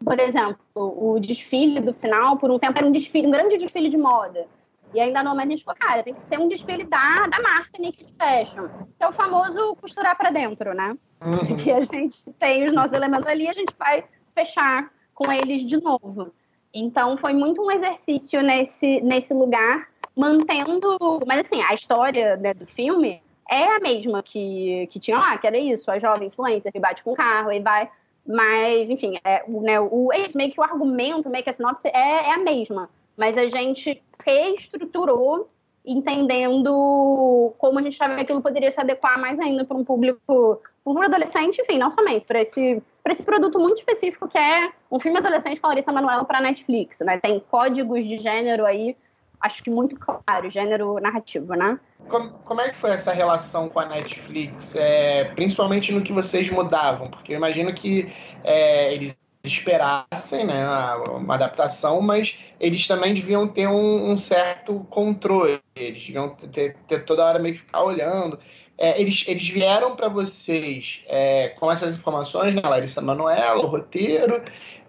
por 0.04 0.18
exemplo, 0.18 0.58
o 0.74 1.18
desfile 1.20 1.80
do 1.80 1.94
final, 1.94 2.36
por 2.36 2.50
um 2.50 2.58
tempo 2.58 2.78
era 2.78 2.86
um 2.86 2.92
desfile, 2.92 3.26
um 3.26 3.30
grande 3.30 3.56
desfile 3.56 3.88
de 3.88 3.96
moda. 3.96 4.46
E 4.94 5.00
ainda 5.00 5.22
no 5.22 5.30
momento 5.30 5.48
a 5.48 5.50
gente 5.50 5.64
falou, 5.64 5.78
cara, 5.78 6.02
tem 6.02 6.12
que 6.12 6.20
ser 6.20 6.38
um 6.38 6.48
desfile 6.48 6.84
da, 6.84 7.26
da 7.26 7.40
marca 7.40 7.78
Naked 7.78 8.14
Fashion, 8.18 8.68
que 8.96 9.02
é 9.02 9.08
o 9.08 9.12
famoso 9.12 9.74
costurar 9.76 10.16
para 10.16 10.30
dentro, 10.30 10.74
né? 10.74 10.96
Uhum. 11.20 11.40
Que 11.56 11.70
a 11.70 11.80
gente 11.80 12.24
tem 12.38 12.66
os 12.66 12.72
nossos 12.72 12.92
elementos 12.92 13.26
ali, 13.26 13.48
a 13.48 13.52
gente 13.52 13.74
vai 13.78 14.04
fechar 14.34 14.90
com 15.14 15.32
eles 15.32 15.62
de 15.66 15.80
novo. 15.80 16.32
Então 16.74 17.16
foi 17.16 17.32
muito 17.32 17.62
um 17.62 17.70
exercício 17.70 18.42
nesse, 18.42 19.00
nesse 19.00 19.34
lugar, 19.34 19.88
mantendo. 20.16 20.98
Mas 21.26 21.40
assim, 21.40 21.60
a 21.62 21.74
história 21.74 22.36
né, 22.36 22.54
do 22.54 22.66
filme 22.66 23.22
é 23.50 23.76
a 23.76 23.80
mesma 23.80 24.22
que, 24.22 24.86
que 24.90 24.98
tinha 24.98 25.18
lá, 25.18 25.36
que 25.36 25.46
era 25.46 25.58
isso, 25.58 25.90
a 25.90 25.98
jovem 25.98 26.28
influencer 26.28 26.72
que 26.72 26.80
bate 26.80 27.02
com 27.02 27.12
o 27.12 27.16
carro 27.16 27.52
e 27.52 27.60
vai. 27.60 27.90
Mas, 28.26 28.88
enfim, 28.88 29.18
é, 29.24 29.44
né, 29.48 29.80
o, 29.80 30.12
é 30.12 30.20
isso, 30.20 30.38
meio 30.38 30.52
que 30.52 30.60
o 30.60 30.62
argumento, 30.62 31.28
meio 31.28 31.42
que 31.42 31.50
a 31.50 31.52
sinopse 31.52 31.88
é, 31.88 32.28
é 32.28 32.34
a 32.34 32.38
mesma. 32.38 32.88
Mas 33.16 33.36
a 33.36 33.48
gente 33.48 34.02
reestruturou 34.24 35.48
entendendo 35.84 37.52
como 37.58 37.78
a 37.78 37.82
gente 37.82 37.94
achava 37.94 38.14
que 38.14 38.22
aquilo 38.22 38.40
poderia 38.40 38.70
se 38.70 38.80
adequar 38.80 39.20
mais 39.20 39.40
ainda 39.40 39.64
para 39.64 39.76
um 39.76 39.84
público, 39.84 40.60
um 40.86 41.02
adolescente, 41.02 41.60
enfim, 41.60 41.78
não 41.78 41.90
somente 41.90 42.26
para 42.26 42.40
esse 42.40 42.82
esse 43.10 43.24
produto 43.24 43.58
muito 43.58 43.78
específico 43.78 44.28
que 44.28 44.38
é 44.38 44.70
um 44.90 45.00
filme 45.00 45.18
adolescente 45.18 45.60
com 45.60 45.66
Larissa 45.66 45.92
para 46.24 46.40
Netflix, 46.40 47.00
né? 47.00 47.18
Tem 47.18 47.40
códigos 47.40 48.04
de 48.06 48.18
gênero 48.18 48.64
aí, 48.64 48.96
acho 49.40 49.62
que 49.62 49.70
muito 49.70 49.96
claro, 49.96 50.48
gênero 50.48 51.00
narrativo, 51.00 51.54
né? 51.54 51.78
Como, 52.08 52.30
como 52.44 52.60
é 52.60 52.70
que 52.70 52.76
foi 52.76 52.90
essa 52.90 53.12
relação 53.12 53.68
com 53.68 53.80
a 53.80 53.86
Netflix, 53.86 54.74
é, 54.76 55.24
principalmente 55.34 55.92
no 55.92 56.02
que 56.02 56.12
vocês 56.12 56.48
mudavam? 56.48 57.08
Porque 57.08 57.32
eu 57.32 57.36
imagino 57.36 57.74
que 57.74 58.12
é, 58.44 58.94
eles 58.94 59.16
esperassem 59.44 60.44
né, 60.46 60.64
uma 61.16 61.34
adaptação, 61.34 62.00
mas 62.00 62.38
eles 62.60 62.86
também 62.86 63.12
deviam 63.12 63.48
ter 63.48 63.66
um, 63.66 64.10
um 64.10 64.16
certo 64.16 64.86
controle, 64.88 65.60
eles 65.74 66.04
deviam 66.04 66.30
ter, 66.30 66.76
ter, 66.86 67.04
toda 67.04 67.24
hora 67.24 67.38
meio 67.38 67.56
que 67.56 67.62
ficar 67.62 67.82
olhando. 67.82 68.38
É, 68.78 69.00
eles, 69.00 69.24
eles 69.28 69.48
vieram 69.48 69.96
para 69.96 70.08
vocês 70.08 71.02
é, 71.06 71.50
com 71.58 71.70
essas 71.70 71.94
informações, 71.94 72.54
né, 72.54 72.62
Larissa 72.64 73.00
Manoela, 73.00 73.64
o 73.64 73.66
roteiro, 73.66 74.42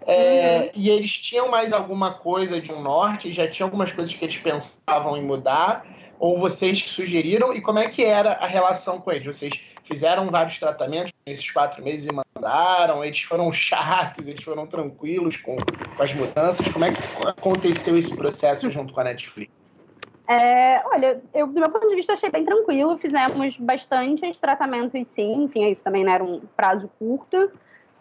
é, 0.06 0.60
uhum. 0.60 0.70
e 0.74 0.90
eles 0.90 1.12
tinham 1.18 1.48
mais 1.48 1.72
alguma 1.72 2.14
coisa 2.14 2.60
de 2.60 2.72
um 2.72 2.80
norte, 2.80 3.32
já 3.32 3.48
tinham 3.48 3.66
algumas 3.66 3.92
coisas 3.92 4.14
que 4.14 4.24
eles 4.24 4.36
pensavam 4.36 5.16
em 5.16 5.22
mudar, 5.22 5.86
ou 6.18 6.38
vocês 6.38 6.80
que 6.80 6.88
sugeriram, 6.88 7.52
e 7.52 7.60
como 7.60 7.78
é 7.78 7.88
que 7.88 8.04
era 8.04 8.32
a 8.32 8.46
relação 8.46 9.00
com 9.00 9.10
eles? 9.10 9.26
Vocês 9.26 9.52
fizeram 9.84 10.30
vários 10.30 10.58
tratamentos 10.58 11.12
nesses 11.26 11.50
quatro 11.50 11.82
meses 11.82 12.06
e 12.06 12.23
mandaram, 12.34 13.04
eles 13.04 13.20
foram 13.22 13.52
chatos, 13.52 14.26
eles 14.26 14.42
foram 14.42 14.66
tranquilos 14.66 15.36
com, 15.36 15.56
com 15.56 16.02
as 16.02 16.12
mudanças, 16.12 16.66
como 16.68 16.84
é 16.84 16.92
que 16.92 17.00
aconteceu 17.26 17.96
esse 17.96 18.14
processo 18.14 18.70
junto 18.70 18.92
com 18.92 19.00
a 19.00 19.04
Netflix? 19.04 19.80
É, 20.26 20.82
olha, 20.86 21.22
eu, 21.34 21.46
do 21.46 21.60
meu 21.60 21.70
ponto 21.70 21.86
de 21.86 21.94
vista, 21.94 22.14
achei 22.14 22.30
bem 22.30 22.44
tranquilo. 22.44 22.96
Fizemos 22.96 23.58
bastantes 23.58 24.38
tratamentos, 24.38 25.06
sim. 25.06 25.44
Enfim, 25.44 25.70
isso 25.70 25.84
também 25.84 26.02
não 26.02 26.12
era 26.12 26.24
um 26.24 26.40
prazo 26.56 26.90
curto. 26.98 27.50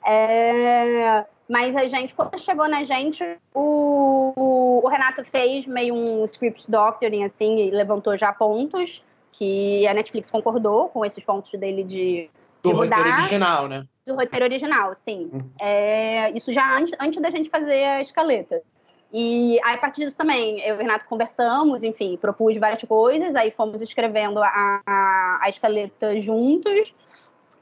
É, 0.05 1.25
mas 1.49 1.75
a 1.75 1.85
gente, 1.87 2.13
quando 2.13 2.39
chegou 2.39 2.67
na 2.67 2.83
gente, 2.83 3.23
o, 3.53 4.81
o, 4.83 4.87
Renato 4.87 5.23
fez 5.25 5.65
meio 5.65 5.93
um 5.93 6.25
script 6.25 6.69
doctoring, 6.69 7.23
assim, 7.23 7.59
e 7.59 7.71
levantou 7.71 8.17
já 8.17 8.33
pontos 8.33 9.01
que 9.31 9.87
a 9.87 9.93
Netflix 9.93 10.29
concordou 10.29 10.89
com 10.89 11.05
esses 11.05 11.23
pontos 11.23 11.51
dele 11.59 11.83
de, 11.83 12.29
do 12.63 12.71
roteiro 12.71 13.09
original, 13.09 13.67
né? 13.67 13.85
Do 14.05 14.15
roteiro 14.15 14.45
original, 14.45 14.95
sim. 14.95 15.29
Uhum. 15.33 15.51
É, 15.59 16.31
isso 16.31 16.51
já 16.53 16.77
antes, 16.77 16.93
antes 16.99 17.21
da 17.21 17.29
gente 17.29 17.49
fazer 17.49 17.83
a 17.83 18.01
escaleta. 18.01 18.61
E 19.11 19.59
aí, 19.63 19.75
a 19.75 19.77
partir 19.77 20.03
disso 20.03 20.17
também, 20.17 20.59
eu 20.61 20.75
e 20.75 20.77
o 20.77 20.81
Renato 20.81 21.05
conversamos, 21.05 21.83
enfim, 21.83 22.17
propus 22.17 22.57
várias 22.57 22.81
coisas, 22.81 23.35
aí 23.35 23.51
fomos 23.51 23.81
escrevendo 23.81 24.41
a, 24.41 24.81
a, 24.87 25.39
a 25.43 25.49
escaleta 25.49 26.19
juntos. 26.19 26.93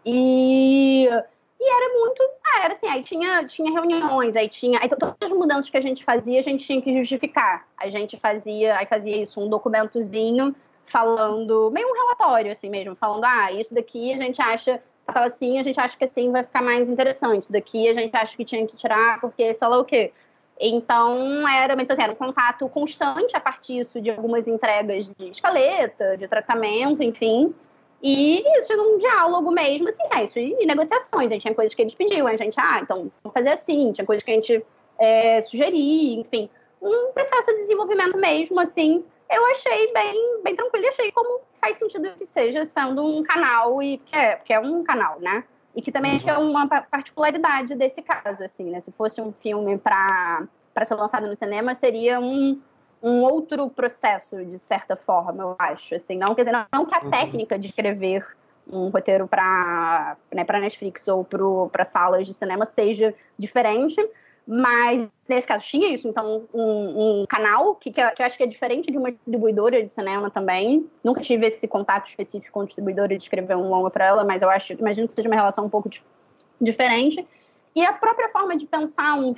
E, 0.06 1.08
e 1.08 1.70
era 1.70 2.00
muito. 2.00 2.24
Ah, 2.46 2.64
era 2.64 2.74
assim, 2.74 2.88
aí 2.88 3.04
tinha, 3.04 3.44
tinha 3.46 3.72
reuniões, 3.72 4.36
aí 4.38 4.48
tinha. 4.48 4.80
Aí 4.80 4.88
todas 4.88 5.16
as 5.22 5.32
mudanças 5.32 5.70
que 5.70 5.78
a 5.78 5.82
gente 5.82 6.06
fazia, 6.06 6.40
a 6.40 6.44
gente 6.44 6.66
tinha 6.66 6.82
que 6.82 6.94
justificar. 6.94 7.68
A 7.78 7.90
gente 7.90 8.18
fazia, 8.18 8.78
aí 8.78 8.86
fazia 8.86 9.22
isso, 9.22 9.42
um 9.42 9.50
documentozinho 9.50 10.56
falando, 10.86 11.72
meio 11.72 11.88
um 11.88 11.94
relatório, 11.94 12.52
assim 12.52 12.70
mesmo, 12.70 12.96
falando, 12.96 13.24
ah, 13.24 13.52
isso 13.52 13.74
daqui 13.74 14.14
a 14.14 14.18
gente 14.18 14.42
acha 14.42 14.82
tava 15.12 15.26
assim, 15.26 15.60
a 15.60 15.64
gente 15.64 15.80
acha 15.80 15.98
que 15.98 16.04
assim 16.04 16.32
vai 16.32 16.44
ficar 16.44 16.62
mais 16.62 16.90
interessante. 16.90 17.52
Daqui 17.52 17.88
a 17.88 17.94
gente 17.94 18.16
acha 18.16 18.36
que 18.36 18.46
tinha 18.46 18.66
que 18.66 18.76
tirar, 18.76 19.20
porque 19.20 19.54
sei 19.54 19.68
lá 19.68 19.80
o 19.80 19.86
quê. 19.86 20.12
Então, 20.64 21.48
era, 21.48 21.74
então, 21.74 21.94
assim, 21.94 22.04
era 22.04 22.12
um 22.12 22.16
contato 22.16 22.70
constante 22.70 23.36
a 23.36 23.40
partir 23.40 23.78
disso, 23.78 24.00
de 24.00 24.12
algumas 24.12 24.48
entregas 24.48 25.08
de 25.08 25.30
escaleta, 25.30 26.16
de 26.16 26.28
tratamento, 26.28 27.02
enfim. 27.02 27.54
E 28.02 28.44
isso 28.58 28.76
num 28.78 28.98
diálogo 28.98 29.52
mesmo, 29.52 29.90
assim, 29.90 30.04
é 30.12 30.24
isso, 30.24 30.38
e, 30.38 30.66
negociações. 30.66 31.32
A 31.32 31.34
gente 31.34 31.42
tinha 31.42 31.56
coisas 31.56 31.74
que 31.74 31.82
eles 31.82 31.96
pediam, 31.96 32.28
a 32.28 32.36
gente, 32.36 32.60
ah, 32.60 32.80
então 32.82 33.12
vamos 33.24 33.34
fazer 33.34 33.50
assim, 33.50 33.92
tinha 33.92 34.06
coisas 34.06 34.24
que 34.24 34.32
a 34.32 34.36
gente 34.36 34.64
é, 35.00 35.42
sugeria, 35.42 36.20
enfim. 36.20 36.50
Um 36.80 37.12
processo 37.12 37.48
de 37.48 37.58
desenvolvimento 37.58 38.18
mesmo, 38.18 38.60
assim, 38.60 39.04
eu 39.32 39.46
achei 39.48 39.92
bem, 39.94 40.42
bem 40.44 40.56
tranquilo 40.56 40.88
achei 40.88 41.12
como 41.12 41.42
faz 41.62 41.78
sentido 41.78 42.12
que 42.18 42.26
seja 42.26 42.66
sendo 42.66 43.06
um 43.06 43.24
canal, 43.24 43.82
e 43.82 44.00
que 44.00 44.16
é, 44.16 44.36
que 44.38 44.52
é 44.52 44.60
um 44.60 44.84
canal, 44.84 45.20
né? 45.20 45.44
E 45.76 45.82
que 45.82 45.92
também 45.92 46.16
acho 46.16 46.26
que 46.26 46.30
é 46.30 46.38
uma 46.38 46.68
particularidade 46.68 47.76
desse 47.76 48.02
caso, 48.02 48.44
assim, 48.44 48.70
né? 48.70 48.80
Se 48.82 48.92
fosse 48.92 49.22
um 49.22 49.32
filme 49.32 49.78
para 49.78 50.48
ser 50.84 50.96
lançado 50.96 51.28
no 51.28 51.36
cinema, 51.36 51.74
seria 51.76 52.20
um, 52.20 52.60
um 53.02 53.22
outro 53.22 53.70
processo, 53.70 54.44
de 54.44 54.58
certa 54.58 54.98
forma, 54.98 55.44
eu 55.44 55.56
acho. 55.58 55.96
Assim, 55.96 56.18
não, 56.18 56.36
quer 56.36 56.42
dizer, 56.42 56.52
não, 56.52 56.66
não 56.74 56.86
que 56.86 56.96
a 56.96 57.04
uhum. 57.04 57.12
técnica 57.12 57.58
de 57.58 57.68
escrever 57.68 58.26
um 58.68 58.90
roteiro 58.90 59.28
para 59.28 60.18
né, 60.34 60.46
Netflix 60.60 61.08
ou 61.08 61.26
para 61.72 61.86
salas 61.86 62.28
de 62.28 62.34
cinema 62.34 62.66
seja 62.66 63.14
diferente, 63.38 63.96
Mas 64.54 65.08
nesse 65.30 65.48
caso 65.48 65.64
tinha 65.64 65.94
isso, 65.94 66.10
então 66.10 66.44
um, 66.54 67.22
um 67.22 67.26
canal 67.26 67.74
que, 67.76 67.90
que, 67.90 68.02
eu 68.02 68.12
acho 68.20 68.36
que 68.36 68.44
é 68.44 68.46
diferente 68.46 68.92
de 68.92 68.98
uma 68.98 69.10
distribuidora 69.10 69.82
de 69.82 69.88
cinema 69.88 70.30
também. 70.30 70.90
Nunca 71.02 71.22
tive 71.22 71.48
esse 71.48 71.70
contato 71.70 72.10
específico 72.10 72.52
com 72.52 72.60
a 72.60 72.66
distribuidora 72.66 73.16
de 73.16 73.24
escrever 73.24 73.56
um 73.56 73.70
longa 73.70 73.90
para 73.90 74.08
ela, 74.08 74.26
mas 74.26 74.42
eu 74.42 74.50
acho, 74.50 74.74
imagino 74.74 75.08
que 75.08 75.14
seja 75.14 75.30
uma 75.30 75.38
relação 75.38 75.64
um 75.64 75.70
pouco 75.70 75.90
diferente. 76.60 77.26
E 77.74 77.86
a 77.86 77.94
própria 77.94 78.28
forma 78.28 78.58
de 78.58 78.66
pensar 78.66 79.18
um 79.18 79.34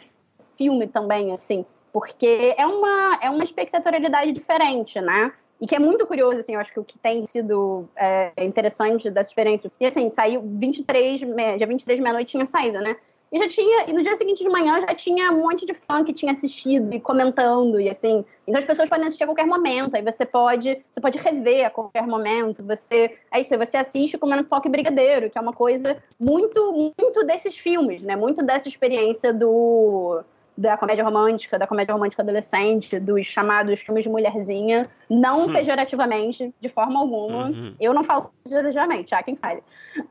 filme 0.58 0.88
também, 0.88 1.32
assim, 1.32 1.64
porque 1.92 2.56
é 2.58 2.66
uma, 2.66 3.20
é 3.22 3.30
uma 3.30 3.44
espectatorialidade 3.44 4.32
diferente, 4.32 5.00
né? 5.00 5.32
E 5.62 5.68
que 5.68 5.76
é 5.76 5.80
muito 5.80 6.08
curioso, 6.08 6.40
assim, 6.40 6.56
eu 6.56 6.60
acho 6.60 6.74
que 6.74 6.80
o 6.80 6.84
que 6.84 6.98
tem 6.98 7.24
sido 7.28 7.88
é, 7.96 8.34
interessante 8.44 9.12
dessa 9.12 9.30
experiência. 9.30 9.72
E 9.80 9.86
assim, 9.86 10.10
saiu 10.10 10.42
23, 10.44 11.20
dia 11.20 11.68
23 11.68 12.00
meia-noite 12.00 12.32
tinha 12.32 12.48
saído, 12.48 12.80
né? 12.82 12.96
E 13.34 13.38
já 13.40 13.48
tinha, 13.48 13.90
e 13.90 13.94
no 13.94 14.04
dia 14.04 14.16
seguinte 14.16 14.44
de 14.44 14.50
manhã 14.50 14.80
já 14.80 14.94
tinha 14.94 15.32
um 15.32 15.42
monte 15.42 15.66
de 15.66 15.74
fã 15.74 16.04
que 16.04 16.14
tinha 16.14 16.34
assistido 16.34 16.94
e 16.94 17.00
comentando, 17.00 17.82
e 17.82 17.90
assim. 17.90 18.24
Então 18.46 18.60
as 18.60 18.66
pessoas 18.66 18.88
podem 18.88 19.08
assistir 19.08 19.24
a 19.24 19.28
qualquer 19.28 19.48
momento, 19.48 19.96
aí 19.96 20.04
você 20.04 20.24
pode, 20.24 20.80
você 20.92 21.02
pode 21.02 21.18
rever 21.18 21.66
a 21.66 21.72
qualquer 21.72 22.06
momento. 22.06 22.62
Você, 22.62 23.18
é 23.32 23.42
isso, 23.42 23.58
você 23.58 23.78
assiste 23.78 24.20
comendo 24.20 24.44
foco 24.44 24.68
e 24.68 24.72
brigadeiro, 24.72 25.32
que 25.32 25.38
é 25.40 25.42
uma 25.42 25.52
coisa 25.52 25.98
muito, 26.20 26.94
muito 26.96 27.26
desses 27.26 27.58
filmes, 27.58 28.04
né? 28.04 28.16
Muito 28.16 28.46
dessa 28.46 28.68
experiência 28.68 29.34
do 29.34 30.24
da 30.56 30.78
comédia 30.78 31.04
romântica, 31.04 31.58
da 31.58 31.66
comédia 31.66 31.94
romântica 31.94 32.22
adolescente, 32.22 33.00
dos 33.00 33.26
chamados 33.26 33.80
filmes 33.80 34.04
de 34.04 34.10
mulherzinha, 34.10 34.90
não 35.10 35.46
hum. 35.46 35.54
pejorativamente, 35.54 36.54
de 36.60 36.70
forma 36.70 37.00
alguma. 37.00 37.48
Uhum. 37.48 37.76
Eu 37.80 37.94
não 37.94 38.04
falo 38.04 38.32
pejorativamente, 38.44 39.16
há 39.16 39.24
quem 39.24 39.36
fale. 39.36 39.64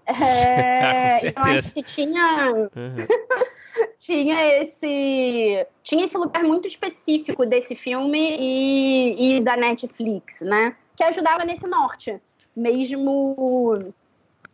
É, 0.06 1.26
então 1.28 1.44
acho 1.44 1.72
que 1.72 1.82
tinha. 1.82 2.52
Uhum. 2.52 3.06
tinha 3.98 4.62
esse 4.62 5.66
tinha 5.82 6.04
esse 6.04 6.18
lugar 6.18 6.42
muito 6.42 6.68
específico 6.68 7.46
desse 7.46 7.74
filme 7.74 8.36
e, 8.38 9.36
e 9.36 9.40
da 9.40 9.56
Netflix, 9.56 10.40
né? 10.40 10.76
Que 10.96 11.04
ajudava 11.04 11.44
nesse 11.44 11.66
norte, 11.66 12.20
mesmo 12.54 13.78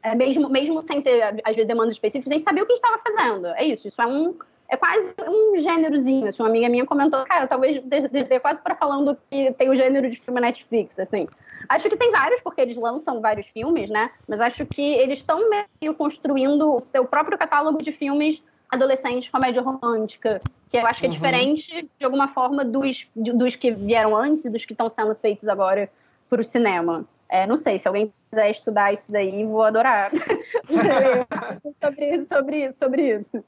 é, 0.03 0.15
mesmo 0.15 0.49
mesmo 0.49 0.83
sem 0.83 1.01
ter 1.01 1.35
vezes 1.47 1.67
demandas 1.67 1.95
específicas, 1.95 2.31
a 2.31 2.35
gente 2.35 2.45
sabia 2.45 2.63
o 2.63 2.67
que 2.67 2.75
estava 2.75 2.99
fazendo. 2.99 3.47
É 3.49 3.65
isso, 3.65 3.89
isso 3.89 4.01
é 4.01 4.07
um 4.07 4.37
é 4.71 4.77
quase 4.77 5.15
um 5.27 5.57
gênerozinho. 5.57 6.27
Assim, 6.27 6.43
uma 6.43 6.49
amiga 6.49 6.69
minha 6.69 6.85
comentou, 6.85 7.25
cara, 7.25 7.47
talvez 7.47 7.83
dê 7.83 8.41
quase 8.41 8.63
para 8.63 8.75
falando 8.75 9.17
que 9.31 9.53
tem 9.53 9.71
o 9.71 9.75
gênero 9.75 10.11
de 10.11 10.19
filme 10.19 10.41
Netflix, 10.41 10.99
assim. 10.99 11.27
Acho 11.69 11.89
que 11.89 11.97
tem 11.97 12.11
vários, 12.11 12.41
porque 12.43 12.61
eles 12.61 12.77
lançam 12.77 13.21
vários 13.21 13.47
filmes, 13.49 13.91
né? 13.91 14.11
Mas 14.27 14.41
acho 14.41 14.65
que 14.67 14.83
eles 14.83 15.19
estão 15.19 15.49
meio 15.51 15.95
construindo 15.95 16.75
o 16.75 16.81
seu 16.81 17.05
próprio 17.05 17.39
catálogo 17.39 17.83
de 17.83 17.93
filmes 17.93 18.43
adolescentes, 18.71 19.31
comédia 19.31 19.63
romântica, 19.63 20.41
que 20.69 20.77
eu 20.77 20.87
acho 20.87 21.01
que 21.01 21.07
é 21.07 21.09
uhum. 21.09 21.15
diferente, 21.15 21.91
de 21.99 22.05
alguma 22.05 22.29
forma, 22.29 22.65
dos, 22.65 23.07
dos 23.17 23.57
que 23.57 23.71
vieram 23.71 24.15
antes 24.15 24.45
e 24.45 24.51
dos 24.51 24.65
que 24.65 24.75
estão 24.75 24.91
sendo 24.91 25.15
feitos 25.15 25.49
agora 25.49 25.91
para 26.29 26.43
o 26.43 26.45
cinema. 26.45 27.07
É, 27.31 27.47
não 27.47 27.57
sei, 27.57 27.79
se 27.79 27.89
alguém 27.89 28.13
quiser 28.31 28.51
estudar 28.51 28.93
isso 28.93 29.11
daí, 29.11 29.45
vou 29.45 29.63
adorar 29.63 30.11
sobre, 31.73 32.27
sobre, 32.27 32.73
sobre 32.73 33.17
isso. 33.17 33.45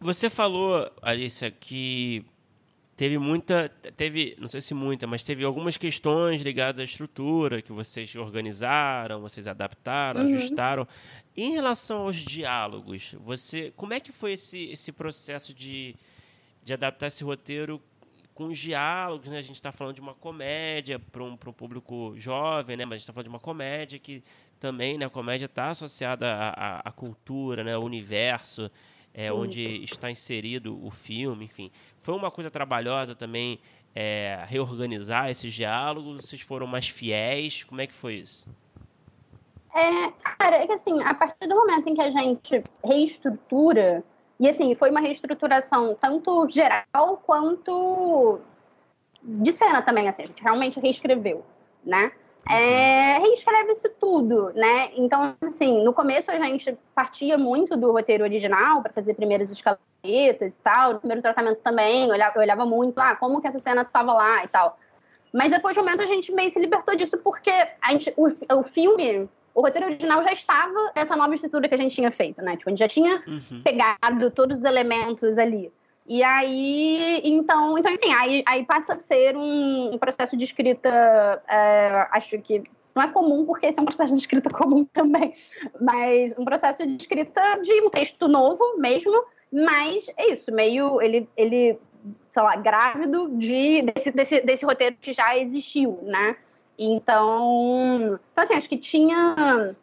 Você 0.00 0.28
falou, 0.28 0.90
Alicia, 1.00 1.50
que 1.50 2.24
teve 2.96 3.18
muita, 3.18 3.68
teve, 3.96 4.36
não 4.38 4.48
sei 4.48 4.60
se 4.60 4.74
muita, 4.74 5.06
mas 5.06 5.22
teve 5.22 5.44
algumas 5.44 5.76
questões 5.76 6.42
ligadas 6.42 6.78
à 6.78 6.84
estrutura 6.84 7.62
que 7.62 7.72
vocês 7.72 8.14
organizaram, 8.16 9.20
vocês 9.20 9.46
adaptaram, 9.46 10.22
uhum. 10.22 10.34
ajustaram. 10.34 10.88
Em 11.36 11.52
relação 11.52 12.02
aos 12.02 12.16
diálogos, 12.16 13.14
você, 13.20 13.72
como 13.76 13.92
é 13.92 14.00
que 14.00 14.12
foi 14.12 14.32
esse, 14.32 14.70
esse 14.70 14.92
processo 14.92 15.54
de, 15.54 15.94
de 16.62 16.72
adaptar 16.72 17.06
esse 17.06 17.24
roteiro 17.24 17.80
com 18.34 18.48
os 18.48 18.58
diálogos, 18.58 19.28
né? 19.28 19.38
A 19.38 19.42
gente 19.42 19.56
está 19.56 19.72
falando 19.72 19.94
de 19.94 20.00
uma 20.02 20.14
comédia 20.14 20.98
para 20.98 21.22
um, 21.22 21.32
um 21.32 21.36
público 21.36 22.12
jovem, 22.18 22.76
né? 22.76 22.84
Mas 22.84 22.92
a 22.92 22.96
gente 22.96 23.02
está 23.02 23.12
falando 23.14 23.28
de 23.28 23.30
uma 23.30 23.40
comédia 23.40 23.98
que 23.98 24.22
também, 24.60 24.98
né? 24.98 25.06
A 25.06 25.10
comédia 25.10 25.46
está 25.46 25.70
associada 25.70 26.34
à, 26.34 26.48
à, 26.50 26.78
à 26.80 26.92
cultura, 26.92 27.64
né? 27.64 27.72
Ao 27.72 27.82
universo 27.82 28.70
é, 29.16 29.32
onde 29.32 29.82
está 29.82 30.10
inserido 30.10 30.78
o 30.84 30.90
filme, 30.90 31.46
enfim. 31.46 31.70
Foi 32.02 32.14
uma 32.14 32.30
coisa 32.30 32.50
trabalhosa 32.50 33.14
também 33.14 33.58
é, 33.94 34.44
reorganizar 34.46 35.30
esses 35.30 35.54
diálogos? 35.54 36.26
Vocês 36.26 36.42
foram 36.42 36.66
mais 36.66 36.86
fiéis? 36.86 37.64
Como 37.64 37.80
é 37.80 37.86
que 37.86 37.94
foi 37.94 38.16
isso? 38.16 38.46
É, 39.74 40.10
cara, 40.38 40.56
é 40.56 40.66
que 40.66 40.72
assim, 40.74 41.02
a 41.02 41.14
partir 41.14 41.48
do 41.48 41.54
momento 41.54 41.88
em 41.88 41.94
que 41.94 42.00
a 42.02 42.10
gente 42.10 42.62
reestrutura, 42.84 44.04
e 44.38 44.46
assim, 44.46 44.74
foi 44.74 44.90
uma 44.90 45.00
reestruturação 45.00 45.96
tanto 45.98 46.46
geral 46.50 47.22
quanto 47.24 48.38
de 49.22 49.50
cena 49.52 49.80
também, 49.80 50.08
assim, 50.08 50.24
a 50.24 50.26
gente 50.26 50.42
realmente 50.42 50.78
reescreveu, 50.78 51.42
né? 51.82 52.12
É, 52.48 53.18
reescreve-se 53.18 53.88
tudo, 54.00 54.52
né? 54.54 54.90
Então, 54.96 55.34
assim, 55.40 55.82
no 55.82 55.92
começo 55.92 56.30
a 56.30 56.38
gente 56.38 56.76
partia 56.94 57.36
muito 57.36 57.76
do 57.76 57.90
roteiro 57.90 58.24
original 58.24 58.82
para 58.82 58.92
fazer 58.92 59.14
primeiras 59.14 59.50
escaletas 59.50 60.56
e 60.56 60.62
tal, 60.62 60.94
no 60.94 60.98
primeiro 61.00 61.22
tratamento 61.22 61.60
também, 61.60 62.04
eu 62.04 62.10
olhava, 62.10 62.36
eu 62.36 62.42
olhava 62.42 62.64
muito, 62.64 62.98
ah, 62.98 63.16
como 63.16 63.40
que 63.40 63.48
essa 63.48 63.58
cena 63.58 63.82
estava 63.82 64.12
lá 64.12 64.44
e 64.44 64.48
tal. 64.48 64.78
Mas 65.32 65.50
depois 65.50 65.74
de 65.74 65.80
um 65.80 65.84
momento 65.84 66.02
a 66.02 66.06
gente 66.06 66.32
meio 66.32 66.50
se 66.50 66.60
libertou 66.60 66.96
disso 66.96 67.18
porque 67.18 67.50
a 67.50 67.92
gente, 67.92 68.14
o, 68.16 68.28
o 68.58 68.62
filme, 68.62 69.28
o 69.54 69.60
roteiro 69.60 69.88
original 69.88 70.22
já 70.22 70.32
estava 70.32 70.92
essa 70.94 71.16
nova 71.16 71.34
estrutura 71.34 71.68
que 71.68 71.74
a 71.74 71.78
gente 71.78 71.94
tinha 71.94 72.12
feito, 72.12 72.40
né? 72.42 72.56
Tipo, 72.56 72.70
a 72.70 72.72
gente 72.72 72.78
já 72.78 72.88
tinha 72.88 73.22
uhum. 73.26 73.62
pegado 73.62 74.30
todos 74.30 74.58
os 74.58 74.64
elementos 74.64 75.36
ali. 75.36 75.72
E 76.08 76.22
aí, 76.22 77.20
então, 77.24 77.76
então 77.76 77.92
enfim, 77.92 78.12
aí, 78.12 78.44
aí 78.46 78.64
passa 78.64 78.92
a 78.92 78.96
ser 78.96 79.36
um, 79.36 79.98
processo 79.98 80.36
de 80.36 80.44
escrita, 80.44 80.88
é, 81.48 82.06
acho 82.12 82.38
que 82.38 82.62
não 82.94 83.02
é 83.02 83.08
comum, 83.08 83.44
porque 83.44 83.66
esse 83.66 83.78
é 83.78 83.82
um 83.82 83.86
processo 83.86 84.12
de 84.12 84.20
escrita 84.20 84.48
comum 84.54 84.84
também, 84.84 85.34
mas 85.80 86.36
um 86.38 86.44
processo 86.44 86.86
de 86.86 86.96
escrita 86.96 87.58
de 87.60 87.72
um 87.82 87.90
texto 87.90 88.28
novo 88.28 88.78
mesmo, 88.78 89.24
mas 89.52 90.08
é 90.16 90.30
isso, 90.30 90.52
meio, 90.52 91.02
ele, 91.02 91.28
ele 91.36 91.76
sei 92.30 92.42
lá, 92.42 92.54
grávido 92.54 93.28
de, 93.36 93.82
desse, 93.82 94.10
desse, 94.12 94.40
desse 94.42 94.64
roteiro 94.64 94.96
que 95.00 95.12
já 95.12 95.36
existiu, 95.36 95.98
né? 96.02 96.36
Então, 96.78 98.18
então 98.32 98.44
assim, 98.44 98.54
acho 98.54 98.68
que 98.68 98.78
tinha 98.78 99.74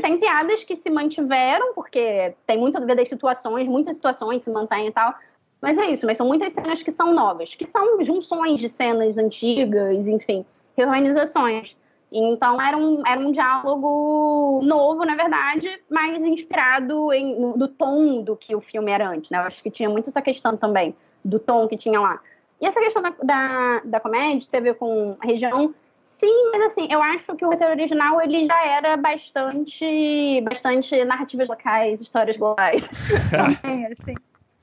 tem 0.00 0.18
piadas 0.18 0.62
que 0.62 0.76
se 0.76 0.90
mantiveram, 0.90 1.72
porque 1.74 2.34
tem 2.46 2.58
muito 2.58 2.76
a 2.76 2.80
ver 2.80 2.94
das 2.94 3.08
situações, 3.08 3.66
muitas 3.66 3.96
situações 3.96 4.42
se 4.42 4.50
mantêm 4.50 4.88
e 4.88 4.92
tal, 4.92 5.14
mas 5.60 5.78
é 5.78 5.90
isso, 5.90 6.06
mas 6.06 6.16
são 6.16 6.26
muitas 6.26 6.52
cenas 6.52 6.82
que 6.82 6.90
são 6.90 7.12
novas, 7.14 7.54
que 7.54 7.64
são 7.64 8.00
junções 8.02 8.60
de 8.60 8.68
cenas 8.68 9.18
antigas, 9.18 10.06
enfim, 10.06 10.44
reorganizações. 10.76 11.76
Então 12.12 12.60
era 12.60 12.76
um, 12.76 13.02
era 13.06 13.20
um 13.20 13.32
diálogo 13.32 14.60
novo, 14.62 15.04
na 15.04 15.16
verdade, 15.16 15.68
mas 15.90 16.22
inspirado 16.22 17.12
em, 17.12 17.38
no, 17.38 17.58
do 17.58 17.68
tom 17.68 18.22
do 18.22 18.36
que 18.36 18.54
o 18.54 18.60
filme 18.60 18.92
era 18.92 19.08
antes, 19.08 19.30
né? 19.30 19.38
Eu 19.38 19.42
acho 19.42 19.62
que 19.62 19.70
tinha 19.70 19.88
muito 19.88 20.08
essa 20.08 20.22
questão 20.22 20.56
também, 20.56 20.94
do 21.24 21.38
tom 21.38 21.66
que 21.66 21.76
tinha 21.76 22.00
lá. 22.00 22.20
E 22.60 22.66
essa 22.66 22.80
questão 22.80 23.02
da, 23.02 23.14
da, 23.22 23.80
da 23.84 24.00
comédia 24.00 24.48
teve 24.50 24.72
com 24.74 25.16
a 25.20 25.26
região 25.26 25.74
Sim, 26.06 26.52
mas 26.52 26.66
assim, 26.66 26.86
eu 26.88 27.02
acho 27.02 27.34
que 27.34 27.44
o 27.44 27.48
roteiro 27.48 27.72
original 27.72 28.22
ele 28.22 28.44
já 28.44 28.64
era 28.64 28.96
bastante, 28.96 30.40
bastante 30.42 31.04
narrativas 31.04 31.48
locais, 31.48 32.00
histórias 32.00 32.36
globais. 32.36 32.88
também, 33.28 33.86
assim. 33.86 34.14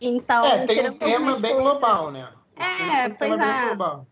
Então, 0.03 0.45
é, 0.45 0.65
tem 0.65 0.89
um 0.89 0.93
tema 0.93 1.39
bem 1.39 1.55
coisas... 1.55 1.71
global, 1.71 2.11
né? 2.11 2.27
É, 2.57 3.09
pois 3.09 3.39
é. 3.39 4.03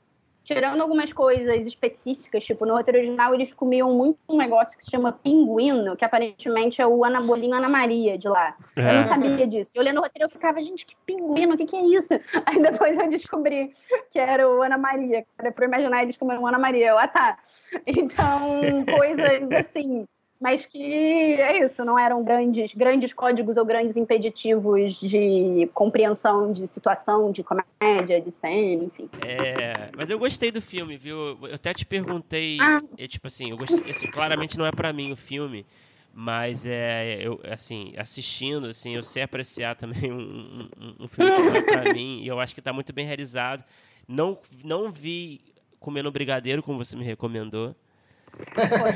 Tirando 0.43 0.81
algumas 0.81 1.13
coisas 1.13 1.67
específicas, 1.67 2.43
tipo, 2.43 2.65
no 2.65 2.73
roteiro 2.73 2.97
original 2.97 3.33
eles 3.33 3.53
comiam 3.53 3.93
muito 3.93 4.17
um 4.27 4.37
negócio 4.37 4.75
que 4.75 4.83
se 4.83 4.89
chama 4.89 5.11
pinguino, 5.11 5.95
que 5.95 6.03
aparentemente 6.03 6.81
é 6.81 6.87
o 6.87 7.05
anabolinho 7.05 7.53
Ana 7.53 7.69
Maria 7.69 8.17
de 8.17 8.27
lá. 8.27 8.55
É. 8.75 8.89
Eu 8.89 8.93
não 8.95 9.03
sabia 9.03 9.45
disso. 9.45 9.73
Eu 9.75 9.81
olhando 9.81 9.99
o 9.99 10.01
roteiro 10.01 10.25
eu 10.25 10.29
ficava, 10.31 10.59
gente, 10.61 10.85
que 10.85 10.95
pinguino, 11.05 11.53
o 11.53 11.57
que, 11.57 11.65
que 11.65 11.75
é 11.75 11.85
isso? 11.85 12.13
Aí 12.45 12.59
depois 12.59 12.97
eu 12.97 13.07
descobri 13.07 13.71
que 14.11 14.17
era 14.17 14.49
o 14.49 14.63
Ana 14.63 14.77
Maria, 14.77 15.23
era 15.37 15.51
pra 15.51 15.65
imaginar 15.65 16.01
eles 16.01 16.17
comendo 16.17 16.45
Ana 16.45 16.57
Maria. 16.57 16.87
Eu, 16.87 16.97
ah, 16.97 17.07
tá. 17.07 17.37
Então, 17.85 18.61
coisas 18.97 19.51
assim 19.51 20.07
mas 20.41 20.65
que 20.65 20.81
é 20.81 21.63
isso, 21.63 21.85
não 21.85 21.99
eram 21.99 22.23
grandes, 22.23 22.73
grandes 22.73 23.13
códigos 23.13 23.57
ou 23.57 23.63
grandes 23.63 23.95
impeditivos 23.95 24.99
de 24.99 25.69
compreensão 25.71 26.51
de 26.51 26.65
situação, 26.65 27.31
de 27.31 27.43
comédia, 27.43 28.19
de 28.19 28.31
cena, 28.31 28.85
enfim. 28.85 29.07
É, 29.23 29.91
mas 29.95 30.09
eu 30.09 30.17
gostei 30.17 30.51
do 30.51 30.59
filme, 30.59 30.97
viu? 30.97 31.37
Eu 31.43 31.53
até 31.53 31.75
te 31.75 31.85
perguntei, 31.85 32.57
ah. 32.59 32.81
tipo 33.07 33.27
assim, 33.27 33.51
eu 33.51 33.57
gostei, 33.57 33.91
assim, 33.91 34.07
claramente 34.07 34.57
não 34.57 34.65
é 34.65 34.71
para 34.71 34.91
mim 34.91 35.11
o 35.11 35.15
filme, 35.15 35.63
mas 36.11 36.65
é, 36.65 37.19
eu, 37.21 37.39
assim, 37.43 37.93
assistindo, 37.95 38.65
assim, 38.65 38.95
eu 38.95 39.03
sei 39.03 39.21
apreciar 39.21 39.75
também 39.75 40.11
um, 40.11 40.67
um, 40.75 41.03
um 41.03 41.07
filme 41.07 41.31
que 41.31 41.41
não 41.43 41.55
é 41.55 41.61
pra 41.61 41.93
mim, 41.93 42.23
e 42.23 42.27
eu 42.27 42.39
acho 42.39 42.55
que 42.55 42.61
tá 42.63 42.73
muito 42.73 42.91
bem 42.91 43.05
realizado. 43.05 43.63
Não, 44.07 44.39
não 44.63 44.91
vi 44.91 45.39
comendo 45.79 46.11
brigadeiro, 46.11 46.63
como 46.63 46.83
você 46.83 46.95
me 46.95 47.03
recomendou, 47.03 47.75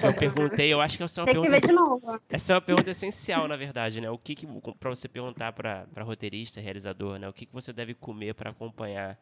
eu 0.03 0.13
perguntei, 0.13 0.73
eu 0.73 0.81
acho 0.81 0.97
que 0.97 1.03
essa 1.03 1.21
é 1.21 1.23
uma 1.23 1.25
Tem 1.27 1.35
que 1.35 1.41
pergunta. 1.41 1.61
ver 1.61 1.67
de 1.67 1.73
novo. 1.73 2.21
Essa 2.29 2.53
é 2.53 2.55
uma 2.55 2.61
pergunta 2.61 2.91
essencial, 2.91 3.47
na 3.47 3.55
verdade, 3.55 4.01
né? 4.01 4.09
O 4.09 4.17
que, 4.17 4.35
que 4.35 4.47
para 4.79 4.89
você 4.89 5.07
perguntar 5.07 5.53
para 5.53 5.85
roteirista, 6.03 6.59
realizador, 6.61 7.19
né? 7.19 7.27
O 7.29 7.33
que, 7.33 7.45
que 7.45 7.53
você 7.53 7.71
deve 7.73 7.93
comer 7.93 8.33
para 8.33 8.49
acompanhar 8.49 9.17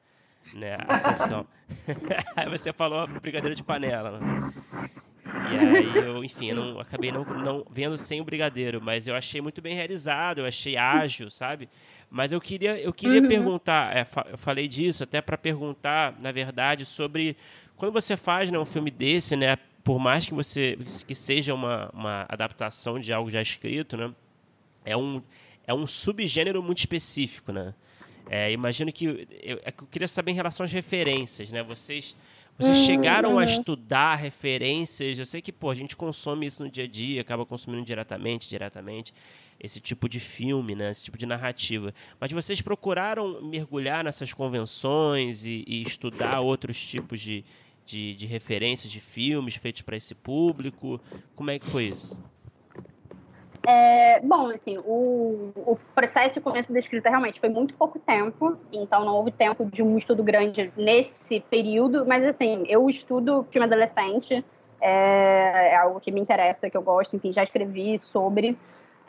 né, 0.52 0.78
a 0.88 0.96
sessão? 0.96 1.46
aí 2.36 2.50
você 2.50 2.74
falou 2.74 3.08
brigadeiro 3.08 3.56
de 3.56 3.64
panela, 3.64 4.12
né? 4.22 4.26
E 5.46 5.58
aí 5.58 5.98
eu, 6.00 6.24
enfim, 6.24 6.50
eu 6.52 6.56
não, 6.56 6.80
acabei 6.80 7.12
não, 7.12 7.28
não 7.36 7.66
vendo 7.70 7.98
sem 7.98 8.22
o 8.22 8.24
brigadeiro, 8.24 8.82
mas 8.82 9.08
eu 9.08 9.16
achei 9.16 9.42
muito 9.42 9.62
bem 9.62 9.76
realizado, 9.76 10.40
eu 10.40 10.46
achei 10.46 10.78
ágil, 10.78 11.30
sabe? 11.30 11.68
Mas 12.10 12.32
eu 12.32 12.40
queria, 12.40 12.80
eu 12.80 12.94
queria 12.94 13.22
Uhum. 13.22 13.28
perguntar, 13.28 13.96
é, 13.96 14.06
fa- 14.06 14.26
eu 14.30 14.38
falei 14.38 14.68
disso 14.70 15.04
até 15.04 15.22
para 15.22 15.38
perguntar, 15.38 16.16
na 16.20 16.32
verdade, 16.32 16.86
sobre 16.86 17.36
quando 17.76 17.92
você 17.92 18.16
faz 18.16 18.50
né, 18.50 18.58
um 18.58 18.66
filme 18.66 18.90
desse, 18.90 19.36
né? 19.36 19.58
Por 19.84 20.00
mais 20.00 20.26
que 20.26 20.34
você 20.34 20.78
que 21.06 21.14
seja 21.14 21.54
uma, 21.54 21.90
uma 21.94 22.26
adaptação 22.30 23.00
de 23.00 23.12
algo 23.12 23.30
já 23.30 23.42
escrito, 23.42 23.98
né? 23.98 24.14
É 24.86 24.96
um, 24.96 25.22
é 25.68 25.74
um 25.74 25.86
subgênero 25.86 26.62
muito 26.64 26.80
específico, 26.80 27.52
né? 27.52 27.74
É, 28.30 28.52
imagino 28.52 28.92
que 28.92 29.06
eu, 29.06 29.60
é 29.64 29.74
eu 29.78 29.88
queria 29.88 30.08
saber 30.08 30.32
em 30.32 30.36
relação 30.36 30.64
às 30.64 30.72
referências, 30.72 31.52
né? 31.52 31.62
Vocês 31.64 32.16
vocês 32.58 32.78
Hum, 32.78 32.86
chegaram 32.86 33.32
a 33.32 33.34
uhum. 33.34 33.50
estudar 33.50 34.16
referências? 34.16 35.18
Eu 35.18 35.26
sei 35.26 35.42
que 35.42 35.52
pô, 35.52 35.72
a 35.72 35.76
gente 35.76 35.96
consome 35.96 36.46
isso 36.46 36.64
no 36.64 36.70
dia 36.70 36.84
a 36.84 36.88
dia, 36.88 37.22
acaba 37.22 37.46
consumindo 37.46 37.84
diretamente, 37.84 38.48
diretamente 38.48 39.14
esse 39.60 39.80
tipo 39.80 40.08
de 40.10 40.20
filme, 40.20 40.76
né? 40.76 40.92
Esse 40.92 41.06
tipo 41.06 41.18
de 41.18 41.26
narrativa. 41.26 41.94
Mas 42.20 42.32
vocês 42.32 42.62
procuraram 42.62 43.42
mergulhar 43.42 44.04
nessas 44.04 44.34
convenções 44.34 45.46
e, 45.46 45.64
e 45.66 45.82
estudar 45.82 46.42
outros 46.42 46.80
tipos 46.80 47.20
de, 47.22 47.44
de, 47.86 48.16
de 48.16 48.26
referências 48.26 48.92
de 48.92 49.00
filmes 49.00 49.56
feitos 49.56 49.82
para 49.82 49.96
esse 49.96 50.16
público? 50.16 51.00
Como 51.36 51.52
é 51.52 51.60
que 51.60 51.66
foi 51.66 51.86
isso? 51.86 52.18
É, 53.66 54.20
bom, 54.20 54.48
assim, 54.48 54.78
o, 54.80 55.52
o 55.56 55.78
processo 55.96 56.38
e 56.38 56.40
o 56.40 56.44
começo 56.44 56.74
da 56.74 56.80
escrita 56.80 57.10
realmente 57.10 57.40
foi 57.40 57.48
muito 57.48 57.74
pouco 57.76 57.98
tempo, 57.98 58.58
então 58.74 59.06
não 59.06 59.16
houve 59.16 59.32
tempo 59.32 59.66
de 59.66 59.82
um 59.82 59.98
estudo 59.98 60.22
grande 60.22 60.72
nesse 60.76 61.40
período, 61.40 62.06
mas 62.06 62.26
assim, 62.26 62.66
eu 62.68 62.90
estudo 62.90 63.48
filme 63.50 63.66
adolescente, 63.66 64.44
é, 64.82 65.70
é 65.70 65.78
algo 65.78 66.02
que 66.02 66.12
me 66.12 66.20
interessa, 66.20 66.70
que 66.70 66.76
eu 66.76 66.82
gosto, 66.82 67.16
enfim, 67.16 67.32
já 67.32 67.42
escrevi 67.42 67.98
sobre 67.98 68.58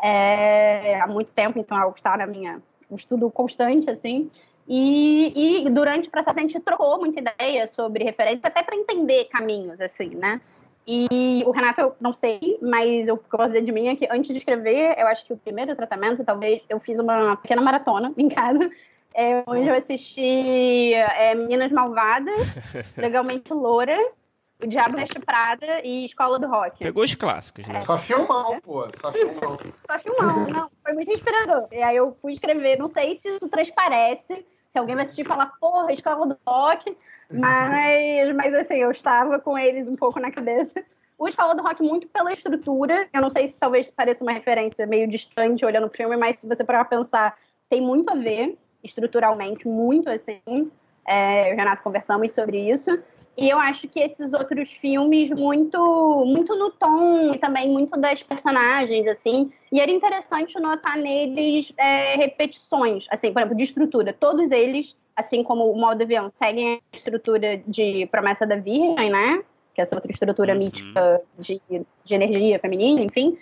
é, 0.01 1.01
há 1.01 1.07
muito 1.09 1.33
tempo, 1.33 1.59
então 1.59 1.77
é 1.77 1.81
algo 1.81 1.95
que 1.95 1.99
está 1.99 2.17
na 2.17 2.27
minha 2.27 2.63
um 2.89 2.95
estudo 2.95 3.29
constante, 3.31 3.91
assim, 3.91 4.31
e, 4.69 5.65
e 5.67 5.71
durante 5.71 6.09
o 6.09 6.11
processo 6.11 6.39
a 6.39 6.43
gente 6.43 6.59
trocou 6.61 6.99
muita 6.99 7.21
ideia 7.21 7.67
sobre 7.69 8.05
referências, 8.05 8.45
até 8.45 8.63
para 8.63 8.77
entender 8.77 9.27
caminhos, 9.27 9.81
assim, 9.81 10.15
né? 10.15 10.41
E 10.87 11.43
o 11.47 11.51
Renato, 11.51 11.81
eu 11.81 11.97
não 11.99 12.13
sei, 12.13 12.59
mas 12.61 13.09
eu 13.09 13.17
posso 13.17 13.47
dizer 13.47 13.63
de 13.63 13.73
mim 13.73 13.89
é 13.89 13.97
que 13.97 14.07
antes 14.11 14.31
de 14.31 14.37
escrever, 14.37 14.95
eu 14.99 15.07
acho 15.07 15.25
que 15.25 15.33
o 15.33 15.37
primeiro 15.37 15.75
tratamento, 15.75 16.23
talvez, 16.25 16.63
eu 16.69 16.79
fiz 16.79 16.99
uma 16.99 17.37
pequena 17.37 17.63
maratona 17.63 18.13
em 18.19 18.29
casa, 18.29 18.71
é, 19.15 19.43
onde 19.47 19.69
eu 19.69 19.75
assisti 19.75 20.93
é, 20.93 21.35
Meninas 21.35 21.73
Malvadas, 21.73 22.35
Legalmente 22.99 23.53
Loura, 23.53 23.99
O 24.63 24.67
Diabo 24.67 24.97
Veste 24.97 25.19
Prada 25.21 25.81
e 25.83 26.05
Escola 26.05 26.39
do 26.39 26.49
Rock. 26.49 26.79
Pegou 26.81 27.03
os 27.03 27.15
clássicos, 27.15 27.67
né? 27.67 27.81
Só 27.81 27.97
filmão, 27.99 28.61
pô. 28.61 28.87
Só 29.01 29.11
filmão. 29.11 29.59
Só 29.91 29.99
filmão, 29.99 30.47
não, 30.49 30.71
foi 30.83 30.93
muito 30.93 31.11
inspirador. 31.11 31.67
E 31.73 31.83
aí 31.83 31.97
eu 31.97 32.15
fui 32.21 32.33
escrever, 32.33 32.79
não 32.79 32.89
sei 32.89 33.15
se 33.15 33.35
isso 33.35 33.49
transparece, 33.49 34.45
se 34.75 34.79
alguém 34.81 34.97
vai 34.97 35.05
assistir 35.05 35.25
falar, 35.25 35.53
porra, 35.61 35.93
Escola 35.93 36.27
do 36.27 36.37
Rock, 36.45 36.97
mas, 37.31 38.35
mas 38.35 38.53
assim, 38.55 38.75
eu 38.75 38.91
estava 38.91 39.39
com 39.39 39.57
eles 39.57 39.87
um 39.87 39.95
pouco 39.95 40.19
na 40.19 40.33
cabeça. 40.33 40.85
O 41.17 41.29
Escola 41.29 41.55
do 41.55 41.63
Rock 41.63 41.81
muito 41.81 42.09
pela 42.09 42.33
estrutura, 42.33 43.09
eu 43.13 43.23
não 43.23 43.31
sei 43.31 43.47
se 43.47 43.57
talvez 43.57 43.89
pareça 43.89 44.25
uma 44.25 44.33
referência 44.33 44.85
meio 44.85 45.07
distante 45.07 45.65
olhando 45.65 45.87
o 45.87 45.91
filme, 45.91 46.17
mas 46.17 46.41
se 46.41 46.49
você 46.49 46.65
parar 46.65 46.87
pensar, 46.87 47.39
tem 47.71 47.81
muito 47.81 48.11
a 48.11 48.17
ver, 48.17 48.59
estruturalmente, 48.83 49.69
muito 49.69 50.11
assim. 50.11 50.73
É, 51.07 51.51
eu 51.51 51.53
e 51.53 51.55
o 51.55 51.57
Renato 51.57 51.85
conversamos 51.85 52.33
sobre 52.33 52.69
isso. 52.69 52.99
E 53.37 53.51
eu 53.51 53.59
acho 53.59 53.89
que 53.89 53.99
esses 53.99 54.33
outros 54.33 54.71
filmes, 54.71 55.31
muito, 55.31 56.25
muito 56.27 56.55
no 56.55 56.71
tom 56.71 57.35
e 57.35 57.39
também 57.39 57.69
muito 57.69 57.99
das 57.99 58.23
personagens, 58.23 59.07
assim. 59.09 59.51
E 59.73 59.81
era 59.81 59.91
interessante 59.91 60.59
notar 60.61 60.97
neles 60.97 61.73
é, 61.77 62.15
repetições, 62.17 63.07
assim, 63.11 63.33
por 63.33 63.41
exemplo, 63.41 63.57
de 63.57 63.65
estrutura. 63.65 64.13
Todos 64.13 64.53
eles, 64.53 64.97
assim 65.17 65.43
como 65.43 65.71
o 65.71 65.77
modo 65.77 66.03
avião, 66.03 66.31
seguem 66.31 66.75
a 66.75 66.97
estrutura 66.97 67.59
de 67.67 68.07
Promessa 68.07 68.47
da 68.47 68.57
Virgem, 68.57 69.11
né? 69.11 69.43
Que 69.75 69.81
é 69.81 69.83
essa 69.83 69.97
outra 69.97 70.11
estrutura 70.13 70.53
Uhum. 70.53 70.59
mítica 70.61 71.21
de, 71.37 71.61
de 72.05 72.15
energia 72.15 72.61
feminina, 72.61 73.01
enfim. 73.01 73.37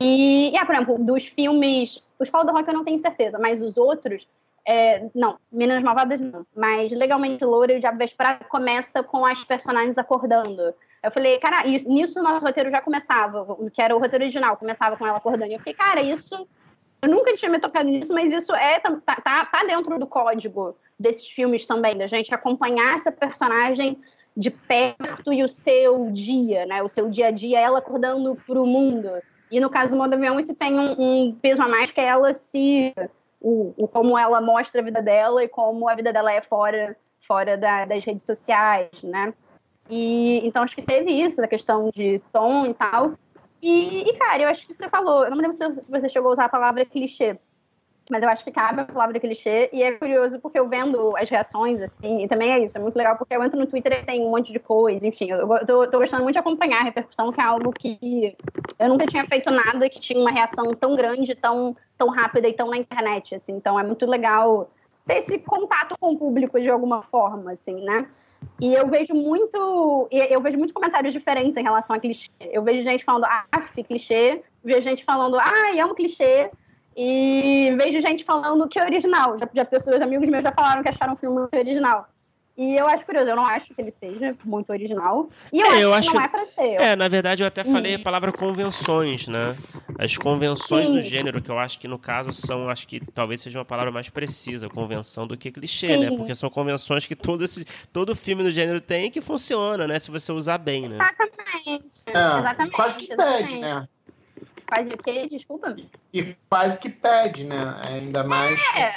E, 0.00 0.50
e 0.50 0.56
ah, 0.58 0.66
por 0.66 0.74
exemplo, 0.74 0.98
dos 0.98 1.26
filmes. 1.26 2.02
Os 2.18 2.28
Fall 2.28 2.44
do 2.44 2.50
Rock 2.52 2.68
eu 2.68 2.74
não 2.74 2.84
tenho 2.84 2.98
certeza, 2.98 3.38
mas 3.38 3.62
os 3.62 3.76
outros. 3.76 4.26
É, 4.66 5.08
não, 5.14 5.38
Meninas 5.50 5.82
Malvadas 5.82 6.20
não. 6.20 6.46
Mas 6.54 6.92
Legalmente 6.92 7.44
Loura 7.44 7.72
e 7.72 7.76
o 7.76 7.80
Diabo 7.80 7.98
Veste 7.98 8.16
começa 8.48 9.02
com 9.02 9.24
as 9.24 9.42
personagens 9.44 9.98
acordando. 9.98 10.74
Eu 11.02 11.10
falei, 11.10 11.38
cara, 11.38 11.66
isso, 11.66 11.88
nisso 11.88 12.18
o 12.18 12.22
nosso 12.22 12.44
roteiro 12.44 12.70
já 12.70 12.80
começava, 12.80 13.56
que 13.72 13.80
era 13.80 13.94
o 13.94 13.98
roteiro 13.98 14.24
original, 14.24 14.56
começava 14.56 14.96
com 14.96 15.06
ela 15.06 15.18
acordando. 15.18 15.50
E 15.50 15.54
eu 15.54 15.58
fiquei, 15.58 15.74
cara, 15.74 16.02
isso. 16.02 16.46
Eu 17.00 17.08
nunca 17.08 17.32
tinha 17.34 17.50
me 17.50 17.60
tocado 17.60 17.88
nisso, 17.88 18.12
mas 18.12 18.32
isso 18.32 18.52
é 18.54 18.80
tá, 18.80 18.90
tá, 19.06 19.46
tá 19.46 19.64
dentro 19.64 19.98
do 19.98 20.06
código 20.06 20.76
desses 20.98 21.28
filmes 21.28 21.64
também, 21.64 21.96
da 21.96 22.08
gente 22.08 22.34
acompanhar 22.34 22.96
essa 22.96 23.12
personagem 23.12 23.96
de 24.36 24.50
perto 24.50 25.32
e 25.32 25.42
o 25.42 25.48
seu 25.48 26.10
dia, 26.10 26.66
né? 26.66 26.82
O 26.82 26.88
seu 26.88 27.08
dia 27.08 27.28
a 27.28 27.30
dia, 27.30 27.58
ela 27.58 27.78
acordando 27.78 28.36
para 28.46 28.60
o 28.60 28.66
mundo. 28.66 29.10
E 29.50 29.60
no 29.60 29.70
caso 29.70 29.90
do 29.90 29.96
modo 29.96 30.14
avião, 30.14 30.38
isso 30.38 30.54
tem 30.54 30.78
um, 30.78 30.94
um 31.28 31.32
peso 31.32 31.62
a 31.62 31.68
mais 31.68 31.90
que 31.90 32.00
é 32.00 32.04
ela 32.04 32.32
se. 32.32 32.94
O, 33.40 33.72
o, 33.76 33.86
como 33.86 34.18
ela 34.18 34.40
mostra 34.40 34.80
a 34.80 34.84
vida 34.84 35.00
dela 35.00 35.44
e 35.44 35.48
como 35.48 35.88
a 35.88 35.94
vida 35.94 36.12
dela 36.12 36.32
é 36.32 36.40
fora, 36.42 36.96
fora 37.26 37.56
da, 37.56 37.84
das 37.84 38.04
redes 38.04 38.24
sociais, 38.24 39.02
né? 39.02 39.32
E, 39.88 40.46
então 40.46 40.62
acho 40.62 40.74
que 40.74 40.82
teve 40.82 41.10
isso, 41.10 41.40
da 41.40 41.48
questão 41.48 41.90
de 41.90 42.20
tom 42.32 42.66
e 42.66 42.74
tal. 42.74 43.14
E, 43.62 44.08
e, 44.08 44.16
cara, 44.16 44.42
eu 44.42 44.48
acho 44.48 44.66
que 44.66 44.74
você 44.74 44.88
falou, 44.88 45.24
eu 45.24 45.30
não 45.30 45.36
me 45.36 45.42
lembro 45.42 45.56
se 45.56 45.90
você 45.90 46.08
chegou 46.08 46.30
a 46.30 46.32
usar 46.32 46.44
a 46.44 46.48
palavra 46.48 46.84
clichê, 46.84 47.38
mas 48.10 48.22
eu 48.22 48.28
acho 48.28 48.44
que 48.44 48.50
cabe 48.50 48.80
a 48.80 48.84
palavra 48.84 49.18
clichê, 49.20 49.68
e 49.72 49.82
é 49.82 49.92
curioso 49.92 50.40
porque 50.40 50.58
eu 50.58 50.68
vendo 50.68 51.16
as 51.16 51.28
reações, 51.28 51.80
assim, 51.80 52.24
e 52.24 52.28
também 52.28 52.52
é 52.52 52.58
isso, 52.58 52.76
é 52.78 52.80
muito 52.80 52.96
legal 52.96 53.16
porque 53.16 53.34
eu 53.34 53.42
entro 53.42 53.58
no 53.58 53.66
Twitter 53.66 53.92
e 53.92 54.04
tem 54.04 54.24
um 54.24 54.30
monte 54.30 54.52
de 54.52 54.58
coisa, 54.58 55.06
enfim, 55.06 55.30
eu 55.30 55.46
tô, 55.66 55.86
tô 55.86 55.98
gostando 55.98 56.22
muito 56.22 56.34
de 56.34 56.40
acompanhar 56.40 56.80
a 56.80 56.84
repercussão, 56.84 57.32
que 57.32 57.40
é 57.40 57.44
algo 57.44 57.72
que 57.72 58.36
eu 58.78 58.88
nunca 58.88 59.06
tinha 59.06 59.26
feito 59.26 59.50
nada 59.50 59.88
que 59.88 60.00
tinha 60.00 60.20
uma 60.20 60.30
reação 60.30 60.72
tão 60.74 60.96
grande, 60.96 61.34
tão, 61.34 61.76
tão 61.96 62.08
rápida 62.08 62.48
e 62.48 62.52
tão 62.52 62.68
na 62.68 62.78
internet, 62.78 63.34
assim, 63.34 63.52
então 63.52 63.78
é 63.78 63.82
muito 63.82 64.06
legal 64.06 64.70
ter 65.08 65.16
esse 65.16 65.38
contato 65.38 65.96
com 65.98 66.12
o 66.12 66.18
público 66.18 66.60
de 66.60 66.68
alguma 66.68 67.00
forma, 67.00 67.52
assim, 67.52 67.82
né? 67.82 68.06
E 68.60 68.74
eu 68.74 68.86
vejo 68.86 69.14
muito, 69.14 70.06
eu 70.10 70.40
vejo 70.42 70.58
muitos 70.58 70.74
comentários 70.74 71.14
diferentes 71.14 71.56
em 71.56 71.62
relação 71.62 71.96
a 71.96 71.98
clichê. 71.98 72.30
Eu 72.40 72.62
vejo 72.62 72.82
gente 72.82 73.04
falando, 73.04 73.24
ah, 73.24 73.46
clichê, 73.86 74.42
vejo 74.62 74.82
gente 74.82 75.04
falando, 75.04 75.38
ah, 75.38 75.74
é 75.74 75.84
um 75.84 75.94
clichê, 75.94 76.50
e 77.00 77.76
vejo 77.76 78.00
gente 78.02 78.24
falando 78.24 78.68
que 78.68 78.78
é 78.78 78.84
original. 78.84 79.38
Já, 79.38 79.48
já 79.54 79.64
pessoas, 79.64 80.02
amigos 80.02 80.28
meus 80.28 80.42
já 80.42 80.50
falaram 80.52 80.82
que 80.82 80.88
acharam 80.88 81.12
o 81.14 81.16
filme 81.16 81.36
muito 81.38 81.54
original. 81.56 82.08
E 82.56 82.74
eu 82.76 82.88
acho 82.88 83.06
curioso, 83.06 83.30
eu 83.30 83.36
não 83.36 83.46
acho 83.46 83.72
que 83.72 83.80
ele 83.80 83.92
seja 83.92 84.34
muito 84.44 84.70
original. 84.70 85.28
E 85.52 85.60
eu, 85.60 85.66
É, 85.66 85.68
acho, 85.70 85.78
eu 85.80 85.90
que 85.90 85.96
acho- 85.98 86.14
não 86.14 86.20
é 86.22 86.26
pra 86.28 86.44
ser. 86.44 86.74
É, 86.74 86.96
na 86.96 87.06
verdade 87.06 87.44
eu 87.44 87.46
até 87.46 87.62
falei 87.62 87.94
Hum. 87.94 88.00
a 88.00 88.02
palavra 88.02 88.32
convenções, 88.32 89.28
né? 89.28 89.56
As 89.96 90.16
convenções 90.18 90.88
Sim. 90.88 90.94
do 90.94 91.00
gênero, 91.00 91.40
que 91.40 91.48
eu 91.52 91.56
acho 91.56 91.78
que 91.78 91.86
no 91.86 92.00
caso 92.00 92.32
são, 92.32 92.68
acho 92.68 92.88
que 92.88 92.98
talvez 93.14 93.40
seja 93.42 93.60
uma 93.60 93.64
palavra 93.64 93.92
mais 93.92 94.08
precisa, 94.08 94.68
convenção 94.68 95.24
do 95.24 95.36
que 95.36 95.52
clichê, 95.52 95.96
né? 95.96 96.10
Sim. 96.10 96.16
Porque 96.16 96.34
são 96.34 96.50
convenções 96.50 97.06
que 97.06 97.14
todo, 97.14 97.44
esse, 97.44 97.64
todo 97.92 98.16
filme 98.16 98.42
do 98.42 98.50
gênero 98.50 98.80
tem 98.80 99.04
e 99.06 99.10
que 99.12 99.20
funciona, 99.20 99.86
né? 99.86 99.96
Se 100.00 100.10
você 100.10 100.32
usar 100.32 100.58
bem, 100.58 100.88
né? 100.88 100.96
Exatamente. 100.96 101.90
É, 102.06 102.38
exatamente. 102.40 102.72
quase 102.74 102.98
que 103.06 103.12
exatamente. 103.12 103.46
pede, 103.50 103.60
né? 103.60 103.88
Quase 104.68 104.90
o 104.90 104.98
quê? 104.98 105.26
Desculpa. 105.28 105.74
E 106.12 106.36
quase 106.48 106.78
que 106.78 106.90
pede, 106.90 107.44
né? 107.44 107.80
Ainda 107.88 108.22
mais. 108.22 108.60
É. 108.76 108.96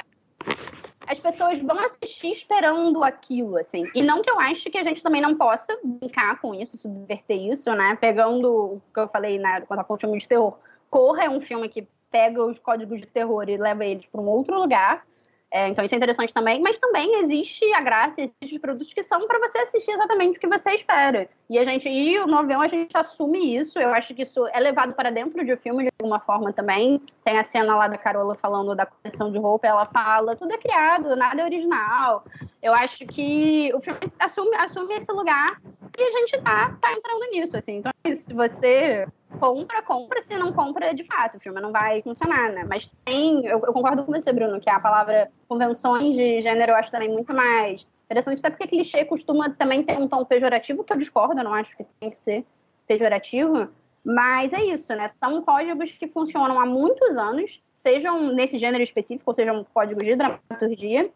As 1.08 1.18
pessoas 1.18 1.60
vão 1.60 1.80
assistir 1.80 2.32
esperando 2.32 3.04
aquilo, 3.04 3.58
assim. 3.58 3.90
E 3.96 4.04
não 4.04 4.22
que 4.22 4.30
eu 4.30 4.40
ache 4.40 4.70
que 4.70 4.78
a 4.78 4.84
gente 4.84 5.02
também 5.02 5.22
não 5.22 5.36
possa 5.36 5.78
brincar 5.84 6.40
com 6.40 6.54
isso, 6.54 6.78
subverter 6.78 7.38
isso, 7.38 7.74
né? 7.74 7.98
Pegando 8.00 8.76
o 8.76 8.82
que 8.94 9.00
eu 9.00 9.08
falei 9.08 9.40
né, 9.40 9.62
quando 9.62 9.84
eu 9.88 9.98
filme 9.98 10.20
de 10.20 10.28
terror. 10.28 10.58
Corra 10.90 11.24
é 11.24 11.30
um 11.30 11.40
filme 11.40 11.70
que 11.70 11.88
pega 12.12 12.44
os 12.44 12.60
códigos 12.60 13.00
de 13.00 13.08
terror 13.08 13.50
e 13.50 13.56
leva 13.56 13.86
eles 13.86 14.06
para 14.06 14.22
um 14.22 14.28
outro 14.28 14.60
lugar. 14.60 15.06
É, 15.54 15.68
então 15.68 15.84
isso 15.84 15.94
é 15.94 15.98
interessante 15.98 16.34
também, 16.34 16.62
mas 16.62 16.80
também 16.80 17.20
existe 17.20 17.66
a 17.74 17.82
graça, 17.82 18.22
existem 18.22 18.50
os 18.50 18.58
produtos 18.58 18.94
que 18.94 19.04
são 19.04 19.28
para 19.28 19.38
você 19.38 19.58
assistir 19.58 19.92
exatamente 19.92 20.38
o 20.38 20.40
que 20.40 20.48
você 20.48 20.72
espera. 20.72 21.28
E 21.50 21.60
a 21.60 21.66
gente, 21.66 21.90
e 21.90 22.18
no 22.26 22.38
avião 22.38 22.62
a 22.62 22.70
gente 22.70 22.96
assume 22.96 23.58
isso, 23.58 23.78
eu 23.78 23.94
acho 23.94 24.14
que 24.16 24.22
isso 24.22 24.48
é 24.48 24.60
levado 24.62 24.94
para 24.94 25.12
dentro 25.12 25.44
de 25.44 25.54
um 25.54 25.58
filme 25.58 25.84
de 25.84 25.90
alguma 26.02 26.22
forma 26.22 26.54
também. 26.54 27.02
Tem 27.26 27.38
a 27.38 27.44
cena 27.44 27.76
lá 27.76 27.90
da 27.90 27.98
Carola 27.98 28.34
falando 28.36 28.74
da 28.74 28.86
coleção 28.86 29.30
de 29.30 29.38
roupa, 29.38 29.68
ela 29.68 29.86
fala, 29.86 30.38
tudo 30.38 30.54
é 30.54 30.58
criado, 30.58 31.18
nada 31.18 31.42
é 31.42 31.44
original. 31.44 32.24
Eu 32.64 32.74
acho 32.74 33.06
que 33.06 33.74
o 33.74 33.82
filme 33.82 34.00
assume, 34.20 34.56
assume 34.56 34.94
esse 34.94 35.12
lugar 35.12 35.60
E 35.98 36.02
a 36.02 36.12
gente 36.12 36.42
tá, 36.42 36.78
tá 36.82 36.94
entrando 36.94 37.30
nisso, 37.32 37.58
assim. 37.58 37.78
Então, 37.78 37.92
é 38.06 38.16
se 38.16 38.34
você 38.34 39.06
compra, 39.40 39.82
compra, 39.82 40.22
se 40.22 40.38
não 40.38 40.54
compra, 40.54 40.94
de 40.94 41.04
fato, 41.04 41.38
o 41.38 41.40
filme 41.40 41.60
não 41.60 41.72
vai 41.72 42.02
funcionar, 42.02 42.52
né? 42.52 42.64
Mas 42.68 42.92
tem, 43.06 43.46
eu, 43.46 43.60
eu 43.60 43.74
concordo 43.74 44.04
com 44.04 44.12
você, 44.12 44.32
Bruno, 44.32 44.60
que 44.60 44.70
a 44.70 44.80
palavra 44.80 45.32
convenções 45.48 46.16
de 46.16 46.42
gênero 46.42 46.72
eu 46.72 46.76
acho 46.76 46.92
também 46.92 47.10
muito 47.10 47.34
mais 47.34 47.88
interessante, 48.06 48.40
até 48.40 48.50
porque 48.50 48.68
clichê 48.68 49.06
costuma 49.06 49.50
também 49.50 49.84
ter 49.84 49.98
um 49.98 50.08
tom 50.08 50.26
pejorativo, 50.26 50.84
que 50.84 50.94
eu 50.94 50.98
discordo, 50.98 51.40
eu 51.40 51.44
não 51.44 51.54
acho 51.54 51.76
que 51.78 51.86
tem 52.00 52.10
que 52.10 52.18
ser 52.18 52.46
pejorativo, 52.86 53.70
mas 54.04 54.52
é 54.52 54.64
isso, 54.64 54.94
né? 54.96 55.08
São 55.08 55.42
códigos 55.42 55.92
que 55.92 56.08
funcionam 56.08 56.60
há 56.60 56.66
muitos 56.66 57.18
anos, 57.18 57.62
sejam 57.74 58.34
nesse 58.34 58.58
gênero 58.58 58.84
específico, 58.84 59.30
ou 59.30 59.34
sejam 59.34 59.66
códigos 59.74 60.04
de 60.04 60.16
dramaturgia, 60.16 61.10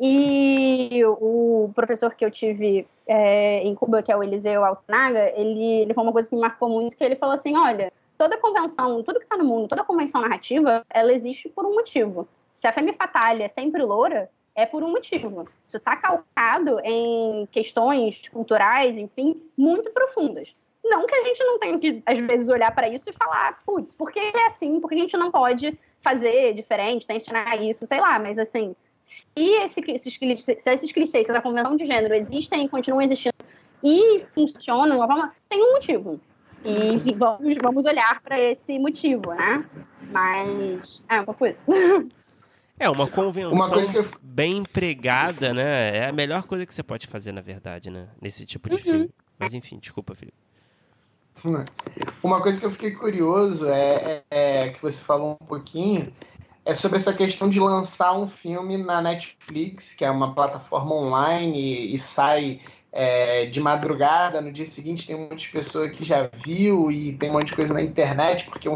e 0.00 1.00
o 1.04 1.70
professor 1.74 2.14
que 2.14 2.24
eu 2.24 2.30
tive 2.30 2.86
é, 3.06 3.62
em 3.62 3.74
Cuba, 3.74 4.02
que 4.02 4.10
é 4.10 4.16
o 4.16 4.22
Eliseu 4.22 4.64
Altanaga, 4.64 5.32
ele, 5.36 5.82
ele 5.82 5.94
falou 5.94 6.08
uma 6.08 6.12
coisa 6.12 6.28
que 6.28 6.34
me 6.34 6.40
marcou 6.40 6.68
muito, 6.68 6.96
que 6.96 7.04
ele 7.04 7.16
falou 7.16 7.34
assim, 7.34 7.56
olha, 7.56 7.92
toda 8.18 8.38
convenção, 8.38 9.02
tudo 9.02 9.18
que 9.18 9.24
está 9.24 9.36
no 9.36 9.44
mundo, 9.44 9.68
toda 9.68 9.84
convenção 9.84 10.20
narrativa, 10.20 10.84
ela 10.90 11.12
existe 11.12 11.48
por 11.48 11.64
um 11.64 11.74
motivo. 11.74 12.28
Se 12.52 12.66
a 12.66 12.72
femme 12.72 12.92
fatale 12.92 13.42
é 13.42 13.48
sempre 13.48 13.82
loura, 13.82 14.30
é 14.54 14.64
por 14.66 14.82
um 14.82 14.90
motivo. 14.90 15.48
Isso 15.62 15.76
está 15.76 15.96
calcado 15.96 16.80
em 16.84 17.46
questões 17.50 18.28
culturais, 18.28 18.96
enfim, 18.96 19.42
muito 19.56 19.90
profundas. 19.90 20.54
Não 20.84 21.06
que 21.06 21.14
a 21.14 21.24
gente 21.24 21.42
não 21.42 21.58
tenha 21.58 21.78
que, 21.78 22.02
às 22.04 22.18
vezes, 22.18 22.48
olhar 22.48 22.72
para 22.74 22.88
isso 22.88 23.08
e 23.08 23.12
falar, 23.12 23.62
putz, 23.64 23.94
por 23.94 24.12
que 24.12 24.20
é 24.20 24.46
assim? 24.46 24.80
Por 24.80 24.88
que 24.88 24.94
a 24.96 24.98
gente 24.98 25.16
não 25.16 25.30
pode 25.30 25.78
fazer 26.02 26.52
diferente, 26.52 27.06
tensionar 27.06 27.62
isso, 27.62 27.86
sei 27.86 27.98
lá, 27.98 28.18
mas 28.18 28.38
assim, 28.38 28.76
se, 29.04 29.26
esse, 29.36 29.80
esses, 29.86 30.14
se 30.44 30.70
esses 30.70 30.92
clichês 30.92 31.26
da 31.26 31.42
convenção 31.42 31.76
de 31.76 31.84
gênero 31.86 32.14
existem 32.14 32.64
e 32.64 32.68
continuam 32.68 33.02
existindo 33.02 33.34
e 33.82 34.24
funcionam, 34.32 35.30
tem 35.48 35.62
um 35.62 35.72
motivo. 35.74 36.18
E 36.64 37.12
vamos, 37.12 37.54
vamos 37.62 37.84
olhar 37.84 38.20
para 38.22 38.40
esse 38.40 38.78
motivo, 38.78 39.34
né? 39.34 39.64
Mas 40.10 41.02
é 41.08 41.20
um 41.20 41.24
pouco 41.24 41.46
isso. 41.46 41.66
É, 42.76 42.90
uma 42.90 43.06
convenção 43.06 43.52
uma 43.52 43.68
eu... 43.94 44.04
bem 44.20 44.56
empregada, 44.56 45.54
né? 45.54 45.96
É 45.96 46.08
a 46.08 46.12
melhor 46.12 46.42
coisa 46.42 46.66
que 46.66 46.74
você 46.74 46.82
pode 46.82 47.06
fazer, 47.06 47.30
na 47.30 47.40
verdade, 47.40 47.88
né? 47.88 48.08
Nesse 48.20 48.44
tipo 48.44 48.68
de 48.68 48.74
uhum. 48.74 48.80
filme. 48.80 49.10
Mas 49.38 49.54
enfim, 49.54 49.78
desculpa, 49.78 50.12
Felipe. 50.16 50.36
Uma 52.20 52.42
coisa 52.42 52.58
que 52.58 52.66
eu 52.66 52.72
fiquei 52.72 52.90
curioso 52.90 53.68
é, 53.68 54.24
é, 54.28 54.66
é 54.66 54.68
que 54.70 54.82
você 54.82 55.00
falou 55.00 55.38
um 55.40 55.46
pouquinho 55.46 56.12
é 56.64 56.74
sobre 56.74 56.96
essa 56.96 57.12
questão 57.12 57.48
de 57.48 57.60
lançar 57.60 58.16
um 58.16 58.28
filme 58.28 58.76
na 58.76 59.02
Netflix, 59.02 59.92
que 59.92 60.04
é 60.04 60.10
uma 60.10 60.34
plataforma 60.34 60.94
online 60.94 61.60
e, 61.60 61.94
e 61.94 61.98
sai 61.98 62.60
é, 62.90 63.46
de 63.46 63.60
madrugada, 63.60 64.40
no 64.40 64.50
dia 64.50 64.64
seguinte 64.64 65.06
tem 65.06 65.14
um 65.16 65.28
monte 65.28 65.46
de 65.46 65.48
pessoa 65.48 65.88
que 65.88 66.04
já 66.04 66.30
viu 66.44 66.90
e 66.90 67.12
tem 67.14 67.28
um 67.28 67.34
monte 67.34 67.46
de 67.46 67.56
coisa 67.56 67.74
na 67.74 67.82
internet, 67.82 68.44
porque 68.46 68.68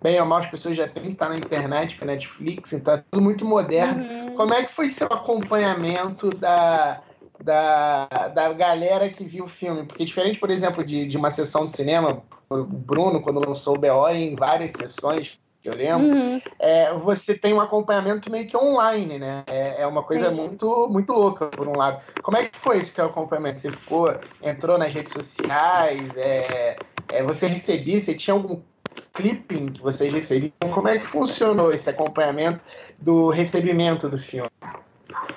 bem 0.00 0.20
ou 0.20 0.26
mal 0.26 0.38
as 0.38 0.46
pessoas 0.46 0.76
já 0.76 0.88
têm 0.88 1.02
que 1.02 1.08
estar 1.10 1.28
na 1.28 1.36
internet 1.36 1.96
com 1.96 2.04
a 2.04 2.06
Netflix, 2.06 2.72
então 2.72 2.94
é 2.94 3.04
tudo 3.10 3.22
muito 3.22 3.44
moderno. 3.44 4.02
Uhum. 4.02 4.36
Como 4.36 4.54
é 4.54 4.64
que 4.64 4.72
foi 4.72 4.88
seu 4.88 5.08
acompanhamento 5.08 6.30
da, 6.30 7.02
da, 7.42 8.06
da 8.34 8.52
galera 8.54 9.10
que 9.10 9.24
viu 9.24 9.44
o 9.44 9.48
filme? 9.48 9.84
Porque 9.84 10.04
diferente, 10.04 10.38
por 10.38 10.50
exemplo, 10.50 10.84
de, 10.84 11.06
de 11.06 11.16
uma 11.16 11.30
sessão 11.30 11.66
de 11.66 11.72
cinema, 11.72 12.22
o 12.48 12.64
Bruno, 12.64 13.20
quando 13.20 13.44
lançou 13.44 13.74
o 13.74 13.78
BO, 13.78 14.08
em 14.08 14.36
várias 14.36 14.72
sessões, 14.72 15.38
eu 15.68 15.74
lembro, 15.74 16.06
uhum. 16.06 16.40
é, 16.58 16.92
você 16.94 17.34
tem 17.34 17.52
um 17.52 17.60
acompanhamento 17.60 18.30
meio 18.30 18.46
que 18.46 18.56
online, 18.56 19.18
né? 19.18 19.44
É, 19.46 19.82
é 19.82 19.86
uma 19.86 20.02
coisa 20.02 20.30
muito, 20.30 20.88
muito 20.88 21.12
louca, 21.12 21.46
por 21.46 21.66
um 21.66 21.76
lado. 21.76 22.00
Como 22.22 22.36
é 22.36 22.46
que 22.46 22.58
foi 22.58 22.78
esse 22.78 22.94
teu 22.94 23.06
acompanhamento? 23.06 23.60
Você 23.60 23.70
ficou, 23.70 24.14
entrou 24.42 24.78
nas 24.78 24.92
redes 24.92 25.12
sociais, 25.12 26.16
é, 26.16 26.76
é, 27.12 27.22
você 27.22 27.46
recebia, 27.46 27.98
você 28.00 28.14
tinha 28.14 28.34
algum 28.34 28.60
clipping 29.12 29.72
que 29.72 29.82
vocês 29.82 30.12
recebiam? 30.12 30.52
Como 30.72 30.88
é 30.88 30.98
que 30.98 31.06
funcionou 31.06 31.72
esse 31.72 31.88
acompanhamento 31.88 32.60
do 32.98 33.30
recebimento 33.30 34.08
do 34.08 34.18
filme? 34.18 34.50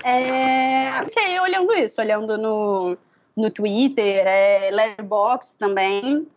É, 0.04 1.04
fiquei 1.06 1.40
olhando 1.40 1.74
isso, 1.74 2.00
olhando 2.02 2.38
no, 2.38 2.98
no 3.36 3.50
Twitter, 3.50 4.26
é, 4.28 4.70
Letterboxd 4.72 5.58
também, 5.58 6.28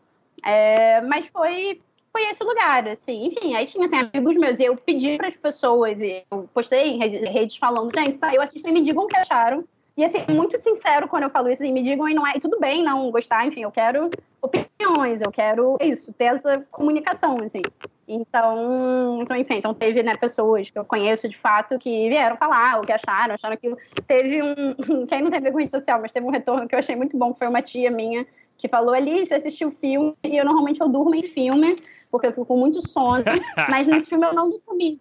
é, 0.44 1.00
mas 1.02 1.26
foi 1.28 1.80
foi 2.12 2.28
esse 2.28 2.44
lugar, 2.44 2.86
assim. 2.86 3.26
Enfim, 3.26 3.54
aí 3.54 3.66
tinha 3.66 3.86
assim, 3.86 4.10
amigos 4.12 4.36
meus 4.36 4.60
e 4.60 4.64
eu 4.64 4.76
pedi 4.76 5.16
para 5.16 5.28
as 5.28 5.36
pessoas, 5.36 6.00
e 6.00 6.22
eu 6.30 6.48
postei 6.52 6.90
em 6.90 6.98
redes, 6.98 7.56
falando, 7.56 7.90
gente, 7.92 8.18
saiu 8.18 8.40
tá, 8.40 8.48
e 8.54 8.72
me 8.72 8.82
digam 8.82 9.04
o 9.04 9.08
que 9.08 9.16
acharam. 9.16 9.64
E 9.96 10.04
assim, 10.04 10.24
muito 10.28 10.56
sincero 10.56 11.08
quando 11.08 11.24
eu 11.24 11.30
falo 11.30 11.48
isso, 11.48 11.62
assim, 11.62 11.72
me 11.72 11.82
digam 11.82 12.08
e 12.08 12.14
não 12.14 12.26
é, 12.26 12.36
e 12.36 12.40
tudo 12.40 12.58
bem 12.58 12.82
não 12.82 13.10
gostar, 13.10 13.46
enfim, 13.46 13.62
eu 13.62 13.70
quero 13.70 14.10
opiniões, 14.40 15.20
eu 15.20 15.30
quero 15.30 15.76
isso, 15.80 16.12
ter 16.12 16.24
essa 16.24 16.66
comunicação, 16.70 17.36
assim. 17.42 17.62
Então, 18.08 19.20
então 19.22 19.36
enfim, 19.36 19.56
então 19.56 19.72
teve, 19.72 20.02
né, 20.02 20.16
pessoas 20.16 20.70
que 20.70 20.78
eu 20.78 20.84
conheço 20.84 21.28
de 21.28 21.38
fato 21.38 21.78
que 21.78 22.08
vieram 22.08 22.36
falar 22.36 22.80
o 22.80 22.84
que 22.84 22.92
acharam, 22.92 23.34
acharam 23.34 23.56
que 23.56 23.74
teve 24.06 24.42
um, 24.42 24.74
quem 25.06 25.22
não 25.22 25.30
teve 25.30 25.50
rede 25.50 25.70
social, 25.70 26.00
mas 26.00 26.10
teve 26.10 26.26
um 26.26 26.30
retorno 26.30 26.66
que 26.66 26.74
eu 26.74 26.78
achei 26.78 26.96
muito 26.96 27.16
bom, 27.16 27.34
foi 27.34 27.46
uma 27.46 27.62
tia 27.62 27.90
minha 27.90 28.26
que 28.62 28.68
falou 28.68 28.94
ali, 28.94 29.26
você 29.26 29.34
assistiu 29.34 29.68
o 29.68 29.72
filme, 29.72 30.14
e 30.22 30.36
eu 30.36 30.44
normalmente 30.44 30.80
eu 30.80 30.88
durmo 30.88 31.12
em 31.16 31.24
filme, 31.24 31.74
porque 32.12 32.28
eu 32.28 32.30
fico 32.30 32.46
com 32.46 32.56
muito 32.56 32.80
sono, 32.88 33.24
mas 33.68 33.88
nesse 33.88 34.06
filme 34.06 34.24
eu 34.24 34.32
não 34.32 34.48
dormi. 34.48 35.00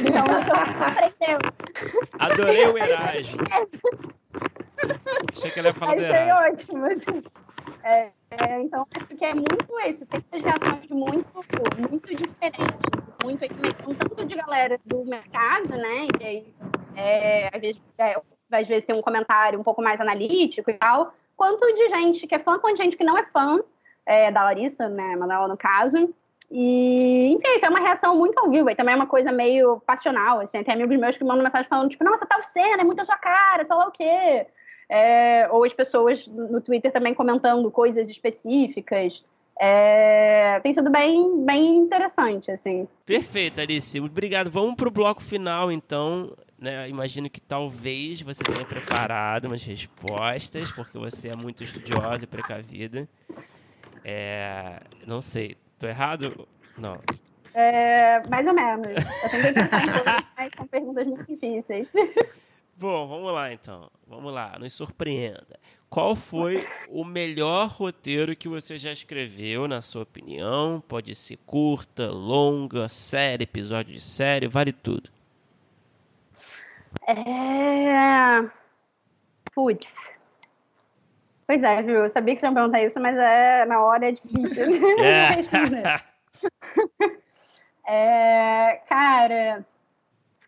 Então 0.00 0.24
isso 0.40 0.50
aprendeu. 0.50 1.38
Adorei 2.18 2.66
o 2.68 2.78
Erasmo. 2.78 3.36
Achei 5.30 5.50
que 5.50 5.60
ele 5.60 5.68
ia 5.68 5.74
falar 5.74 5.92
Achei 5.92 6.32
ótimo, 6.32 6.86
assim. 6.86 7.22
É, 7.84 8.08
é, 8.30 8.62
então, 8.62 8.86
acho 8.96 9.08
que 9.08 9.24
é 9.26 9.34
muito 9.34 9.80
isso. 9.86 10.06
Tem 10.06 10.24
as 10.32 10.42
reações 10.42 10.88
muito, 10.88 11.28
muito 11.90 12.16
diferentes. 12.16 12.88
Muito, 13.22 13.46
tanto 13.98 14.24
de 14.24 14.34
galera 14.34 14.80
do 14.86 15.04
mercado, 15.04 15.68
né? 15.68 16.08
E 16.18 16.24
aí, 16.24 16.54
é, 16.96 17.50
às, 17.54 17.60
vezes, 17.60 17.82
é, 17.98 18.20
às 18.50 18.66
vezes 18.66 18.84
tem 18.86 18.96
um 18.96 19.02
comentário 19.02 19.60
um 19.60 19.62
pouco 19.62 19.82
mais 19.82 20.00
analítico 20.00 20.70
e 20.70 20.74
tal, 20.74 21.12
quanto 21.36 21.66
de 21.74 21.88
gente 21.88 22.26
que 22.26 22.34
é 22.34 22.38
fã, 22.38 22.58
quanto 22.58 22.76
de 22.76 22.84
gente 22.84 22.96
que 22.96 23.04
não 23.04 23.16
é 23.16 23.24
fã 23.24 23.60
é, 24.06 24.30
da 24.30 24.44
Larissa, 24.44 24.88
né? 24.88 25.16
Manuela, 25.16 25.48
no 25.48 25.56
caso. 25.56 26.12
E, 26.50 27.32
enfim, 27.32 27.54
isso 27.54 27.64
é 27.64 27.68
uma 27.68 27.80
reação 27.80 28.14
muito 28.14 28.38
ao 28.38 28.50
vivo. 28.50 28.68
E 28.68 28.74
também 28.74 28.92
é 28.92 28.96
uma 28.96 29.06
coisa 29.06 29.32
meio 29.32 29.80
passional. 29.80 30.40
Assim, 30.40 30.62
tem 30.62 30.74
amigos 30.74 30.98
meus 30.98 31.16
que 31.16 31.24
mandam 31.24 31.42
mensagem 31.42 31.68
falando, 31.68 31.90
tipo, 31.90 32.04
nossa, 32.04 32.26
tal 32.26 32.42
cena, 32.44 32.82
é 32.82 32.84
muito 32.84 33.00
a 33.00 33.04
sua 33.04 33.16
cara, 33.16 33.64
sei 33.64 33.74
lá 33.74 33.88
o 33.88 33.90
quê. 33.90 34.46
É, 34.88 35.48
ou 35.50 35.64
as 35.64 35.72
pessoas 35.72 36.26
no 36.26 36.60
Twitter 36.60 36.92
também 36.92 37.14
comentando 37.14 37.70
coisas 37.70 38.08
específicas. 38.08 39.24
É, 39.58 40.60
tem 40.60 40.72
sido 40.72 40.90
bem, 40.90 41.44
bem 41.44 41.76
interessante, 41.76 42.50
assim. 42.50 42.88
Perfeito, 43.06 43.60
Alice. 43.60 44.00
Obrigado. 44.00 44.50
Vamos 44.50 44.74
para 44.74 44.88
o 44.88 44.90
bloco 44.90 45.22
final, 45.22 45.70
então. 45.70 46.36
Né? 46.58 46.88
Imagino 46.88 47.28
que 47.28 47.40
talvez 47.40 48.22
você 48.22 48.42
tenha 48.44 48.64
preparado 48.64 49.46
umas 49.46 49.62
respostas, 49.62 50.70
porque 50.72 50.96
você 50.96 51.28
é 51.28 51.36
muito 51.36 51.64
estudiosa 51.64 52.24
e 52.24 52.26
precavida. 52.26 53.08
É, 54.04 54.80
não 55.06 55.20
sei, 55.20 55.56
Tô 55.82 55.88
errado? 55.88 56.46
Não. 56.78 56.96
É, 57.52 58.24
mais 58.28 58.46
ou 58.46 58.54
menos. 58.54 58.86
Eu 58.86 59.30
tentei 59.30 59.52
pensar 59.52 59.82
em 59.82 59.90
coisas, 59.90 60.24
mas 60.36 60.50
são 60.56 60.66
perguntas 60.68 61.06
muito 61.08 61.26
difíceis. 61.26 61.92
Bom, 62.76 63.06
vamos 63.06 63.32
lá 63.32 63.52
então. 63.52 63.90
Vamos 64.06 64.32
lá, 64.32 64.58
nos 64.58 64.72
surpreenda. 64.72 65.58
Qual 65.88 66.16
foi 66.16 66.66
o 66.88 67.04
melhor 67.04 67.68
roteiro 67.68 68.34
que 68.34 68.48
você 68.48 68.78
já 68.78 68.92
escreveu, 68.92 69.68
na 69.68 69.80
sua 69.82 70.02
opinião? 70.02 70.82
Pode 70.88 71.14
ser 71.14 71.36
curta, 71.44 72.10
longa, 72.10 72.88
série, 72.88 73.44
episódio 73.44 73.92
de 73.92 74.00
série, 74.00 74.46
vale 74.46 74.72
tudo. 74.72 75.10
É. 77.06 78.50
Putz. 79.54 79.94
Pois 81.46 81.62
é, 81.62 81.82
viu? 81.82 82.04
Eu 82.04 82.10
sabia 82.10 82.34
que 82.34 82.40
você 82.40 82.46
ia 82.46 82.52
perguntar 82.52 82.82
isso, 82.82 82.98
mas 82.98 83.16
é, 83.16 83.66
na 83.66 83.82
hora 83.82 84.08
é 84.08 84.12
difícil 84.12 84.64
é. 87.86 88.72
é, 88.72 88.76
cara, 88.88 89.66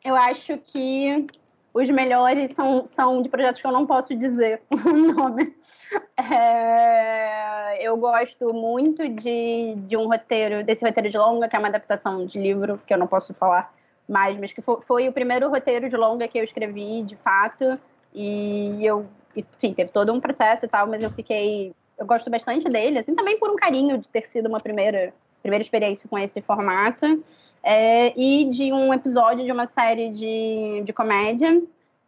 eu 0.03 0.15
acho 0.15 0.57
que 0.59 1.27
os 1.75 1.91
melhores 1.91 2.53
são, 2.53 2.87
são 2.87 3.21
de 3.21 3.29
projetos 3.29 3.61
que 3.61 3.67
eu 3.67 3.73
não 3.73 3.85
posso 3.85 4.15
dizer 4.15 4.63
o 4.71 5.13
nome. 5.13 5.55
É, 6.17 7.87
eu 7.87 7.97
gosto 7.97 8.55
muito 8.55 9.09
de, 9.09 9.75
de 9.79 9.97
um 9.97 10.07
roteiro, 10.07 10.65
desse 10.65 10.87
roteiro 10.87 11.11
de 11.11 11.19
longa, 11.19 11.49
que 11.49 11.57
é 11.57 11.59
uma 11.59 11.69
adaptação 11.69 12.25
de 12.25 12.39
livro, 12.39 12.79
que 12.79 12.95
eu 12.95 12.99
não 12.99 13.09
posso 13.09 13.35
falar 13.35 13.75
mais, 14.09 14.39
mas 14.39 14.53
que 14.53 14.63
foi, 14.63 14.81
foi 14.83 15.09
o 15.09 15.13
primeiro 15.13 15.51
roteiro 15.51 15.91
de 15.91 15.97
longa 15.97 16.29
que 16.29 16.39
eu 16.39 16.45
escrevi, 16.45 17.03
de 17.03 17.17
fato, 17.17 17.79
e 18.15 18.87
eu 18.87 19.07
enfim, 19.37 19.75
teve 19.75 19.91
todo 19.91 20.13
um 20.13 20.21
processo 20.21 20.65
e 20.65 20.69
tal, 20.69 20.87
mas 20.87 21.03
eu 21.03 21.11
fiquei. 21.11 21.75
Eu 21.99 22.07
gosto 22.07 22.31
bastante 22.31 22.69
dele, 22.69 22.99
assim, 22.99 23.15
também 23.15 23.39
por 23.39 23.51
um 23.51 23.57
carinho 23.57 23.99
de 23.99 24.09
ter 24.09 24.27
sido 24.27 24.49
uma 24.49 24.61
primeira, 24.61 25.13
primeira 25.45 25.63
experiência 25.63 26.09
com 26.09 26.19
esse 26.19 26.41
formato. 26.41 27.23
É, 27.63 28.13
e 28.19 28.47
de 28.47 28.73
um 28.73 28.93
episódio 28.93 29.45
de 29.45 29.53
uma 29.53 29.67
série 29.67 30.11
de, 30.11 30.83
de 30.85 30.93
comédia 30.93 31.63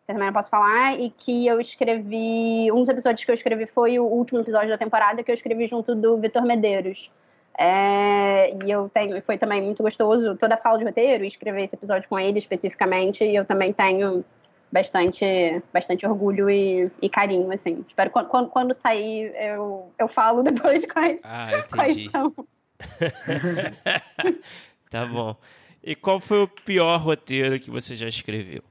que 0.06 0.12
eu 0.12 0.14
também 0.14 0.28
não 0.28 0.32
posso 0.32 0.48
falar, 0.48 0.98
e 1.00 1.10
que 1.10 1.46
eu 1.46 1.60
escrevi. 1.60 2.70
Um 2.72 2.80
dos 2.80 2.88
episódios 2.88 3.24
que 3.24 3.30
eu 3.30 3.34
escrevi 3.34 3.66
foi 3.66 3.98
o 3.98 4.04
último 4.04 4.40
episódio 4.40 4.68
da 4.68 4.78
temporada 4.78 5.22
que 5.22 5.30
eu 5.30 5.34
escrevi 5.34 5.66
junto 5.66 5.94
do 5.96 6.16
Vitor 6.18 6.46
Medeiros. 6.46 7.10
É, 7.58 8.54
e 8.64 8.70
eu 8.70 8.88
tenho, 8.92 9.20
foi 9.22 9.36
também 9.36 9.62
muito 9.62 9.82
gostoso 9.82 10.36
toda 10.36 10.54
a 10.54 10.56
sala 10.58 10.78
de 10.78 10.84
roteiro 10.84 11.24
escrever 11.24 11.64
esse 11.64 11.74
episódio 11.74 12.08
com 12.08 12.18
ele 12.18 12.38
especificamente. 12.38 13.24
E 13.24 13.34
eu 13.34 13.44
também 13.44 13.72
tenho 13.72 14.24
bastante, 14.70 15.24
bastante 15.72 16.06
orgulho 16.06 16.48
e, 16.48 16.88
e 17.02 17.08
carinho, 17.08 17.50
assim. 17.50 17.84
Espero 17.88 18.10
quando, 18.10 18.28
quando, 18.28 18.48
quando, 18.48 18.74
sair 18.74 19.32
eu, 19.34 19.90
eu 19.98 20.06
falo 20.06 20.44
depois 20.44 20.86
quais, 20.86 21.20
ah, 21.24 21.48
entendi. 21.50 21.68
quais 21.74 22.10
são. 22.12 22.32
tá 24.90 25.07
bom. 25.07 25.36
E 25.82 25.94
qual 25.94 26.20
foi 26.20 26.43
o 26.43 26.48
pior 26.48 26.98
roteiro 26.98 27.61
que 27.61 27.70
você 27.70 27.94
já 27.94 28.09
escreveu? 28.09 28.62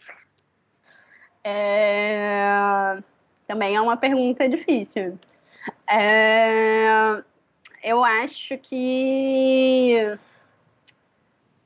É... 1.43 2.99
Também 3.47 3.75
é 3.75 3.81
uma 3.81 3.95
pergunta 3.95 4.49
difícil. 4.49 5.17
É... 5.89 7.23
Eu 7.83 8.03
acho 8.03 8.57
que. 8.57 10.17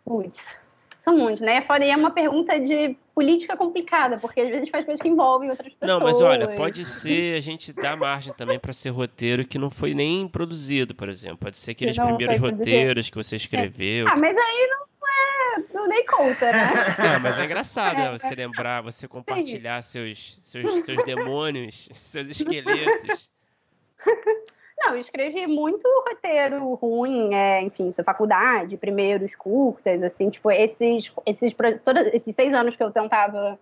Putz, 0.04 0.58
são 1.00 1.18
muitos, 1.18 1.42
né? 1.42 1.62
Fora 1.62 1.86
é 1.86 1.96
uma 1.96 2.12
pergunta 2.12 2.60
de 2.60 2.98
política 3.20 3.58
complicada, 3.58 4.18
porque 4.18 4.40
às 4.40 4.48
vezes 4.48 4.62
a 4.62 4.64
gente 4.64 4.72
faz 4.72 4.86
coisas 4.86 5.02
que 5.02 5.10
envolvem 5.10 5.50
outras 5.50 5.74
pessoas. 5.74 5.92
Não, 5.92 6.00
mas 6.00 6.22
olha, 6.22 6.48
pode 6.56 6.86
ser, 6.86 7.36
a 7.36 7.42
gente 7.42 7.74
dá 7.74 7.94
margem 7.94 8.34
também 8.34 8.58
para 8.58 8.72
ser 8.72 8.92
roteiro 8.92 9.46
que 9.46 9.58
não 9.58 9.70
foi 9.70 9.94
nem 9.94 10.26
produzido, 10.26 10.96
por 10.96 11.10
exemplo. 11.10 11.40
Pode 11.40 11.58
ser 11.58 11.72
aqueles 11.72 11.98
primeiros 12.00 12.40
roteiros 12.40 13.10
que 13.10 13.18
você 13.18 13.36
escreveu. 13.36 14.08
Ah, 14.08 14.16
mas 14.16 14.38
aí 14.38 14.68
não 14.70 14.90
é, 15.10 15.64
não 15.74 15.88
nem 15.90 16.06
conta, 16.06 16.50
né? 16.50 16.96
Não, 17.14 17.20
mas 17.20 17.38
é 17.38 17.44
engraçado, 17.44 17.98
né? 17.98 18.12
Você 18.12 18.36
lembrar, 18.36 18.82
você 18.82 19.06
compartilhar 19.06 19.82
seus, 19.82 20.40
seus, 20.42 20.86
seus 20.86 21.04
demônios, 21.04 21.90
seus 22.02 22.28
esqueletos. 22.30 23.30
Não, 24.82 24.96
eu 24.96 25.02
escrevi 25.02 25.46
muito 25.46 25.86
roteiro 26.08 26.74
ruim, 26.76 27.34
é, 27.36 27.62
enfim, 27.62 27.92
sua 27.92 28.04
faculdade, 28.04 28.78
primeiros 28.78 29.36
curtas, 29.36 30.02
assim, 30.02 30.30
tipo, 30.30 30.50
esses, 30.50 31.12
esses, 31.26 31.54
todos 31.84 32.06
esses 32.14 32.34
seis 32.34 32.54
anos 32.54 32.76
que 32.78 32.84
eu 32.84 32.90
tentava 32.90 33.60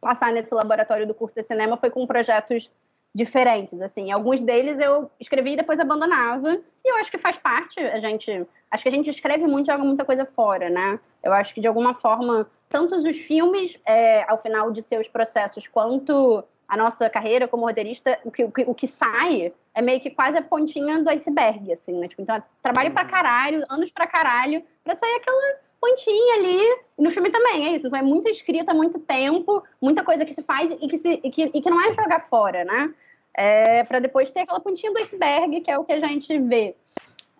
passar 0.00 0.30
nesse 0.30 0.54
laboratório 0.54 1.06
do 1.06 1.14
curta 1.14 1.42
cinema 1.42 1.78
foi 1.78 1.90
com 1.90 2.06
projetos 2.06 2.70
diferentes, 3.14 3.80
assim, 3.80 4.10
alguns 4.10 4.40
deles 4.40 4.78
eu 4.78 5.10
escrevi 5.18 5.52
e 5.52 5.56
depois 5.56 5.80
abandonava, 5.80 6.54
e 6.84 6.90
eu 6.90 6.96
acho 6.96 7.10
que 7.10 7.18
faz 7.18 7.36
parte, 7.36 7.78
a 7.78 8.00
gente, 8.00 8.46
acho 8.70 8.82
que 8.82 8.88
a 8.88 8.92
gente 8.92 9.10
escreve 9.10 9.46
muito 9.46 9.70
e 9.70 9.72
joga 9.72 9.84
muita 9.84 10.04
coisa 10.04 10.24
fora, 10.24 10.68
né, 10.68 10.98
eu 11.22 11.32
acho 11.32 11.54
que 11.54 11.60
de 11.60 11.66
alguma 11.66 11.94
forma, 11.94 12.46
tanto 12.68 12.96
os 12.96 13.18
filmes, 13.18 13.78
é, 13.86 14.24
ao 14.30 14.40
final 14.40 14.70
de 14.72 14.82
seus 14.82 15.06
processos, 15.06 15.68
quanto 15.68 16.42
a 16.68 16.76
nossa 16.76 17.08
carreira 17.10 17.46
como 17.46 17.66
roteirista, 17.66 18.18
o 18.24 18.30
que, 18.30 18.44
o 18.44 18.50
que, 18.50 18.62
o 18.62 18.74
que 18.74 18.86
sai 18.86 19.52
é 19.74 19.82
meio 19.82 20.00
que 20.00 20.10
quase 20.10 20.38
a 20.38 20.42
pontinha 20.42 21.02
do 21.02 21.10
iceberg, 21.10 21.72
assim, 21.72 21.98
né? 21.98 22.08
Tipo, 22.08 22.22
então, 22.22 22.42
trabalho 22.62 22.92
pra 22.92 23.02
uhum. 23.02 23.08
caralho, 23.08 23.66
anos 23.68 23.90
pra 23.90 24.06
caralho, 24.06 24.62
pra 24.84 24.94
sair 24.94 25.14
aquela 25.16 25.56
pontinha 25.80 26.34
ali. 26.36 26.58
E 26.98 27.02
no 27.02 27.10
filme 27.10 27.30
também, 27.30 27.66
é 27.66 27.76
isso. 27.76 27.86
Então, 27.86 27.98
é 27.98 28.02
muita 28.02 28.30
escrita, 28.30 28.72
muito 28.72 28.98
tempo, 28.98 29.62
muita 29.80 30.04
coisa 30.04 30.24
que 30.24 30.34
se 30.34 30.42
faz 30.42 30.70
e 30.70 30.88
que, 30.88 30.96
se, 30.96 31.20
e 31.22 31.30
que, 31.30 31.50
e 31.52 31.60
que 31.60 31.70
não 31.70 31.80
é 31.80 31.94
jogar 31.94 32.20
fora, 32.20 32.64
né? 32.64 32.94
É, 33.34 33.82
para 33.84 33.98
depois 33.98 34.30
ter 34.30 34.40
aquela 34.40 34.60
pontinha 34.60 34.92
do 34.92 34.98
iceberg, 34.98 35.60
que 35.62 35.70
é 35.70 35.78
o 35.78 35.84
que 35.84 35.92
a 35.92 35.98
gente 35.98 36.38
vê. 36.38 36.76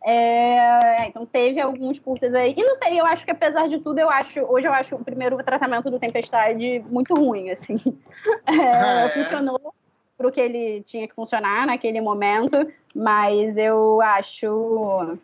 É, 0.04 1.06
então 1.06 1.24
teve 1.24 1.60
alguns 1.60 1.98
curtas 1.98 2.34
aí. 2.34 2.54
E 2.56 2.64
não 2.64 2.74
sei, 2.74 3.00
eu 3.00 3.06
acho 3.06 3.24
que 3.24 3.30
apesar 3.30 3.68
de 3.68 3.78
tudo, 3.78 3.98
eu 3.98 4.10
acho. 4.10 4.40
Hoje 4.40 4.66
eu 4.66 4.72
acho 4.72 4.96
o 4.96 5.04
primeiro 5.04 5.36
tratamento 5.36 5.90
do 5.90 5.98
Tempestade 5.98 6.84
muito 6.88 7.14
ruim, 7.14 7.50
assim. 7.50 7.76
É, 8.46 8.72
ah, 8.72 9.04
é. 9.04 9.08
Funcionou 9.10 9.74
para 10.16 10.28
o 10.28 10.32
que 10.32 10.40
ele 10.40 10.82
tinha 10.82 11.08
que 11.08 11.14
funcionar 11.14 11.66
naquele 11.66 12.00
momento, 12.00 12.56
mas 12.94 13.56
eu 13.56 14.00
acho 14.00 15.18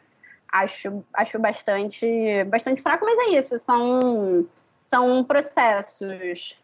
acho, 0.51 1.05
acho 1.13 1.39
bastante, 1.39 2.45
bastante 2.45 2.83
fraco, 2.83 3.05
mas 3.05 3.19
é 3.19 3.39
isso, 3.39 3.59
são, 3.59 4.47
são 4.89 5.23
processos. 5.25 6.57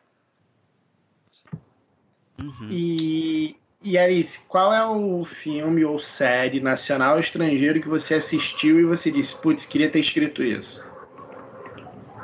Uhum. 2.42 2.68
E, 2.70 3.56
e 3.84 3.98
Alice, 3.98 4.40
qual 4.48 4.72
é 4.72 4.84
o 4.86 5.26
filme 5.26 5.84
ou 5.84 5.98
série 5.98 6.58
nacional 6.58 7.14
ou 7.14 7.20
estrangeiro 7.20 7.82
que 7.82 7.88
você 7.88 8.14
assistiu 8.14 8.80
e 8.80 8.84
você 8.84 9.10
disse, 9.10 9.36
putz, 9.36 9.66
queria 9.66 9.90
ter 9.90 10.00
escrito 10.00 10.42
isso? 10.42 10.82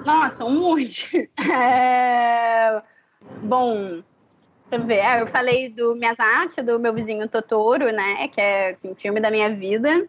Nossa, 0.04 0.44
um 0.44 0.58
monte. 0.58 1.30
É... 1.52 2.82
Bom, 3.42 4.02
deixa 4.70 4.72
eu 4.72 4.86
ver. 4.86 5.00
Ah, 5.00 5.18
eu 5.18 5.26
falei 5.26 5.68
do 5.68 5.94
Miyazaki, 5.94 6.62
do 6.62 6.78
meu 6.78 6.94
vizinho 6.94 7.28
Totoro, 7.28 7.92
né? 7.92 8.28
Que 8.28 8.40
é 8.40 8.70
assim, 8.70 8.94
filme 8.94 9.20
da 9.20 9.30
minha 9.30 9.54
vida. 9.54 10.08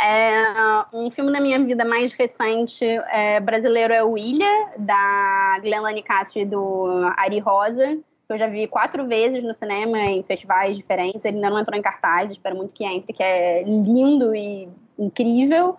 É, 0.00 0.84
um 0.92 1.10
filme 1.10 1.32
da 1.32 1.40
minha 1.40 1.58
vida 1.58 1.84
mais 1.84 2.12
recente 2.12 2.84
é, 2.84 3.40
brasileiro 3.40 3.92
é 3.92 4.04
o 4.04 4.16
Ilha, 4.16 4.68
da 4.78 5.58
Glenn 5.60 6.00
Castro 6.02 6.40
e 6.40 6.44
do 6.44 6.86
Ari 7.16 7.40
Rosa 7.40 7.98
que 8.30 8.34
eu 8.34 8.38
já 8.38 8.46
vi 8.46 8.68
quatro 8.68 9.04
vezes 9.08 9.42
no 9.42 9.52
cinema, 9.52 9.98
em 9.98 10.22
festivais 10.22 10.76
diferentes. 10.76 11.24
Ele 11.24 11.36
ainda 11.36 11.50
não 11.50 11.58
entrou 11.58 11.76
em 11.76 11.82
cartaz, 11.82 12.30
espero 12.30 12.56
muito 12.56 12.72
que 12.72 12.84
entre, 12.84 13.12
que 13.12 13.22
é 13.22 13.64
lindo 13.64 14.32
e 14.36 14.68
incrível. 14.96 15.76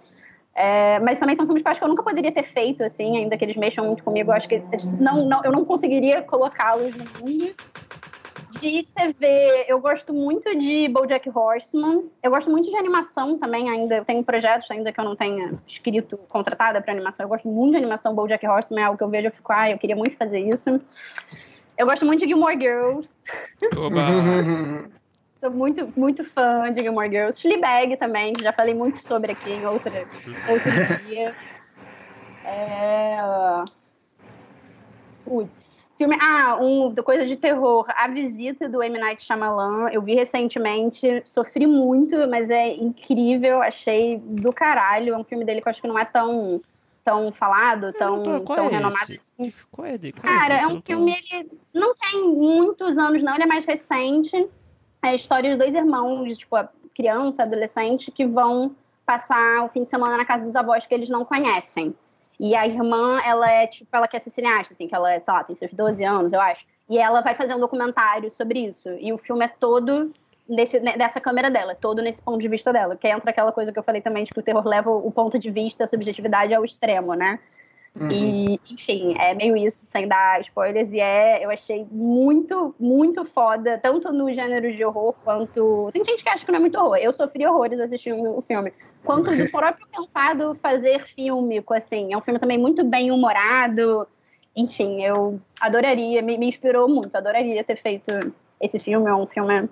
É, 0.53 0.99
mas 0.99 1.18
também 1.18 1.34
são 1.34 1.45
filmes 1.45 1.61
que 1.61 1.68
eu 1.68 1.72
acho 1.72 1.80
que 1.80 1.86
eu 1.86 1.90
nunca 1.90 2.03
poderia 2.03 2.30
ter 2.30 2.44
feito, 2.44 2.84
assim, 2.84 3.15
ainda 3.15 3.38
que 3.38 3.45
eles 3.45 3.56
mexam 3.56 3.86
muito 3.86 4.03
comigo. 4.03 4.32
Eu 4.32 4.36
acho 4.36 4.49
que 4.49 4.61
não, 4.99 5.26
não, 5.26 5.41
eu 5.45 5.52
não 5.53 5.64
conseguiria 5.64 6.22
colocá-los 6.23 6.94
no 6.94 7.06
mundo. 7.22 7.56
De 8.60 8.86
TV, 8.94 9.65
eu 9.69 9.80
gosto 9.80 10.14
muito 10.14 10.53
de 10.60 10.90
BoJack 10.90 11.30
Horseman. 11.34 12.03
Eu 12.22 12.32
gosto 12.32 12.52
muito 12.52 12.69
de 12.69 12.76
animação 12.76 13.40
também 13.40 13.69
ainda. 13.69 13.95
Eu 13.95 14.03
tenho 14.03 14.26
projetos 14.26 14.69
ainda 14.69 14.91
que 14.91 14.99
eu 14.99 15.06
não 15.06 15.15
tenha 15.15 15.57
escrito, 15.65 16.19
contratada 16.28 16.82
para 16.82 16.91
animação. 16.91 17.23
Eu 17.23 17.30
gosto 17.30 17.48
muito 17.48 17.72
de 17.72 17.78
animação. 17.78 18.14
BoJack 18.14 18.45
Horseman 18.45 18.82
é 18.82 18.86
algo 18.88 18.98
que 18.98 19.03
eu 19.06 19.10
vejo 19.10 19.30
e 19.30 19.32
fico, 19.32 19.53
ah, 19.53 19.72
eu 19.72 19.78
queria 19.78 19.95
muito 19.95 20.18
fazer 20.18 20.40
isso. 20.40 20.82
Eu 21.77 21.85
gosto 21.85 22.06
muito 22.06 22.22
de 22.22 22.27
Gilmore 22.27 22.60
Girls. 22.60 23.19
Oba! 23.76 24.02
Sou 25.41 25.49
muito, 25.49 25.91
muito 25.98 26.23
fã 26.23 26.72
de 26.72 26.84
Gilmore 26.84 27.10
Girls. 27.10 27.41
Fleabag 27.41 27.98
também, 27.98 28.34
já 28.39 28.53
falei 28.53 28.76
muito 28.76 29.02
sobre 29.02 29.31
aqui 29.31 29.49
em 29.49 29.65
outra, 29.65 30.07
outro 30.48 30.72
dia. 31.07 31.35
É... 32.45 33.18
Putz. 35.26 35.89
Filme... 35.98 36.15
Ah, 36.22 36.57
um, 36.61 36.93
coisa 36.95 37.26
de 37.26 37.35
terror. 37.35 37.85
A 37.89 38.07
Visita, 38.07 38.69
do 38.69 38.84
M. 38.84 38.99
Night 38.99 39.23
Shyamalan. 39.23 39.89
Eu 39.91 40.02
vi 40.03 40.14
recentemente, 40.14 41.23
sofri 41.26 41.65
muito, 41.65 42.15
mas 42.27 42.52
é 42.52 42.76
incrível. 42.76 43.61
Achei 43.64 44.18
do 44.18 44.53
caralho. 44.53 45.15
É 45.15 45.18
um 45.18 45.23
filme 45.23 45.43
dele 45.43 45.61
que 45.61 45.68
eu 45.68 45.72
acho 45.72 45.81
que 45.81 45.88
não 45.88 45.98
é 45.98 46.06
tão 46.06 46.61
tão 47.03 47.32
falado, 47.32 47.91
tão, 47.94 48.23
tô, 48.23 48.56
tão 48.56 48.65
é 48.65 48.69
renomado 48.69 49.14
assim. 49.14 49.53
Qual 49.72 49.88
é 49.88 49.98
de, 49.98 50.11
qual 50.11 50.32
é 50.32 50.38
Cara, 50.38 50.53
é, 50.56 50.61
é 50.61 50.68
um 50.68 50.82
filme, 50.82 51.14
tô... 51.14 51.36
ele 51.36 51.52
não 51.73 51.95
tem 51.95 52.28
muitos 52.28 52.98
anos, 52.98 53.23
não, 53.23 53.34
ele 53.34 53.44
é 53.44 53.48
mais 53.48 53.65
recente. 53.65 54.36
É 55.03 55.10
a 55.10 55.15
história 55.15 55.52
de 55.52 55.57
dois 55.57 55.73
irmãos, 55.73 56.38
tipo, 56.38 56.56
criança, 56.95 57.44
adolescente, 57.44 58.11
que 58.11 58.26
vão 58.26 58.76
passar 59.06 59.65
o 59.65 59.69
fim 59.69 59.84
de 59.84 59.90
semana 59.90 60.15
na 60.18 60.26
casa 60.26 60.45
dos 60.45 60.56
avós 60.56 60.86
que 60.86 60.94
eles 60.94 61.10
não 61.10 61.26
conhecem. 61.26 61.95
E 62.40 62.56
a 62.56 62.68
irmã, 62.68 63.19
ela 63.23 63.49
é, 63.49 63.68
tipo, 63.68 63.90
ela 63.91 64.07
quer 64.07 64.22
ser 64.22 64.32
cineasta, 64.32 64.73
assim, 64.73 64.88
que 64.88 64.95
ela, 64.95 65.19
sei 65.19 65.34
lá, 65.34 65.44
tem 65.44 65.56
seus 65.56 65.73
12 65.73 66.03
anos, 66.03 66.34
eu 66.34 66.41
acho. 66.41 66.65
E 66.90 66.98
ela 66.98 67.22
vai 67.22 67.36
fazer 67.36 67.56
um 67.56 67.60
documentário 67.60 68.32
sobre 68.32 68.65
isso. 68.65 68.90
E 68.99 69.14
o 69.14 69.18
filme 69.18 69.45
é 69.45 69.48
todo 69.48 70.11
desse, 70.48 70.80
né, 70.80 70.98
dessa 70.98 71.20
câmera 71.20 71.50
dela, 71.50 71.76
todo 71.76 72.02
nesse 72.02 72.22
ponto 72.22 72.40
de 72.40 72.48
vista 72.48 72.72
dela. 72.72 72.96
Que 72.96 73.08
entra 73.08 73.32
aquela 73.32 73.52
coisa 73.52 73.72
que 73.72 73.80
eu 73.80 73.84
falei 73.84 74.02
também, 74.02 74.24
de 74.24 74.32
que 74.32 74.40
o 74.40 74.44
terror 74.44 74.66
leva 74.66 74.90
o 74.90 75.12
ponto 75.12 75.38
de 75.40 75.50
vista, 75.50 75.84
a 75.84 75.88
subjetividade 75.88 76.54
ao 76.54 76.66
extremo, 76.66 77.14
né? 77.14 77.40
Uhum. 77.94 78.10
E, 78.10 78.60
enfim, 78.72 79.16
é 79.20 79.34
meio 79.34 79.58
isso, 79.58 79.86
sem 79.86 80.08
dar 80.08 80.40
spoilers, 80.42 80.94
e 80.94 81.00
é, 81.02 81.44
eu 81.44 81.50
achei 81.50 81.86
muito, 81.92 82.74
muito 82.80 83.26
foda, 83.26 83.78
tanto 83.78 84.14
no 84.14 84.32
gênero 84.32 84.72
de 84.74 84.84
horror 84.86 85.14
quanto. 85.26 85.90
Tem 85.92 86.06
gente 86.06 86.24
que 86.24 86.30
acha 86.30 86.46
que 86.46 86.52
não 86.52 86.58
é 86.58 86.62
muito 86.62 86.80
horror. 86.80 86.96
Eu 86.98 87.12
sofri 87.12 87.46
horrores 87.46 87.80
assistindo 87.80 88.38
o 88.38 88.42
filme. 88.42 88.72
Quanto 89.04 89.36
do 89.36 89.50
próprio 89.50 89.86
pensado 89.88 90.56
fazer 90.56 91.06
fílmico, 91.06 91.74
assim. 91.74 92.14
É 92.14 92.18
um 92.18 92.22
filme 92.22 92.40
também 92.40 92.58
muito 92.58 92.84
bem 92.84 93.12
humorado. 93.12 94.08
Enfim, 94.56 95.04
eu 95.04 95.40
adoraria, 95.60 96.22
me, 96.22 96.38
me 96.38 96.48
inspirou 96.48 96.88
muito, 96.88 97.14
adoraria 97.16 97.64
ter 97.64 97.78
feito 97.78 98.12
esse 98.60 98.80
filme. 98.80 99.10
É 99.10 99.14
um 99.14 99.28
filme 99.28 99.68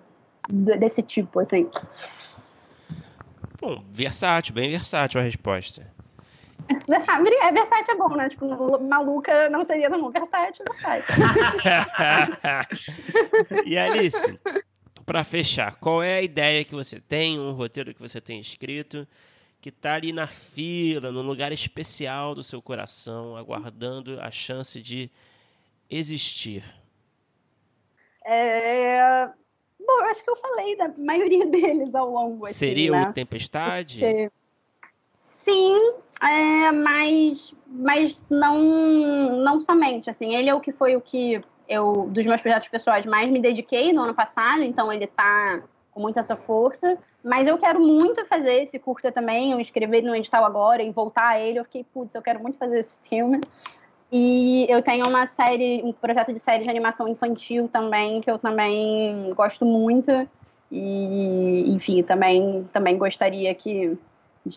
desse 0.48 1.02
tipo, 1.02 1.40
assim. 1.40 1.70
Bom, 3.60 3.84
versátil, 3.92 4.54
bem 4.54 4.72
versátil 4.72 5.20
a 5.20 5.24
resposta. 5.24 5.92
Versátil, 6.88 7.28
é, 7.42 7.52
versátil 7.52 7.94
é 7.94 7.98
bom, 7.98 8.16
né? 8.16 8.30
Tipo, 8.30 8.80
maluca 8.80 9.50
não 9.50 9.64
seria 9.64 9.90
não. 9.90 10.12
Versátil, 10.12 10.64
versátil. 10.70 11.16
e 13.66 13.78
Alice, 13.78 14.40
para 15.06 15.24
fechar, 15.24 15.76
qual 15.76 16.04
é 16.04 16.16
a 16.16 16.22
ideia 16.22 16.64
que 16.64 16.76
você 16.76 17.00
tem, 17.00 17.40
um 17.40 17.54
roteiro 17.54 17.94
que 17.94 18.00
você 18.00 18.22
tem 18.22 18.40
escrito, 18.40 19.08
que 19.60 19.72
tá 19.72 19.96
ali 19.96 20.14
na 20.14 20.28
fila, 20.28 21.12
num 21.12 21.24
lugar 21.24 21.52
especial 21.52 22.36
do 22.36 22.44
seu 22.44 22.62
coração, 22.62 23.36
aguardando 23.36 24.22
a 24.22 24.32
chance 24.32 24.82
de 24.82 25.10
existir? 25.90 26.64
É... 28.24 29.28
Bom, 29.90 30.02
eu 30.02 30.06
acho 30.12 30.24
que 30.24 30.30
eu 30.30 30.36
falei 30.36 30.78
da 30.78 30.92
maioria 31.00 31.46
deles 31.50 31.96
ao 31.96 32.12
longo. 32.12 32.46
Assim, 32.46 32.54
Seria 32.54 32.92
né? 32.92 33.10
o 33.10 33.14
Tempestade? 33.14 34.00
Porque... 34.00 34.32
Sim, 35.18 35.94
é, 36.22 36.72
mas, 36.72 37.56
mas 37.66 38.22
não, 38.30 39.42
não 39.44 39.60
somente. 39.60 40.08
Assim, 40.08 40.36
ele 40.36 40.48
é 40.48 40.54
o 40.54 40.62
que 40.62 40.72
foi 40.72 40.96
o 40.96 41.02
que 41.02 41.42
eu, 41.68 42.08
dos 42.08 42.24
meus 42.24 42.40
projetos 42.40 42.70
pessoais, 42.70 43.04
mais 43.08 43.32
me 43.32 43.42
dediquei 43.42 43.92
no 43.92 44.04
ano 44.04 44.14
passado, 44.14 44.62
então 44.62 44.94
ele 44.94 45.08
tá 45.08 45.64
com 45.90 46.00
muita 46.00 46.20
essa 46.20 46.36
força. 46.36 46.96
Mas 47.24 47.48
eu 47.48 47.58
quero 47.58 47.80
muito 47.80 48.24
fazer 48.28 48.62
esse 48.62 48.78
curta 48.78 49.12
também, 49.12 49.52
eu 49.52 49.60
escrever 49.60 50.04
no 50.04 50.16
edital 50.16 50.46
agora 50.46 50.84
e 50.84 50.92
voltar 50.92 51.30
a 51.30 51.40
ele. 51.40 51.58
Eu 51.58 51.66
fiquei, 51.66 51.84
putz, 51.84 52.14
eu 52.14 52.22
quero 52.22 52.40
muito 52.40 52.60
fazer 52.60 52.78
esse 52.78 52.94
filme. 53.04 53.42
E 54.12 54.66
eu 54.68 54.82
tenho 54.82 55.08
uma 55.08 55.26
série, 55.28 55.82
um 55.84 55.92
projeto 55.92 56.34
de 56.34 56.40
série 56.40 56.64
de 56.64 56.70
animação 56.70 57.08
infantil 57.08 57.68
também, 57.68 58.22
que 58.22 58.30
eu 58.30 58.40
também 58.40 59.32
gosto 59.36 59.66
muito. 59.66 60.12
E, 60.72 61.66
enfim, 61.68 62.02
também, 62.04 62.68
também 62.74 62.98
gostaria 62.98 63.54
que, 63.54 63.98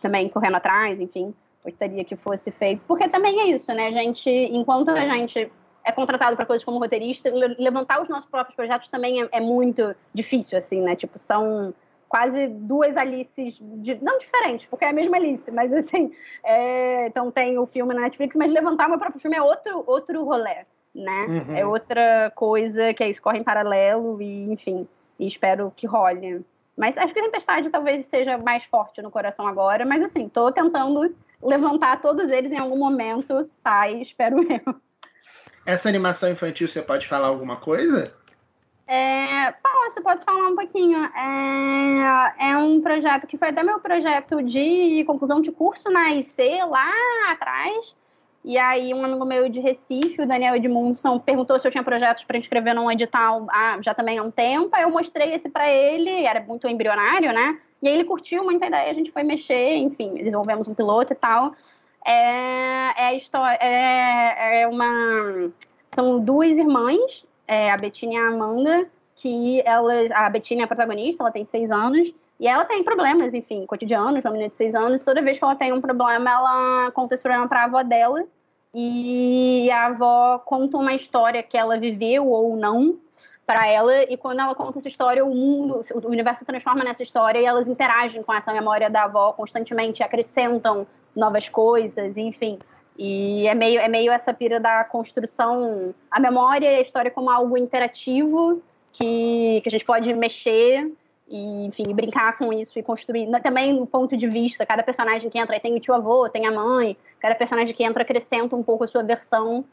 também 0.01 0.29
correndo 0.29 0.57
atrás, 0.57 1.01
enfim, 1.01 1.35
gostaria 1.65 2.05
que 2.05 2.17
fosse 2.17 2.51
feito. 2.51 2.83
Porque 2.87 3.09
também 3.09 3.41
é 3.41 3.47
isso, 3.47 3.73
né? 3.73 3.89
A 3.89 3.91
gente, 3.91 4.31
enquanto 4.31 4.89
a 4.91 5.09
gente 5.17 5.51
é 5.85 5.93
contratado 5.93 6.37
para 6.37 6.47
coisas 6.47 6.65
como 6.65 6.79
roteirista, 6.79 7.31
levantar 7.59 8.01
os 8.01 8.09
nossos 8.09 8.31
próprios 8.31 8.55
projetos 8.55 8.89
também 8.89 9.23
é, 9.23 9.29
é, 9.33 9.41
muito 9.41 9.95
difícil, 10.15 10.57
assim, 10.57 10.81
né? 10.81 10.97
Tipo, 10.97 11.19
são 11.19 11.75
quase 12.13 12.47
duas 12.47 12.95
Alices, 12.95 13.59
de, 13.59 13.95
não 14.05 14.19
diferentes, 14.19 14.67
porque 14.67 14.85
é 14.85 14.91
a 14.91 14.93
mesma 14.93 15.17
Alice, 15.17 15.51
mas 15.51 15.73
assim, 15.73 16.13
é, 16.45 17.07
então 17.07 17.31
tem 17.31 17.59
o 17.59 17.65
filme 17.65 17.95
na 17.95 18.03
Netflix, 18.03 18.37
mas 18.37 18.53
levantar 18.53 18.85
o 18.87 18.91
meu 18.91 18.99
próprio 18.99 19.19
filme 19.19 19.35
é 19.35 19.41
outro, 19.41 19.83
outro 19.87 20.23
rolê, 20.23 20.67
né? 20.95 21.25
Uhum. 21.27 21.57
É 21.57 21.65
outra 21.65 22.31
coisa 22.35 22.93
que 22.93 23.03
é 23.03 23.09
escorre 23.09 23.39
em 23.39 23.43
paralelo 23.43 24.21
e, 24.21 24.53
enfim, 24.53 24.87
e 25.19 25.27
espero 25.27 25.73
que 25.75 25.87
role. 25.87 26.45
Mas 26.77 26.99
acho 26.99 27.15
que 27.15 27.21
a 27.21 27.23
Tempestade 27.23 27.71
talvez 27.71 28.05
seja 28.05 28.37
mais 28.37 28.63
forte 28.65 29.01
no 29.01 29.11
coração 29.11 29.47
agora, 29.47 29.87
mas 29.87 30.03
assim, 30.03 30.29
tô 30.29 30.53
tentando 30.53 31.17
levantar 31.43 31.99
todos 32.03 32.31
eles 32.31 32.53
em 32.53 32.59
algum 32.59 32.77
momento, 32.77 33.43
sai, 33.63 34.03
espero 34.03 34.37
eu. 34.53 34.75
Essa 35.65 35.89
animação 35.89 36.31
infantil, 36.31 36.69
você 36.69 36.83
pode 36.83 37.09
falar 37.09 37.29
alguma 37.29 37.57
coisa? 37.57 38.13
É, 38.95 39.55
posso, 39.63 40.03
posso 40.03 40.23
falar 40.23 40.49
um 40.49 40.55
pouquinho. 40.55 41.03
É, 41.03 42.51
é 42.51 42.59
um 42.59 42.79
projeto 42.83 43.27
que 43.27 43.39
foi 43.39 43.49
até 43.49 43.63
meu 43.63 43.81
projeto 43.81 44.43
de 44.43 45.03
conclusão 45.07 45.41
de 45.41 45.51
curso 45.51 45.91
na 45.91 46.11
IC 46.11 46.63
lá 46.69 46.93
atrás. 47.31 47.97
E 48.45 48.59
aí 48.59 48.93
um 48.93 49.03
amigo 49.03 49.25
meu 49.25 49.49
de 49.49 49.61
Recife, 49.61 50.21
o 50.21 50.27
Daniel 50.27 50.57
Edmundson, 50.57 51.19
perguntou 51.19 51.59
se 51.59 51.67
eu 51.67 51.71
tinha 51.71 51.83
projetos 51.83 52.25
para 52.25 52.37
inscrever 52.37 52.75
num 52.75 52.91
edital 52.91 53.47
ah, 53.51 53.79
já 53.81 53.95
também 53.95 54.19
há 54.19 54.23
um 54.23 54.31
tempo. 54.31 54.69
Aí 54.73 54.83
eu 54.83 54.91
mostrei 54.91 55.33
esse 55.33 55.49
para 55.49 55.67
ele, 55.73 56.27
era 56.27 56.43
muito 56.43 56.69
embrionário, 56.69 57.33
né? 57.33 57.59
E 57.81 57.89
aí 57.89 57.95
ele 57.95 58.05
curtiu 58.05 58.45
muita 58.45 58.67
ideia, 58.67 58.91
a 58.91 58.95
gente 58.95 59.11
foi 59.11 59.23
mexer, 59.23 59.75
enfim, 59.77 60.13
desenvolvemos 60.13 60.69
um 60.69 60.75
piloto 60.75 61.15
e 61.15 61.17
tal. 61.17 61.55
É, 62.05 63.07
é 63.07 63.17
história, 63.17 63.57
é, 63.59 64.65
é 64.65 64.69
uma... 64.69 65.51
São 65.95 66.21
duas 66.21 66.59
irmãs, 66.59 67.23
é, 67.53 67.71
a 67.71 67.77
Betina 67.77 68.15
e 68.15 68.17
a 68.17 68.29
Amanda, 68.29 68.87
que 69.15 69.61
elas, 69.67 70.11
a 70.11 70.31
Betina 70.31 70.63
é 70.63 70.65
a 70.65 70.67
protagonista, 70.67 71.23
ela 71.23 71.31
tem 71.31 71.45
seis 71.45 71.71
anos, 71.71 72.13
e 72.41 72.49
ela 72.49 72.65
tem 72.65 72.83
problemas, 72.83 73.35
enfim, 73.35 73.67
cotidianos, 73.67 74.25
uma 74.25 74.31
menina 74.31 74.49
de 74.49 74.55
seis 74.55 74.75
anos, 74.75 75.03
toda 75.03 75.21
vez 75.21 75.37
que 75.37 75.45
ela 75.45 75.55
tem 75.55 75.71
um 75.71 75.81
problema, 75.81 76.31
ela 76.31 76.91
conta 76.93 77.15
esse 77.15 77.23
problema 77.23 77.47
para 77.47 77.61
a 77.61 77.65
avó 77.65 77.83
dela, 77.83 78.25
e 78.75 79.71
a 79.71 79.87
avó 79.87 80.39
conta 80.39 80.79
uma 80.79 80.95
história 80.95 81.43
que 81.43 81.59
ela 81.59 81.79
viveu 81.79 82.27
ou 82.27 82.57
não 82.57 82.97
para 83.47 83.67
ela, 83.67 84.05
e 84.05 84.17
quando 84.17 84.41
ela 84.41 84.55
conta 84.55 84.79
essa 84.79 84.89
história, 84.89 85.23
o 85.23 85.35
mundo, 85.35 85.83
o 85.95 86.09
universo 86.09 86.39
se 86.39 86.47
transforma 86.47 86.83
nessa 86.83 87.03
história 87.03 87.39
e 87.39 87.45
elas 87.45 87.69
interagem 87.69 88.23
com 88.23 88.33
essa 88.33 88.51
memória 88.51 88.89
da 88.89 89.05
avó 89.05 89.33
constantemente, 89.35 90.03
acrescentam 90.03 90.87
novas 91.15 91.51
coisas, 91.51 92.17
enfim. 92.17 92.59
E 92.99 93.47
é 93.47 93.55
meio, 93.55 93.81
é 93.81 93.89
meio 93.89 94.13
essa 94.13 94.35
pira 94.35 94.61
da 94.61 94.85
construção, 94.85 95.95
a 96.11 96.21
memória 96.21 96.71
e 96.71 96.77
a 96.77 96.81
história 96.81 97.11
como 97.11 97.31
algo 97.31 97.57
interativo 97.57 98.63
que, 98.93 99.61
que 99.63 99.69
a 99.69 99.71
gente 99.71 99.85
pode 99.85 100.13
mexer 100.13 100.91
e, 101.29 101.65
enfim, 101.65 101.95
brincar 101.95 102.37
com 102.37 102.53
isso 102.53 102.79
e 102.79 102.83
construir. 102.83 103.29
Também 103.43 103.73
no 103.73 103.87
ponto 103.87 104.17
de 104.17 104.29
vista, 104.29 104.67
cada 104.67 104.83
personagem 104.83 105.31
que 105.31 105.39
entra, 105.39 105.55
aí 105.55 105.61
tem 105.61 105.75
o 105.75 105.81
tio 105.81 105.95
avô, 105.95 106.29
tem 106.29 106.47
a 106.47 106.53
mãe, 106.53 106.97
cada 107.19 107.35
personagem 107.35 107.75
que 107.75 107.83
entra 107.83 108.03
acrescenta 108.03 108.55
um 108.55 108.63
pouco 108.63 108.85
a 108.85 108.87
sua 108.87 109.03
versão. 109.03 109.65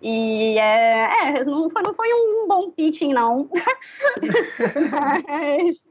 E 0.00 0.56
é, 0.58 1.38
é 1.38 1.44
não, 1.44 1.68
foi, 1.68 1.82
não 1.82 1.94
foi 1.94 2.08
um 2.12 2.46
bom 2.46 2.70
pitching, 2.70 3.12
não. 3.12 3.48
Mas 4.90 5.82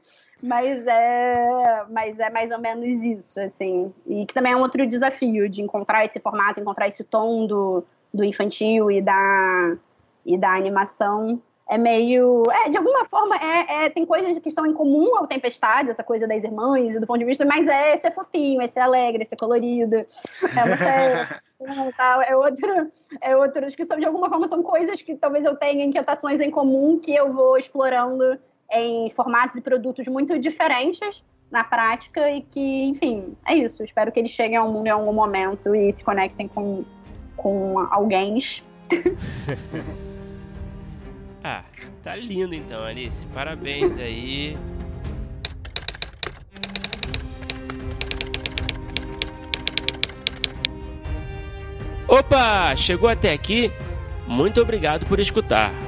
mas 0.42 0.86
é, 0.86 1.84
mas 1.90 2.20
é 2.20 2.30
mais 2.30 2.50
ou 2.50 2.60
menos 2.60 3.02
isso, 3.02 3.40
assim. 3.40 3.92
E 4.06 4.24
que 4.24 4.32
também 4.32 4.52
é 4.52 4.56
um 4.56 4.62
outro 4.62 4.86
desafio 4.86 5.48
de 5.48 5.62
encontrar 5.62 6.04
esse 6.04 6.20
formato, 6.20 6.60
encontrar 6.60 6.86
esse 6.86 7.02
tom 7.02 7.46
do, 7.46 7.84
do 8.14 8.24
infantil 8.24 8.90
e 8.90 9.02
da, 9.02 9.76
e 10.24 10.38
da 10.38 10.54
animação. 10.54 11.42
É 11.68 11.76
meio. 11.76 12.44
É, 12.50 12.70
de 12.70 12.78
alguma 12.78 13.04
forma, 13.04 13.36
é, 13.36 13.84
é, 13.84 13.90
tem 13.90 14.06
coisas 14.06 14.38
que 14.38 14.48
estão 14.48 14.64
em 14.64 14.72
comum 14.72 15.14
ao 15.16 15.26
Tempestade, 15.26 15.90
essa 15.90 16.02
coisa 16.02 16.26
das 16.26 16.42
irmãs 16.42 16.94
e 16.94 17.00
do 17.00 17.06
ponto 17.06 17.18
de 17.18 17.26
vista, 17.26 17.44
mas 17.44 17.68
é 17.68 17.94
ser 17.96 18.10
fofinho, 18.10 18.62
é 18.62 18.66
ser 18.66 18.80
alegre, 18.80 19.22
é 19.22 19.24
ser 19.26 19.36
colorido. 19.36 19.96
É 19.96 20.06
tal, 21.96 22.22
é 22.22 22.34
outro, 22.34 22.90
é 23.20 23.36
outro, 23.36 23.66
acho 23.66 23.76
que 23.76 23.84
são, 23.84 23.98
de 23.98 24.06
alguma 24.06 24.30
forma 24.30 24.48
são 24.48 24.62
coisas 24.62 25.02
que 25.02 25.14
talvez 25.16 25.44
eu 25.44 25.56
tenha 25.56 25.84
inquietações 25.84 26.40
em 26.40 26.50
comum 26.50 26.98
que 26.98 27.14
eu 27.14 27.32
vou 27.32 27.58
explorando 27.58 28.38
em 28.72 29.10
formatos 29.10 29.56
e 29.56 29.60
produtos 29.60 30.06
muito 30.06 30.38
diferentes 30.38 31.24
na 31.50 31.64
prática 31.64 32.30
e 32.30 32.42
que, 32.42 32.84
enfim, 32.84 33.36
é 33.46 33.54
isso. 33.54 33.82
Espero 33.82 34.12
que 34.12 34.20
eles 34.20 34.30
cheguem 34.30 34.56
ao 34.56 34.70
mundo 34.70 34.86
em 34.86 34.90
algum 34.90 35.12
momento 35.12 35.74
e 35.74 35.90
se 35.90 36.04
conectem 36.04 36.46
com, 36.48 36.84
com 37.36 37.78
alguém. 37.78 38.38
ah, 41.42 41.64
tá 42.02 42.14
lindo 42.16 42.54
então, 42.54 42.82
Alice. 42.82 43.24
Parabéns 43.26 43.96
aí. 43.98 44.56
Opa, 52.06 52.74
chegou 52.74 53.08
até 53.08 53.32
aqui? 53.32 53.70
Muito 54.26 54.60
obrigado 54.60 55.06
por 55.06 55.20
escutar. 55.20 55.87